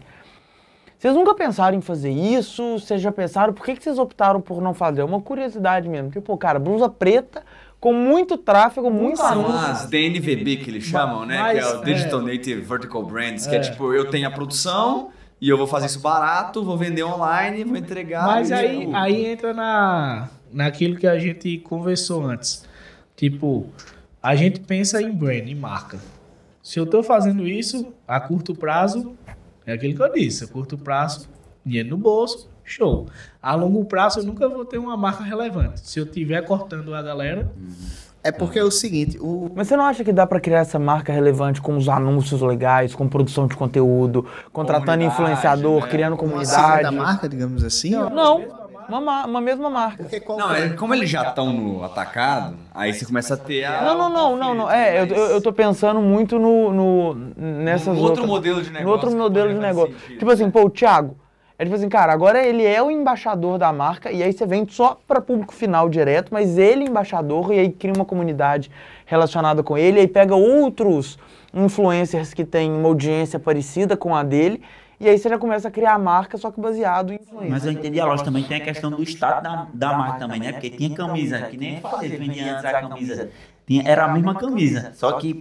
Vocês 0.98 1.14
nunca 1.14 1.34
pensaram 1.34 1.76
em 1.76 1.82
fazer 1.82 2.10
isso? 2.10 2.78
Vocês 2.78 3.02
já 3.02 3.12
pensaram? 3.12 3.52
Por 3.52 3.66
que, 3.66 3.76
que 3.76 3.82
vocês 3.82 3.98
optaram 3.98 4.40
por 4.40 4.62
não 4.62 4.72
fazer? 4.72 5.02
É 5.02 5.04
uma 5.04 5.20
curiosidade 5.20 5.86
mesmo. 5.88 6.10
Tipo, 6.10 6.36
cara, 6.38 6.58
blusa 6.58 6.88
preta 6.88 7.44
com 7.78 7.92
muito 7.92 8.38
tráfego, 8.38 8.90
muito 8.90 9.18
São 9.18 9.26
anúncio. 9.28 9.70
as 9.70 9.86
DNVB 9.86 10.56
que 10.56 10.70
eles 10.70 10.84
chamam, 10.84 11.26
né? 11.26 11.38
Mas, 11.38 11.58
que 11.58 11.64
é 11.64 11.76
o 11.76 11.82
é. 11.82 11.84
Digital 11.84 12.22
Native 12.22 12.60
Vertical 12.62 13.02
Brands, 13.04 13.46
que 13.46 13.54
é 13.54 13.60
tipo, 13.60 13.92
eu 13.92 14.08
tenho 14.10 14.26
a 14.26 14.30
produção 14.30 15.10
e 15.40 15.48
eu 15.48 15.56
vou 15.56 15.66
fazer 15.66 15.86
isso 15.86 16.00
barato, 16.00 16.64
vou 16.64 16.78
vender 16.78 17.04
online, 17.04 17.64
vou 17.64 17.76
entregar. 17.76 18.26
Mas 18.26 18.50
e, 18.50 18.54
aí, 18.54 18.94
aí 18.94 19.26
entra 19.26 19.52
na, 19.52 20.28
naquilo 20.52 20.96
que 20.96 21.06
a 21.06 21.18
gente 21.18 21.58
conversou 21.58 22.24
antes. 22.24 22.64
Tipo, 23.14 23.66
a 24.22 24.34
gente 24.34 24.60
pensa 24.60 25.00
em 25.00 25.12
brand, 25.12 25.48
em 25.48 25.54
marca. 25.54 25.98
Se 26.62 26.80
eu 26.80 26.86
tô 26.86 27.02
fazendo 27.02 27.46
isso 27.46 27.92
a 28.08 28.18
curto 28.18 28.54
prazo, 28.54 29.16
é 29.64 29.72
aquilo 29.72 29.94
que 29.94 30.02
eu 30.02 30.12
disse, 30.12 30.44
a 30.44 30.48
curto 30.48 30.76
prazo, 30.76 31.28
dinheiro 31.64 31.90
no 31.90 31.96
bolso, 31.96 32.50
show. 32.64 33.06
A 33.40 33.54
longo 33.54 33.84
prazo 33.84 34.20
eu 34.20 34.24
nunca 34.24 34.48
vou 34.48 34.64
ter 34.64 34.78
uma 34.78 34.96
marca 34.96 35.22
relevante. 35.22 35.80
Se 35.88 36.00
eu 36.00 36.06
tiver 36.06 36.42
cortando 36.42 36.94
a 36.94 37.02
galera, 37.02 37.52
É 38.28 38.32
porque 38.32 38.58
é 38.58 38.64
o 38.64 38.70
seguinte, 38.70 39.18
o, 39.20 39.50
Mas 39.54 39.68
você 39.68 39.76
não 39.76 39.84
acha 39.84 40.02
que 40.02 40.12
dá 40.12 40.26
pra 40.26 40.40
criar 40.40 40.58
essa 40.60 40.78
marca 40.78 41.12
relevante 41.12 41.60
com 41.60 41.76
os 41.76 41.88
anúncios 41.88 42.40
legais, 42.42 42.94
com 42.94 43.08
produção 43.08 43.46
de 43.46 43.56
conteúdo, 43.56 44.26
contratando 44.52 44.86
Comunidade, 44.98 45.14
influenciador, 45.22 45.82
né? 45.82 45.88
criando 45.88 46.12
uma 46.14 46.18
comunidade? 46.18 46.78
segunda 46.78 46.90
marca, 46.92 47.28
digamos 47.28 47.62
assim, 47.64 47.94
ó. 47.94 48.10
Não, 48.10 48.44
uma, 48.88 49.00
ma- 49.00 49.24
uma 49.26 49.40
mesma 49.40 49.68
marca. 49.70 50.02
Porque 50.04 50.20
qual 50.20 50.38
Não, 50.38 50.54
é, 50.54 50.68
como 50.70 50.94
eles 50.94 51.08
já 51.10 51.22
estão 51.28 51.52
no 51.52 51.82
atacado, 51.84 52.56
aí 52.74 52.92
você 52.92 53.04
começa 53.04 53.34
a 53.34 53.36
ter 53.36 53.64
a... 53.64 53.82
Não, 53.82 53.96
não, 53.98 54.10
não, 54.10 54.36
não, 54.36 54.54
não. 54.54 54.70
É, 54.70 55.02
eu, 55.02 55.06
eu, 55.06 55.24
eu 55.32 55.40
tô 55.40 55.52
pensando 55.52 56.00
muito 56.00 56.38
no, 56.38 56.72
no 56.72 57.14
nessas 57.36 57.86
No 57.96 58.00
outro 58.02 58.22
outras- 58.22 58.26
modelo 58.26 58.62
de 58.62 58.68
No 58.70 58.74
negócio 58.74 58.92
outro 58.92 59.10
que 59.10 59.16
modelo 59.16 59.48
de 59.54 59.60
negócio. 59.60 59.94
sentido. 59.94 60.18
Tipo 60.18 60.30
assim, 60.30 60.50
pô, 60.50 60.62
o 60.64 60.70
Thiago. 60.70 61.16
É 61.58 61.64
tipo 61.64 61.74
assim, 61.74 61.88
cara, 61.88 62.12
agora 62.12 62.44
ele 62.44 62.64
é 62.64 62.82
o 62.82 62.90
embaixador 62.90 63.56
da 63.56 63.72
marca 63.72 64.12
e 64.12 64.22
aí 64.22 64.30
você 64.30 64.44
vende 64.44 64.74
só 64.74 65.00
para 65.08 65.22
público 65.22 65.54
final 65.54 65.88
direto, 65.88 66.28
mas 66.30 66.58
ele 66.58 66.84
é 66.84 66.88
embaixador 66.88 67.50
e 67.50 67.58
aí 67.58 67.72
cria 67.72 67.94
uma 67.94 68.04
comunidade 68.04 68.70
relacionada 69.06 69.62
com 69.62 69.78
ele, 69.78 70.00
aí 70.00 70.06
pega 70.06 70.34
outros 70.34 71.18
influencers 71.54 72.34
que 72.34 72.44
têm 72.44 72.70
uma 72.70 72.88
audiência 72.88 73.38
parecida 73.38 73.96
com 73.96 74.14
a 74.14 74.22
dele 74.22 74.62
e 75.00 75.08
aí 75.08 75.18
você 75.18 75.30
já 75.30 75.38
começa 75.38 75.68
a 75.68 75.70
criar 75.70 75.94
a 75.94 75.98
marca 75.98 76.36
só 76.36 76.50
que 76.50 76.60
baseado 76.60 77.10
em 77.12 77.16
influência. 77.16 77.50
Mas 77.50 77.64
eu 77.64 77.72
entendi 77.72 77.98
a 78.00 78.04
lógica 78.04 78.26
também, 78.26 78.44
tem 78.44 78.58
a 78.58 78.64
questão 78.64 78.90
do 78.90 79.02
status 79.02 79.42
da, 79.42 79.66
da 79.72 79.96
marca 79.96 80.18
também, 80.18 80.40
né? 80.40 80.52
Porque 80.52 80.68
tinha 80.68 80.94
camisa, 80.94 81.40
que 81.42 81.56
nem 81.56 81.80
falei, 81.80 82.10
vendia 82.10 82.52
antes 82.52 82.64
a 82.66 82.80
camisa. 82.82 83.30
Tinha, 83.66 83.82
era 83.86 84.04
a 84.04 84.08
mesma 84.08 84.34
camisa, 84.34 84.92
só 84.94 85.12
que 85.12 85.34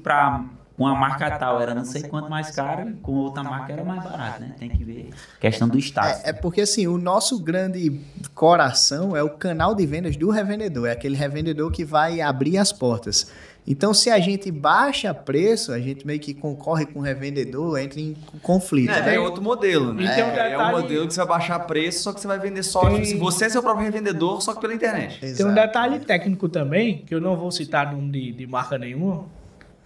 pra 0.76 0.86
uma 0.86 0.96
marca 0.96 1.32
tal 1.38 1.62
era 1.62 1.74
não 1.74 1.86
sei 1.86 2.04
quanto 2.04 2.30
mais 2.30 2.52
cara, 2.52 2.94
com 3.02 3.14
outra 3.14 3.44
marca 3.44 3.74
era 3.74 3.84
mais 3.84 4.04
barato, 4.04 4.42
né? 4.42 4.56
Tem 4.60 4.70
que 4.70 4.84
ver. 4.84 5.10
Questão 5.40 5.68
do 5.68 5.78
status. 5.80 6.24
É, 6.24 6.30
é 6.30 6.34
porque 6.34 6.62
assim, 6.62 6.88
o 6.88 6.98
nosso 6.98 7.40
grande 7.40 8.02
coração 8.34 9.16
é 9.16 9.24
o 9.24 9.30
canal 9.30 9.74
de 9.74 9.86
vendas 9.86 10.18
do 10.18 10.30
revendedor, 10.30 10.88
é 10.88 10.92
aquele 10.92 11.16
revendedor 11.16 11.72
que 11.72 11.86
vai 11.86 12.22
abrir 12.22 12.58
as 12.58 12.72
portas. 12.72 13.32
Então, 13.68 13.96
se 13.96 14.12
a 14.12 14.20
gente 14.20 14.52
baixa 14.52 15.12
preço, 15.12 15.72
a 15.72 15.80
gente 15.80 16.06
meio 16.06 16.20
que 16.20 16.36
concorre 16.36 16.86
com 16.86 17.00
o 17.00 17.02
revendedor, 17.02 17.80
entra 17.80 18.00
em 18.00 18.16
conflito. 18.42 18.92
É, 18.92 19.02
né? 19.02 19.16
é 19.16 19.20
outro 19.20 19.42
modelo, 19.42 19.92
né? 19.92 20.04
E 20.04 20.08
tem 20.14 20.24
um 20.24 20.28
É, 20.28 20.52
é 20.52 20.58
um 20.58 20.72
modelo 20.72 21.08
que 21.08 21.14
você 21.14 21.20
vai 21.22 21.28
baixar 21.30 21.60
preço, 21.62 22.04
só 22.04 22.14
que 22.14 22.22
você 22.22 22.28
vai 22.28 22.38
vender 22.38 22.62
só. 22.62 22.82
Tem- 22.82 23.02
assim, 23.02 23.18
você 23.18 23.46
é 23.46 23.50
seu 23.50 23.64
próprio 23.64 23.84
revendedor, 23.84 24.40
só 24.42 24.54
que 24.54 24.62
pela 24.62 24.74
internet. 24.74 25.20
Tem 25.20 25.30
um 25.30 25.32
Exato. 25.32 25.56
detalhe 25.56 26.00
técnico 26.00 26.48
também, 26.48 27.00
que 27.00 27.16
eu 27.16 27.20
não 27.20 27.36
vou 27.36 27.50
citar 27.50 27.92
nome 27.92 28.12
de, 28.12 28.34
de 28.34 28.46
marca 28.46 28.78
nenhuma, 28.78 29.26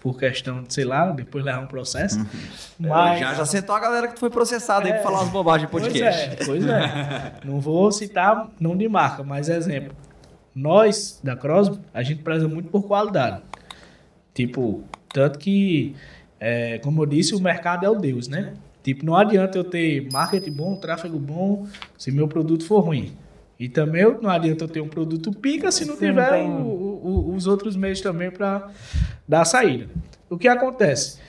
por 0.02 0.18
questão 0.18 0.64
de, 0.64 0.74
sei 0.74 0.86
lá, 0.86 1.12
depois 1.12 1.44
levar 1.44 1.60
um 1.60 1.68
processo. 1.68 2.20
Mas, 2.80 3.20
Já, 3.20 3.34
já 3.34 3.46
sentou 3.46 3.76
a 3.76 3.80
galera 3.80 4.08
que 4.08 4.20
foi 4.20 4.30
processada 4.30 4.86
aí 4.88 4.94
pra 4.94 5.04
falar 5.04 5.20
umas 5.22 5.30
bobagens 5.30 5.68
de 5.70 5.72
podcast. 5.72 6.46
Pois 6.46 6.66
é, 6.66 6.66
pois 6.66 6.66
é. 6.68 7.34
Não 7.44 7.60
vou 7.60 7.92
citar 7.92 8.50
nome 8.60 8.78
de 8.80 8.88
marca, 8.90 9.24
mas 9.24 9.50
exemplo. 9.50 9.94
Nós, 10.56 11.20
da 11.24 11.36
Crosby, 11.36 11.80
a 11.94 12.02
gente 12.02 12.24
preza 12.24 12.48
muito 12.48 12.70
por 12.70 12.84
qualidade. 12.84 13.42
Tipo, 14.34 14.84
tanto 15.14 15.38
que, 15.40 15.96
é, 16.40 16.78
como 16.80 17.02
eu 17.02 17.06
disse, 17.06 17.36
o 17.36 17.40
mercado 17.40 17.86
é 17.86 17.90
o 17.90 17.96
Deus, 17.96 18.28
né? 18.28 18.54
Tipo, 18.82 19.06
não 19.06 19.16
adianta 19.16 19.58
eu 19.58 19.64
ter 19.64 20.08
marketing 20.12 20.52
bom, 20.52 20.76
tráfego 20.76 21.20
bom, 21.20 21.68
se 21.98 22.12
meu 22.12 22.28
produto 22.28 22.66
for 22.66 22.80
ruim. 22.80 23.14
E 23.60 23.68
também 23.68 24.06
não 24.22 24.30
adianta 24.30 24.64
eu 24.64 24.68
ter 24.70 24.80
um 24.80 24.88
produto 24.88 25.32
pica 25.34 25.70
se 25.72 25.84
não 25.84 25.94
não 25.96 26.00
tiver 26.00 26.30
tem- 26.32 26.50
o- 26.50 26.89
o- 27.02 27.34
os 27.36 27.48
outros 27.48 27.76
meios 27.76 28.02
também 28.02 28.30
para 28.32 28.70
dar 29.28 29.46
saída. 29.46 29.88
O 30.30 30.38
que 30.38 30.48
acontece? 30.48 31.20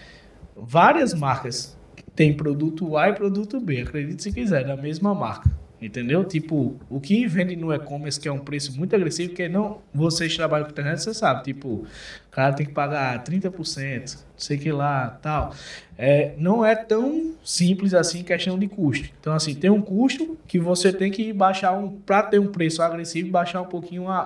Várias 0.57 1.14
marcas 1.14 1.77
têm 2.14 2.37
produto 2.37 2.97
A 2.97 3.09
e 3.09 3.12
produto 3.14 3.59
B, 3.61 3.81
acredite 3.83 4.23
se 4.23 4.33
quiser, 4.33 4.66
da 4.66 4.77
mesma 4.77 5.14
marca. 5.14 5.51
Entendeu? 5.83 6.22
Tipo, 6.24 6.76
o 6.91 7.01
que 7.01 7.26
vende 7.26 7.57
no 7.57 7.72
e-commerce, 7.72 8.20
que 8.20 8.28
é 8.28 8.33
um 8.33 8.39
preço 8.39 8.76
muito 8.76 8.95
agressivo, 8.95 9.33
que 9.33 9.49
não 9.49 9.78
vocês 9.95 10.37
trabalham 10.37 10.66
com 10.66 10.72
internet, 10.72 11.03
você 11.03 11.14
sabe. 11.14 11.43
Tipo, 11.45 11.68
o 11.68 11.87
cara 12.31 12.53
tem 12.53 12.66
que 12.66 12.72
pagar 12.72 13.24
30%, 13.24 14.14
não 14.16 14.20
sei 14.37 14.59
que 14.59 14.70
lá, 14.70 15.18
tal. 15.22 15.55
É, 15.97 16.35
não 16.37 16.64
é 16.64 16.74
tão 16.74 17.33
simples 17.43 17.95
assim 17.95 18.22
questão 18.22 18.59
de 18.59 18.68
custo. 18.68 19.09
Então, 19.20 19.33
assim, 19.33 19.55
tem 19.55 19.70
um 19.70 19.81
custo 19.81 20.37
que 20.47 20.59
você 20.59 20.93
tem 20.93 21.11
que 21.11 21.33
baixar 21.33 21.72
um. 21.72 21.89
Para 22.01 22.24
ter 22.24 22.39
um 22.39 22.49
preço 22.49 22.83
agressivo, 22.83 23.31
baixar 23.31 23.62
um 23.62 23.66
pouquinho 23.66 24.07
a- 24.09 24.18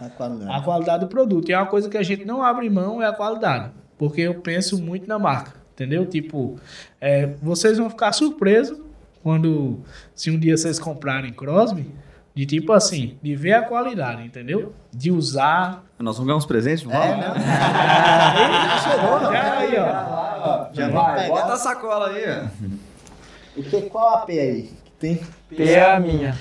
a, 0.00 0.06
A 0.06 0.10
qualidade. 0.10 0.50
a 0.52 0.60
qualidade 0.60 1.00
do 1.04 1.08
produto. 1.08 1.48
E 1.48 1.52
é 1.52 1.56
uma 1.58 1.66
coisa 1.66 1.88
que 1.88 1.96
a 1.96 2.02
gente 2.02 2.24
não 2.26 2.42
abre 2.42 2.68
mão 2.68 3.02
é 3.02 3.06
a 3.06 3.12
qualidade. 3.12 3.70
Porque 3.96 4.20
eu 4.20 4.34
penso 4.34 4.78
muito 4.82 5.06
na 5.08 5.18
marca. 5.18 5.52
Entendeu? 5.72 6.04
Tipo, 6.04 6.56
é, 7.00 7.26
vocês 7.42 7.78
vão 7.78 7.88
ficar 7.88 8.12
surpresos 8.12 8.78
quando, 9.22 9.80
se 10.14 10.30
um 10.30 10.38
dia 10.38 10.56
vocês 10.56 10.78
comprarem 10.78 11.32
Crosby, 11.32 11.90
de 12.34 12.46
tipo 12.46 12.72
assim, 12.72 13.18
de 13.22 13.34
ver 13.36 13.52
a 13.54 13.62
qualidade, 13.62 14.22
entendeu? 14.24 14.72
De 14.92 15.10
usar. 15.10 15.84
Nós 15.98 16.16
vamos 16.16 16.26
ganhar 16.28 16.38
uns 16.38 16.46
presentes, 16.46 16.84
não 16.84 16.92
É, 16.94 17.08
vamos? 17.10 17.26
não. 17.26 17.34
Já 19.32 19.58
aí, 19.58 19.76
ó. 19.78 20.66
Já 20.72 20.88
vai. 20.88 21.28
Bota 21.28 21.52
a 21.52 21.56
sacola 21.56 22.08
aí, 22.08 22.24
ó. 22.28 23.58
O 23.58 23.62
que, 23.62 23.82
qual 23.82 24.16
AP 24.18 24.30
aí? 24.30 24.62
que 24.84 24.90
Tem? 24.98 25.20
P 25.48 25.62
é 25.64 25.90
a 25.92 26.00
minha. 26.00 26.36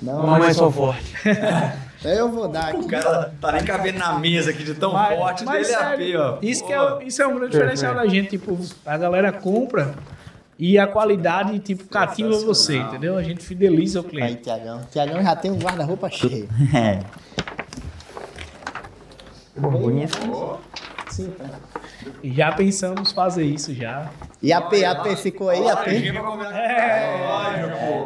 Não, 0.00 0.26
Mamãe 0.26 0.52
sou 0.52 0.70
forte. 0.70 1.14
eu 2.04 2.30
vou 2.30 2.48
dar 2.48 2.68
aqui. 2.70 2.80
O 2.80 2.88
cara 2.88 3.32
tá 3.40 3.52
nem 3.52 3.64
cabendo 3.64 3.98
na 3.98 4.18
mesa 4.18 4.50
aqui 4.50 4.64
de 4.64 4.74
tão 4.74 4.92
Mas- 4.92 5.16
forte 5.18 5.44
mas 5.44 5.66
dele 5.68 5.74
é 5.74 5.78
sério, 5.78 6.22
AP, 6.22 6.34
ó. 6.34 6.38
Isso, 6.42 6.66
que 6.66 6.72
é, 6.72 6.80
o- 6.80 7.02
isso 7.02 7.22
é 7.22 7.26
um 7.26 7.34
grande 7.36 7.52
diferencial 7.52 7.94
da 7.94 8.06
gente. 8.06 8.30
Tipo, 8.30 8.58
a 8.84 8.96
galera 8.96 9.32
compra 9.32 9.94
e 10.58 10.78
a 10.78 10.86
qualidade, 10.86 11.58
tipo, 11.58 11.84
cativa 11.84 12.30
você, 12.38 12.78
entendeu? 12.78 13.16
A 13.16 13.22
gente 13.22 13.44
fideliza 13.44 14.00
o 14.00 14.04
Aí, 14.04 14.10
cliente. 14.10 14.42
Tiagão. 14.42 14.80
Tiagão 14.90 15.22
já 15.22 15.36
tem 15.36 15.50
um 15.50 15.58
guarda-roupa 15.58 16.08
cheio. 16.10 16.48
É. 16.74 17.00
Pô, 19.60 19.70
bonito. 19.70 20.18
Sim, 21.16 21.30
tá. 21.30 21.46
Já 22.22 22.52
pensamos 22.52 23.10
fazer 23.10 23.44
isso 23.44 23.72
já. 23.72 24.10
E 24.42 24.52
a 24.52 24.58
AP, 24.58 24.74
AP 24.84 25.16
ficou 25.16 25.48
aí, 25.48 25.66
AP? 25.66 25.86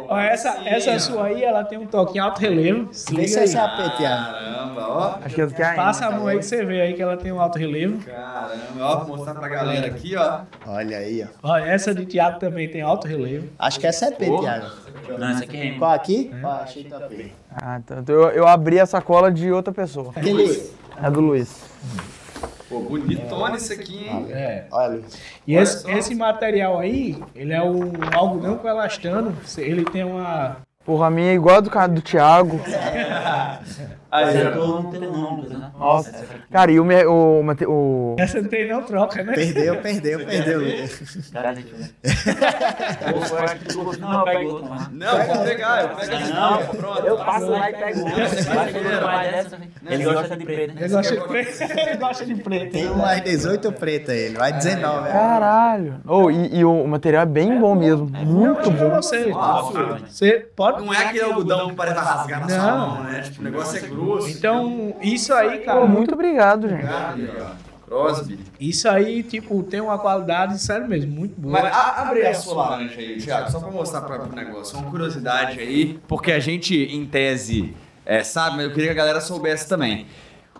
Ó, 0.07 0.17
essa, 0.17 0.61
essa 0.65 0.97
sua 0.97 1.25
aí, 1.25 1.43
ela 1.43 1.65
tem 1.65 1.77
um 1.77 1.85
toque 1.85 2.17
em 2.17 2.21
alto 2.21 2.39
relevo. 2.39 2.87
Se 2.93 3.13
Vê 3.13 3.27
se 3.27 3.37
liga 3.37 3.59
é. 3.59 3.61
AP, 3.61 3.97
Tiago. 3.97 4.31
Caramba, 4.31 4.87
ó. 4.87 5.19
Acho 5.25 5.35
que 5.35 5.41
é 5.41 5.47
que 5.47 5.75
Passa 5.75 6.05
a 6.05 6.11
mão 6.11 6.25
aí 6.27 6.37
que 6.37 6.45
você 6.45 6.63
vê 6.63 6.79
aí 6.79 6.93
que 6.93 7.01
ela 7.01 7.17
tem 7.17 7.33
um 7.33 7.41
alto 7.41 7.59
relevo. 7.59 8.01
Caramba, 8.05 8.79
ó. 8.79 9.03
Vou 9.03 9.17
mostrar 9.17 9.35
pra 9.35 9.49
galera 9.49 9.87
aqui, 9.87 10.15
ó. 10.15 10.39
Olha 10.65 10.97
aí, 10.97 11.27
ó. 11.43 11.49
Ó, 11.49 11.57
essa 11.57 11.93
de 11.93 12.05
Thiago 12.05 12.39
também 12.39 12.69
tem 12.69 12.81
alto 12.81 13.07
relevo. 13.09 13.49
Acho 13.59 13.77
que 13.77 13.87
essa 13.87 14.05
é 14.05 14.07
AP, 14.07 14.19
Tiago. 14.19 14.67
Não, 15.19 15.27
essa 15.27 15.43
aqui 15.43 15.57
é. 15.57 15.77
Qual 15.77 15.91
aqui? 15.91 16.31
Ó, 16.41 16.47
achei 16.47 16.85
teu 16.85 16.95
AP. 16.95 17.33
Ah, 17.53 17.77
então 17.83 18.03
eu, 18.07 18.29
eu 18.29 18.47
abri 18.47 18.79
a 18.79 18.85
sacola 18.85 19.29
de 19.29 19.51
outra 19.51 19.73
pessoa. 19.73 20.13
Aquele... 20.15 20.71
É 21.03 21.09
do 21.09 21.19
Luiz. 21.19 21.61
Pô, 22.71 22.79
bonitona 22.79 23.57
isso 23.57 23.73
aqui, 23.73 24.07
hein? 24.07 24.27
É. 24.31 24.63
Olha. 24.71 25.01
E 25.45 25.55
esse, 25.55 25.91
esse 25.91 26.15
material 26.15 26.79
aí, 26.79 27.21
ele 27.35 27.51
é 27.51 27.61
um 27.61 27.91
algodão 28.15 28.57
com 28.57 28.67
elastano. 28.67 29.35
Ele 29.57 29.83
tem 29.83 30.05
uma. 30.05 30.55
Porra, 30.85 31.07
a 31.07 31.09
minha 31.11 31.31
é 31.31 31.35
igual 31.35 31.57
a 31.57 31.59
do, 31.59 31.69
ca- 31.69 31.85
do 31.87 32.01
Thiago. 32.01 32.59
Aí, 34.11 34.35
Essa 34.37 34.59
ó. 34.59 34.65
não 34.67 34.83
tem 34.91 34.99
nome, 34.99 35.47
né? 35.47 35.71
Nossa. 35.79 36.25
Cara, 36.51 36.69
e 36.71 36.79
o, 36.81 36.83
me- 36.85 37.05
o, 37.05 37.41
mate- 37.43 37.65
o, 37.65 38.15
Essa 38.19 38.41
não 38.41 38.49
tem 38.49 38.67
não 38.67 38.83
troca, 38.83 39.23
né? 39.23 39.33
Perdeu, 39.33 39.77
perdeu, 39.77 40.19
perdeu. 40.25 40.61
Cara, 41.31 41.53
deixa 41.53 41.69
eu 41.69 41.77
ver. 41.77 41.91
Ou 43.15 43.21
foi 43.21 43.39
aqui 43.39 43.65
do- 43.69 43.97
Não, 43.99 44.27
eu 44.27 44.49
outro. 44.49 44.69
Não, 44.91 45.25
vou 45.25 45.43
pegar, 45.45 45.81
eu 45.83 45.87
vou 45.89 45.97
pegar. 45.97 46.19
Não, 46.27 46.65
pronto. 46.67 47.05
Eu 47.07 47.17
passo 47.17 47.49
lá 47.49 47.69
e 47.69 47.73
pego 47.73 47.99
outro. 48.01 48.19
Né? 49.81 49.93
Ele 49.93 50.03
gosta 50.03 50.35
de 50.37 50.45
preto, 50.45 50.73
né? 50.73 50.81
Ele 50.81 50.89
gosta 50.93 51.15
de 51.15 51.21
preto. 51.27 51.61
Ele 51.79 51.97
gosta 51.97 52.25
de 52.25 52.35
preto. 52.35 52.71
Tem 52.71 52.89
um 52.91 52.95
mais 52.97 53.21
18 53.23 53.71
preta 53.71 54.13
ele, 54.13 54.37
vai 54.37 54.51
19. 54.53 55.03
né? 55.03 55.11
Caralho. 55.11 56.01
Oh, 56.05 56.29
e, 56.29 56.57
e 56.57 56.65
o 56.65 56.85
material 56.85 57.23
é 57.23 57.25
bem 57.25 57.59
bom 57.59 57.75
mesmo. 57.75 58.07
Muito 58.09 58.69
bom. 58.71 58.89
você. 58.89 59.27
Nossa. 59.27 59.99
Você 60.07 60.31
pode. 60.55 60.83
Não 60.85 60.93
é 60.93 60.97
aquele 61.05 61.23
algodão 61.23 61.69
que 61.69 61.75
parece 61.75 61.99
rasgar 61.99 62.41
na 62.41 62.49
sua 62.49 62.57
Não. 62.57 62.89
mão, 62.95 63.03
né? 63.03 63.21
Tipo, 63.21 63.41
o 63.41 63.43
negócio 63.43 63.77
é 63.77 63.81
grosso. 64.05 64.29
Então, 64.29 64.95
isso 65.01 65.33
aí, 65.33 65.59
cara. 65.59 65.85
muito 65.85 66.13
obrigado, 66.13 66.67
gente. 66.69 66.85
Ó. 66.85 67.71
Crosby. 67.85 68.39
Isso 68.57 68.87
aí, 68.87 69.21
tipo, 69.21 69.61
tem 69.63 69.81
uma 69.81 69.99
qualidade, 69.99 70.57
sério 70.59 70.87
mesmo, 70.87 71.11
muito 71.11 71.39
boa. 71.39 71.61
Mas 71.61 71.73
a- 71.75 72.01
abre 72.03 72.25
a 72.25 72.33
sua 72.33 72.55
laranja 72.69 72.97
aí, 72.97 73.17
Thiago, 73.17 73.51
só 73.51 73.59
pra 73.59 73.69
mostrar 73.69 73.99
pra, 74.01 74.17
pro 74.19 74.33
negócio. 74.33 74.77
Uma 74.77 74.89
curiosidade 74.89 75.59
aí, 75.59 75.99
porque 76.07 76.31
a 76.31 76.39
gente, 76.39 76.73
em 76.73 77.05
tese, 77.05 77.73
é, 78.05 78.23
sabe, 78.23 78.55
mas 78.57 78.65
eu 78.67 78.71
queria 78.71 78.85
que 78.87 78.93
a 78.93 78.95
galera 78.95 79.19
soubesse 79.19 79.67
também. 79.67 80.05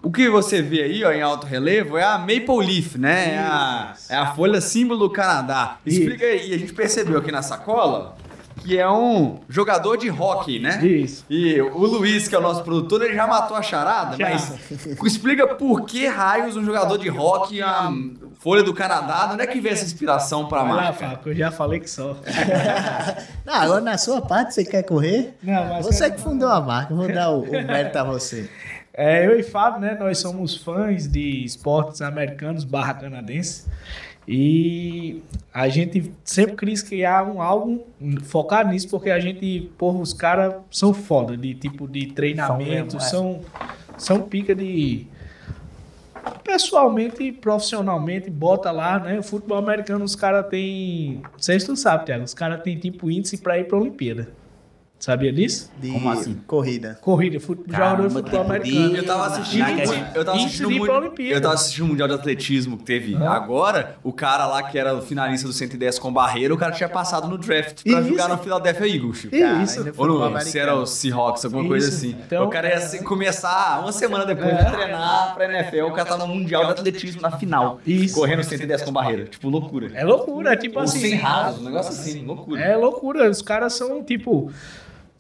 O 0.04 0.12
que 0.12 0.28
você 0.30 0.62
vê 0.62 0.82
aí, 0.82 1.04
ó, 1.06 1.12
em 1.12 1.22
alto 1.22 1.46
relevo, 1.46 1.96
é 1.96 2.04
a 2.04 2.18
Maple 2.18 2.58
Leaf, 2.66 2.96
né? 2.98 3.36
É 3.36 3.38
a, 3.38 3.94
é 4.10 4.16
a 4.16 4.34
folha 4.34 4.60
símbolo 4.60 5.00
do 5.00 5.10
Canadá. 5.10 5.78
Explica 5.86 6.26
aí, 6.26 6.50
e 6.52 6.54
a 6.56 6.58
gente 6.58 6.74
percebeu 6.74 7.20
aqui 7.20 7.32
na 7.32 7.42
sacola 7.44 8.18
que 8.62 8.78
é 8.78 8.90
um 8.90 9.40
jogador 9.50 9.98
de 9.98 10.10
hockey, 10.10 10.60
né? 10.60 10.86
Isso. 10.86 11.26
E 11.30 11.60
o 11.60 11.80
Luiz, 11.80 12.28
que 12.28 12.36
é 12.36 12.38
o 12.38 12.42
nosso 12.42 12.64
produtor, 12.64 13.02
ele 13.02 13.16
já 13.16 13.26
matou 13.26 13.58
a 13.58 13.62
charada, 13.62 14.16
Já. 14.16 14.30
mas 14.30 14.54
explica 15.04 15.48
por 15.48 15.86
que 15.86 16.08
raios 16.08 16.56
um 16.56 16.64
jogador 16.64 16.98
de 16.98 17.10
hockey, 17.10 17.62
a 17.62 17.92
folha 18.40 18.64
do 18.64 18.74
Canadá, 18.74 19.28
de 19.28 19.34
onde 19.34 19.44
é 19.44 19.48
que 19.48 19.60
vem 19.60 19.72
essa 19.72 19.84
inspiração 19.84 20.48
pra 20.48 20.60
Vai 20.64 20.70
lá, 20.70 20.76
marca? 20.84 20.94
Fábio, 20.94 21.18
que 21.20 21.30
eu 21.30 21.36
já 21.36 21.52
falei 21.52 21.80
que 21.80 21.90
só. 21.90 22.16
Não, 23.46 23.54
agora 23.56 23.82
na 23.82 23.98
sua 23.98 24.22
parte 24.22 24.54
você 24.54 24.64
quer 24.64 24.84
correr? 24.84 25.36
Não, 25.42 25.68
mas 25.70 25.86
Você 25.86 26.10
que 26.12 26.22
fundou 26.22 26.50
a 26.50 26.62
marca, 26.62 26.94
vou 26.94 27.12
dar 27.12 27.32
o, 27.32 27.42
o 27.42 27.52
mérito 27.66 27.98
a 27.98 28.04
você. 28.04 28.50
É, 28.94 29.26
eu 29.26 29.40
e 29.40 29.44
Fábio, 29.44 29.80
né? 29.80 29.98
Nós 30.00 30.20
somos 30.20 30.58
fãs 30.58 31.08
de 31.08 31.46
esportes 31.46 32.02
americanos 32.02 32.64
barra 32.64 32.94
canadenses. 32.94 33.66
E 34.28 35.22
a 35.54 35.68
gente 35.68 36.12
sempre 36.24 36.56
quis 36.56 36.82
criar 36.82 37.24
um 37.24 37.42
álbum 37.42 37.80
focado 38.24 38.70
nisso, 38.70 38.88
porque 38.90 39.10
a 39.10 39.20
gente, 39.20 39.72
porra, 39.78 40.00
os 40.00 40.14
caras 40.14 40.56
são 40.70 40.94
foda 40.94 41.36
de 41.36 41.54
tipo 41.56 41.88
de 41.88 42.08
treinamento, 42.08 43.00
São 43.00 43.30
mesmo, 43.30 43.46
são, 43.98 44.22
pica 44.22 44.54
de. 44.54 45.08
Pessoalmente 46.44 47.24
e 47.24 47.32
profissionalmente, 47.32 48.30
bota 48.30 48.70
lá, 48.70 49.00
né? 49.00 49.18
O 49.18 49.24
futebol 49.24 49.58
americano, 49.58 50.06
os 50.06 50.16
caras 50.16 50.46
têm. 50.48 51.22
Não 51.24 51.40
sei 51.40 51.60
se 51.60 51.66
tu 51.66 51.76
sabe, 51.76 52.06
Thiago, 52.06 52.24
os 52.24 52.34
caras 52.34 52.62
têm 52.62 52.78
tipo 52.78 53.10
índice 53.10 53.38
pra 53.38 53.58
ir 53.58 53.68
pra 53.68 53.78
Olimpíada. 53.78 54.30
Sabia 55.02 55.34
disso? 55.34 55.72
De 55.80 55.92
Como 55.92 56.12
assim? 56.12 56.40
corrida. 56.46 57.00
Corrida, 57.02 57.40
futebol, 57.40 57.72
Caramba, 57.76 58.04
jogador 58.04 58.08
de 58.08 58.14
futebol 58.14 58.42
americano. 58.42 58.96
Eu 58.98 59.04
tava 59.06 59.26
assistindo, 59.26 59.66
eu 60.16 60.24
tava 60.26 60.38
assistindo 60.38 60.70
muito, 60.70 61.22
eu 61.24 61.42
tava 61.42 61.54
assistindo 61.56 61.86
o 61.86 61.88
Mundial 61.88 62.08
de 62.08 62.14
Atletismo 62.14 62.78
que 62.78 62.84
teve 62.84 63.16
agora, 63.16 63.96
o 64.04 64.14
cara 64.14 64.46
lá 64.46 64.62
que 64.62 64.78
era 64.78 64.94
o 64.96 65.02
finalista 65.02 65.48
do 65.48 65.54
110 65.54 65.98
com 65.98 66.14
barreira, 66.14 66.54
o 66.54 66.58
cara 66.58 66.72
tinha 66.72 66.88
passado 66.88 67.28
no 67.28 67.36
draft 67.40 67.82
pra 67.84 68.00
Isso. 68.00 68.10
jogar 68.10 68.30
no 68.30 68.38
Philadelphia 68.38 68.88
Eagles. 68.96 69.22
Tipo. 69.22 69.36
Ih, 69.36 69.64
Isso. 69.64 69.84
Ou 69.98 70.08
no, 70.08 70.40
se 70.42 70.60
era 70.60 70.76
o 70.76 70.86
Seahawks, 70.86 71.46
alguma 71.46 71.68
coisa 71.68 71.90
Isso. 71.90 71.98
assim. 71.98 72.16
Então- 72.24 72.46
o 72.46 72.50
cara 72.52 72.70
ia 72.70 72.76
assim, 72.76 73.02
começar 73.04 73.80
uma 73.82 73.92
semana 73.92 74.24
depois 74.24 74.50
É. 74.50 74.64
de 74.66 74.72
treinar 74.72 75.34
pra 75.34 75.46
NFL, 75.46 75.86
o 75.88 75.94
cara 75.94 76.10
tá 76.10 76.18
no 76.18 76.28
Mundial 76.28 76.66
de 76.66 76.72
Atletismo 76.74 77.22
na 77.24 77.32
final. 77.32 77.80
Isso. 77.88 78.14
Correndo 78.14 78.44
110 78.44 78.84
com 78.84 78.92
barreira. 78.94 79.26
Tipo, 79.26 79.50
loucura. 79.50 79.90
É 79.96 80.04
loucura, 80.06 80.56
tipo 80.56 80.78
Ou 80.78 80.84
assim. 80.84 81.00
sem 81.00 81.16
raso, 81.16 81.60
um 81.60 81.64
negócio 81.64 81.92
assim, 81.92 82.24
loucura. 82.24 82.62
É 82.62 82.76
loucura. 82.78 83.28
Os 83.32 83.42
caras 83.42 83.74
são, 83.74 84.04
tipo, 84.04 84.52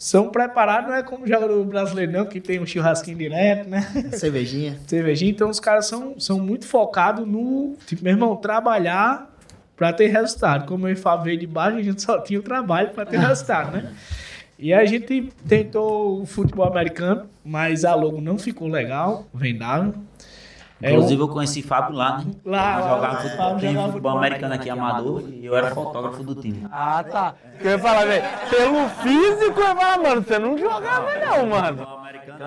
são 0.01 0.31
preparados, 0.31 0.89
não 0.89 0.95
é 0.95 1.03
como 1.03 1.27
jogador 1.27 1.63
brasileiro, 1.63 2.11
não, 2.11 2.25
que 2.25 2.41
tem 2.41 2.59
um 2.59 2.65
churrasquinho 2.65 3.15
direto, 3.15 3.69
né? 3.69 3.81
Cervejinha. 4.13 4.79
Cervejinha. 4.87 5.29
Então 5.29 5.47
os 5.47 5.59
caras 5.59 5.85
são, 5.85 6.19
são 6.19 6.39
muito 6.39 6.65
focados 6.65 7.27
no, 7.27 7.75
tipo, 7.85 8.03
meu 8.03 8.13
irmão, 8.13 8.35
trabalhar 8.35 9.31
pra 9.75 9.93
ter 9.93 10.07
resultado. 10.07 10.65
Como 10.65 10.87
eu 10.87 10.97
falei 10.97 11.37
de 11.37 11.45
baixo, 11.45 11.77
a 11.77 11.83
gente 11.83 12.01
só 12.01 12.19
tinha 12.19 12.39
o 12.39 12.41
trabalho 12.41 12.89
pra 12.89 13.05
ter 13.05 13.19
resultado, 13.19 13.73
né? 13.73 13.93
E 14.57 14.73
a 14.73 14.83
gente 14.85 15.31
tentou 15.47 16.23
o 16.23 16.25
futebol 16.25 16.65
americano, 16.65 17.29
mas 17.45 17.85
a 17.85 17.93
logo 17.93 18.19
não 18.19 18.39
ficou 18.39 18.67
legal, 18.67 19.27
vendável. 19.31 19.93
É, 20.81 20.91
Inclusive, 20.91 21.21
eu 21.21 21.27
conheci 21.27 21.61
Fábio 21.61 21.95
lá, 21.95 22.17
né? 22.19 22.25
Lá, 22.45 22.77
lá, 22.77 22.81
jogava 22.81 23.01
lá, 23.01 23.15
futebol, 23.21 23.37
Fábio 23.37 23.59
tem 23.59 23.69
jogava 23.71 23.87
futebol 23.91 24.17
americano 24.17 24.53
aqui 24.53 24.69
amador 24.69 25.23
e 25.29 25.45
eu 25.45 25.55
era 25.55 25.71
fotógrafo 25.71 26.23
do 26.23 26.35
time. 26.35 26.65
Ah, 26.71 27.03
tá. 27.03 27.33
Eu 27.59 27.71
ia 27.71 27.79
falar, 27.79 28.05
velho, 28.05 28.23
pelo 28.49 28.89
físico, 28.89 29.59
eu 29.59 29.67
ia 29.67 29.75
falar, 29.75 29.97
mano, 29.99 30.23
você 30.23 30.39
não 30.39 30.57
jogava 30.57 31.07
não, 31.23 31.45
mano. 31.47 31.87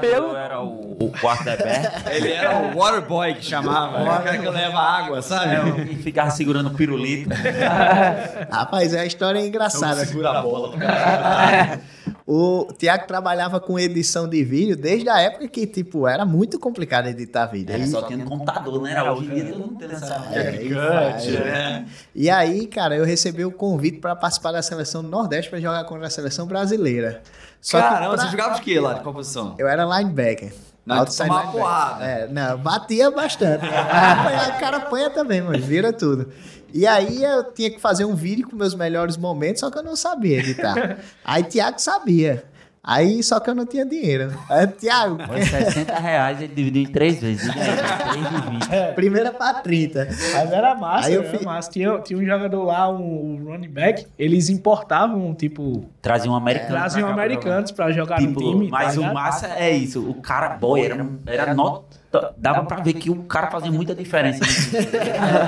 Pelo- 0.01 0.26
Eu 0.30 0.37
era 0.37 0.61
o, 0.61 0.97
o 1.01 1.11
pé 1.11 1.93
Ele 2.11 2.32
era 2.32 2.59
o 2.59 2.76
waterboy 2.76 3.35
que 3.35 3.45
chamava, 3.45 4.03
o 4.03 4.07
cara 4.24 4.39
que 4.39 4.49
leva 4.49 4.78
água, 4.80 5.22
sabe? 5.22 5.93
e 5.93 5.97
ficava 5.97 6.30
segurando 6.30 6.66
o 6.70 6.74
pirulito. 6.74 7.30
Rapaz, 8.51 8.93
a 8.95 9.07
história 9.07 9.39
é 9.39 9.47
engraçada. 9.47 10.05
Segura 10.05 10.39
a 10.39 10.43
bola. 10.43 10.74
O 12.27 12.72
Tiago 12.79 13.07
trabalhava 13.07 13.61
com 13.61 13.79
edição 13.79 14.27
de 14.27 14.43
vídeo 14.43 14.75
desde 14.77 15.11
a 15.11 15.20
época 15.20 15.47
que, 15.47 15.66
tipo, 15.66 16.09
era 16.09 16.25
muito 16.25 16.59
complicado 16.59 17.07
editar 17.07 17.45
vídeo. 17.47 17.75
Era 17.75 17.83
E- 17.83 17.87
só 17.87 18.01
tinha 18.03 18.16
no 18.16 18.25
computador, 18.25 18.81
né? 18.81 18.93
Era 18.93 19.12
hoje 19.12 19.27
em 19.31 19.35
dia 19.35 19.45
todo 19.53 19.59
mundo 19.59 19.77
tem 19.79 19.91
essa. 19.91 20.27
É, 20.33 20.62
e 20.62 20.72
faz, 20.75 21.27
né? 21.27 21.87
E 22.14 22.31
aí, 22.31 22.66
cara, 22.66 22.97
eu 22.97 23.05
recebi 23.05 23.45
o 23.45 23.53
convite 23.53 23.99
para 23.99 24.16
participar 24.16 24.53
da 24.53 24.62
seleção 24.62 25.03
do 25.03 25.09
Nordeste 25.11 25.51
para 25.51 25.61
jogar 25.61 25.85
contra 25.85 26.07
a 26.07 26.11
seleção 26.11 26.47
brasileira. 26.47 27.20
Só 27.61 27.77
que 27.79 27.89
Caramba, 27.89 28.14
pra- 28.14 28.25
você 28.25 28.31
jogava 28.31 28.55
de 28.55 28.62
quê 28.62 28.81
lá? 28.81 28.95
De 28.95 29.01
qual 29.01 29.14
posição? 29.14 29.55
Eu 29.59 29.68
era 29.68 29.85
linebacker. 29.85 30.53
Não, 30.87 30.99
Outside 30.99 31.29
tomava 31.29 31.51
porrada. 31.53 32.05
É, 32.05 32.29
não, 32.29 32.59
batia 32.59 33.11
bastante. 33.11 33.64
O 34.57 34.61
cara 34.61 34.77
apanha 34.79 35.09
também, 35.11 35.41
mano, 35.43 35.59
vira 35.62 35.93
tudo. 35.95 36.31
E 36.75 36.87
aí 36.89 37.22
eu 37.22 37.45
tinha 37.53 37.70
que 37.70 37.81
fazer 37.81 38.05
um 38.05 38.14
vídeo 38.16 38.49
com 38.51 38.57
meus 38.57 38.75
melhores 38.75 39.16
momentos, 39.16 39.61
só 39.61 39.70
que 39.70 39.79
eu 39.79 39.83
não 39.85 39.95
sabia 39.95 40.39
editar. 40.41 40.99
Aí 41.25 41.45
Tiago 41.45 41.79
sabia. 41.81 42.43
Aí 42.87 43.22
só 43.22 43.41
que 43.41 43.49
eu 43.49 43.55
não 43.55 43.64
tinha 43.64 43.87
dinheiro. 43.87 44.31
Aí, 44.51 44.66
Tiago, 44.66 45.16
Foi 45.27 45.41
60 45.43 45.95
reais, 45.99 46.43
ele 46.43 46.53
dividiu 46.55 46.83
em 46.83 46.87
três 46.87 47.18
vezes. 47.18 47.41
Diga 47.51 47.64
aí, 47.64 48.12
3 48.12 48.29
de 48.29 48.51
20. 48.91 48.95
primeira 48.95 49.33
pra 49.33 49.55
30. 49.55 50.07
Mas 50.11 50.53
era 50.53 50.75
massa, 50.75 51.09
Aí 51.09 51.14
eu 51.14 51.22
era 51.22 51.39
fi- 51.39 51.45
massa. 51.47 51.70
Tinha, 51.70 51.99
tinha 52.01 52.18
um 52.18 52.25
jogador 52.27 52.62
lá, 52.64 52.91
um, 52.91 53.37
um 53.37 53.45
running 53.45 53.70
back, 53.70 54.07
eles 54.18 54.51
importavam, 54.51 55.33
tipo, 55.35 55.87
Trazia 56.03 56.31
um 56.31 56.35
americano. 56.35 56.72
traziam 56.72 57.07
pra 57.07 57.09
cá 57.09 57.14
pra 57.14 57.25
americanos 57.25 57.70
pra 57.70 57.91
jogar 57.91 58.18
Tipo, 58.18 58.39
no 58.41 58.53
time. 58.53 58.68
mas 58.68 58.97
tá 58.97 59.01
o 59.01 59.14
massa 59.14 59.47
é 59.57 59.70
isso. 59.70 60.07
O 60.07 60.14
cara 60.20 60.51
boy 60.51 60.85
era, 60.85 61.03
um- 61.03 61.18
era 61.25 61.55
nota. 61.55 61.97
Dava 62.36 62.64
pra 62.64 62.82
ver 62.82 62.94
que 62.94 63.10
o 63.10 63.24
cara 63.24 63.50
fazia 63.50 63.70
muita 63.70 63.94
diferença. 63.94 64.44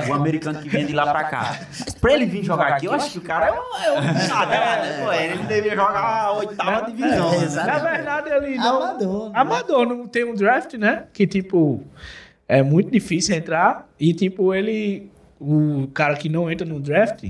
o 0.09 0.13
americano 0.13 0.59
que 0.59 0.69
vinha 0.69 0.85
de 0.85 0.93
lá 0.93 1.11
pra 1.11 1.23
cá. 1.25 1.59
Mas 1.79 1.93
pra 1.95 2.13
ele 2.13 2.25
vir 2.25 2.43
jogar 2.43 2.73
aqui, 2.73 2.85
eu 2.85 2.93
acho 2.93 3.11
que 3.11 3.17
o 3.19 3.21
cara 3.21 3.47
é 3.47 3.51
um. 3.51 3.83
É 3.83 3.99
um 3.99 4.27
nada, 4.27 4.45
né, 4.47 5.03
pô? 5.03 5.13
Ele 5.13 5.43
devia 5.43 5.75
jogar 5.75 6.23
a 6.23 6.31
oitava 6.33 6.91
divisão. 6.91 7.33
É, 7.33 7.37
né? 7.37 7.43
exato. 7.43 7.67
Na 7.67 7.79
verdade, 7.79 8.29
ele 8.29 8.57
não. 8.57 8.83
Amador, 8.83 9.29
né? 9.29 9.39
Amador, 9.39 9.85
não 9.85 10.07
tem 10.07 10.23
um 10.23 10.33
draft, 10.33 10.73
né? 10.73 11.05
Que, 11.13 11.25
tipo, 11.25 11.83
é 12.47 12.61
muito 12.61 12.91
difícil 12.91 13.35
entrar. 13.35 13.87
E, 13.99 14.13
tipo, 14.13 14.53
ele. 14.53 15.11
O 15.39 15.87
cara 15.93 16.15
que 16.15 16.29
não 16.29 16.49
entra 16.49 16.65
no 16.65 16.79
draft. 16.79 17.25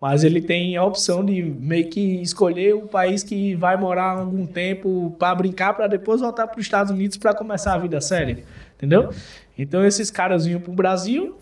Mas 0.00 0.22
ele 0.22 0.40
tem 0.40 0.76
a 0.76 0.84
opção 0.84 1.24
de 1.24 1.42
meio 1.42 1.88
que 1.88 2.22
escolher 2.22 2.72
o 2.74 2.82
país 2.82 3.24
que 3.24 3.56
vai 3.56 3.76
morar 3.76 4.18
algum 4.18 4.46
tempo 4.46 5.14
pra 5.18 5.34
brincar, 5.34 5.74
pra 5.74 5.88
depois 5.88 6.20
voltar 6.20 6.46
pros 6.46 6.64
Estados 6.64 6.92
Unidos 6.92 7.16
pra 7.16 7.34
começar 7.34 7.74
a 7.74 7.78
vida 7.78 8.00
séria. 8.00 8.44
Entendeu? 8.78 9.10
Então 9.58 9.84
esses 9.84 10.08
caras 10.08 10.46
vinham 10.46 10.60
pro 10.60 10.72
Brasil, 10.72 11.36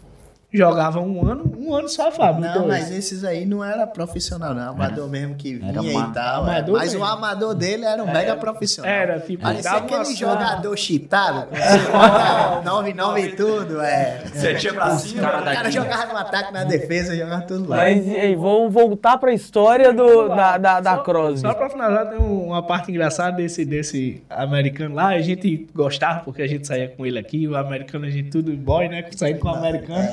jogavam 0.52 1.06
um 1.06 1.28
ano, 1.30 1.52
um 1.58 1.74
ano 1.74 1.88
só, 1.88 2.10
Fábio. 2.10 2.40
Não, 2.40 2.54
dois. 2.54 2.66
mas 2.68 2.90
esses 2.90 3.24
aí 3.24 3.44
não 3.44 3.62
era 3.62 3.86
profissional, 3.86 4.54
não. 4.54 4.70
Amador 4.70 5.08
mesmo 5.08 5.34
que 5.34 5.54
vinha 5.56 5.70
Era 5.70 5.82
e 5.82 6.12
tal. 6.14 6.46
é. 6.46 6.50
amador 6.50 6.78
Mas 6.78 6.90
o 6.94 6.98
mesmo. 6.98 7.04
amador 7.04 7.54
dele 7.54 7.84
era 7.84 8.02
um 8.02 8.06
mega 8.10 8.36
profissional. 8.36 8.90
Era, 8.90 9.20
tipo, 9.20 9.42
Parecia 9.42 9.70
dava 9.70 9.84
aquele 9.84 10.00
uma 10.00 10.14
jogador 10.14 10.76
cheatado. 10.76 11.46
com 11.48 11.56
50, 11.56 12.62
9 12.64 12.94
9 12.94 13.20
e 13.20 13.32
tudo, 13.36 13.80
é. 13.80 14.22
Você 14.32 14.54
tinha 14.54 14.72
pra 14.72 14.90
cima. 14.96 15.22
caras 15.22 15.40
O 15.40 15.44
cara 15.44 15.56
daqui. 15.62 15.70
jogava 15.72 16.12
no 16.12 16.18
ataque, 16.18 16.52
na 16.52 16.64
defesa, 16.64 17.16
jogava 17.16 17.42
tudo 17.42 17.68
lá. 17.68 17.76
Mas 17.76 18.06
e 18.06 18.16
aí, 18.16 18.34
vamos 18.34 18.72
voltar 18.72 19.18
pra 19.18 19.32
história 19.32 19.92
do, 19.92 20.28
da, 20.28 20.56
da, 20.58 20.80
da 20.80 20.96
Só- 20.96 21.02
Crosby. 21.02 21.40
Só 21.40 21.54
pra 21.54 21.68
finalizar, 21.68 22.08
tem 22.10 22.18
um- 22.18 22.46
uma 22.46 22.62
parte 22.62 22.90
engraçada 22.90 23.36
desse, 23.36 23.64
desse 23.64 24.22
americano 24.30 24.94
lá. 24.94 25.08
A 25.08 25.20
gente 25.20 25.66
gostava 25.74 26.20
porque 26.20 26.42
a 26.42 26.46
gente 26.46 26.66
saía 26.66 26.88
com 26.88 27.04
ele 27.04 27.18
aqui. 27.18 27.46
O 27.46 27.56
americano, 27.56 28.06
a 28.06 28.10
gente 28.10 28.30
tudo 28.30 28.52
boy, 28.56 28.88
né? 28.88 29.04
Saindo 29.14 29.40
com 29.40 29.48
o 29.48 29.54
americano. 29.54 30.08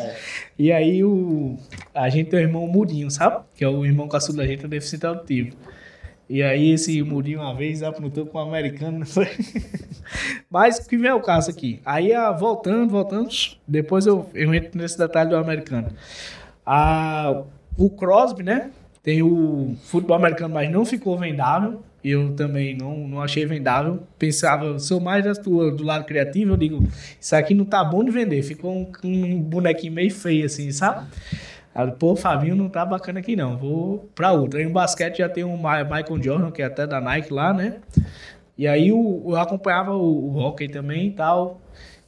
E 0.58 0.72
aí 0.72 1.04
o, 1.04 1.58
a 1.94 2.10
gente 2.10 2.30
tem 2.30 2.40
o 2.40 2.44
irmão 2.44 2.68
Murinho, 2.68 3.10
sabe? 3.10 3.44
Que 3.56 3.64
é 3.64 3.68
o 3.68 3.86
irmão 3.86 4.08
caçudo 4.08 4.38
da 4.38 4.48
gente, 4.48 4.66
é 4.66 4.68
deficiente 4.68 5.06
auditivo. 5.06 5.56
E 6.30 6.42
aí 6.42 6.72
esse 6.72 7.02
Murinho 7.04 7.42
uma 7.42 7.54
vez 7.54 7.84
aprontou 7.84 8.26
com 8.26 8.38
o 8.38 8.42
americano. 8.42 9.00
não 9.00 9.06
foi? 9.06 9.28
Mas 10.50 10.80
que 10.80 10.98
vem 10.98 11.12
o 11.12 11.22
caso 11.22 11.50
aqui. 11.50 11.82
Aí 11.86 12.14
ah, 12.14 12.32
voltando, 12.32 12.90
voltando, 12.90 13.30
depois 13.68 14.06
eu, 14.06 14.30
eu 14.34 14.54
entro 14.54 14.80
nesse 14.80 14.98
detalhe 14.98 15.30
do 15.30 15.36
americano. 15.36 15.90
Ah, 16.66 17.44
o 17.78 17.90
Crosby, 17.90 18.44
né? 18.44 18.72
Tem 19.02 19.22
o 19.22 19.76
futebol 19.84 20.16
americano, 20.16 20.54
mas 20.54 20.72
não 20.72 20.86
ficou 20.86 21.18
vendável. 21.18 21.84
Eu 22.04 22.34
também 22.36 22.76
não, 22.76 23.08
não 23.08 23.22
achei 23.22 23.46
vendável. 23.46 24.04
Pensava, 24.20 24.66
eu 24.66 24.80
sou 24.80 25.00
mais 25.00 25.24
da 25.24 25.34
tua, 25.34 25.72
do 25.72 25.84
lado 25.84 26.04
criativo. 26.06 26.52
Eu 26.54 26.58
digo, 26.58 26.84
isso 27.20 27.36
aqui 27.36 27.54
não 27.54 27.64
tá 27.64 27.84
bom 27.84 28.04
de 28.04 28.12
vender. 28.12 28.42
Ficou 28.44 28.74
um, 28.76 28.92
um 29.08 29.42
bonequinho 29.42 29.94
meio 29.94 30.12
feio, 30.12 30.46
assim, 30.46 30.70
sabe? 30.72 31.08
Aí, 31.74 31.90
pô, 31.92 32.16
Fabinho 32.16 32.56
não 32.56 32.68
tá 32.68 32.86
bacana 32.86 33.20
aqui 33.20 33.36
não. 33.36 33.58
Vou 33.58 34.10
pra 34.14 34.34
outra. 34.34 34.60
Aí 34.60 34.66
no 34.66 34.72
basquete 34.74 35.20
já 35.20 35.30
tem 35.30 35.44
o 35.46 35.58
Ma- 35.58 35.84
Michael 35.84 36.22
Jordan, 36.22 36.52
que 36.52 36.62
é 36.62 36.66
até 36.66 36.86
da 36.86 37.00
Nike 37.00 37.34
lá, 37.34 37.54
né? 37.54 37.78
E 38.58 38.68
aí 38.68 38.92
o, 38.92 39.24
eu 39.30 39.36
acompanhava 39.38 39.94
o, 39.96 40.30
o 40.30 40.38
hockey 40.38 40.68
também 40.68 41.08
e 41.08 41.12
tal. 41.12 41.62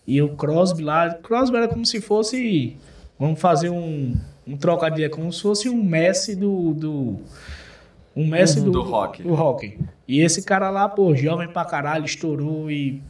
E 0.05 0.21
o 0.21 0.35
Crosby 0.35 0.83
lá. 0.83 1.13
Crosby 1.13 1.55
era 1.57 1.67
como 1.69 1.85
se 1.85 2.01
fosse. 2.01 2.75
Vamos 3.17 3.39
fazer 3.39 3.69
um, 3.69 4.13
um 4.45 4.57
trocadilho, 4.57 5.05
é 5.05 5.09
como 5.09 5.31
se 5.31 5.41
fosse 5.41 5.69
um 5.69 5.81
Messi 5.81 6.35
do. 6.35 6.73
do 6.73 7.19
um 8.15 8.27
Messi 8.27 8.61
do, 8.61 8.71
Do 8.71 8.81
hockey. 8.81 9.23
do 9.23 9.33
hockey. 9.33 9.77
E 10.07 10.21
esse 10.21 10.43
cara 10.43 10.69
lá, 10.69 10.87
pô, 10.87 11.15
jovem 11.15 11.47
pra 11.47 11.65
caralho, 11.65 12.05
estourou 12.05 12.69
e. 12.71 13.01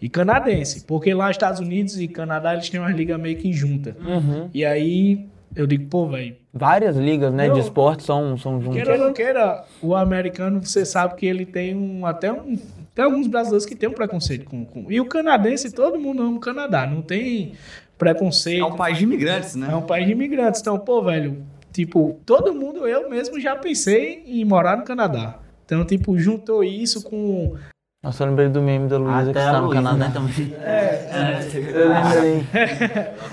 E 0.00 0.08
canadense. 0.08 0.84
Porque 0.84 1.12
lá 1.14 1.26
nos 1.28 1.36
Estados 1.36 1.60
Unidos 1.60 1.98
e 1.98 2.06
Canadá 2.06 2.52
eles 2.52 2.68
têm 2.68 2.78
uma 2.78 2.90
liga 2.90 3.16
meio 3.16 3.36
que 3.38 3.52
junta. 3.52 3.96
Uhum. 4.06 4.50
E 4.52 4.64
aí 4.64 5.26
eu 5.56 5.66
digo, 5.66 5.86
pô, 5.86 6.06
velho, 6.08 6.36
Várias 6.52 6.96
ligas, 6.96 7.32
né, 7.32 7.48
Eu- 7.48 7.54
de 7.54 7.60
esporte 7.60 8.04
são, 8.04 8.36
são 8.36 8.60
juntas. 8.60 8.76
Queira 8.82 8.92
ou 9.00 9.06
não 9.06 9.12
queira, 9.12 9.64
o 9.82 9.94
americano, 9.94 10.60
você 10.62 10.84
sabe 10.84 11.16
que 11.16 11.26
ele 11.26 11.44
tem 11.46 11.74
um, 11.74 12.06
até 12.06 12.30
um. 12.32 12.56
Tem 12.94 13.04
alguns 13.04 13.26
brasileiros 13.26 13.66
que 13.66 13.74
têm 13.74 13.88
um 13.88 13.92
preconceito 13.92 14.44
com, 14.44 14.64
com. 14.64 14.86
E 14.88 15.00
o 15.00 15.06
canadense, 15.06 15.72
todo 15.72 15.98
mundo 15.98 16.22
ama 16.22 16.36
o 16.36 16.40
Canadá, 16.40 16.86
não 16.86 17.02
tem 17.02 17.54
preconceito. 17.98 18.60
É 18.62 18.64
um 18.64 18.76
país 18.76 18.98
de 18.98 19.04
imigrantes, 19.04 19.56
né? 19.56 19.68
É 19.72 19.74
um 19.74 19.82
país 19.82 20.06
de 20.06 20.12
imigrantes. 20.12 20.60
Então, 20.60 20.78
pô, 20.78 21.02
velho, 21.02 21.42
tipo, 21.74 22.18
todo 22.24 22.54
mundo, 22.54 22.88
eu 22.88 23.10
mesmo 23.10 23.38
já 23.38 23.54
pensei 23.56 24.22
em 24.26 24.44
morar 24.44 24.76
no 24.78 24.84
Canadá. 24.84 25.40
Então, 25.66 25.84
tipo, 25.84 26.16
juntou 26.18 26.62
isso 26.64 27.02
com 27.02 27.54
Nossa, 28.02 28.22
eu 28.22 28.28
lembrei 28.28 28.48
do 28.48 28.62
meme 28.62 28.88
da 28.88 28.96
Luísa 28.96 29.32
que 29.32 29.38
está 29.38 29.60
no 29.60 29.66
Luísa, 29.66 29.82
Canadá. 29.82 29.96
né, 30.08 30.10
também. 30.14 30.54
Eu 31.74 31.88
lembrei. 31.88 32.44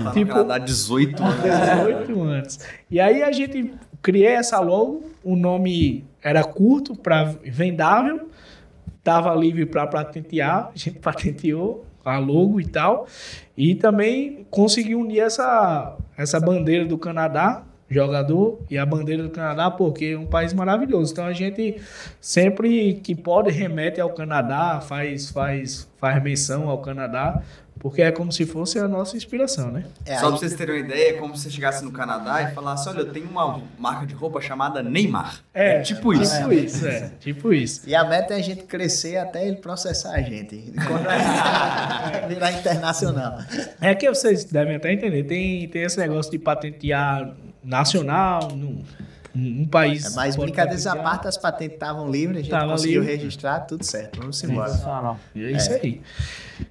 Tá 0.03 0.11
Tipo- 0.11 0.19
no 0.19 0.27
Canadá 0.27 0.57
18 0.57 1.23
anos. 1.23 1.35
18 1.41 2.21
anos. 2.21 2.59
E 2.89 2.99
aí 2.99 3.21
a 3.23 3.31
gente 3.31 3.73
criei 4.01 4.27
essa 4.33 4.59
logo, 4.59 5.03
o 5.23 5.35
nome 5.35 6.03
era 6.23 6.43
curto 6.43 6.95
para 6.95 7.35
vendável, 7.43 8.29
tava 9.03 9.33
livre 9.35 9.65
para 9.65 9.85
patentear, 9.87 10.71
a 10.73 10.77
gente 10.77 10.97
patenteou 11.03 11.85
a 12.03 12.17
logo 12.17 12.59
e 12.59 12.65
tal, 12.65 13.05
e 13.55 13.75
também 13.75 14.45
consegui 14.49 14.95
unir 14.95 15.19
essa, 15.19 15.95
essa 16.17 16.39
bandeira 16.39 16.83
do 16.85 16.97
Canadá, 16.97 17.61
jogador, 17.91 18.59
e 18.69 18.77
a 18.77 18.85
bandeira 18.85 19.21
do 19.23 19.29
Canadá, 19.29 19.69
porque 19.69 20.05
é 20.05 20.17
um 20.17 20.25
país 20.25 20.53
maravilhoso. 20.53 21.11
Então 21.11 21.25
a 21.25 21.33
gente 21.33 21.81
sempre 22.19 22.95
que 22.95 23.13
pode 23.13 23.51
remete 23.51 23.99
ao 23.99 24.09
Canadá, 24.11 24.79
faz, 24.81 25.29
faz, 25.29 25.87
faz 25.99 26.23
menção 26.23 26.69
ao 26.69 26.79
Canadá, 26.79 27.41
porque 27.81 28.03
é 28.03 28.11
como 28.11 28.31
se 28.31 28.45
fosse 28.45 28.77
a 28.77 28.87
nossa 28.87 29.17
inspiração, 29.17 29.71
né? 29.71 29.85
É, 30.05 30.15
Só 30.17 30.27
pra 30.27 30.37
vocês 30.37 30.53
terem 30.53 30.75
uma 30.75 30.87
ideia, 30.87 31.09
é 31.09 31.13
como 31.13 31.35
se 31.35 31.43
você 31.43 31.49
chegasse 31.49 31.83
no 31.83 31.91
Canadá 31.91 32.43
e 32.43 32.53
falasse, 32.53 32.87
olha, 32.87 32.99
eu 32.99 33.11
tenho 33.11 33.27
uma 33.27 33.59
marca 33.79 34.05
de 34.05 34.13
roupa 34.13 34.39
chamada 34.39 34.83
Neymar. 34.83 35.41
É, 35.51 35.81
tipo 35.81 36.13
isso. 36.13 36.37
Tipo 36.37 36.53
isso, 36.53 36.87
é. 36.87 37.11
Tipo 37.19 37.51
isso. 37.51 37.89
E 37.89 37.95
a 37.95 38.03
meta 38.03 38.35
é 38.35 38.37
a 38.37 38.41
gente 38.41 38.63
crescer 38.63 39.17
até 39.17 39.47
ele 39.47 39.55
processar 39.55 40.13
a 40.13 40.21
gente. 40.21 40.71
Quando 40.87 41.07
a 41.07 41.17
gente 41.17 42.27
virar 42.27 42.51
internacional. 42.51 43.39
É 43.81 43.95
que 43.95 44.07
vocês 44.07 44.43
devem 44.45 44.75
até 44.75 44.93
entender. 44.93 45.23
Tem, 45.23 45.67
tem 45.67 45.81
esse 45.81 45.97
negócio 45.97 46.31
de 46.31 46.37
patentear 46.37 47.35
nacional 47.63 48.49
num, 48.55 48.83
num 49.33 49.65
país. 49.65 50.05
É, 50.05 50.15
mas 50.15 50.35
brincadeiras 50.35 50.87
à 50.87 50.95
parte, 50.95 51.27
as 51.27 51.37
patentes 51.37 51.75
estavam 51.75 52.09
livres, 52.09 52.37
a 52.39 52.41
gente 52.41 52.51
Tava 52.51 52.71
conseguiu 52.71 53.01
livre. 53.01 53.15
registrar, 53.15 53.61
tudo 53.61 53.83
certo. 53.83 54.19
Vamos 54.19 54.43
embora. 54.43 54.69
Sensacional. 54.69 55.19
E 55.35 55.45
é 55.45 55.51
isso 55.51 55.71
aí. 55.73 56.01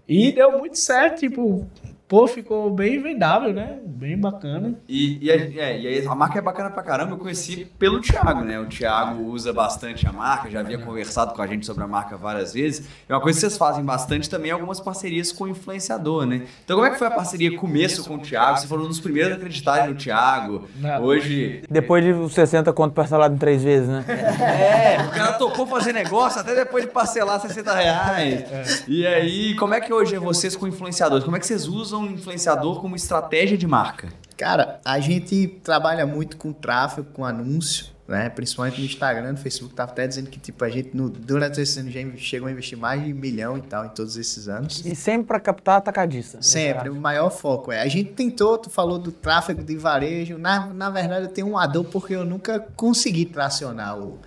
E 0.09 0.33
deu 0.33 0.59
muito 0.59 0.79
certo, 0.79 1.21
tipo, 1.21 1.67
pô, 2.11 2.27
ficou 2.27 2.69
bem 2.73 3.01
vendável, 3.01 3.55
né? 3.55 3.79
Bem 3.87 4.19
bacana. 4.19 4.75
E, 4.89 5.25
e, 5.25 5.31
a, 5.31 5.35
é, 5.37 5.81
e 5.81 5.87
aí 5.87 6.05
a 6.05 6.15
marca 6.17 6.41
é 6.41 6.43
bacana 6.43 6.69
pra 6.69 6.83
caramba, 6.83 7.13
eu 7.13 7.19
conheci 7.19 7.65
pelo 7.79 8.01
Thiago, 8.01 8.41
né? 8.41 8.59
O 8.59 8.67
Thiago 8.67 9.23
usa 9.27 9.53
bastante 9.53 10.09
a 10.09 10.13
marca, 10.13 10.51
já 10.51 10.59
havia 10.59 10.77
conversado 10.77 11.33
com 11.33 11.41
a 11.41 11.47
gente 11.47 11.65
sobre 11.65 11.85
a 11.85 11.87
marca 11.87 12.17
várias 12.17 12.53
vezes. 12.53 12.89
E 13.09 13.13
uma 13.13 13.21
coisa 13.21 13.37
que 13.37 13.43
vocês 13.43 13.57
fazem 13.57 13.85
bastante 13.85 14.29
também 14.29 14.51
é 14.51 14.55
algumas 14.55 14.81
parcerias 14.81 15.31
com 15.31 15.45
o 15.45 15.49
influenciador, 15.49 16.27
né? 16.27 16.49
Então 16.65 16.77
como 16.77 16.89
é 16.89 16.91
que 16.91 16.99
foi 16.99 17.07
a 17.07 17.13
parceria 17.13 17.57
começo 17.57 18.03
com 18.03 18.17
o 18.17 18.19
Thiago? 18.19 18.59
Você 18.59 18.67
falou 18.67 18.87
um 18.87 18.89
dos 18.89 18.99
primeiros 18.99 19.35
a 19.35 19.37
acreditarem 19.37 19.91
no 19.91 19.95
Thiago. 19.95 20.69
Hoje. 21.01 21.63
Depois 21.71 22.03
de 22.05 22.11
os 22.11 22.35
60 22.35 22.73
conto 22.73 22.93
parcelado 22.93 23.37
em 23.37 23.39
três 23.39 23.63
vezes, 23.63 23.89
né? 23.89 24.05
É, 24.51 25.03
o 25.03 25.11
cara 25.11 25.35
topou 25.35 25.67
fazer 25.67 25.93
negócio 25.93 26.41
até 26.41 26.55
depois 26.55 26.85
de 26.85 26.91
parcelar 26.91 27.41
60 27.41 27.73
reais. 27.73 28.85
E 28.89 29.07
aí, 29.07 29.55
como 29.55 29.75
é 29.75 29.81
que 29.81 29.93
hoje 29.93 30.17
é 30.17 30.19
vocês 30.19 30.57
com 30.57 30.67
influenciadores? 30.67 31.25
Como 31.25 31.37
é 31.37 31.41
que 31.41 31.47
vocês 31.47 31.69
usam 31.69 32.00
o 32.03 32.11
influenciador 32.11 32.81
como 32.81 32.97
estratégia 32.97 33.57
de 33.57 33.67
marca? 33.67 34.09
Cara, 34.37 34.81
a 34.85 34.99
gente 35.01 35.47
trabalha 35.63 36.07
muito 36.07 36.37
com 36.37 36.53
tráfego, 36.53 37.09
com 37.13 37.25
anúncio, 37.25 37.87
né? 38.11 38.29
Principalmente 38.29 38.81
no 38.81 38.87
Instagram, 38.87 39.33
no 39.33 39.39
Facebook. 39.39 39.75
Tava 39.75 39.93
até 39.93 40.07
dizendo 40.09 40.29
que, 40.29 40.41
tipo, 40.41 40.65
a 40.65 40.69
gente, 40.69 40.97
no, 40.97 41.09
durante 41.09 41.61
esse 41.61 41.79
ano, 41.79 41.91
já 41.91 42.01
chegou 42.17 42.49
a 42.49 42.51
investir 42.51 42.77
mais 42.77 43.05
de 43.05 43.13
um 43.13 43.17
milhão 43.17 43.57
e 43.57 43.63
tal 43.63 43.87
em 43.87 43.91
todos 43.91 44.17
esses 44.17 44.49
anos. 44.49 44.85
E 44.85 44.97
sempre 44.97 45.29
pra 45.29 45.39
captar 45.39 45.77
atacadista. 45.77 46.43
Sempre, 46.43 46.89
o 46.89 46.97
maior 46.97 47.31
foco 47.31 47.71
é. 47.71 47.83
A 47.83 47.87
gente 47.87 48.13
tentou, 48.13 48.59
tu 48.59 48.69
falou 48.69 48.99
do 48.99 49.13
tráfego 49.13 49.63
de 49.63 49.77
varejo. 49.77 50.39
Na, 50.39 50.67
na 50.67 50.91
verdade, 50.91 51.27
eu 51.27 51.31
tenho 51.31 51.47
um 51.47 51.57
ador 51.57 51.85
porque 51.85 52.17
eu 52.17 52.25
nunca 52.25 52.59
consegui 52.75 53.27
tracionar 53.27 53.97
o. 53.97 54.19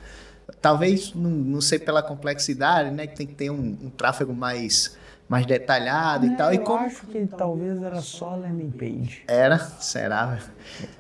Talvez, 0.62 1.14
não, 1.14 1.30
não 1.30 1.60
sei 1.60 1.78
pela 1.78 2.02
complexidade, 2.02 2.90
né? 2.90 3.06
Que 3.06 3.18
tem 3.18 3.28
que 3.28 3.34
ter 3.34 3.50
um, 3.50 3.78
um 3.82 3.90
tráfego 3.90 4.34
mais, 4.34 4.96
mais 5.34 5.48
detalhado 5.48 6.28
e 6.28 6.36
tal. 6.36 6.54
E 6.54 6.58
eu 6.58 6.62
como. 6.62 6.86
acho 6.86 7.08
que 7.08 7.26
talvez 7.26 7.82
era 7.82 8.00
só 8.02 8.36
landing 8.36 8.70
page. 8.70 9.24
Era? 9.28 9.58
Será? 9.58 10.38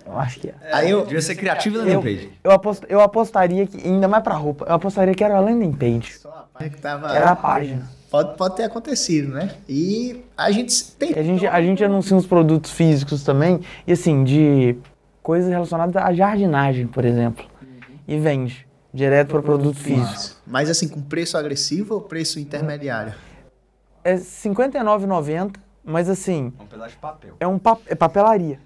Eu 0.03 0.18
acho 0.18 0.39
que 0.39 0.47
é. 0.49 0.55
Aí 0.72 0.89
eu. 0.89 1.03
Devia 1.03 1.22
ser 1.22 1.35
criativo 1.35 1.77
na 1.77 1.88
Eu, 1.88 2.01
page. 2.01 2.31
eu, 2.43 2.51
apost, 2.51 2.84
eu 2.89 2.99
apostaria 2.99 3.68
que, 3.68 3.88
ainda 3.88 4.07
mais 4.07 4.23
pra 4.23 4.34
roupa, 4.34 4.65
eu 4.68 4.73
apostaria 4.73 5.14
que 5.14 5.23
era 5.23 5.38
a 5.38 5.39
landing 5.39 5.73
page. 5.73 6.14
Só 6.18 6.30
a 6.30 6.47
página 6.51 6.76
que 6.76 6.81
tava. 6.81 7.15
Era 7.15 7.30
a 7.30 7.35
página. 7.35 7.88
Pode, 8.10 8.35
pode 8.35 8.55
ter 8.55 8.64
acontecido, 8.64 9.34
né? 9.35 9.51
E 9.69 10.26
a 10.35 10.49
gente 10.49 10.84
tem. 10.93 11.14
A 11.14 11.22
gente, 11.22 11.45
a 11.45 11.61
gente 11.61 11.84
anuncia 11.84 12.18
uns 12.18 12.26
produtos 12.26 12.72
físicos 12.72 13.23
também, 13.23 13.60
e 13.85 13.93
assim, 13.93 14.23
de 14.23 14.76
coisas 15.22 15.47
relacionadas 15.47 15.95
à 15.95 16.11
jardinagem, 16.11 16.88
por 16.88 17.05
exemplo. 17.05 17.45
E 18.07 18.18
vende 18.18 18.65
direto 18.91 19.30
para 19.30 19.43
produto 19.43 19.77
físico. 19.77 20.38
Mas 20.45 20.72
assim, 20.72 20.88
com 20.88 21.01
preço 21.03 21.38
agressivo 21.38 21.93
ou 21.93 22.01
preço 22.01 22.39
intermediário? 22.39 23.14
É 24.03 24.13
R$ 24.13 24.19
59,90, 24.19 25.55
mas 25.84 26.09
assim, 26.09 26.51
Um 26.59 26.65
pedaço 26.65 26.91
de 26.91 26.97
papel. 26.97 27.35
é 27.39 27.47
um 27.47 27.57
pa- 27.57 27.77
é 27.88 27.95
papelaria. 27.95 28.59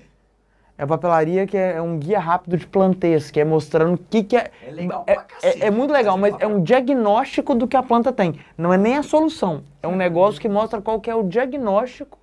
É 0.79 0.85
papelaria 0.85 1.47
que 1.47 1.57
é 1.57 1.81
um 1.81 1.97
guia 1.97 2.19
rápido 2.19 2.55
de 2.55 2.67
planteias, 2.67 3.31
que 3.31 3.39
é 3.39 3.45
mostrando 3.45 3.95
o 3.95 3.97
que, 3.97 4.23
que 4.23 4.37
é. 4.37 4.51
É 4.67 4.69
legal 4.71 5.03
é, 5.07 5.15
pra 5.15 5.23
cacete 5.23 5.63
é, 5.63 5.67
é 5.67 5.71
muito 5.71 5.91
legal, 5.91 6.17
mas 6.19 6.35
é 6.39 6.45
um 6.45 6.61
diagnóstico 6.61 7.55
do 7.55 7.67
que 7.67 7.75
a 7.75 7.81
planta 7.81 8.11
tem. 8.13 8.39
Não 8.55 8.71
é 8.71 8.77
nem 8.77 8.95
a 8.95 9.01
solução. 9.01 9.63
É 9.81 9.87
um 9.87 9.95
negócio 9.95 10.39
que 10.39 10.47
mostra 10.47 10.79
qual 10.79 10.99
que 11.01 11.09
é 11.09 11.15
o 11.15 11.23
diagnóstico 11.23 12.19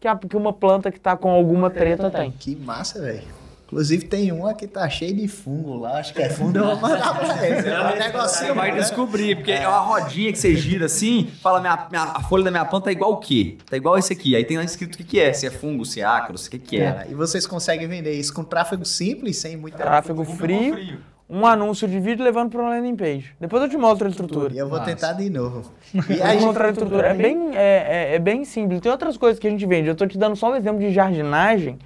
que, 0.00 0.08
a- 0.08 0.16
que 0.16 0.36
uma 0.36 0.54
planta 0.54 0.90
que 0.90 0.96
está 0.96 1.16
com 1.18 1.30
alguma 1.30 1.68
treta 1.68 2.10
tem. 2.10 2.30
Que 2.30 2.56
massa, 2.56 3.00
velho. 3.02 3.22
Inclusive 3.70 4.06
tem 4.06 4.32
uma 4.32 4.54
que 4.54 4.66
tá 4.66 4.88
cheia 4.88 5.12
de 5.12 5.28
fungo 5.28 5.76
lá, 5.76 5.98
acho 5.98 6.14
que 6.14 6.22
é 6.22 6.30
fungo, 6.30 6.56
eu 6.56 6.64
vou 6.68 6.76
mandar 6.76 7.14
pra 7.18 7.46
eles. 7.46 7.66
É 7.66 7.78
um 7.78 7.88
Você 7.90 7.98
negocinho, 7.98 8.54
vai 8.54 8.72
né? 8.72 8.78
descobrir, 8.78 9.36
porque 9.36 9.52
é 9.52 9.68
uma 9.68 9.80
rodinha 9.80 10.32
que 10.32 10.38
você 10.38 10.56
gira 10.56 10.86
assim, 10.86 11.28
fala, 11.42 11.60
minha, 11.60 11.86
minha- 11.90 12.02
a 12.14 12.20
folha 12.22 12.44
da 12.44 12.50
minha 12.50 12.64
planta 12.64 12.86
tá 12.86 12.92
igual 12.92 13.12
o 13.12 13.16
quê? 13.18 13.58
Tá 13.68 13.76
igual 13.76 13.98
esse 13.98 14.10
aqui. 14.10 14.34
Aí 14.34 14.42
tem 14.42 14.56
lá 14.56 14.64
escrito 14.64 14.94
o 14.94 14.96
que, 14.96 15.04
que 15.04 15.20
é, 15.20 15.34
se 15.34 15.46
é 15.46 15.50
fungo, 15.50 15.84
se 15.84 16.00
é 16.00 16.04
ácaro, 16.04 16.38
se 16.38 16.48
o 16.48 16.50
que, 16.52 16.58
que 16.58 16.80
é. 16.80 16.92
Cara, 16.92 17.08
e 17.10 17.14
vocês 17.14 17.46
conseguem 17.46 17.86
vender 17.86 18.12
isso 18.14 18.32
com 18.32 18.42
tráfego 18.42 18.86
simples, 18.86 19.36
sem 19.36 19.54
muita... 19.54 19.76
Tráfego 19.76 20.24
frio, 20.24 20.98
um 21.28 21.44
anúncio 21.44 21.86
de 21.86 22.00
vídeo 22.00 22.24
levando 22.24 22.48
para 22.50 22.62
uma 22.62 22.70
landing 22.70 22.96
page. 22.96 23.34
Depois 23.38 23.62
eu 23.62 23.68
te 23.68 23.76
mostro 23.76 24.06
a 24.06 24.10
estrutura. 24.10 24.50
E 24.50 24.56
eu 24.56 24.66
vou 24.66 24.80
tentar 24.80 25.12
de 25.12 25.28
novo. 25.28 25.70
E 25.92 25.98
Eu 25.98 26.02
a 26.24 26.26
vou 26.28 26.32
gente... 26.32 26.44
mostrar 26.46 26.68
a 26.68 26.70
estrutura. 26.70 27.06
É 27.08 27.12
bem, 27.12 27.50
é, 27.54 28.12
é- 28.12 28.14
é 28.14 28.18
bem 28.18 28.46
simples. 28.46 28.80
Tem 28.80 28.90
outras 28.90 29.18
coisas 29.18 29.38
que 29.38 29.46
a 29.46 29.50
gente 29.50 29.66
vende. 29.66 29.88
Eu 29.88 29.94
tô 29.94 30.06
te 30.06 30.16
dando 30.16 30.36
só 30.36 30.50
um 30.50 30.56
exemplo 30.56 30.80
de 30.80 30.90
jardinagem, 30.90 31.78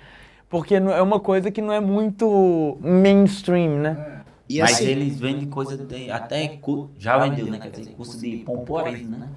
porque 0.53 0.79
não- 0.79 0.93
é 0.93 1.01
uma 1.01 1.19
coisa 1.19 1.51
que 1.51 1.63
não 1.63 1.73
é 1.73 1.81
muito 1.81 2.77
mainstream, 2.83 3.79
né? 3.79 3.97
E 4.47 4.61
Mas 4.61 4.73
assim, 4.73 4.85
eles 4.85 5.19
vendem 5.19 5.49
coisa 5.49 5.79
de, 5.79 6.11
até 6.11 6.47
cu- 6.47 6.91
já 6.99 7.17
vendeu, 7.17 7.47
né? 7.47 7.59
Quer 7.59 7.71
dizer, 7.71 7.93
curso 7.97 8.21
de 8.21 8.37
pompoarismo, 8.37 9.17
né? 9.17 9.29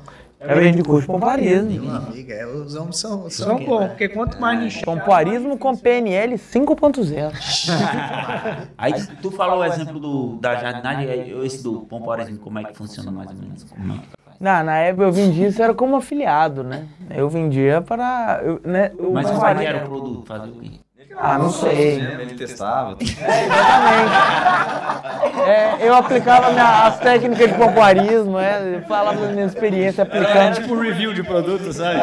Eu 0.41 0.59
vendo 0.59 0.83
curso 0.83 1.01
de 1.03 1.07
pompoarismo. 1.07 1.83
meu 1.85 1.95
amigo, 1.95 2.31
é, 2.33 2.45
os 2.45 2.75
homens 2.75 2.97
são... 2.97 3.29
são 3.29 3.47
São 3.47 3.59
bom, 3.59 3.79
né? 3.79 3.87
porque 3.87 4.09
quanto 4.09 4.41
mais 4.41 4.59
nicho. 4.59 4.83
Pompoarismo 4.83 5.57
com 5.57 5.73
PNL 5.77 6.35
5.0. 6.37 7.31
Aí 8.77 8.93
tu 9.21 9.31
falou 9.31 9.59
o 9.59 9.63
exemplo 9.63 9.97
do, 9.97 10.35
da 10.35 10.55
jardinagem, 10.55 11.09
aí 11.09 11.45
esse 11.45 11.63
do 11.63 11.79
pompoarismo, 11.85 12.39
como 12.39 12.59
é 12.59 12.65
que 12.65 12.75
funciona 12.75 13.09
mais 13.09 13.29
ou 13.31 13.37
menos? 13.37 13.63
Como 13.63 13.93
é 13.93 13.97
que 13.99 14.07
faz? 14.25 14.37
Na, 14.37 14.63
na 14.63 14.77
época 14.79 15.05
eu 15.05 15.13
vendia 15.13 15.47
isso 15.47 15.63
era 15.63 15.73
como 15.73 15.95
afiliado, 15.95 16.61
né? 16.61 16.85
Eu 17.09 17.29
vendia 17.29 17.81
para. 17.81 18.41
eu, 18.43 18.59
né, 18.65 18.91
eu 18.99 19.13
Mas 19.13 19.29
é 19.29 19.55
que 19.55 19.65
era 19.65 19.77
o 19.77 19.87
produto? 19.87 20.27
Fazer 20.27 20.49
o 20.49 20.55
quê? 20.59 20.84
Ah, 21.17 21.37
não 21.39 21.49
sei. 21.51 21.99
Ele 22.01 22.35
testava. 22.35 22.97
É, 25.47 25.87
eu 25.87 25.93
aplicava 25.95 26.51
minha- 26.51 26.87
as 26.87 26.99
técnicas 26.99 27.47
de 27.49 27.55
pompoarismo, 27.57 28.37
é, 28.39 28.75
eu 28.77 28.81
falava 28.83 29.19
da 29.27 29.31
minha 29.31 29.45
experiência 29.45 30.03
aplicando. 30.03 30.55
tipo 30.55 30.75
review 30.79 31.13
de 31.13 31.23
produto, 31.23 31.71
sabe? 31.73 31.99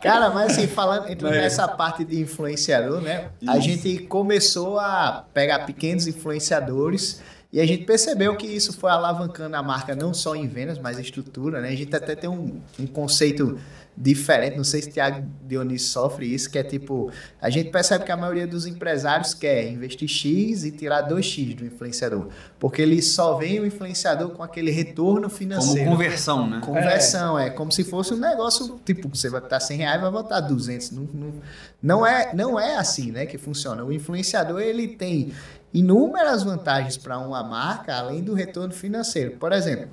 Cara, 0.00 0.30
mas 0.30 0.52
assim, 0.52 0.66
falando 0.66 1.08
entrando 1.10 1.32
nessa 1.34 1.66
parte 1.66 2.04
de 2.04 2.20
influenciador, 2.20 3.00
né? 3.00 3.26
A 3.48 3.58
gente 3.58 3.98
começou 4.00 4.78
a 4.78 5.24
pegar 5.32 5.60
pequenos 5.60 6.06
influenciadores 6.06 7.22
e 7.52 7.60
a 7.60 7.66
gente 7.66 7.84
percebeu 7.84 8.36
que 8.36 8.46
isso 8.46 8.72
foi 8.78 8.90
alavancando 8.90 9.56
a 9.56 9.62
marca 9.62 9.94
não 9.94 10.12
só 10.12 10.34
em 10.34 10.46
vendas, 10.46 10.78
mas 10.78 10.98
em 10.98 11.02
estrutura, 11.02 11.60
né? 11.60 11.68
A 11.68 11.76
gente 11.76 11.94
até 11.94 12.14
tem 12.14 12.28
um, 12.28 12.60
um 12.78 12.86
conceito 12.86 13.58
diferente, 13.96 14.56
não 14.56 14.64
sei 14.64 14.82
se 14.82 14.88
o 14.88 14.92
Thiago 14.92 15.24
Dionísio 15.46 15.88
sofre 15.88 16.26
isso, 16.26 16.50
que 16.50 16.58
é 16.58 16.64
tipo, 16.64 17.12
a 17.40 17.48
gente 17.48 17.70
percebe 17.70 18.04
que 18.04 18.10
a 18.10 18.16
maioria 18.16 18.46
dos 18.46 18.66
empresários 18.66 19.34
quer 19.34 19.70
investir 19.70 20.08
X 20.08 20.64
e 20.64 20.72
tirar 20.72 21.08
2X 21.08 21.54
do 21.54 21.64
influenciador, 21.64 22.28
porque 22.58 22.82
ele 22.82 23.00
só 23.00 23.36
vê 23.36 23.60
o 23.60 23.66
influenciador 23.66 24.30
com 24.30 24.42
aquele 24.42 24.72
retorno 24.72 25.22
Como 25.22 25.30
financeiro. 25.30 25.90
conversão, 25.90 26.48
né? 26.48 26.60
Conversão, 26.60 27.38
é. 27.38 27.50
como 27.50 27.70
se 27.70 27.84
fosse 27.84 28.14
um 28.14 28.18
negócio, 28.18 28.80
tipo, 28.84 29.08
você 29.08 29.30
vai 29.30 29.40
botar 29.40 29.60
100 29.60 29.78
reais 29.78 30.00
vai 30.00 30.10
botar 30.10 30.40
200. 30.40 30.90
Não, 30.90 31.08
não, 31.14 31.32
não, 31.80 32.06
é, 32.06 32.34
não 32.34 32.58
é 32.58 32.76
assim, 32.76 33.12
né, 33.12 33.26
que 33.26 33.38
funciona. 33.38 33.84
O 33.84 33.92
influenciador, 33.92 34.60
ele 34.60 34.88
tem 34.88 35.32
inúmeras 35.72 36.42
vantagens 36.42 36.96
para 36.96 37.18
uma 37.18 37.42
marca, 37.44 37.94
além 37.96 38.22
do 38.22 38.34
retorno 38.34 38.72
financeiro. 38.72 39.32
Por 39.38 39.52
exemplo, 39.52 39.88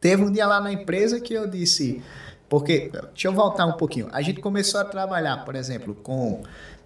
teve 0.00 0.22
um 0.22 0.30
dia 0.30 0.46
lá 0.46 0.60
na 0.60 0.72
empresa 0.72 1.20
que 1.20 1.32
eu 1.32 1.46
disse, 1.46 2.02
porque, 2.58 2.88
deixa 3.12 3.26
eu 3.26 3.32
voltar 3.32 3.66
um 3.66 3.72
pouquinho. 3.72 4.08
A 4.12 4.22
gente 4.22 4.40
começou 4.40 4.80
a 4.80 4.84
trabalhar, 4.84 5.44
por 5.44 5.56
exemplo, 5.56 5.92
com, 5.92 6.42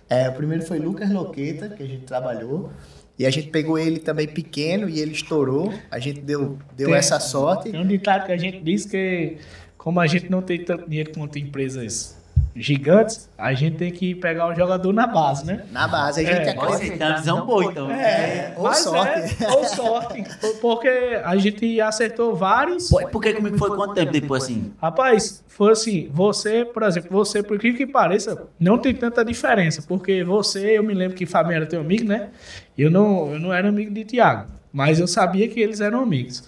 é, 0.08 0.26
o 0.28 0.32
primeiro 0.32 0.64
foi 0.64 0.78
Lucas 0.78 1.10
Loqueta, 1.10 1.68
que 1.68 1.82
a 1.82 1.86
gente 1.86 2.04
trabalhou, 2.04 2.70
E 3.18 3.26
a 3.26 3.30
gente 3.30 3.48
pegou 3.48 3.76
ele 3.78 3.98
também 3.98 4.28
pequeno 4.28 4.88
e 4.88 5.00
ele 5.00 5.10
estourou. 5.10 5.74
A 5.90 5.98
gente 5.98 6.20
deu, 6.20 6.56
deu 6.76 6.88
Tem- 6.88 6.96
essa 6.96 7.18
sorte. 7.18 7.70
Tem 7.72 7.80
um 7.80 7.86
ditado 7.86 8.24
que 8.24 8.32
a 8.32 8.36
gente 8.36 8.60
diz 8.60 8.86
que, 8.86 9.38
como 9.76 9.98
a 9.98 10.06
gente 10.06 10.30
não 10.30 10.40
tem 10.40 10.64
tanto 10.64 10.88
dinheiro 10.88 11.10
quanto 11.12 11.36
empresas 11.38 12.16
gigantes, 12.54 13.28
a 13.36 13.52
gente 13.52 13.76
tem 13.76 13.90
que 13.90 14.14
pegar 14.14 14.48
o 14.48 14.54
jogador 14.54 14.92
na 14.92 15.06
base, 15.06 15.46
né? 15.46 15.64
Na 15.70 15.86
base, 15.86 16.20
a 16.20 16.24
gente 16.24 16.48
É, 16.48 16.54
uma 16.54 17.16
visão 17.16 17.46
boa, 17.46 17.64
então. 17.64 17.90
É, 17.90 18.54
ou 18.56 18.64
mas 18.64 18.78
sorte. 18.78 19.44
É, 19.44 19.48
ou 19.48 19.64
sorte. 19.64 20.24
Porque 20.60 20.88
a 21.24 21.36
gente 21.36 21.80
acertou 21.80 22.34
vários. 22.34 22.88
Pô, 22.88 23.06
Por 23.08 23.22
que 23.22 23.34
comigo 23.34 23.58
foi 23.58 23.70
quanto 23.70 23.94
tempo 23.94 24.12
depois 24.12 24.44
assim? 24.44 24.72
Rapaz, 24.80 25.42
foi 25.48 25.72
assim, 25.72 26.08
você, 26.12 26.64
por 26.64 26.82
exemplo, 26.82 27.10
você, 27.10 27.42
por 27.42 27.56
incrível 27.56 27.78
que 27.78 27.86
pareça, 27.86 28.46
não 28.58 28.78
tem 28.78 28.94
tanta 28.94 29.24
diferença, 29.24 29.82
porque 29.86 30.22
você, 30.22 30.78
eu 30.78 30.82
me 30.82 30.94
lembro 30.94 31.16
que 31.16 31.26
Fabinho 31.26 31.56
era 31.56 31.66
teu 31.66 31.80
amigo, 31.80 32.04
né? 32.04 32.28
Eu 32.76 32.90
não, 32.90 33.32
eu 33.32 33.40
não 33.40 33.52
era 33.52 33.68
amigo 33.68 33.92
de 33.92 34.04
Tiago, 34.04 34.50
mas 34.72 35.00
eu 35.00 35.08
sabia 35.08 35.48
que 35.48 35.60
eles 35.60 35.80
eram 35.80 36.00
amigos. 36.00 36.44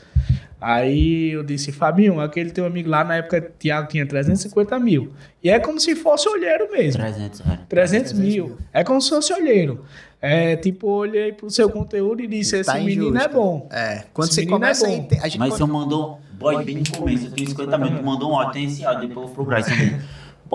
Aí 0.61 1.31
eu 1.31 1.43
disse, 1.43 1.73
Fabinho, 1.73 2.21
aquele 2.21 2.51
teu 2.51 2.67
amigo 2.67 2.89
lá, 2.91 3.03
na 3.03 3.17
época, 3.17 3.41
Tiago 3.59 3.89
tinha 3.89 4.05
350 4.07 4.79
mil. 4.79 5.13
E 5.43 5.49
é 5.49 5.59
como 5.59 5.81
se 5.81 5.97
fosse 5.97 6.29
olheiro 6.29 6.71
mesmo. 6.71 7.01
300, 7.01 7.41
velho. 7.41 7.61
300 7.69 8.13
mil. 8.13 8.57
É 8.73 8.85
como 8.85 9.01
se 9.01 9.09
fosse 9.09 9.33
olheiro. 9.33 9.85
É, 10.21 10.55
tipo, 10.57 10.87
olhei 10.87 11.33
pro 11.33 11.49
seu 11.51 11.71
conteúdo 11.71 12.23
e 12.23 12.27
disse, 12.27 12.57
esse 12.57 12.71
Tá 12.71 12.79
menino 12.79 13.09
injusto. 13.09 13.25
é 13.25 13.29
bom. 13.29 13.69
É, 13.73 14.05
quando 14.13 14.27
Esse 14.29 14.35
você 14.35 14.41
menino 14.43 14.57
começa 14.59 14.87
é 14.87 14.95
a 14.95 14.99
bom. 14.99 15.09
a 15.23 15.29
gente 15.29 15.39
Mas 15.39 15.55
você 15.55 15.65
mandou, 15.65 16.21
boy, 16.39 16.63
bem 16.63 16.77
no 16.77 16.91
começo, 16.99 17.27
eu 17.27 17.31
tenho 17.31 17.49
50 17.49 17.79
mil, 17.79 17.97
tu 17.97 18.05
mandou 18.05 18.33
um 18.33 18.37
áudio, 18.39 18.53
tem 18.53 18.65
esse 18.67 18.85
áudio, 18.85 19.09
depois 19.09 19.29
eu 19.29 19.35
vou 19.35 19.35
procurar 19.35 19.61
isso 19.61 19.71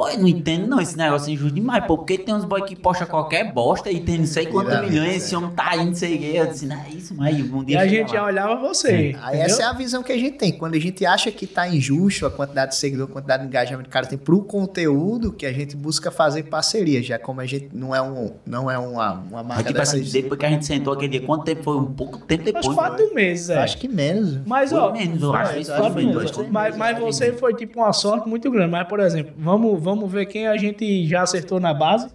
aí. 0.04 0.16
Boy, 0.16 0.18
não 0.18 0.28
entendo 0.28 0.68
não, 0.68 0.80
esse 0.82 0.98
negócio 0.98 1.30
é 1.30 1.34
injusto 1.34 1.56
demais, 1.56 1.86
pô, 1.86 1.98
porque 1.98 2.18
tem 2.18 2.34
uns 2.36 2.44
boy 2.46 2.62
que 2.64 2.76
postam 2.76 3.08
qualquer 3.08 3.52
bosta 3.54 3.90
e 3.92 4.00
tem 4.02 4.18
não 4.20 4.26
sei 4.26 4.46
quantos 4.48 4.80
milhões, 4.82 5.16
esse 5.18 5.36
homem 5.36 5.52
tá 5.52 5.70
aí, 5.72 5.86
não 5.86 5.96
sei 5.96 6.16
o 6.16 6.20
que, 6.20 6.36
eu 6.36 6.48
disse, 6.48 6.66
não 6.66 6.76
é 6.76 6.90
isso, 6.90 7.14
mas 7.16 7.36
um 7.52 7.62
E 7.62 7.66
dia 7.66 7.80
a 7.80 7.84
chega 7.88 7.96
gente 7.96 8.12
já 8.12 8.22
lá. 8.22 8.28
olhava 8.28 8.56
você. 8.58 9.16
Aí 9.22 9.40
essa 9.40 9.62
é 9.64 9.66
a 9.66 9.74
visão 9.74 10.04
que 10.04 10.12
a 10.12 10.18
gente 10.18 10.38
tem. 10.38 10.52
Quando 10.52 10.76
a 10.76 10.80
gente 10.80 11.06
acha 11.06 11.32
que 11.32 11.48
tá 11.48 11.68
injusto 11.68 12.26
a 12.26 12.32
quantidade 12.32 12.72
de 12.72 12.78
seguidor, 12.78 13.08
a 13.10 13.12
quantidade 13.14 13.44
de 13.44 13.48
engajamento 13.50 13.84
que 13.84 13.90
o 13.90 13.94
cara 13.94 14.06
tem 14.06 14.18
pro 14.18 14.42
conteúdo, 14.42 15.32
que 15.32 15.46
a 15.46 15.54
gente 15.54 15.76
busca 15.76 16.12
fazer 16.12 16.44
parceria, 16.44 17.02
já 17.02 17.18
como 17.18 17.42
a 17.42 17.46
gente 17.46 17.70
não 17.74 17.96
é 17.96 18.02
um 18.02 18.34
não 18.46 18.70
é 18.70 18.78
uma, 18.78 19.14
uma 19.14 19.44
Mas 19.44 19.48
marca 19.48 19.64
tipo 19.66 19.82
assim, 19.82 20.02
depois 20.02 20.40
que 20.40 20.46
a 20.46 20.50
gente 20.50 20.66
sentou 20.66 20.94
aquele 20.94 21.20
dia, 21.20 21.22
quanto 21.26 21.46
tempo 21.46 21.64
foi? 21.64 21.78
Um 21.78 21.86
pouco 21.86 22.18
tempo 22.20 22.42
Uns 22.44 22.46
depois. 22.54 22.76
quatro 22.76 23.14
meses, 23.14 23.50
é. 23.50 23.60
Acho 23.64 23.78
que 23.78 23.88
menos. 23.88 24.40
Mas, 24.46 24.72
Foi 24.72 24.80
ó, 24.80 24.92
menos, 24.92 25.22
eu 25.22 25.34
acho. 25.34 25.60
Isso 25.60 25.72
quatro 25.72 25.94
foi 25.94 26.06
dois, 26.06 26.32
três 26.32 26.50
mas, 26.50 26.76
mas 26.76 27.00
você 27.00 27.32
foi 27.34 27.54
tipo 27.54 27.80
uma 27.80 27.94
sorte 27.94 28.28
muito 28.28 28.50
grande. 28.52 28.72
Mas, 28.72 28.88
por 28.88 29.00
exemplo, 29.00 29.34
vamos, 29.38 29.82
vamos 29.86 30.12
ver 30.12 30.26
quem 30.26 30.48
a 30.48 30.58
gente 30.58 31.08
já 31.08 31.22
acertou 31.22 31.60
na 31.60 31.74
base. 31.74 32.08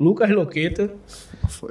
Lucas 0.00 0.30
Loqueta. 0.30 0.90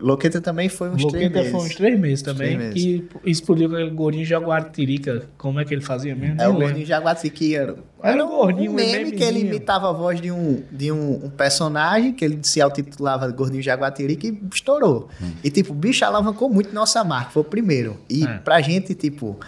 Loqueta 0.02 0.42
também 0.42 0.68
foi 0.68 0.90
uns 0.90 1.06
três 1.06 1.14
Loqueta 1.26 1.36
meses. 1.40 1.52
foi 1.52 1.62
uns 1.62 1.76
três 1.76 2.00
meses 2.00 2.22
também. 2.22 2.58
Três 2.58 2.74
Que 2.74 3.08
explodiu 3.24 3.70
com 3.70 3.76
aquele 3.76 3.92
gordinho 3.92 4.26
Jaguatirica. 4.26 5.30
Como 5.38 5.60
é 5.62 5.66
que 5.66 5.74
ele 5.74 5.82
fazia 5.82 6.14
mesmo? 6.14 6.34
É 6.36 6.38
Nem 6.40 6.48
o 6.48 6.50
lembro. 6.52 6.66
gordinho 6.66 6.86
Jaguati 6.86 7.30
que 7.30 7.56
era, 7.56 7.78
Era 8.04 8.16
era 8.16 8.26
um 8.26 8.30
gordinho, 8.30 8.72
um 8.72 8.74
um 8.74 8.76
meme 8.78 9.12
que 9.14 9.24
ele 9.24 9.40
imitava 9.42 9.90
a 9.90 9.94
voz 9.94 10.20
de 10.20 10.30
um, 10.30 10.62
de 10.70 10.92
um, 10.92 11.26
um 11.26 11.30
personagem 11.30 12.12
que 12.12 12.26
ele 12.26 12.40
se 12.44 12.60
autotitulava 12.60 13.30
Gordinho 13.32 13.64
Jaguatiri 13.64 14.18
que 14.18 14.38
estourou. 14.54 15.08
E 15.42 15.50
tipo, 15.50 15.72
o 15.72 15.76
bicho 15.76 16.04
alavancou 16.04 16.50
muito 16.50 16.74
nossa 16.74 17.02
marca, 17.06 17.32
foi 17.32 17.42
o 17.44 17.46
primeiro. 17.46 17.98
E 18.10 18.26
É. 18.26 18.38
pra 18.40 18.60
gente, 18.60 18.94
tipo, 18.94 19.40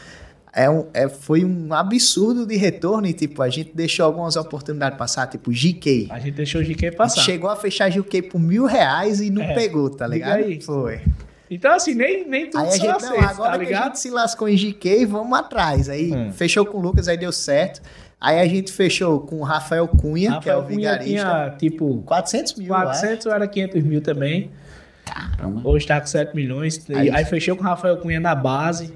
é 0.53 0.69
um, 0.69 0.87
é, 0.93 1.07
foi 1.07 1.45
um 1.45 1.73
absurdo 1.73 2.45
de 2.45 2.55
retorno 2.57 3.05
e 3.07 3.13
tipo, 3.13 3.41
a 3.41 3.49
gente 3.49 3.71
deixou 3.73 4.05
algumas 4.05 4.35
oportunidades 4.35 4.97
passar, 4.97 5.27
tipo, 5.27 5.51
GK. 5.51 6.07
A 6.09 6.19
gente 6.19 6.35
deixou 6.35 6.59
o 6.61 6.63
GK 6.63 6.87
A 6.87 6.89
gente 6.89 6.97
passar. 6.97 7.21
chegou 7.21 7.49
a 7.49 7.55
fechar 7.55 7.89
GK 7.89 8.21
por 8.23 8.39
mil 8.39 8.65
reais 8.65 9.21
e 9.21 9.29
não 9.29 9.43
É. 9.43 9.53
pegou, 9.53 9.89
tá 9.89 10.07
ligado? 10.07 10.37
aí. 10.37 10.61
Foi. 10.61 11.01
Então, 11.51 11.71
assim, 11.73 11.95
nem, 11.95 12.27
nem 12.27 12.49
tudo 12.49 12.61
Aí 12.63 12.67
a 12.67 12.71
gente, 12.71 12.85
não, 12.87 12.95
aceitos, 12.97 13.23
agora 13.29 13.57
tá 13.59 13.65
que 13.65 13.73
a 13.73 13.83
gente 13.85 13.99
se 13.99 14.09
lascou 14.11 14.47
em 14.47 14.55
GK, 14.55 15.05
vamos 15.05 15.37
atrás. 15.37 15.89
Aí 15.89 16.13
Hum. 16.13 16.31
fechou 16.31 16.65
com 16.65 16.77
o 16.77 16.81
Lucas, 16.81 17.07
aí 17.07 17.17
deu 17.17 17.31
certo. 17.31 17.81
Aí 18.21 18.39
a 18.39 18.45
gente 18.47 18.71
fechou 18.71 19.19
com 19.21 19.37
o 19.39 19.43
Rafael 19.43 19.87
Cunha, 19.87 20.39
que 20.41 20.49
é 20.49 20.53
Rafael 20.53 20.59
o 20.59 20.63
Cunha 20.63 20.91
vigarista. 20.99 21.05
tinha, 21.05 21.55
tipo, 21.57 22.03
400 22.05 22.55
mil, 22.55 22.67
eu 22.67 22.75
acho. 22.75 22.85
400 23.01 23.25
ou 23.27 23.33
era 23.33 23.47
500 23.47 23.83
mil 23.83 24.01
também. 24.01 24.51
Caramba. 25.05 25.61
Hoje 25.67 25.87
tá 25.87 25.99
com 25.99 26.05
7 26.07 26.35
milhões. 26.35 26.85
Aí- 26.89 27.09
Aí, 27.09 27.25
fechou 27.25 27.55
com 27.55 27.63
o 27.63 27.65
Rafael 27.65 27.97
Cunha 27.97 28.19
na 28.19 28.35
base. 28.35 28.93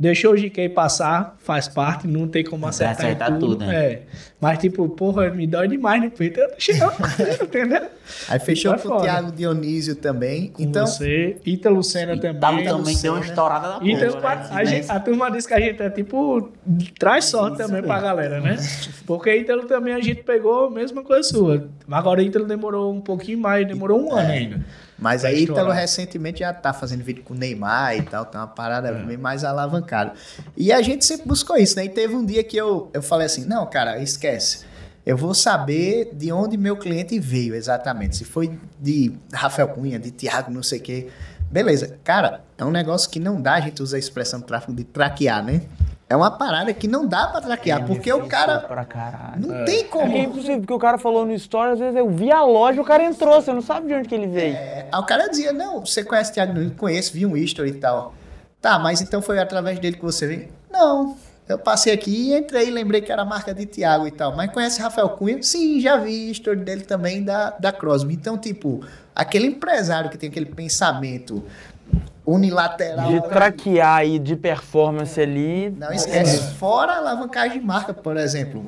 Deixou 0.00 0.32
o 0.32 0.34
GK 0.34 0.70
passar, 0.70 1.36
faz 1.40 1.68
parte, 1.68 2.08
não 2.08 2.26
tem 2.26 2.42
como 2.42 2.66
acertar, 2.66 3.04
acertar 3.04 3.32
tudo. 3.34 3.48
tudo, 3.56 3.66
né? 3.66 3.84
É. 3.84 4.02
Mas, 4.40 4.56
tipo, 4.58 4.88
porra, 4.88 5.28
me 5.28 5.46
dói 5.46 5.68
demais 5.68 6.02
no 6.02 6.10
peito. 6.10 6.40
Eu 6.40 6.48
deixei, 6.48 6.74
entendeu? 7.42 7.82
Aí 8.30 8.40
fechou 8.40 8.78
Foi 8.78 8.90
com 8.90 8.96
o. 8.96 9.02
Thiago 9.02 9.30
Dionísio 9.30 9.94
também. 9.94 10.48
Com 10.48 10.62
então, 10.62 10.86
você, 10.86 11.36
Ítalo 11.44 11.84
Senna 11.84 12.16
também. 12.18 12.40
Tamo 12.40 12.60
Ítalo 12.62 12.78
também 12.78 12.96
deu 12.96 13.12
uma 13.12 13.20
estourada 13.26 13.78
da 13.78 13.84
Ítalo, 13.86 14.12
porra, 14.12 14.20
quatro- 14.22 14.54
né? 14.54 14.60
a, 14.60 14.64
gente- 14.64 14.90
a 14.90 15.00
turma 15.00 15.30
diz 15.30 15.46
que 15.46 15.52
a 15.52 15.60
gente 15.60 15.82
é 15.82 15.90
tipo. 15.90 16.50
Traz 16.98 17.26
sorte 17.26 17.58
também 17.58 17.82
pra 17.82 18.00
galera, 18.00 18.40
né? 18.40 18.56
Porque 19.06 19.36
Ítalo 19.36 19.64
também 19.64 19.92
a 19.92 20.00
gente 20.00 20.22
pegou 20.22 20.68
a 20.68 20.70
mesma 20.70 21.02
coisa 21.02 21.28
sua. 21.28 21.68
Agora 21.90 22.22
Ítalo 22.22 22.46
demorou 22.46 22.90
um 22.90 23.02
pouquinho 23.02 23.38
mais, 23.38 23.68
demorou 23.68 24.00
um 24.00 24.14
ano 24.14 24.30
ainda. 24.32 24.64
Mas 25.00 25.24
aí 25.24 25.44
Ítalo 25.44 25.72
recentemente 25.72 26.40
já 26.40 26.52
tá 26.52 26.72
fazendo 26.72 27.02
vídeo 27.02 27.24
com 27.24 27.32
o 27.32 27.36
Neymar 27.36 27.96
e 27.96 28.02
tal, 28.02 28.26
tá 28.26 28.40
uma 28.40 28.46
parada 28.46 28.92
bem 28.92 29.16
mais 29.16 29.44
alavancada. 29.44 30.12
E 30.56 30.70
a 30.72 30.82
gente 30.82 31.04
sempre 31.04 31.26
buscou 31.26 31.56
isso, 31.56 31.76
né? 31.76 31.86
E 31.86 31.88
teve 31.88 32.14
um 32.14 32.24
dia 32.24 32.44
que 32.44 32.56
eu, 32.56 32.90
eu 32.92 33.02
falei 33.02 33.26
assim: 33.26 33.46
não, 33.46 33.66
cara, 33.66 33.98
esquece. 34.02 34.64
Eu 35.04 35.16
vou 35.16 35.32
saber 35.32 36.10
de 36.12 36.30
onde 36.30 36.56
meu 36.58 36.76
cliente 36.76 37.18
veio 37.18 37.54
exatamente. 37.54 38.16
Se 38.16 38.24
foi 38.24 38.58
de 38.78 39.12
Rafael 39.32 39.68
Cunha, 39.68 39.98
de 39.98 40.10
Thiago, 40.10 40.52
não 40.52 40.62
sei 40.62 40.78
o 40.78 40.82
quê. 40.82 41.08
Beleza. 41.50 41.98
Cara, 42.04 42.44
é 42.56 42.64
um 42.64 42.70
negócio 42.70 43.10
que 43.10 43.18
não 43.18 43.40
dá, 43.40 43.54
a 43.54 43.60
gente 43.60 43.82
usa 43.82 43.96
a 43.96 43.98
expressão 43.98 44.40
tráfego 44.40 44.74
de 44.74 44.84
traquear, 44.84 45.42
né? 45.42 45.62
É 46.10 46.16
uma 46.16 46.28
parada 46.30 46.74
que 46.74 46.88
não 46.88 47.06
dá 47.06 47.28
pra 47.28 47.40
traquear, 47.40 47.86
porque 47.86 48.12
o 48.12 48.26
cara 48.26 48.58
Pra 48.58 48.84
caralho. 48.84 49.46
não 49.46 49.64
tem 49.64 49.82
É 49.82 49.84
como. 49.84 50.10
que 50.10 50.18
é 50.18 50.22
impossível, 50.24 50.58
porque 50.58 50.72
o 50.74 50.78
cara 50.78 50.98
falou 50.98 51.24
no 51.24 51.32
story, 51.34 51.70
às 51.74 51.78
vezes 51.78 51.94
eu 51.96 52.10
vi 52.10 52.32
a 52.32 52.42
loja, 52.42 52.82
o 52.82 52.84
cara 52.84 53.04
entrou, 53.04 53.40
você 53.40 53.52
não 53.52 53.62
sabe 53.62 53.86
de 53.86 53.94
onde 53.94 54.08
que 54.08 54.14
ele 54.16 54.26
veio. 54.26 54.56
Aí 54.90 55.00
o 55.00 55.04
cara 55.04 55.28
dizia, 55.28 55.52
não, 55.52 55.86
você 55.86 56.02
conhece 56.02 56.32
o 56.32 56.34
Thiago 56.34 56.52
Nunes? 56.52 56.72
Conheço, 56.76 57.12
vi 57.12 57.24
um 57.24 57.36
history 57.36 57.70
e 57.70 57.74
tal. 57.74 58.12
Tá, 58.60 58.76
mas 58.78 59.00
então 59.00 59.22
foi 59.22 59.38
através 59.38 59.78
dele 59.78 59.96
que 59.96 60.02
você 60.02 60.26
veio? 60.26 60.48
Não, 60.68 61.16
eu 61.48 61.58
passei 61.60 61.92
aqui 61.92 62.30
e 62.30 62.34
entrei 62.36 62.66
e 62.66 62.70
lembrei 62.72 63.00
que 63.00 63.12
era 63.12 63.22
a 63.22 63.24
marca 63.24 63.54
de 63.54 63.64
Thiago 63.64 64.04
e 64.06 64.10
tal. 64.10 64.34
Mas 64.34 64.50
conhece 64.52 64.82
Rafael 64.82 65.08
Cunha? 65.10 65.40
Sim, 65.42 65.80
já 65.80 65.96
vi 65.96 66.28
history 66.32 66.58
dele 66.58 66.82
também 66.82 67.22
da, 67.22 67.50
da 67.50 67.70
Crosby. 67.72 68.14
Então, 68.14 68.36
tipo, 68.36 68.84
aquele 69.14 69.46
empresário 69.46 70.10
que 70.10 70.18
tem 70.18 70.28
aquele 70.28 70.46
pensamento 70.46 71.42
unilateral... 72.26 73.08
De 73.08 73.20
traquear 73.28 74.06
e 74.06 74.18
de 74.18 74.36
performance 74.36 75.20
ali. 75.20 75.70
Não 75.70 75.92
esquece. 75.92 76.54
Fora 76.54 76.92
a 76.92 76.96
alavancagem 76.98 77.60
de 77.60 77.64
marca, 77.66 77.92
por 77.92 78.16
exemplo. 78.16 78.64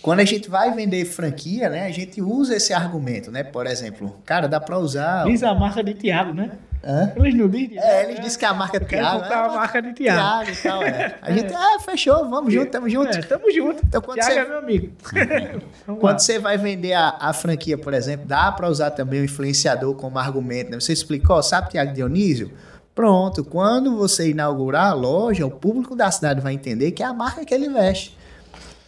Quando 0.00 0.20
a 0.20 0.24
gente 0.24 0.50
vai 0.50 0.72
vender 0.72 1.04
franquia, 1.04 1.68
né? 1.68 1.86
A 1.86 1.90
gente 1.92 2.20
usa 2.20 2.56
esse 2.56 2.72
argumento, 2.72 3.30
né? 3.30 3.44
Por 3.44 3.66
exemplo, 3.66 4.16
cara, 4.24 4.48
dá 4.48 4.58
pra 4.60 4.78
usar... 4.78 5.24
Diz 5.26 5.42
a 5.42 5.54
marca 5.54 5.82
de 5.82 5.94
Thiago, 5.94 6.34
né? 6.34 6.52
Hã? 6.84 7.12
Eles 7.16 7.34
não 7.34 7.48
dizem? 7.48 7.78
É, 7.78 8.04
eles 8.04 8.20
dizem 8.20 8.38
que 8.38 8.44
a 8.44 8.52
marca 8.52 8.76
é 8.76 8.80
quero 8.80 9.02
Thiago. 9.02 9.20
comprar 9.20 9.36
é, 9.36 9.48
a 9.48 9.52
marca 9.52 9.82
de 9.82 9.92
Thiago. 9.92 10.44
Thiago 10.44 10.50
e 10.50 10.56
tal, 10.62 10.82
é. 10.82 11.14
A 11.22 11.30
gente, 11.32 11.54
ah, 11.54 11.78
fechou, 11.80 12.28
vamos 12.28 12.52
junto, 12.52 12.70
tamo 12.70 12.88
junto. 12.88 13.16
É, 13.16 13.22
tamo 13.22 13.52
junto. 13.52 13.82
Então, 13.86 14.00
quando 14.00 14.16
Thiago 14.18 14.32
você- 14.32 14.40
é 14.40 14.44
meu 14.48 14.58
amigo. 14.58 14.92
Quando 16.00 16.18
você 16.18 16.38
vai 16.38 16.58
vender 16.58 16.92
a, 16.94 17.16
a 17.20 17.32
franquia, 17.32 17.76
por 17.78 17.94
exemplo, 17.94 18.26
dá 18.26 18.50
pra 18.52 18.68
usar 18.68 18.90
também 18.90 19.20
o 19.20 19.24
influenciador 19.24 19.94
como 19.94 20.18
argumento, 20.18 20.70
né? 20.72 20.80
Você 20.80 20.92
explicou, 20.92 21.40
sabe, 21.42 21.70
Thiago 21.70 21.92
Dionísio? 21.92 22.50
Pronto, 22.94 23.42
quando 23.44 23.96
você 23.96 24.30
inaugurar 24.30 24.88
a 24.90 24.92
loja, 24.92 25.46
o 25.46 25.50
público 25.50 25.96
da 25.96 26.10
cidade 26.10 26.40
vai 26.40 26.52
entender 26.52 26.90
que 26.92 27.02
é 27.02 27.06
a 27.06 27.12
marca 27.14 27.44
que 27.44 27.54
ele 27.54 27.68
veste. 27.68 28.16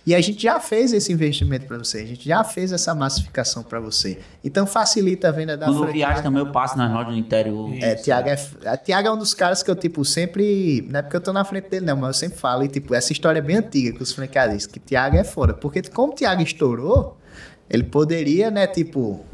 E 0.06 0.14
a 0.14 0.20
gente 0.20 0.42
já 0.42 0.60
fez 0.60 0.92
esse 0.92 1.10
investimento 1.10 1.66
para 1.66 1.78
você, 1.78 1.98
a 1.98 2.06
gente 2.06 2.28
já 2.28 2.44
fez 2.44 2.72
essa 2.72 2.94
massificação 2.94 3.62
para 3.62 3.80
você. 3.80 4.18
Então 4.44 4.66
facilita 4.66 5.28
a 5.28 5.32
venda 5.32 5.56
da 5.56 5.66
Quando 5.66 5.86
eu 5.86 5.92
viajo 5.92 6.22
também, 6.22 6.40
eu 6.40 6.52
passo 6.52 6.76
nas 6.76 6.92
lojas 6.92 7.14
do 7.14 7.18
interior. 7.18 7.72
É, 7.80 7.94
Tiago 7.94 8.28
é, 8.28 8.36
a 8.66 8.76
Tiago 8.76 9.08
é 9.08 9.10
um 9.10 9.16
dos 9.16 9.32
caras 9.32 9.62
que 9.62 9.70
eu, 9.70 9.74
tipo, 9.74 10.04
sempre. 10.04 10.86
Não 10.90 10.98
é 10.98 11.02
porque 11.02 11.16
eu 11.16 11.22
tô 11.22 11.32
na 11.32 11.42
frente 11.42 11.70
dele, 11.70 11.86
não, 11.86 11.96
mas 11.96 12.08
eu 12.08 12.14
sempre 12.14 12.38
falo. 12.38 12.64
E, 12.64 12.68
tipo, 12.68 12.94
essa 12.94 13.12
história 13.12 13.38
é 13.38 13.42
bem 13.42 13.56
antiga 13.56 13.96
com 13.96 14.02
os 14.02 14.12
franqueadistas, 14.12 14.66
que 14.66 14.78
Tiago 14.78 15.16
é 15.16 15.24
foda. 15.24 15.54
Porque, 15.54 15.80
como 15.82 16.12
o 16.12 16.14
Tiago 16.14 16.42
estourou, 16.42 17.16
ele 17.70 17.84
poderia, 17.84 18.50
né, 18.50 18.66
tipo. 18.66 19.24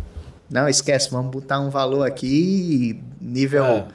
Não, 0.49 0.69
esquece, 0.69 1.11
vamos 1.11 1.31
botar 1.33 1.61
um 1.61 1.71
valor 1.71 2.07
aqui, 2.07 3.01
nível. 3.21 3.65
É. 3.65 3.87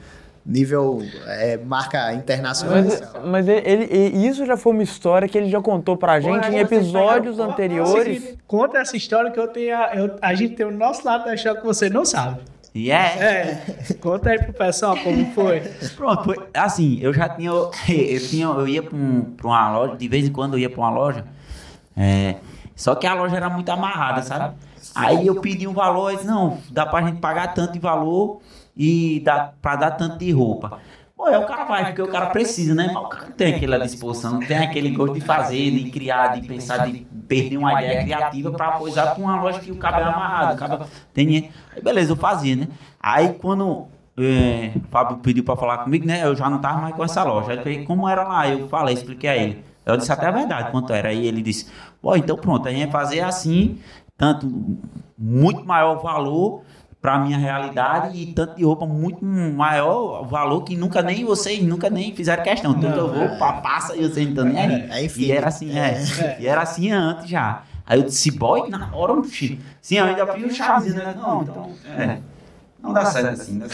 Nível 0.48 1.02
é, 1.26 1.56
marca 1.56 2.12
internacional. 2.14 2.76
Mas, 2.84 3.02
mas 3.24 3.48
ele, 3.48 3.62
ele- 3.68 4.16
e 4.16 4.28
isso 4.28 4.46
já 4.46 4.56
foi 4.56 4.72
uma 4.72 4.82
história 4.84 5.26
que 5.28 5.36
ele 5.36 5.50
já 5.50 5.60
contou 5.60 5.96
pra 5.96 6.20
gente 6.20 6.46
em 6.48 6.58
episódios 6.58 7.40
anteriores. 7.40 8.22
Seguinte, 8.22 8.38
Conta 8.46 8.78
essa 8.78 8.96
história 8.96 9.30
que 9.32 9.40
eu 9.40 9.48
tenho. 9.48 9.76
a- 9.76 9.92
eu- 9.96 10.16
a 10.22 10.34
gente 10.34 10.54
tem 10.54 10.64
o 10.64 10.70
nosso 10.70 11.04
lado 11.04 11.24
da 11.24 11.34
história 11.34 11.60
que 11.60 11.66
você 11.66 11.90
não 11.90 12.04
sabe. 12.04 12.40
E 12.72 12.92
é. 12.92 12.94
É. 12.94 13.94
Conta 13.94 14.30
aí 14.30 14.38
pro 14.38 14.52
pessoal 14.52 14.96
como 14.98 15.26
foi. 15.32 15.60
Pronto, 15.96 16.22
foi 16.24 16.36
assim, 16.54 16.98
eu 17.00 17.12
já 17.12 17.28
tinha. 17.28 17.50
Eu, 17.50 17.70
tinha, 18.28 18.46
eu 18.46 18.68
ia 18.68 18.82
pra, 18.84 18.96
um- 18.96 19.22
pra 19.36 19.46
uma 19.48 19.70
loja, 19.76 19.96
de 19.96 20.06
vez 20.06 20.28
em 20.28 20.30
quando 20.32 20.52
eu 20.54 20.58
ia 20.60 20.70
pra 20.70 20.78
uma 20.80 20.90
loja. 20.90 21.24
é, 21.96 22.36
só 22.76 22.94
que 22.94 23.06
a 23.06 23.14
loja 23.14 23.34
era 23.36 23.48
muito 23.48 23.68
amarrada, 23.70 24.22
sabe? 24.22 24.54
Aí 24.94 25.26
eu 25.26 25.40
pedi 25.40 25.66
um 25.66 25.72
valor, 25.72 26.12
disse, 26.12 26.26
não, 26.26 26.58
dá 26.70 26.86
pra 26.86 27.02
gente 27.02 27.18
pagar 27.18 27.52
tanto 27.54 27.72
de 27.72 27.78
valor 27.80 28.40
e 28.76 29.20
dá 29.24 29.52
pra 29.60 29.76
dar 29.76 29.92
tanto 29.92 30.18
de 30.18 30.30
roupa. 30.30 30.78
Pô, 31.16 31.28
é 31.28 31.38
o 31.38 31.46
cara 31.46 31.64
vai, 31.64 31.86
porque 31.86 32.02
o 32.02 32.08
cara 32.08 32.26
precisa, 32.26 32.74
né? 32.74 32.90
Mas 32.92 33.02
o 33.02 33.08
cara 33.08 33.26
tem 33.30 33.54
aquela 33.54 33.78
disposição, 33.78 34.32
não 34.32 34.40
tem 34.40 34.58
aquele 34.58 34.90
gosto 34.90 35.14
de 35.14 35.22
fazer, 35.22 35.70
de 35.70 35.90
criar, 35.90 36.38
de 36.38 36.46
pensar, 36.46 36.86
de 36.86 37.06
perder 37.26 37.56
uma 37.56 37.72
ideia 37.82 38.02
criativa 38.04 38.50
pra 38.50 38.72
coisar 38.72 39.14
com 39.14 39.22
uma 39.22 39.40
loja 39.40 39.58
que 39.60 39.72
o 39.72 39.76
cabo 39.76 39.98
é 39.98 40.02
amarrado. 40.02 40.54
O 40.54 40.58
cabo 40.58 40.84
tem... 41.14 41.50
Aí 41.74 41.82
beleza, 41.82 42.12
eu 42.12 42.16
fazia, 42.16 42.54
né? 42.54 42.68
Aí 43.00 43.32
quando 43.32 43.86
é, 44.18 44.72
o 44.76 44.88
Fábio 44.90 45.16
pediu 45.18 45.42
pra 45.42 45.56
falar 45.56 45.78
comigo, 45.78 46.06
né? 46.06 46.22
Eu 46.22 46.36
já 46.36 46.50
não 46.50 46.58
tava 46.58 46.82
mais 46.82 46.94
com 46.94 47.02
essa 47.02 47.24
loja. 47.24 47.52
Aí 47.52 47.58
falei, 47.58 47.84
como 47.86 48.06
era 48.06 48.22
lá? 48.22 48.46
Eu 48.46 48.68
falei, 48.68 48.94
expliquei 48.94 49.30
a 49.30 49.36
ele. 49.36 49.64
Eu 49.86 49.96
disse 49.96 50.12
até 50.12 50.26
a 50.26 50.30
verdade 50.30 50.70
quanto 50.70 50.92
era. 50.92 51.08
Aí 51.08 51.26
ele 51.26 51.40
disse, 51.40 51.70
pô, 52.02 52.14
então 52.14 52.36
pronto, 52.36 52.68
a 52.68 52.70
gente 52.70 52.90
vai 52.90 52.92
fazer 52.92 53.20
assim, 53.20 53.78
tanto 54.18 54.78
muito 55.16 55.64
maior 55.64 55.94
valor 56.02 56.62
para 57.06 57.20
minha 57.20 57.38
realidade 57.38 58.20
e 58.20 58.26
tanto 58.32 58.56
de 58.56 58.64
roupa 58.64 58.84
muito 58.84 59.24
maior 59.24 60.26
valor 60.26 60.64
que 60.64 60.76
nunca 60.76 61.00
nem 61.02 61.24
vocês 61.24 61.62
nunca 61.62 61.88
nem 61.88 62.12
fizeram 62.12 62.42
questão. 62.42 62.72
Então 62.72 62.90
eu 62.90 63.14
vou, 63.14 63.38
pá, 63.38 63.52
passa 63.52 63.94
e 63.94 64.02
vocês 64.02 64.26
não 64.26 64.30
estão 64.30 64.44
nem 64.44 64.58
aí. 64.58 65.06
É. 65.06 65.06
E 65.16 65.30
era 65.30 65.46
assim, 65.46 65.78
é. 65.78 66.36
E 66.40 66.48
era 66.48 66.62
assim 66.62 66.90
antes 66.90 67.28
já. 67.28 67.62
Aí 67.86 68.00
eu 68.00 68.06
disse, 68.06 68.32
boy, 68.32 68.68
na 68.68 68.92
hora, 68.92 69.12
oxi. 69.12 69.60
Sim, 69.80 69.98
eu 69.98 70.06
ainda 70.06 70.26
fiz 70.26 70.44
um 70.46 70.50
chazinho, 70.50 70.96
né? 70.96 71.14
Não, 71.16 71.42
então, 71.44 71.70
é. 71.96 72.18
Não 72.82 72.92
dá 72.92 73.04
certo 73.04 73.40
assim. 73.40 73.52
Né? 73.52 73.68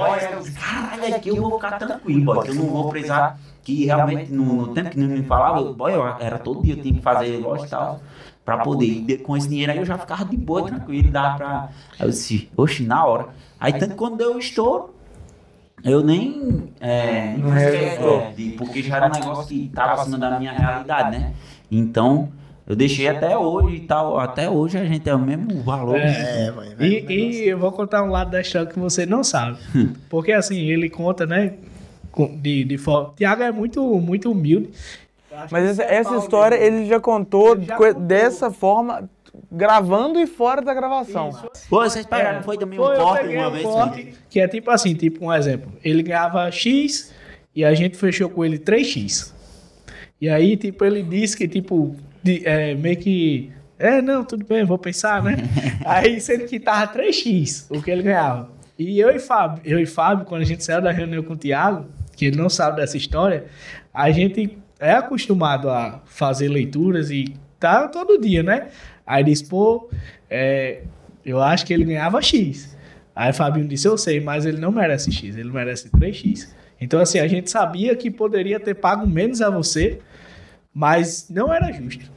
Olha, 0.00 0.42
caralho, 0.58 1.16
aqui 1.16 1.28
eu 1.28 1.36
vou 1.36 1.52
ficar 1.56 1.72
tranquilo, 1.72 2.24
boy, 2.24 2.44
que 2.46 2.50
eu 2.50 2.54
não 2.54 2.64
vou 2.64 2.88
precisar. 2.88 3.38
Que 3.62 3.84
realmente, 3.84 4.32
no, 4.32 4.42
no 4.42 4.68
tempo 4.68 4.88
que 4.88 4.98
não 4.98 5.08
me 5.08 5.22
falava, 5.22 5.62
boy, 5.70 5.92
eu, 5.92 6.02
era 6.18 6.38
todo 6.38 6.62
dia 6.62 6.72
eu 6.72 6.80
tinha 6.80 6.94
que 6.94 7.02
fazer 7.02 7.36
loja 7.40 7.66
e 7.66 7.68
tal 7.68 8.00
pra 8.46 8.58
poder. 8.58 9.04
E 9.08 9.18
com 9.18 9.36
esse 9.36 9.48
dinheiro 9.48 9.72
aí 9.72 9.78
eu 9.78 9.84
já 9.84 9.98
ficava 9.98 10.24
de 10.24 10.36
boa, 10.36 10.62
tranquilo, 10.66 11.10
dava 11.10 11.36
pra. 11.36 11.68
Aí 11.98 12.06
eu 12.06 12.08
disse, 12.10 12.48
oxe, 12.56 12.82
na 12.84 13.04
hora. 13.04 13.26
Aí 13.60 13.72
tanto 13.74 13.90
que 13.90 13.96
quando 13.96 14.16
deu 14.16 14.36
o 14.36 14.38
estouro, 14.38 14.94
eu 15.84 16.02
nem. 16.02 16.70
É, 16.80 17.36
Não 17.36 17.54
é, 17.54 18.32
de- 18.34 18.50
porque 18.52 18.82
já 18.82 18.96
era 18.96 19.06
um 19.08 19.10
negócio 19.12 19.48
que 19.48 19.68
tava 19.74 20.00
acima 20.00 20.16
da 20.18 20.38
minha 20.38 20.52
realidade, 20.52 21.18
né? 21.18 21.32
Então, 21.70 22.30
eu 22.66 22.74
deixei 22.76 23.08
até 23.08 23.36
hoje 23.36 23.76
e 23.76 23.80
tal. 23.80 24.18
Até 24.18 24.48
hoje 24.48 24.78
a 24.78 24.84
gente 24.84 25.08
é 25.08 25.14
o 25.14 25.18
mesmo 25.18 25.62
valor. 25.62 25.96
É, 25.96 26.50
vai, 26.52 26.74
vai. 26.74 26.86
E, 26.88 27.04
e 27.44 27.48
eu 27.48 27.58
vou 27.58 27.72
contar 27.72 28.02
um 28.02 28.10
lado 28.10 28.30
da 28.30 28.40
história 28.40 28.66
que 28.68 28.78
você 28.78 29.04
não 29.04 29.22
sabe. 29.24 29.58
Porque 30.08 30.32
assim, 30.32 30.58
ele 30.70 30.88
conta, 30.88 31.26
né? 31.26 31.54
De, 32.40 32.64
de 32.64 32.78
forma. 32.78 33.12
Tiago 33.14 33.42
é 33.42 33.52
muito, 33.52 33.82
muito 34.00 34.30
humilde. 34.32 34.70
Mas 35.50 35.70
essa, 35.70 35.82
essa 35.82 36.16
história 36.16 36.56
ele 36.56 36.86
já 36.86 36.98
contou 37.00 37.54
Ele 37.56 37.64
já 37.66 37.76
co- 37.76 37.84
contou. 37.86 38.00
dessa 38.02 38.50
forma, 38.50 39.08
gravando 39.50 40.18
e 40.20 40.26
fora 40.26 40.62
da 40.62 40.72
gravação. 40.72 41.30
Pô, 41.68 41.80
vocês 41.82 42.06
pegaram, 42.06 42.42
foi 42.42 42.56
também 42.56 42.78
um 42.78 42.82
Foi, 42.84 42.96
corte 42.96 43.36
uma 43.36 43.48
um 43.48 43.50
vez? 43.50 43.62
corte, 43.64 44.14
que 44.30 44.40
é 44.40 44.48
tipo 44.48 44.70
assim, 44.70 44.94
tipo 44.94 45.24
um 45.26 45.32
exemplo. 45.32 45.72
Ele 45.84 46.02
ganhava 46.02 46.50
X 46.50 47.12
e 47.54 47.64
a 47.64 47.74
gente 47.74 47.96
fechou 47.96 48.28
com 48.30 48.44
ele 48.44 48.58
3X. 48.58 49.34
E 50.20 50.28
aí, 50.28 50.56
tipo, 50.56 50.82
ele 50.84 51.02
disse 51.02 51.36
que, 51.36 51.46
tipo, 51.46 51.94
de- 52.22 52.46
é, 52.46 52.74
meio 52.74 52.96
que. 52.96 53.52
É, 53.78 54.00
não, 54.00 54.24
tudo 54.24 54.46
bem, 54.46 54.64
vou 54.64 54.78
pensar, 54.78 55.22
né? 55.22 55.36
aí, 55.84 56.18
sendo 56.20 56.46
que 56.46 56.58
tava 56.58 56.86
3X 56.92 57.66
o 57.70 57.82
que 57.82 57.90
ele 57.90 58.02
ganhava. 58.02 58.48
E 58.78 58.98
eu 58.98 59.10
e 59.10 59.18
Fábio, 59.18 59.60
eu 59.64 59.78
e 59.78 59.84
Fábio, 59.86 60.24
quando 60.24 60.40
a 60.42 60.44
gente 60.46 60.64
saiu 60.64 60.80
da 60.80 60.90
reunião 60.90 61.22
com 61.22 61.34
o 61.34 61.36
Thiago, 61.36 61.86
que 62.16 62.26
ele 62.26 62.36
não 62.38 62.48
sabe 62.48 62.76
dessa 62.80 62.96
história, 62.96 63.44
a 63.92 64.10
gente 64.10 64.56
é 64.78 64.92
acostumado 64.92 65.70
a 65.70 66.02
fazer 66.04 66.48
leituras 66.48 67.10
e 67.10 67.34
tá 67.58 67.88
todo 67.88 68.20
dia, 68.20 68.42
né? 68.42 68.68
Aí 69.06 69.24
disse, 69.24 69.46
pô, 69.46 69.88
é, 70.28 70.82
eu 71.24 71.40
acho 71.40 71.64
que 71.64 71.72
ele 71.72 71.84
ganhava 71.84 72.20
X. 72.20 72.76
Aí 73.14 73.32
Fabinho 73.32 73.66
disse, 73.66 73.88
eu 73.88 73.96
sei, 73.96 74.20
mas 74.20 74.44
ele 74.44 74.58
não 74.58 74.70
merece 74.70 75.10
X, 75.10 75.36
ele 75.36 75.50
merece 75.50 75.88
3X. 75.90 76.48
Então, 76.80 77.00
assim, 77.00 77.18
a 77.18 77.26
gente 77.26 77.50
sabia 77.50 77.96
que 77.96 78.10
poderia 78.10 78.60
ter 78.60 78.74
pago 78.74 79.06
menos 79.06 79.40
a 79.40 79.48
você, 79.48 80.00
mas 80.74 81.28
não 81.30 81.52
era 81.52 81.72
justo. 81.72 82.10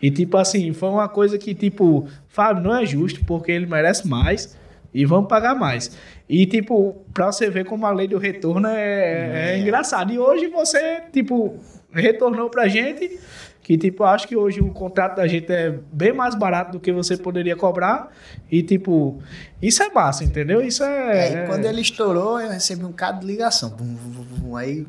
E, 0.00 0.10
tipo 0.10 0.36
assim, 0.36 0.72
foi 0.72 0.90
uma 0.90 1.08
coisa 1.08 1.38
que, 1.38 1.54
tipo, 1.54 2.06
Fábio, 2.28 2.62
não 2.62 2.76
é 2.76 2.84
justo, 2.84 3.24
porque 3.24 3.52
ele 3.52 3.66
merece 3.66 4.06
mais 4.06 4.58
e 4.92 5.06
vamos 5.06 5.28
pagar 5.28 5.54
mais. 5.54 5.96
E, 6.28 6.44
tipo, 6.44 7.02
pra 7.14 7.32
você 7.32 7.48
ver 7.48 7.64
como 7.64 7.86
a 7.86 7.90
lei 7.90 8.08
do 8.08 8.18
retorno 8.18 8.68
é, 8.68 9.52
é 9.54 9.58
engraçado. 9.58 10.12
E 10.12 10.18
hoje 10.18 10.48
você, 10.48 11.02
tipo, 11.12 11.56
retornou 11.92 12.50
pra 12.50 12.68
gente 12.68 13.20
que, 13.62 13.78
tipo, 13.78 14.02
acho 14.02 14.26
que 14.26 14.36
hoje 14.36 14.60
o 14.60 14.70
contrato 14.70 15.16
da 15.16 15.26
gente 15.26 15.50
é 15.52 15.78
bem 15.92 16.12
mais 16.12 16.34
barato 16.34 16.72
do 16.72 16.80
que 16.80 16.92
você 16.92 17.16
poderia 17.16 17.54
cobrar. 17.54 18.10
E, 18.50 18.62
tipo, 18.62 19.22
isso 19.60 19.82
é 19.82 19.88
massa, 19.88 20.24
entendeu? 20.24 20.60
Isso 20.60 20.82
é. 20.82 21.28
É, 21.28 21.44
e 21.44 21.46
quando 21.46 21.64
ele 21.64 21.80
estourou, 21.80 22.40
eu 22.40 22.50
recebi 22.50 22.84
um 22.84 22.88
bocado 22.88 23.20
de 23.20 23.26
ligação. 23.26 23.70
Bum, 23.70 23.84
bum, 23.84 24.24
bum, 24.24 24.56
aí, 24.56 24.84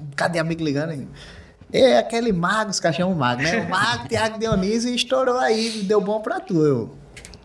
um 0.00 0.04
bocado 0.04 0.34
de 0.34 0.38
amigo 0.38 0.62
ligando 0.62 0.90
aí. 0.90 1.08
É 1.72 1.98
aquele 1.98 2.32
mago, 2.32 2.70
os 2.70 2.80
chamam 2.94 3.16
mago, 3.16 3.42
né? 3.42 3.60
O 3.62 3.68
mago, 3.68 4.08
Thiago 4.08 4.38
Dionísio, 4.38 4.94
estourou 4.94 5.38
aí, 5.38 5.82
deu 5.82 6.00
bom 6.00 6.20
pra 6.20 6.38
tu. 6.38 6.64
Eu, 6.64 6.94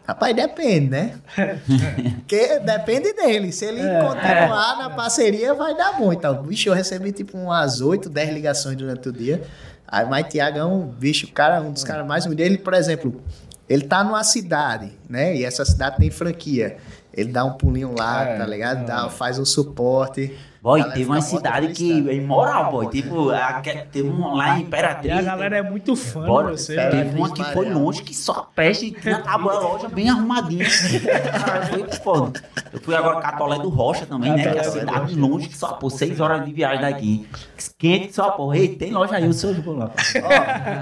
rapaz, 0.09 0.35
depende, 0.35 0.89
né? 0.89 1.13
Porque 2.19 2.59
depende 2.59 3.13
dele. 3.13 3.51
Se 3.51 3.65
ele 3.65 3.81
continuar 3.81 4.77
na 4.77 4.89
parceria, 4.89 5.53
vai 5.53 5.75
dar 5.75 5.97
bom. 5.97 6.11
Então, 6.11 6.41
bicho, 6.43 6.69
eu 6.69 6.73
recebi 6.73 7.11
tipo 7.11 7.37
umas 7.37 7.81
8, 7.81 8.09
10 8.09 8.29
ligações 8.33 8.75
durante 8.75 9.09
o 9.09 9.13
dia. 9.13 9.41
Aí, 9.87 10.05
mas 10.05 10.27
Thiago 10.27 10.57
é 10.57 10.65
um 10.65 10.85
bicho, 10.85 11.27
cara, 11.31 11.61
um 11.61 11.71
dos 11.71 11.83
caras 11.83 12.05
mais 12.05 12.25
humildes. 12.25 12.45
Ele, 12.45 12.57
por 12.57 12.73
exemplo, 12.73 13.21
ele 13.67 13.83
tá 13.87 14.03
numa 14.03 14.23
cidade, 14.23 14.91
né? 15.09 15.35
E 15.35 15.43
essa 15.45 15.65
cidade 15.65 15.97
tem 15.97 16.11
franquia. 16.11 16.77
Ele 17.13 17.31
dá 17.31 17.43
um 17.43 17.53
pulinho 17.53 17.93
lá, 17.97 18.23
É, 18.23 18.37
tá 18.37 18.45
ligado? 18.45 18.85
Dá, 18.85 19.09
faz 19.09 19.39
um 19.39 19.45
suporte. 19.45 20.37
Boy, 20.61 20.79
Galera 20.81 20.97
teve 20.97 21.09
uma 21.09 21.21
cidade 21.21 21.67
que 21.69 22.09
é 22.09 22.13
imoral, 22.15 22.71
boy. 22.71 22.87
Tipo, 22.89 23.29
a- 23.29 23.61
teve 23.91 24.09
um 24.09 24.33
lá 24.35 24.57
em 24.59 24.63
Imperatriz. 24.63 25.13
A 25.17 25.21
galera 25.21 25.57
é 25.57 25.61
muito 25.61 25.95
fã 25.95 26.21
de 26.21 26.51
você. 26.51 26.73
Imperatriz. 26.73 26.97
né? 26.99 27.03
Teve 27.05 27.17
uma 27.17 27.33
que 27.33 27.43
foi 27.53 27.69
longe, 27.69 28.03
que 28.03 28.13
só 28.13 28.49
peste 28.55 28.87
e 28.87 28.91
tinha 28.91 29.23
a 29.25 29.37
loja 29.37 29.87
bem 29.87 30.09
arrumadinha. 30.09 30.65
Foi 31.69 31.87
foda. 32.03 32.41
Eu 32.73 32.79
fui 32.81 32.95
agora 32.95 33.19
Catolé 33.21 33.57
do 33.59 33.69
Rocha 33.69 34.05
também, 34.05 34.31
né? 34.33 34.41
Que 34.51 34.57
é 34.57 34.61
a 34.61 34.63
cidade 34.63 35.15
longe, 35.15 35.47
que 35.49 35.57
só 35.57 35.73
por 35.73 35.89
seis 35.91 36.19
horas 36.19 36.45
de 36.45 36.51
viagem 36.51 36.81
daqui. 36.81 37.27
Quente 37.77 38.13
só, 38.13 38.31
porra. 38.31 38.57
Ei, 38.57 38.69
tem 38.75 38.91
loja 38.91 39.15
aí, 39.15 39.27
o 39.27 39.33
seu 39.33 39.53
vou 39.61 39.75
lá. 39.77 39.91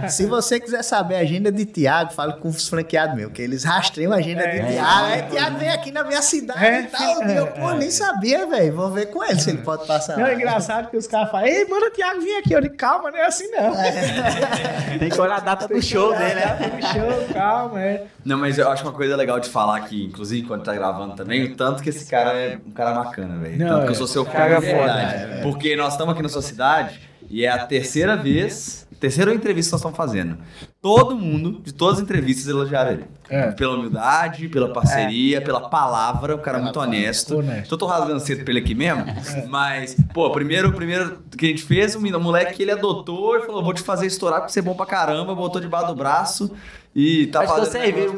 Ó, 0.03 0.07
se 0.07 0.25
você 0.25 0.59
quiser 0.59 0.83
saber 0.83 1.15
a 1.15 1.19
agenda 1.19 1.51
de 1.51 1.65
Thiago, 1.65 2.11
fale 2.13 2.33
com 2.33 2.47
os 2.49 2.67
franqueados 2.67 3.15
meus, 3.15 3.31
que 3.31 3.41
eles 3.41 3.63
rastreiam 3.63 4.11
a 4.11 4.15
agenda 4.17 4.41
de 4.47 4.57
É. 4.57 4.65
Thiago. 4.65 5.05
Aí 5.05 5.21
Thiago 5.23 5.57
vem 5.57 5.69
aqui 5.69 5.91
na 5.91 6.03
minha 6.03 6.21
cidade 6.21 6.63
É, 6.65 6.81
e 6.81 6.87
tal. 6.87 7.21
é, 7.23 7.39
eu, 7.39 7.47
pô, 7.47 7.71
nem 7.73 7.89
sabia, 7.91 8.45
velho. 8.47 8.75
Vou 8.75 8.91
ver 8.91 9.07
com 9.07 9.23
ele 9.23 9.39
se 9.39 9.49
ele 9.49 9.59
pode 9.67 9.85
passar 9.85 10.17
Não, 10.17 10.25
é 10.25 10.33
engraçado 10.33 10.89
que 10.89 10.95
os 10.95 11.05
caras 11.05 11.29
falam, 11.29 11.45
ei, 11.45 11.65
manda 11.65 11.87
o 11.87 11.91
Thiago 11.91 12.21
vir 12.21 12.37
aqui. 12.37 12.53
Eu 12.53 12.61
digo, 12.61 12.75
calma, 12.77 13.11
não 13.11 13.19
é 13.19 13.25
assim 13.25 13.51
não. 13.51 13.73
Tem 14.97 15.09
que 15.09 15.19
olhar 15.19 15.35
a 15.35 15.39
data 15.41 15.67
do 15.67 15.81
show 15.81 16.13
dele, 16.15 16.35
né? 16.35 16.45
Tá 16.45 16.93
show, 16.93 17.33
calma, 17.33 17.81
é. 17.81 18.07
Não, 18.23 18.37
mas 18.37 18.57
eu 18.57 18.69
acho 18.69 18.83
uma 18.83 18.93
coisa 18.93 19.17
legal 19.17 19.41
de 19.41 19.49
falar 19.49 19.75
aqui, 19.75 20.05
inclusive 20.05 20.47
quando 20.47 20.63
tá 20.63 20.73
gravando 20.73 21.15
também, 21.15 21.43
o 21.43 21.55
tanto 21.55 21.83
que 21.83 21.89
esse 21.89 22.09
cara 22.09 22.31
é 22.31 22.57
um 22.65 22.71
cara 22.71 22.93
bacana, 22.93 23.37
velho. 23.39 23.57
Tanto 23.57 23.81
que 23.81 23.87
é. 23.87 23.91
eu 23.91 23.95
sou 23.95 24.07
seu 24.07 24.23
fã 24.23 24.31
Cara 24.31 24.61
foda, 24.61 24.71
verdade. 24.71 25.41
Porque 25.43 25.75
nós 25.75 25.91
estamos 25.91 26.13
aqui 26.13 26.23
na 26.23 26.29
sua 26.29 26.41
cidade 26.41 27.01
e 27.29 27.43
é 27.43 27.49
a 27.49 27.65
terceira 27.65 28.15
vez, 28.15 28.87
terceira 29.01 29.33
entrevista 29.33 29.71
que 29.71 29.73
nós 29.73 29.81
estamos 29.81 29.97
fazendo. 29.97 30.37
Todo 30.81 31.15
mundo, 31.17 31.59
de 31.63 31.73
todas 31.73 31.97
as 31.97 32.03
entrevistas, 32.03 32.47
elogiaram 32.47 32.91
ele. 32.91 33.05
É. 33.29 33.51
Pela 33.51 33.75
humildade, 33.75 34.47
pela 34.47 34.71
parceria, 34.71 35.41
pela 35.41 35.69
palavra, 35.69 36.35
o 36.35 36.39
cara 36.39 36.59
é 36.59 36.61
muito 36.61 36.79
honesto. 36.79 37.37
Honesto. 37.39 37.65
Então 37.65 37.75
eu 37.75 37.77
tô 37.77 37.85
rasgando 37.85 38.19
cedo 38.21 38.43
pra 38.43 38.51
ele 38.53 38.59
aqui 38.61 38.73
mesmo, 38.73 39.03
mas, 39.49 39.97
pô, 40.13 40.29
primeiro, 40.31 40.71
primeiro 40.71 41.17
que 41.37 41.45
a 41.45 41.49
gente 41.49 41.63
fez, 41.63 41.93
o 41.95 41.99
menino- 41.99 42.19
o 42.19 42.21
moleque 42.21 42.53
que 42.53 42.61
ele 42.63 42.71
adotou 42.71 43.37
e 43.37 43.41
falou: 43.45 43.61
vou 43.63 43.73
te 43.73 43.81
fazer 43.81 44.05
estourar 44.05 44.39
porque 44.39 44.53
você 44.53 44.59
é 44.59 44.61
bom 44.61 44.75
pra 44.75 44.85
caramba, 44.85 45.35
botou 45.35 45.59
debaixo 45.59 45.87
do 45.87 45.95
braço 45.95 46.55
e 46.95 47.27
tá 47.27 47.41
Acho 47.41 47.53
que 47.53 47.59
fazendo 47.59 47.71
você 47.83 47.91
viu 47.91 48.11
o 48.11 48.17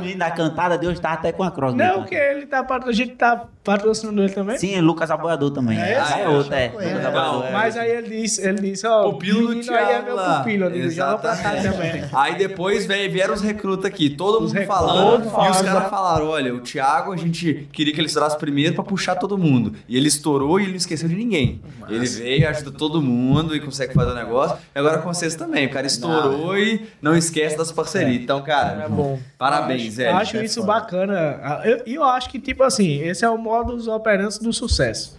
menino, 0.00 0.18
da 0.18 0.30
cantada 0.30 0.78
de 0.78 0.86
hoje 0.86 1.00
tá 1.00 1.12
até 1.12 1.32
com 1.32 1.42
a 1.44 1.50
cross. 1.50 1.74
Não, 1.74 2.00
né? 2.00 2.06
que 2.08 2.14
ele 2.14 2.46
tá 2.46 2.66
a 2.84 2.92
gente 2.92 3.12
tá 3.14 3.44
patrocinando 3.62 4.22
ele 4.22 4.32
também. 4.32 4.56
Sim, 4.58 4.80
Lucas 4.80 5.10
Aboiador 5.10 5.50
também. 5.50 5.78
É 5.78 5.98
Ah, 5.98 6.18
é 6.20 6.28
outro, 6.28 6.54
é. 6.54 6.72
É. 6.78 7.52
Mas 7.52 7.76
aí 7.76 7.90
ele 7.90 8.22
disse, 8.22 8.40
ele 8.44 8.70
disse, 8.70 8.86
ó, 8.86 9.08
o 9.08 9.12
Pupilo 9.12 9.42
do 9.42 9.48
menino 9.50 9.74
aí 9.76 9.92
é 9.92 10.02
meu 10.02 10.16
pupilo. 10.16 10.70
Digo, 10.70 10.90
já 10.90 11.10
vou 11.10 11.18
pra 11.18 11.36
cá 11.36 11.50
também. 11.56 12.05
Aí 12.14 12.36
depois 12.36 12.86
veio, 12.86 13.10
vieram 13.10 13.34
os 13.34 13.40
recrutas 13.40 13.84
aqui, 13.86 14.10
todo 14.10 14.42
Os 14.44 14.52
mundo 14.52 14.64
falando, 14.66 15.24
e 15.24 15.50
os 15.50 15.60
caras 15.62 15.90
falaram: 15.90 16.28
olha, 16.28 16.54
o 16.54 16.60
Thiago, 16.60 17.12
a 17.12 17.16
gente 17.16 17.68
queria 17.72 17.92
que 17.92 18.00
ele 18.00 18.06
estourasse 18.06 18.38
primeiro 18.38 18.74
pra 18.74 18.84
puxar 18.84 19.16
todo 19.16 19.36
mundo. 19.38 19.72
E 19.88 19.96
ele 19.96 20.08
estourou 20.08 20.58
e 20.58 20.62
ele 20.64 20.70
não 20.72 20.76
esqueceu 20.76 21.08
de 21.08 21.14
ninguém. 21.14 21.60
Ele 21.88 22.06
veio, 22.06 22.48
ajuda 22.48 22.72
todo 22.72 23.00
mundo 23.02 23.54
e 23.54 23.60
consegue 23.60 23.94
fazer 23.94 24.10
o 24.10 24.14
negócio. 24.14 24.56
E 24.74 24.78
agora 24.78 24.98
com 24.98 25.12
vocês 25.12 25.34
também. 25.34 25.66
O 25.66 25.70
cara 25.70 25.86
estourou 25.86 26.56
e 26.58 26.86
não 27.00 27.16
esquece 27.16 27.56
das 27.56 27.70
parcerias. 27.72 28.22
Então, 28.22 28.42
cara, 28.42 28.84
É 28.84 28.88
bom. 28.88 29.18
parabéns, 29.38 29.82
acho, 29.88 29.96
velho. 29.96 30.16
acho 30.16 30.36
é 30.38 30.44
isso 30.44 30.60
foda. 30.60 30.72
bacana. 30.72 31.40
Ah, 31.42 31.62
eu- 31.64 31.82
E 31.86 31.94
eu, 31.94 32.04
acho 32.04 32.28
que, 32.30 32.38
tipo 32.38 32.62
assim, 32.62 33.00
esse 33.02 33.24
é 33.24 33.30
o 33.30 33.38
modus 33.38 33.86
operandi 33.88 34.38
do 34.40 34.52
sucesso. 34.52 35.16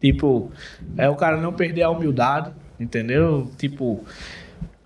Tipo, 0.00 0.50
é 0.96 1.08
o 1.08 1.14
cara 1.16 1.36
não 1.36 1.52
perder 1.52 1.82
a 1.82 1.90
humildade, 1.90 2.50
entendeu? 2.78 3.50
Tipo, 3.58 4.04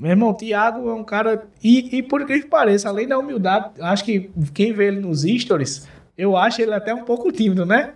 meu 0.01 0.13
irmão, 0.13 0.33
Thiago 0.33 0.89
é 0.89 0.95
um 0.95 1.05
cara. 1.05 1.45
E, 1.63 1.99
e 1.99 2.03
por 2.03 2.25
que 2.25 2.41
pareça, 2.47 2.89
além 2.89 3.07
da 3.07 3.19
humildade, 3.19 3.71
acho 3.81 4.03
que 4.03 4.31
quem 4.55 4.73
vê 4.73 4.87
ele 4.87 5.01
nos 5.01 5.23
stories, 5.23 5.87
eu 6.17 6.39
acho 6.39 6.63
ele 6.63 6.73
até 6.73 6.95
um 6.95 7.05
pouco 7.05 7.31
tímido, 7.31 7.67
né? 7.67 7.93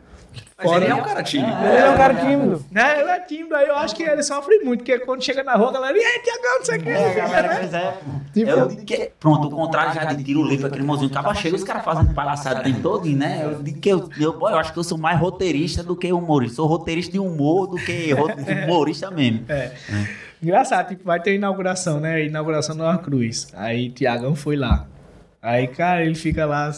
Mas 0.56 0.70
ele 0.70 0.86
é 0.86 0.94
um 0.94 1.02
cara 1.02 1.22
tímido. 1.22 1.52
Ele 1.64 1.76
é 1.78 1.90
um 1.90 1.96
cara 1.96 2.14
tímido. 2.14 2.64
Né? 2.70 3.00
Ele 3.00 3.10
é 3.10 3.20
tímido, 3.20 3.54
aí 3.56 3.66
eu 3.66 3.76
acho 3.76 3.96
que 3.96 4.02
ele 4.02 4.22
sofre 4.22 4.58
muito, 4.58 4.80
porque 4.80 4.98
quando 5.00 5.22
chega 5.22 5.42
na 5.42 5.54
rua, 5.54 5.70
a 5.70 5.72
galera, 5.72 5.96
e 5.96 6.04
aí, 6.04 6.20
Tiagão, 6.20 6.58
não 6.58 6.64
sei 6.64 6.78
o 6.78 6.82
que. 6.82 6.90
Pois 7.58 7.74
é. 7.74 7.94
Eu 8.36 8.68
digo 8.68 8.84
que, 8.84 9.10
pronto, 9.18 9.48
o 9.48 9.50
contrário 9.50 9.94
já 9.94 10.04
de 10.04 10.22
tiro 10.22 10.42
livre, 10.44 10.66
aquele 10.66 10.84
mozinho 10.84 11.10
acaba 11.10 11.34
chega, 11.34 11.56
os 11.56 11.64
caras 11.64 11.84
fazendo 11.84 12.12
palhaçada 12.12 12.60
o 12.60 12.62
tempo 12.62 12.80
todo, 12.82 13.08
né? 13.08 13.40
Eu 13.44 13.64
que 13.74 13.88
eu, 13.88 14.08
eu, 14.20 14.32
eu 14.32 14.58
acho 14.58 14.72
que 14.72 14.78
eu 14.78 14.84
sou 14.84 14.98
mais 14.98 15.18
roteirista 15.18 15.82
do 15.82 15.96
que 15.96 16.12
humorista. 16.12 16.56
Sou 16.56 16.66
roteirista 16.66 17.12
de 17.12 17.18
humor 17.18 17.66
do 17.66 17.76
que 17.76 18.10
humorista 18.66 19.10
mesmo. 19.10 19.44
É. 19.48 19.72
Engraçado, 20.44 20.88
tipo, 20.88 21.04
vai 21.04 21.18
ter 21.20 21.34
inauguração, 21.34 21.98
né? 21.98 22.22
Inauguração 22.24 22.76
numa 22.76 22.98
cruz. 22.98 23.48
Aí 23.54 23.88
Tiagão 23.90 24.36
foi 24.36 24.56
lá. 24.56 24.86
Aí, 25.40 25.66
cara, 25.68 26.04
ele 26.04 26.14
fica 26.14 26.44
lá. 26.44 26.70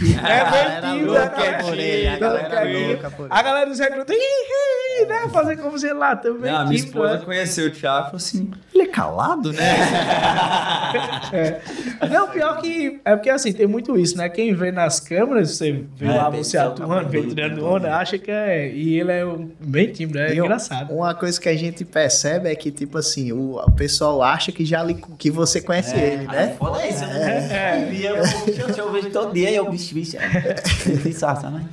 É 0.00 0.44
galera 0.44 0.80
bem 0.80 0.92
tímido, 0.92 1.12
louca 1.12 1.24
a 1.24 1.28
galera 1.28 1.64
por 1.64 1.78
ele, 1.78 2.06
a 2.06 2.10
tímida, 2.10 2.18
galera 2.26 2.48
quietinho. 2.48 2.88
louca 2.88 3.10
por 3.10 3.24
ele. 3.24 3.34
A 3.34 3.42
galera 3.42 3.66
dos 3.66 3.78
recrutas, 3.78 4.16
Né? 5.04 5.28
Fazer 5.32 5.56
como 5.56 5.78
se 5.78 5.86
ele 5.86 5.94
lá 5.94 6.16
também. 6.16 6.50
Não, 6.50 6.60
a 6.60 6.64
minha 6.64 6.76
tímido, 6.76 6.86
esposa 6.88 7.18
né? 7.18 7.24
conheceu 7.24 7.66
o 7.66 7.70
Thiago 7.70 7.98
e 8.00 8.04
falou 8.06 8.16
assim: 8.16 8.50
ele 8.74 8.84
é 8.84 8.86
calado, 8.86 9.52
né? 9.52 9.62
É. 11.32 11.60
Não, 12.08 12.28
pior 12.28 12.60
que. 12.60 13.00
É 13.04 13.16
porque 13.16 13.28
assim, 13.30 13.52
tem 13.52 13.66
muito 13.66 13.96
isso, 13.98 14.16
né? 14.16 14.28
Quem 14.28 14.54
vê 14.54 14.70
nas 14.70 15.00
câmeras, 15.00 15.50
você 15.56 15.84
vê 15.96 16.06
É, 16.06 16.12
lá 16.12 16.30
você 16.30 16.56
atuando, 16.56 17.08
vê 17.08 17.22
tirando 17.26 17.64
onda, 17.66 17.88
né? 17.88 17.94
acha 17.94 18.18
que 18.18 18.30
é. 18.30 18.70
E 18.72 19.00
ele 19.00 19.12
é 19.12 19.24
um- 19.26 19.50
bem 19.60 19.90
tímido, 19.92 20.18
é 20.18 20.32
E 20.34 20.38
engraçado. 20.38 20.92
Uma 20.94 21.14
coisa 21.14 21.40
que 21.40 21.48
a 21.48 21.56
gente 21.56 21.84
percebe 21.84 22.48
é 22.48 22.54
que, 22.54 22.70
tipo 22.70 22.96
assim, 22.98 23.32
o, 23.32 23.56
o 23.58 23.70
pessoal 23.72 24.22
acha 24.22 24.52
que 24.52 24.64
já 24.64 24.82
lhe- 24.82 25.02
que 25.18 25.30
você 25.30 25.60
conhece 25.60 25.96
ele, 25.96 26.20
Aí 26.20 26.26
né? 26.28 26.54
Foda 26.58 26.80
é 26.80 26.88
isso, 26.90 27.04
né? 27.06 27.90
E 27.92 28.04
eu, 28.04 28.16
eu, 28.16 28.68
eu 28.76 28.92
vejo 28.92 29.10
todo 29.10 29.32
dia 29.32 29.50
e 29.50 29.56
eu, 29.56 29.68
bicho, 29.70 29.94
bicho, 29.94 30.16
é. 30.16 30.56
Né? 31.50 31.64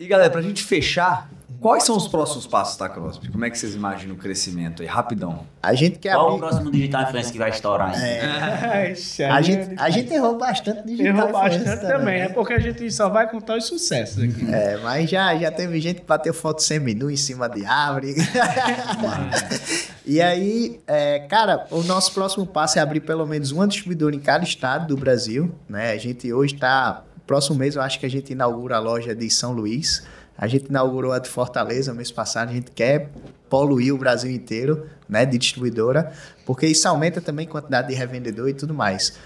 E 0.00 0.06
galera, 0.06 0.30
pra 0.30 0.42
gente 0.42 0.62
fechar, 0.64 1.28
quais 1.60 1.84
são 1.84 1.96
os 1.96 2.08
próximos 2.08 2.46
passos 2.46 2.76
da 2.76 2.88
Crosby? 2.88 3.30
Como 3.30 3.44
é 3.44 3.50
que 3.50 3.58
vocês 3.58 3.74
imaginam 3.74 4.14
o 4.14 4.18
crescimento 4.18 4.82
aí? 4.82 4.88
Rapidão. 4.88 5.46
A 5.62 5.74
gente 5.74 5.98
quer 5.98 6.14
Qual 6.14 6.24
o 6.24 6.28
abrir. 6.34 6.40
próximo 6.40 6.70
digital 6.70 7.02
influencer 7.02 7.32
que 7.32 7.38
vai 7.38 7.50
estourar 7.50 7.94
aí? 7.94 8.92
Ixi, 8.92 9.24
A 9.24 9.40
gente, 9.42 9.74
a 9.78 9.90
gente 9.90 10.12
errou 10.12 10.38
bastante 10.38 10.86
digital 10.86 11.06
Errou 11.06 11.32
bastante 11.32 11.62
influencer 11.62 11.88
também, 11.88 12.20
é 12.20 12.28
porque 12.28 12.52
a 12.52 12.58
gente 12.58 12.90
só 12.90 13.08
vai 13.08 13.28
contar 13.30 13.56
os 13.56 13.66
sucessos 13.66 14.22
aqui. 14.22 14.52
É, 14.52 14.76
mas 14.78 15.10
já, 15.10 15.36
já 15.36 15.50
teve 15.50 15.80
gente 15.80 16.00
que 16.00 16.06
bateu 16.06 16.32
foto 16.32 16.62
seminu 16.62 17.10
em 17.10 17.16
cima 17.16 17.48
de 17.48 17.64
árvore. 17.64 18.14
e 20.04 20.20
aí, 20.20 20.80
é, 20.86 21.20
cara, 21.20 21.66
o 21.70 21.82
nosso 21.82 22.12
próximo 22.12 22.46
passo 22.46 22.78
é 22.78 22.82
abrir 22.82 23.00
pelo 23.00 23.26
menos 23.26 23.50
uma 23.50 23.66
distribuidora 23.66 24.14
em 24.14 24.20
cada 24.20 24.44
estado 24.44 24.86
do 24.86 24.96
Brasil. 24.96 25.52
Né? 25.68 25.92
A 25.92 25.96
gente 25.96 26.32
hoje 26.32 26.54
está. 26.54 27.02
Próximo 27.26 27.56
mês 27.56 27.74
eu 27.74 27.82
acho 27.82 27.98
que 27.98 28.06
a 28.06 28.08
gente 28.08 28.32
inaugura 28.32 28.76
a 28.76 28.78
loja 28.78 29.12
de 29.12 29.28
São 29.28 29.50
Luís. 29.52 30.04
A 30.38 30.46
gente 30.46 30.66
inaugurou 30.66 31.12
a 31.12 31.18
de 31.18 31.28
Fortaleza 31.28 31.92
mês 31.94 32.10
passado. 32.10 32.50
A 32.50 32.52
gente 32.52 32.70
quer 32.70 33.10
poluir 33.48 33.94
o 33.94 33.98
Brasil 33.98 34.30
inteiro, 34.30 34.86
né, 35.08 35.24
de 35.24 35.38
distribuidora, 35.38 36.12
porque 36.44 36.66
isso 36.66 36.86
aumenta 36.88 37.20
também 37.20 37.46
a 37.46 37.50
quantidade 37.50 37.88
de 37.88 37.94
revendedor 37.94 38.48
e 38.48 38.54
tudo 38.54 38.74
mais. 38.74 39.16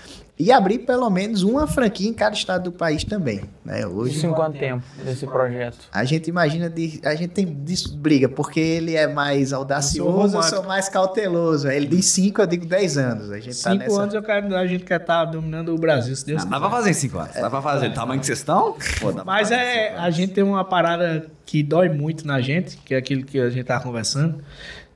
E 0.43 0.51
abrir 0.51 0.79
pelo 0.81 1.11
menos 1.11 1.43
uma 1.43 1.67
franquia 1.67 2.09
em 2.09 2.15
cada 2.15 2.35
estado 2.35 2.65
do 2.65 2.73
país 2.73 3.05
também, 3.05 3.43
né? 3.63 3.87
Hoje 3.87 4.17
Isso 4.17 4.27
em 4.27 4.33
quanto 4.33 4.59
tempo, 4.59 4.83
esse 5.07 5.27
projeto? 5.27 5.77
a 5.93 6.03
gente 6.05 6.29
imagina 6.31 6.71
de. 6.71 6.99
A 7.05 7.15
gente 7.15 7.29
tem 7.31 7.45
disso 7.63 7.95
briga, 7.99 8.27
porque 8.27 8.59
ele 8.59 8.97
é 8.97 9.07
mais 9.07 9.53
audacioso, 9.53 10.09
eu 10.09 10.13
romântico. 10.17 10.43
sou 10.45 10.63
mais 10.65 10.89
cauteloso. 10.89 11.69
Ele 11.69 11.87
diz 11.87 12.07
5, 12.07 12.41
eu 12.41 12.47
digo 12.47 12.65
10 12.65 12.97
anos. 12.97 13.31
A 13.31 13.39
gente 13.39 13.63
tá 13.63 13.71
Cinco 13.73 13.85
nessa. 13.85 14.01
anos 14.03 14.15
eu 14.15 14.23
quero, 14.23 14.57
a 14.57 14.67
gente 14.67 14.85
quer 14.85 15.01
estar 15.03 15.27
dominando 15.27 15.75
o 15.75 15.79
Brasil, 15.79 16.17
se 16.17 16.25
Deus 16.25 16.41
Ah, 16.41 16.45
quiser. 16.47 16.55
dá 16.59 16.61
pra 16.61 16.71
fazer 16.71 16.91
em 16.91 16.95
5 16.95 17.19
anos. 17.19 17.35
Dá 17.35 17.51
pra 17.51 17.61
fazer. 17.63 17.89
O 17.89 17.93
tamanho 17.93 18.21
que 18.21 18.27
vocês 18.27 18.39
estão? 18.39 18.77
Pô, 18.99 19.13
Mas 19.27 19.51
é, 19.51 19.95
a 19.95 20.09
gente 20.11 20.33
tem 20.33 20.43
uma 20.43 20.65
parada 20.65 21.27
que 21.45 21.63
dói 21.63 21.91
muito 21.91 22.27
na 22.27 22.41
gente, 22.41 22.79
que 22.79 22.95
é 22.95 22.97
aquilo 22.97 23.25
que 23.25 23.39
a 23.39 23.51
gente 23.51 23.65
tava 23.67 23.83
conversando, 23.85 24.43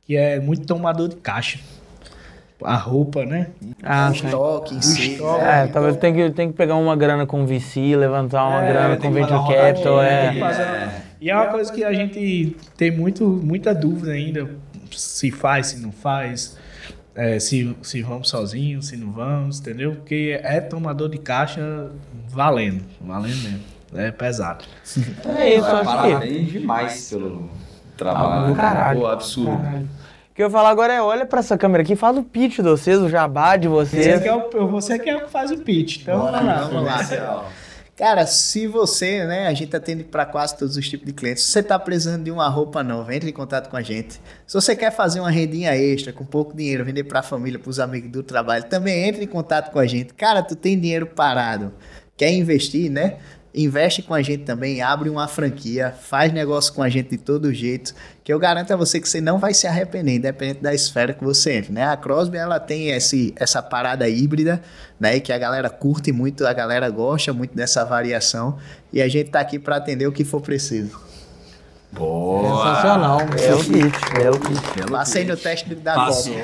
que 0.06 0.16
é 0.16 0.40
muito 0.40 0.64
tomador 0.66 1.08
de 1.08 1.16
caixa. 1.16 1.58
A 2.62 2.76
roupa, 2.76 3.24
né? 3.26 3.48
Ah, 3.82 4.10
o 4.10 4.14
sim. 4.14 4.26
estoque 4.26 4.74
em 4.74 4.82
si. 4.82 5.12
estoque. 5.12 5.44
É, 5.44 5.66
talvez 5.66 5.96
tem 5.96 6.14
que, 6.14 6.30
tem 6.30 6.50
que 6.50 6.56
pegar 6.56 6.76
uma 6.76 6.94
grana 6.96 7.26
com 7.26 7.44
VC, 7.44 7.96
levantar 7.96 8.46
uma 8.46 8.64
É, 8.64 8.72
grana 8.72 8.96
com 8.96 9.10
Venture 9.10 9.54
Capital, 9.54 10.00
é. 10.02 11.02
E 11.20 11.30
é 11.30 11.34
uma 11.34 11.46
coisa 11.46 11.72
que 11.72 11.82
a 11.82 11.92
gente 11.92 12.56
tem 12.76 12.90
muito, 12.90 13.26
muita 13.26 13.74
dúvida 13.74 14.12
ainda, 14.12 14.48
se 14.92 15.30
faz, 15.30 15.68
se 15.68 15.80
não 15.80 15.90
faz, 15.90 16.56
é, 17.14 17.38
se, 17.38 17.76
se 17.82 18.02
vamos 18.02 18.28
sozinhos, 18.28 18.88
se 18.88 18.96
não 18.96 19.12
vamos, 19.12 19.60
entendeu? 19.60 19.92
Porque 19.92 20.38
é 20.42 20.60
tomador 20.60 21.08
de 21.08 21.18
caixa 21.18 21.90
valendo, 22.28 22.84
valendo 23.00 23.42
mesmo. 23.42 23.60
É 23.94 24.10
pesado. 24.10 24.64
É 25.38 25.54
isso, 25.54 25.66
acho 25.66 25.80
que. 25.80 25.84
Parabéns 25.86 26.52
demais 26.52 27.10
pelo 27.10 27.48
trabalho. 27.96 28.48
do 28.48 28.56
caralho. 28.56 29.00
Pô, 29.00 29.06
absurdo. 29.06 29.52
O 29.52 30.03
que 30.34 30.42
eu 30.42 30.46
ia 30.46 30.50
falar 30.50 30.70
agora 30.70 30.92
é: 30.92 31.00
olha 31.00 31.24
pra 31.24 31.40
essa 31.40 31.56
câmera 31.56 31.82
aqui, 31.82 31.94
faz 31.94 32.16
o 32.16 32.22
pitch 32.22 32.56
de 32.56 32.62
vocês, 32.62 32.98
o 33.00 33.08
jabá 33.08 33.56
de 33.56 33.68
Você 33.68 33.96
vocês. 33.96 34.22
que, 34.22 34.28
é 34.28 34.34
o, 34.34 34.68
você 34.68 34.98
que 34.98 35.08
é 35.10 35.26
faz 35.28 35.50
o 35.50 35.58
pitch. 35.58 36.02
Então, 36.02 36.18
Bora, 36.20 36.38
vamos 36.40 36.48
lá. 36.48 36.62
vamos 36.66 36.84
lá. 36.84 37.50
Cara, 37.96 38.26
se 38.26 38.66
você, 38.66 39.24
né, 39.24 39.46
a 39.46 39.54
gente 39.54 39.74
atende 39.76 40.02
para 40.02 40.26
quase 40.26 40.56
todos 40.58 40.76
os 40.76 40.88
tipos 40.88 41.06
de 41.06 41.12
clientes. 41.12 41.44
Se 41.44 41.52
você 41.52 41.62
tá 41.62 41.78
precisando 41.78 42.24
de 42.24 42.30
uma 42.32 42.48
roupa 42.48 42.82
nova, 42.82 43.14
entre 43.14 43.30
em 43.30 43.32
contato 43.32 43.70
com 43.70 43.76
a 43.76 43.82
gente. 43.82 44.20
Se 44.44 44.54
você 44.54 44.74
quer 44.74 44.90
fazer 44.90 45.20
uma 45.20 45.30
rendinha 45.30 45.76
extra 45.76 46.12
com 46.12 46.24
pouco 46.24 46.56
dinheiro, 46.56 46.84
vender 46.84 47.04
para 47.04 47.20
a 47.20 47.22
família, 47.22 47.56
para 47.56 47.70
os 47.70 47.78
amigos 47.78 48.10
do 48.10 48.24
trabalho, 48.24 48.64
também 48.64 49.06
entre 49.08 49.22
em 49.22 49.28
contato 49.28 49.70
com 49.70 49.78
a 49.78 49.86
gente. 49.86 50.12
Cara, 50.12 50.42
tu 50.42 50.56
tem 50.56 50.76
dinheiro 50.78 51.06
parado, 51.06 51.72
quer 52.16 52.32
investir, 52.32 52.90
né? 52.90 53.18
Investe 53.56 54.02
com 54.02 54.12
a 54.12 54.20
gente 54.20 54.42
também, 54.42 54.82
abre 54.82 55.08
uma 55.08 55.28
franquia, 55.28 55.92
faz 55.92 56.32
negócio 56.32 56.74
com 56.74 56.82
a 56.82 56.88
gente 56.88 57.10
de 57.10 57.18
todo 57.18 57.54
jeito, 57.54 57.94
que 58.24 58.32
eu 58.32 58.38
garanto 58.38 58.72
a 58.72 58.76
você 58.76 58.98
que 59.00 59.08
você 59.08 59.20
não 59.20 59.38
vai 59.38 59.54
se 59.54 59.64
arrepender, 59.64 60.16
independente 60.16 60.60
da 60.60 60.74
esfera 60.74 61.14
que 61.14 61.22
você 61.22 61.52
entre, 61.52 61.72
né? 61.72 61.84
A 61.84 61.96
Crosby, 61.96 62.36
ela 62.36 62.58
tem 62.58 62.90
esse, 62.90 63.32
essa 63.36 63.62
parada 63.62 64.08
híbrida, 64.08 64.60
né? 64.98 65.20
Que 65.20 65.32
a 65.32 65.38
galera 65.38 65.70
curte 65.70 66.10
muito, 66.10 66.44
a 66.44 66.52
galera 66.52 66.90
gosta 66.90 67.32
muito 67.32 67.54
dessa 67.54 67.84
variação, 67.84 68.58
e 68.92 69.00
a 69.00 69.06
gente 69.06 69.30
tá 69.30 69.38
aqui 69.38 69.56
para 69.56 69.76
atender 69.76 70.08
o 70.08 70.12
que 70.12 70.24
for 70.24 70.40
preciso. 70.40 71.13
Sensacional. 71.94 73.20
É 73.20 73.54
o 73.54 73.58
pitch, 73.58 74.02
é 74.22 74.30
o 74.30 74.38
pitch. 74.38 74.90
Passei 74.90 75.24
no 75.24 75.36
teste 75.36 75.74
da 75.74 75.94
Passou. 75.94 76.34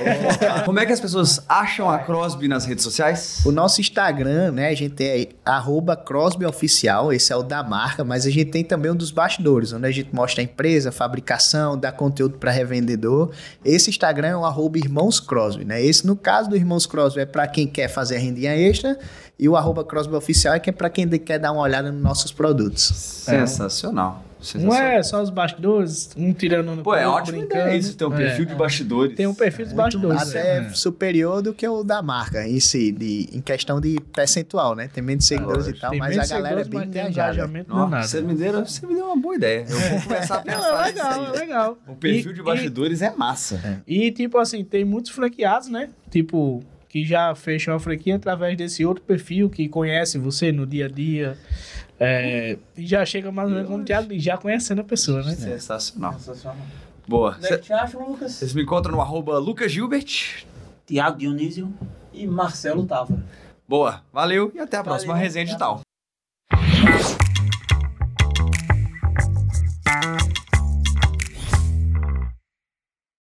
Como 0.65 0.79
é 0.79 0.87
que 0.87 0.93
as 0.93 1.01
pessoas 1.01 1.43
acham 1.49 1.91
a 1.91 1.99
Crosby 1.99 2.49
nas 2.49 2.65
redes 2.65 2.85
sociais? 2.85 3.41
O 3.45 3.53
nosso 3.53 3.81
Instagram, 3.81 4.53
né? 4.53 4.69
A 4.69 4.75
gente 4.75 4.95
tem 4.95 5.11
aí, 5.11 5.29
arroba 5.45 5.97
Crosby 5.97 6.47
Oficial, 6.47 7.13
esse 7.13 7.33
é 7.33 7.37
o 7.37 7.43
da 7.43 7.63
marca, 7.63 8.05
mas 8.05 8.27
a 8.27 8.31
gente 8.31 8.51
tem 8.51 8.65
também 8.65 8.91
um 8.91 8.97
dos 8.97 9.11
bastidores, 9.11 9.73
onde 9.73 9.87
a 9.87 9.91
gente 9.91 10.15
mostra 10.15 10.41
a 10.41 10.45
empresa, 10.45 10.91
a 10.91 10.93
fabricação, 10.93 11.77
dá 11.77 11.91
conteúdo 11.91 12.39
para 12.39 12.51
revendedor. 12.51 13.31
Esse 13.65 13.91
Instagram 13.91 14.29
é 14.29 14.37
o 14.37 14.45
arroba 14.45 14.79
Irmãos 14.79 15.21
Crosby, 15.21 15.65
né? 15.65 15.83
Esse, 15.83 16.07
no 16.07 16.17
caso 16.17 16.51
do 16.51 16.57
Irmãos 16.57 16.87
Crosby, 16.87 17.21
é 17.21 17.27
para 17.27 17.47
quem 17.47 17.67
quer 17.67 17.89
fazer 17.89 18.17
a 18.17 18.19
rendinha 18.19 18.57
extra, 18.57 18.99
e 19.39 19.49
o 19.49 19.57
arroba 19.57 19.83
Crosby 19.85 20.15
Oficial 20.15 20.55
é 20.55 20.61
que 20.61 20.71
é 20.71 20.73
para 20.73 20.91
quem 20.91 21.09
quer 21.09 21.39
dar 21.39 21.53
uma 21.53 21.63
olhada 21.63 21.91
nos 21.91 22.03
nossos 22.03 22.31
produtos. 22.31 22.83
Sensacional. 22.83 24.30
Não 24.55 24.75
é 24.75 25.03
só 25.03 25.23
os 25.23 25.31
bastidores, 25.31 26.11
um 26.17 26.33
tirando 26.33 26.75
no 26.75 26.83
Pô, 26.83 26.95
é 26.95 27.07
ótimo 27.07 27.39
brincando. 27.39 27.63
ideia 27.63 27.77
isso, 27.77 27.97
ter 27.97 28.05
um 28.07 28.13
É. 28.15 28.17
perfil 28.17 28.45
de 28.47 28.55
bastidores. 28.55 29.17
Tem 29.17 29.27
um 29.27 29.35
perfil 29.35 29.67
dos 29.67 29.75
bastidores. 29.75 30.23
Até 30.31 30.59
é. 30.59 30.69
superior 30.71 31.43
do 31.43 31.53
que 31.53 31.67
o 31.69 31.83
da 31.83 32.01
marca 32.03 32.47
em 32.47 32.59
si, 32.61 32.91
de, 32.93 33.29
em 33.33 33.41
questão 33.41 33.81
de 33.81 33.99
percentual, 34.15 34.75
né? 34.75 34.89
Tem 34.93 35.03
menos 35.03 35.25
seguidores 35.27 35.67
e 35.67 35.73
tal, 35.75 35.91
Tem 35.91 35.99
mas 35.99 36.17
a 36.19 36.27
galera 36.37 36.61
é 36.61 36.65
bem 36.65 36.81
tem 36.81 36.89
engajada. 36.89 37.11
engajamento 37.35 37.69
Nossa, 37.75 38.09
você 38.09 38.21
me, 38.23 38.35
deu, 38.35 38.65
você 38.65 38.87
me 38.87 38.95
deu 38.95 39.07
uma 39.07 39.17
boa 39.17 39.35
ideia. 39.35 39.67
Eu 39.69 39.79
vou 39.79 40.01
começar 40.03 40.37
a 40.37 40.39
Não, 40.45 40.45
pensar 40.45 40.89
é 40.89 40.93
nisso 40.93 41.05
legal, 41.07 41.35
é 41.35 41.39
legal. 41.39 41.79
O 41.87 41.95
perfil 41.97 42.31
E- 42.31 42.35
de 42.35 42.43
bastidores 42.43 43.03
é 43.03 43.11
massa. 43.15 43.83
E, 43.87 44.11
tipo 44.11 44.39
assim, 44.39 44.65
tem 44.65 44.85
muitos 44.85 45.11
franqueados, 45.11 45.69
né? 45.69 45.91
Tipo, 46.11 46.63
que 46.89 47.05
já 47.05 47.35
fecham 47.35 47.75
a 47.75 47.79
franquia 47.79 48.17
através 48.17 48.57
desse 48.57 48.85
outro 48.85 49.03
perfil, 49.05 49.49
que 49.49 49.69
conhece 49.69 50.19
você 50.19 50.51
no 50.51 50.67
dia 50.67 50.87
a 50.87 50.89
dia. 50.89 51.37
É, 52.03 52.57
e 52.75 52.87
já 52.87 53.05
chega 53.05 53.31
mais 53.31 53.49
ou 53.49 53.55
menos 53.55 53.71
como 53.71 53.85
diz, 53.85 54.23
já 54.25 54.39
conhecendo 54.39 54.81
a 54.81 54.85
pessoa, 54.85 55.23
né? 55.23 55.35
Sensacional. 55.35 56.17
Boa. 57.07 57.37
Onde 57.37 57.47
é 57.47 57.59
que 57.59 57.65
te 57.65 57.73
acha, 57.75 57.99
Lucas? 57.99 58.33
Vocês 58.33 58.55
me 58.55 58.63
encontram 58.63 58.95
no 58.95 59.03
arroba 59.03 59.39
Lucas 59.39 59.71
Gilbert. 59.71 60.45
Tiago 60.87 61.19
Dionísio. 61.19 61.71
E 62.13 62.27
Marcelo 62.27 62.87
Távora. 62.87 63.23
Boa, 63.69 64.03
valeu 64.13 64.51
e 64.55 64.59
até 64.59 64.79
a 64.79 64.83
próxima 64.83 65.13
Valeu. 65.13 65.23
resenha 65.23 65.45
digital. 65.45 65.81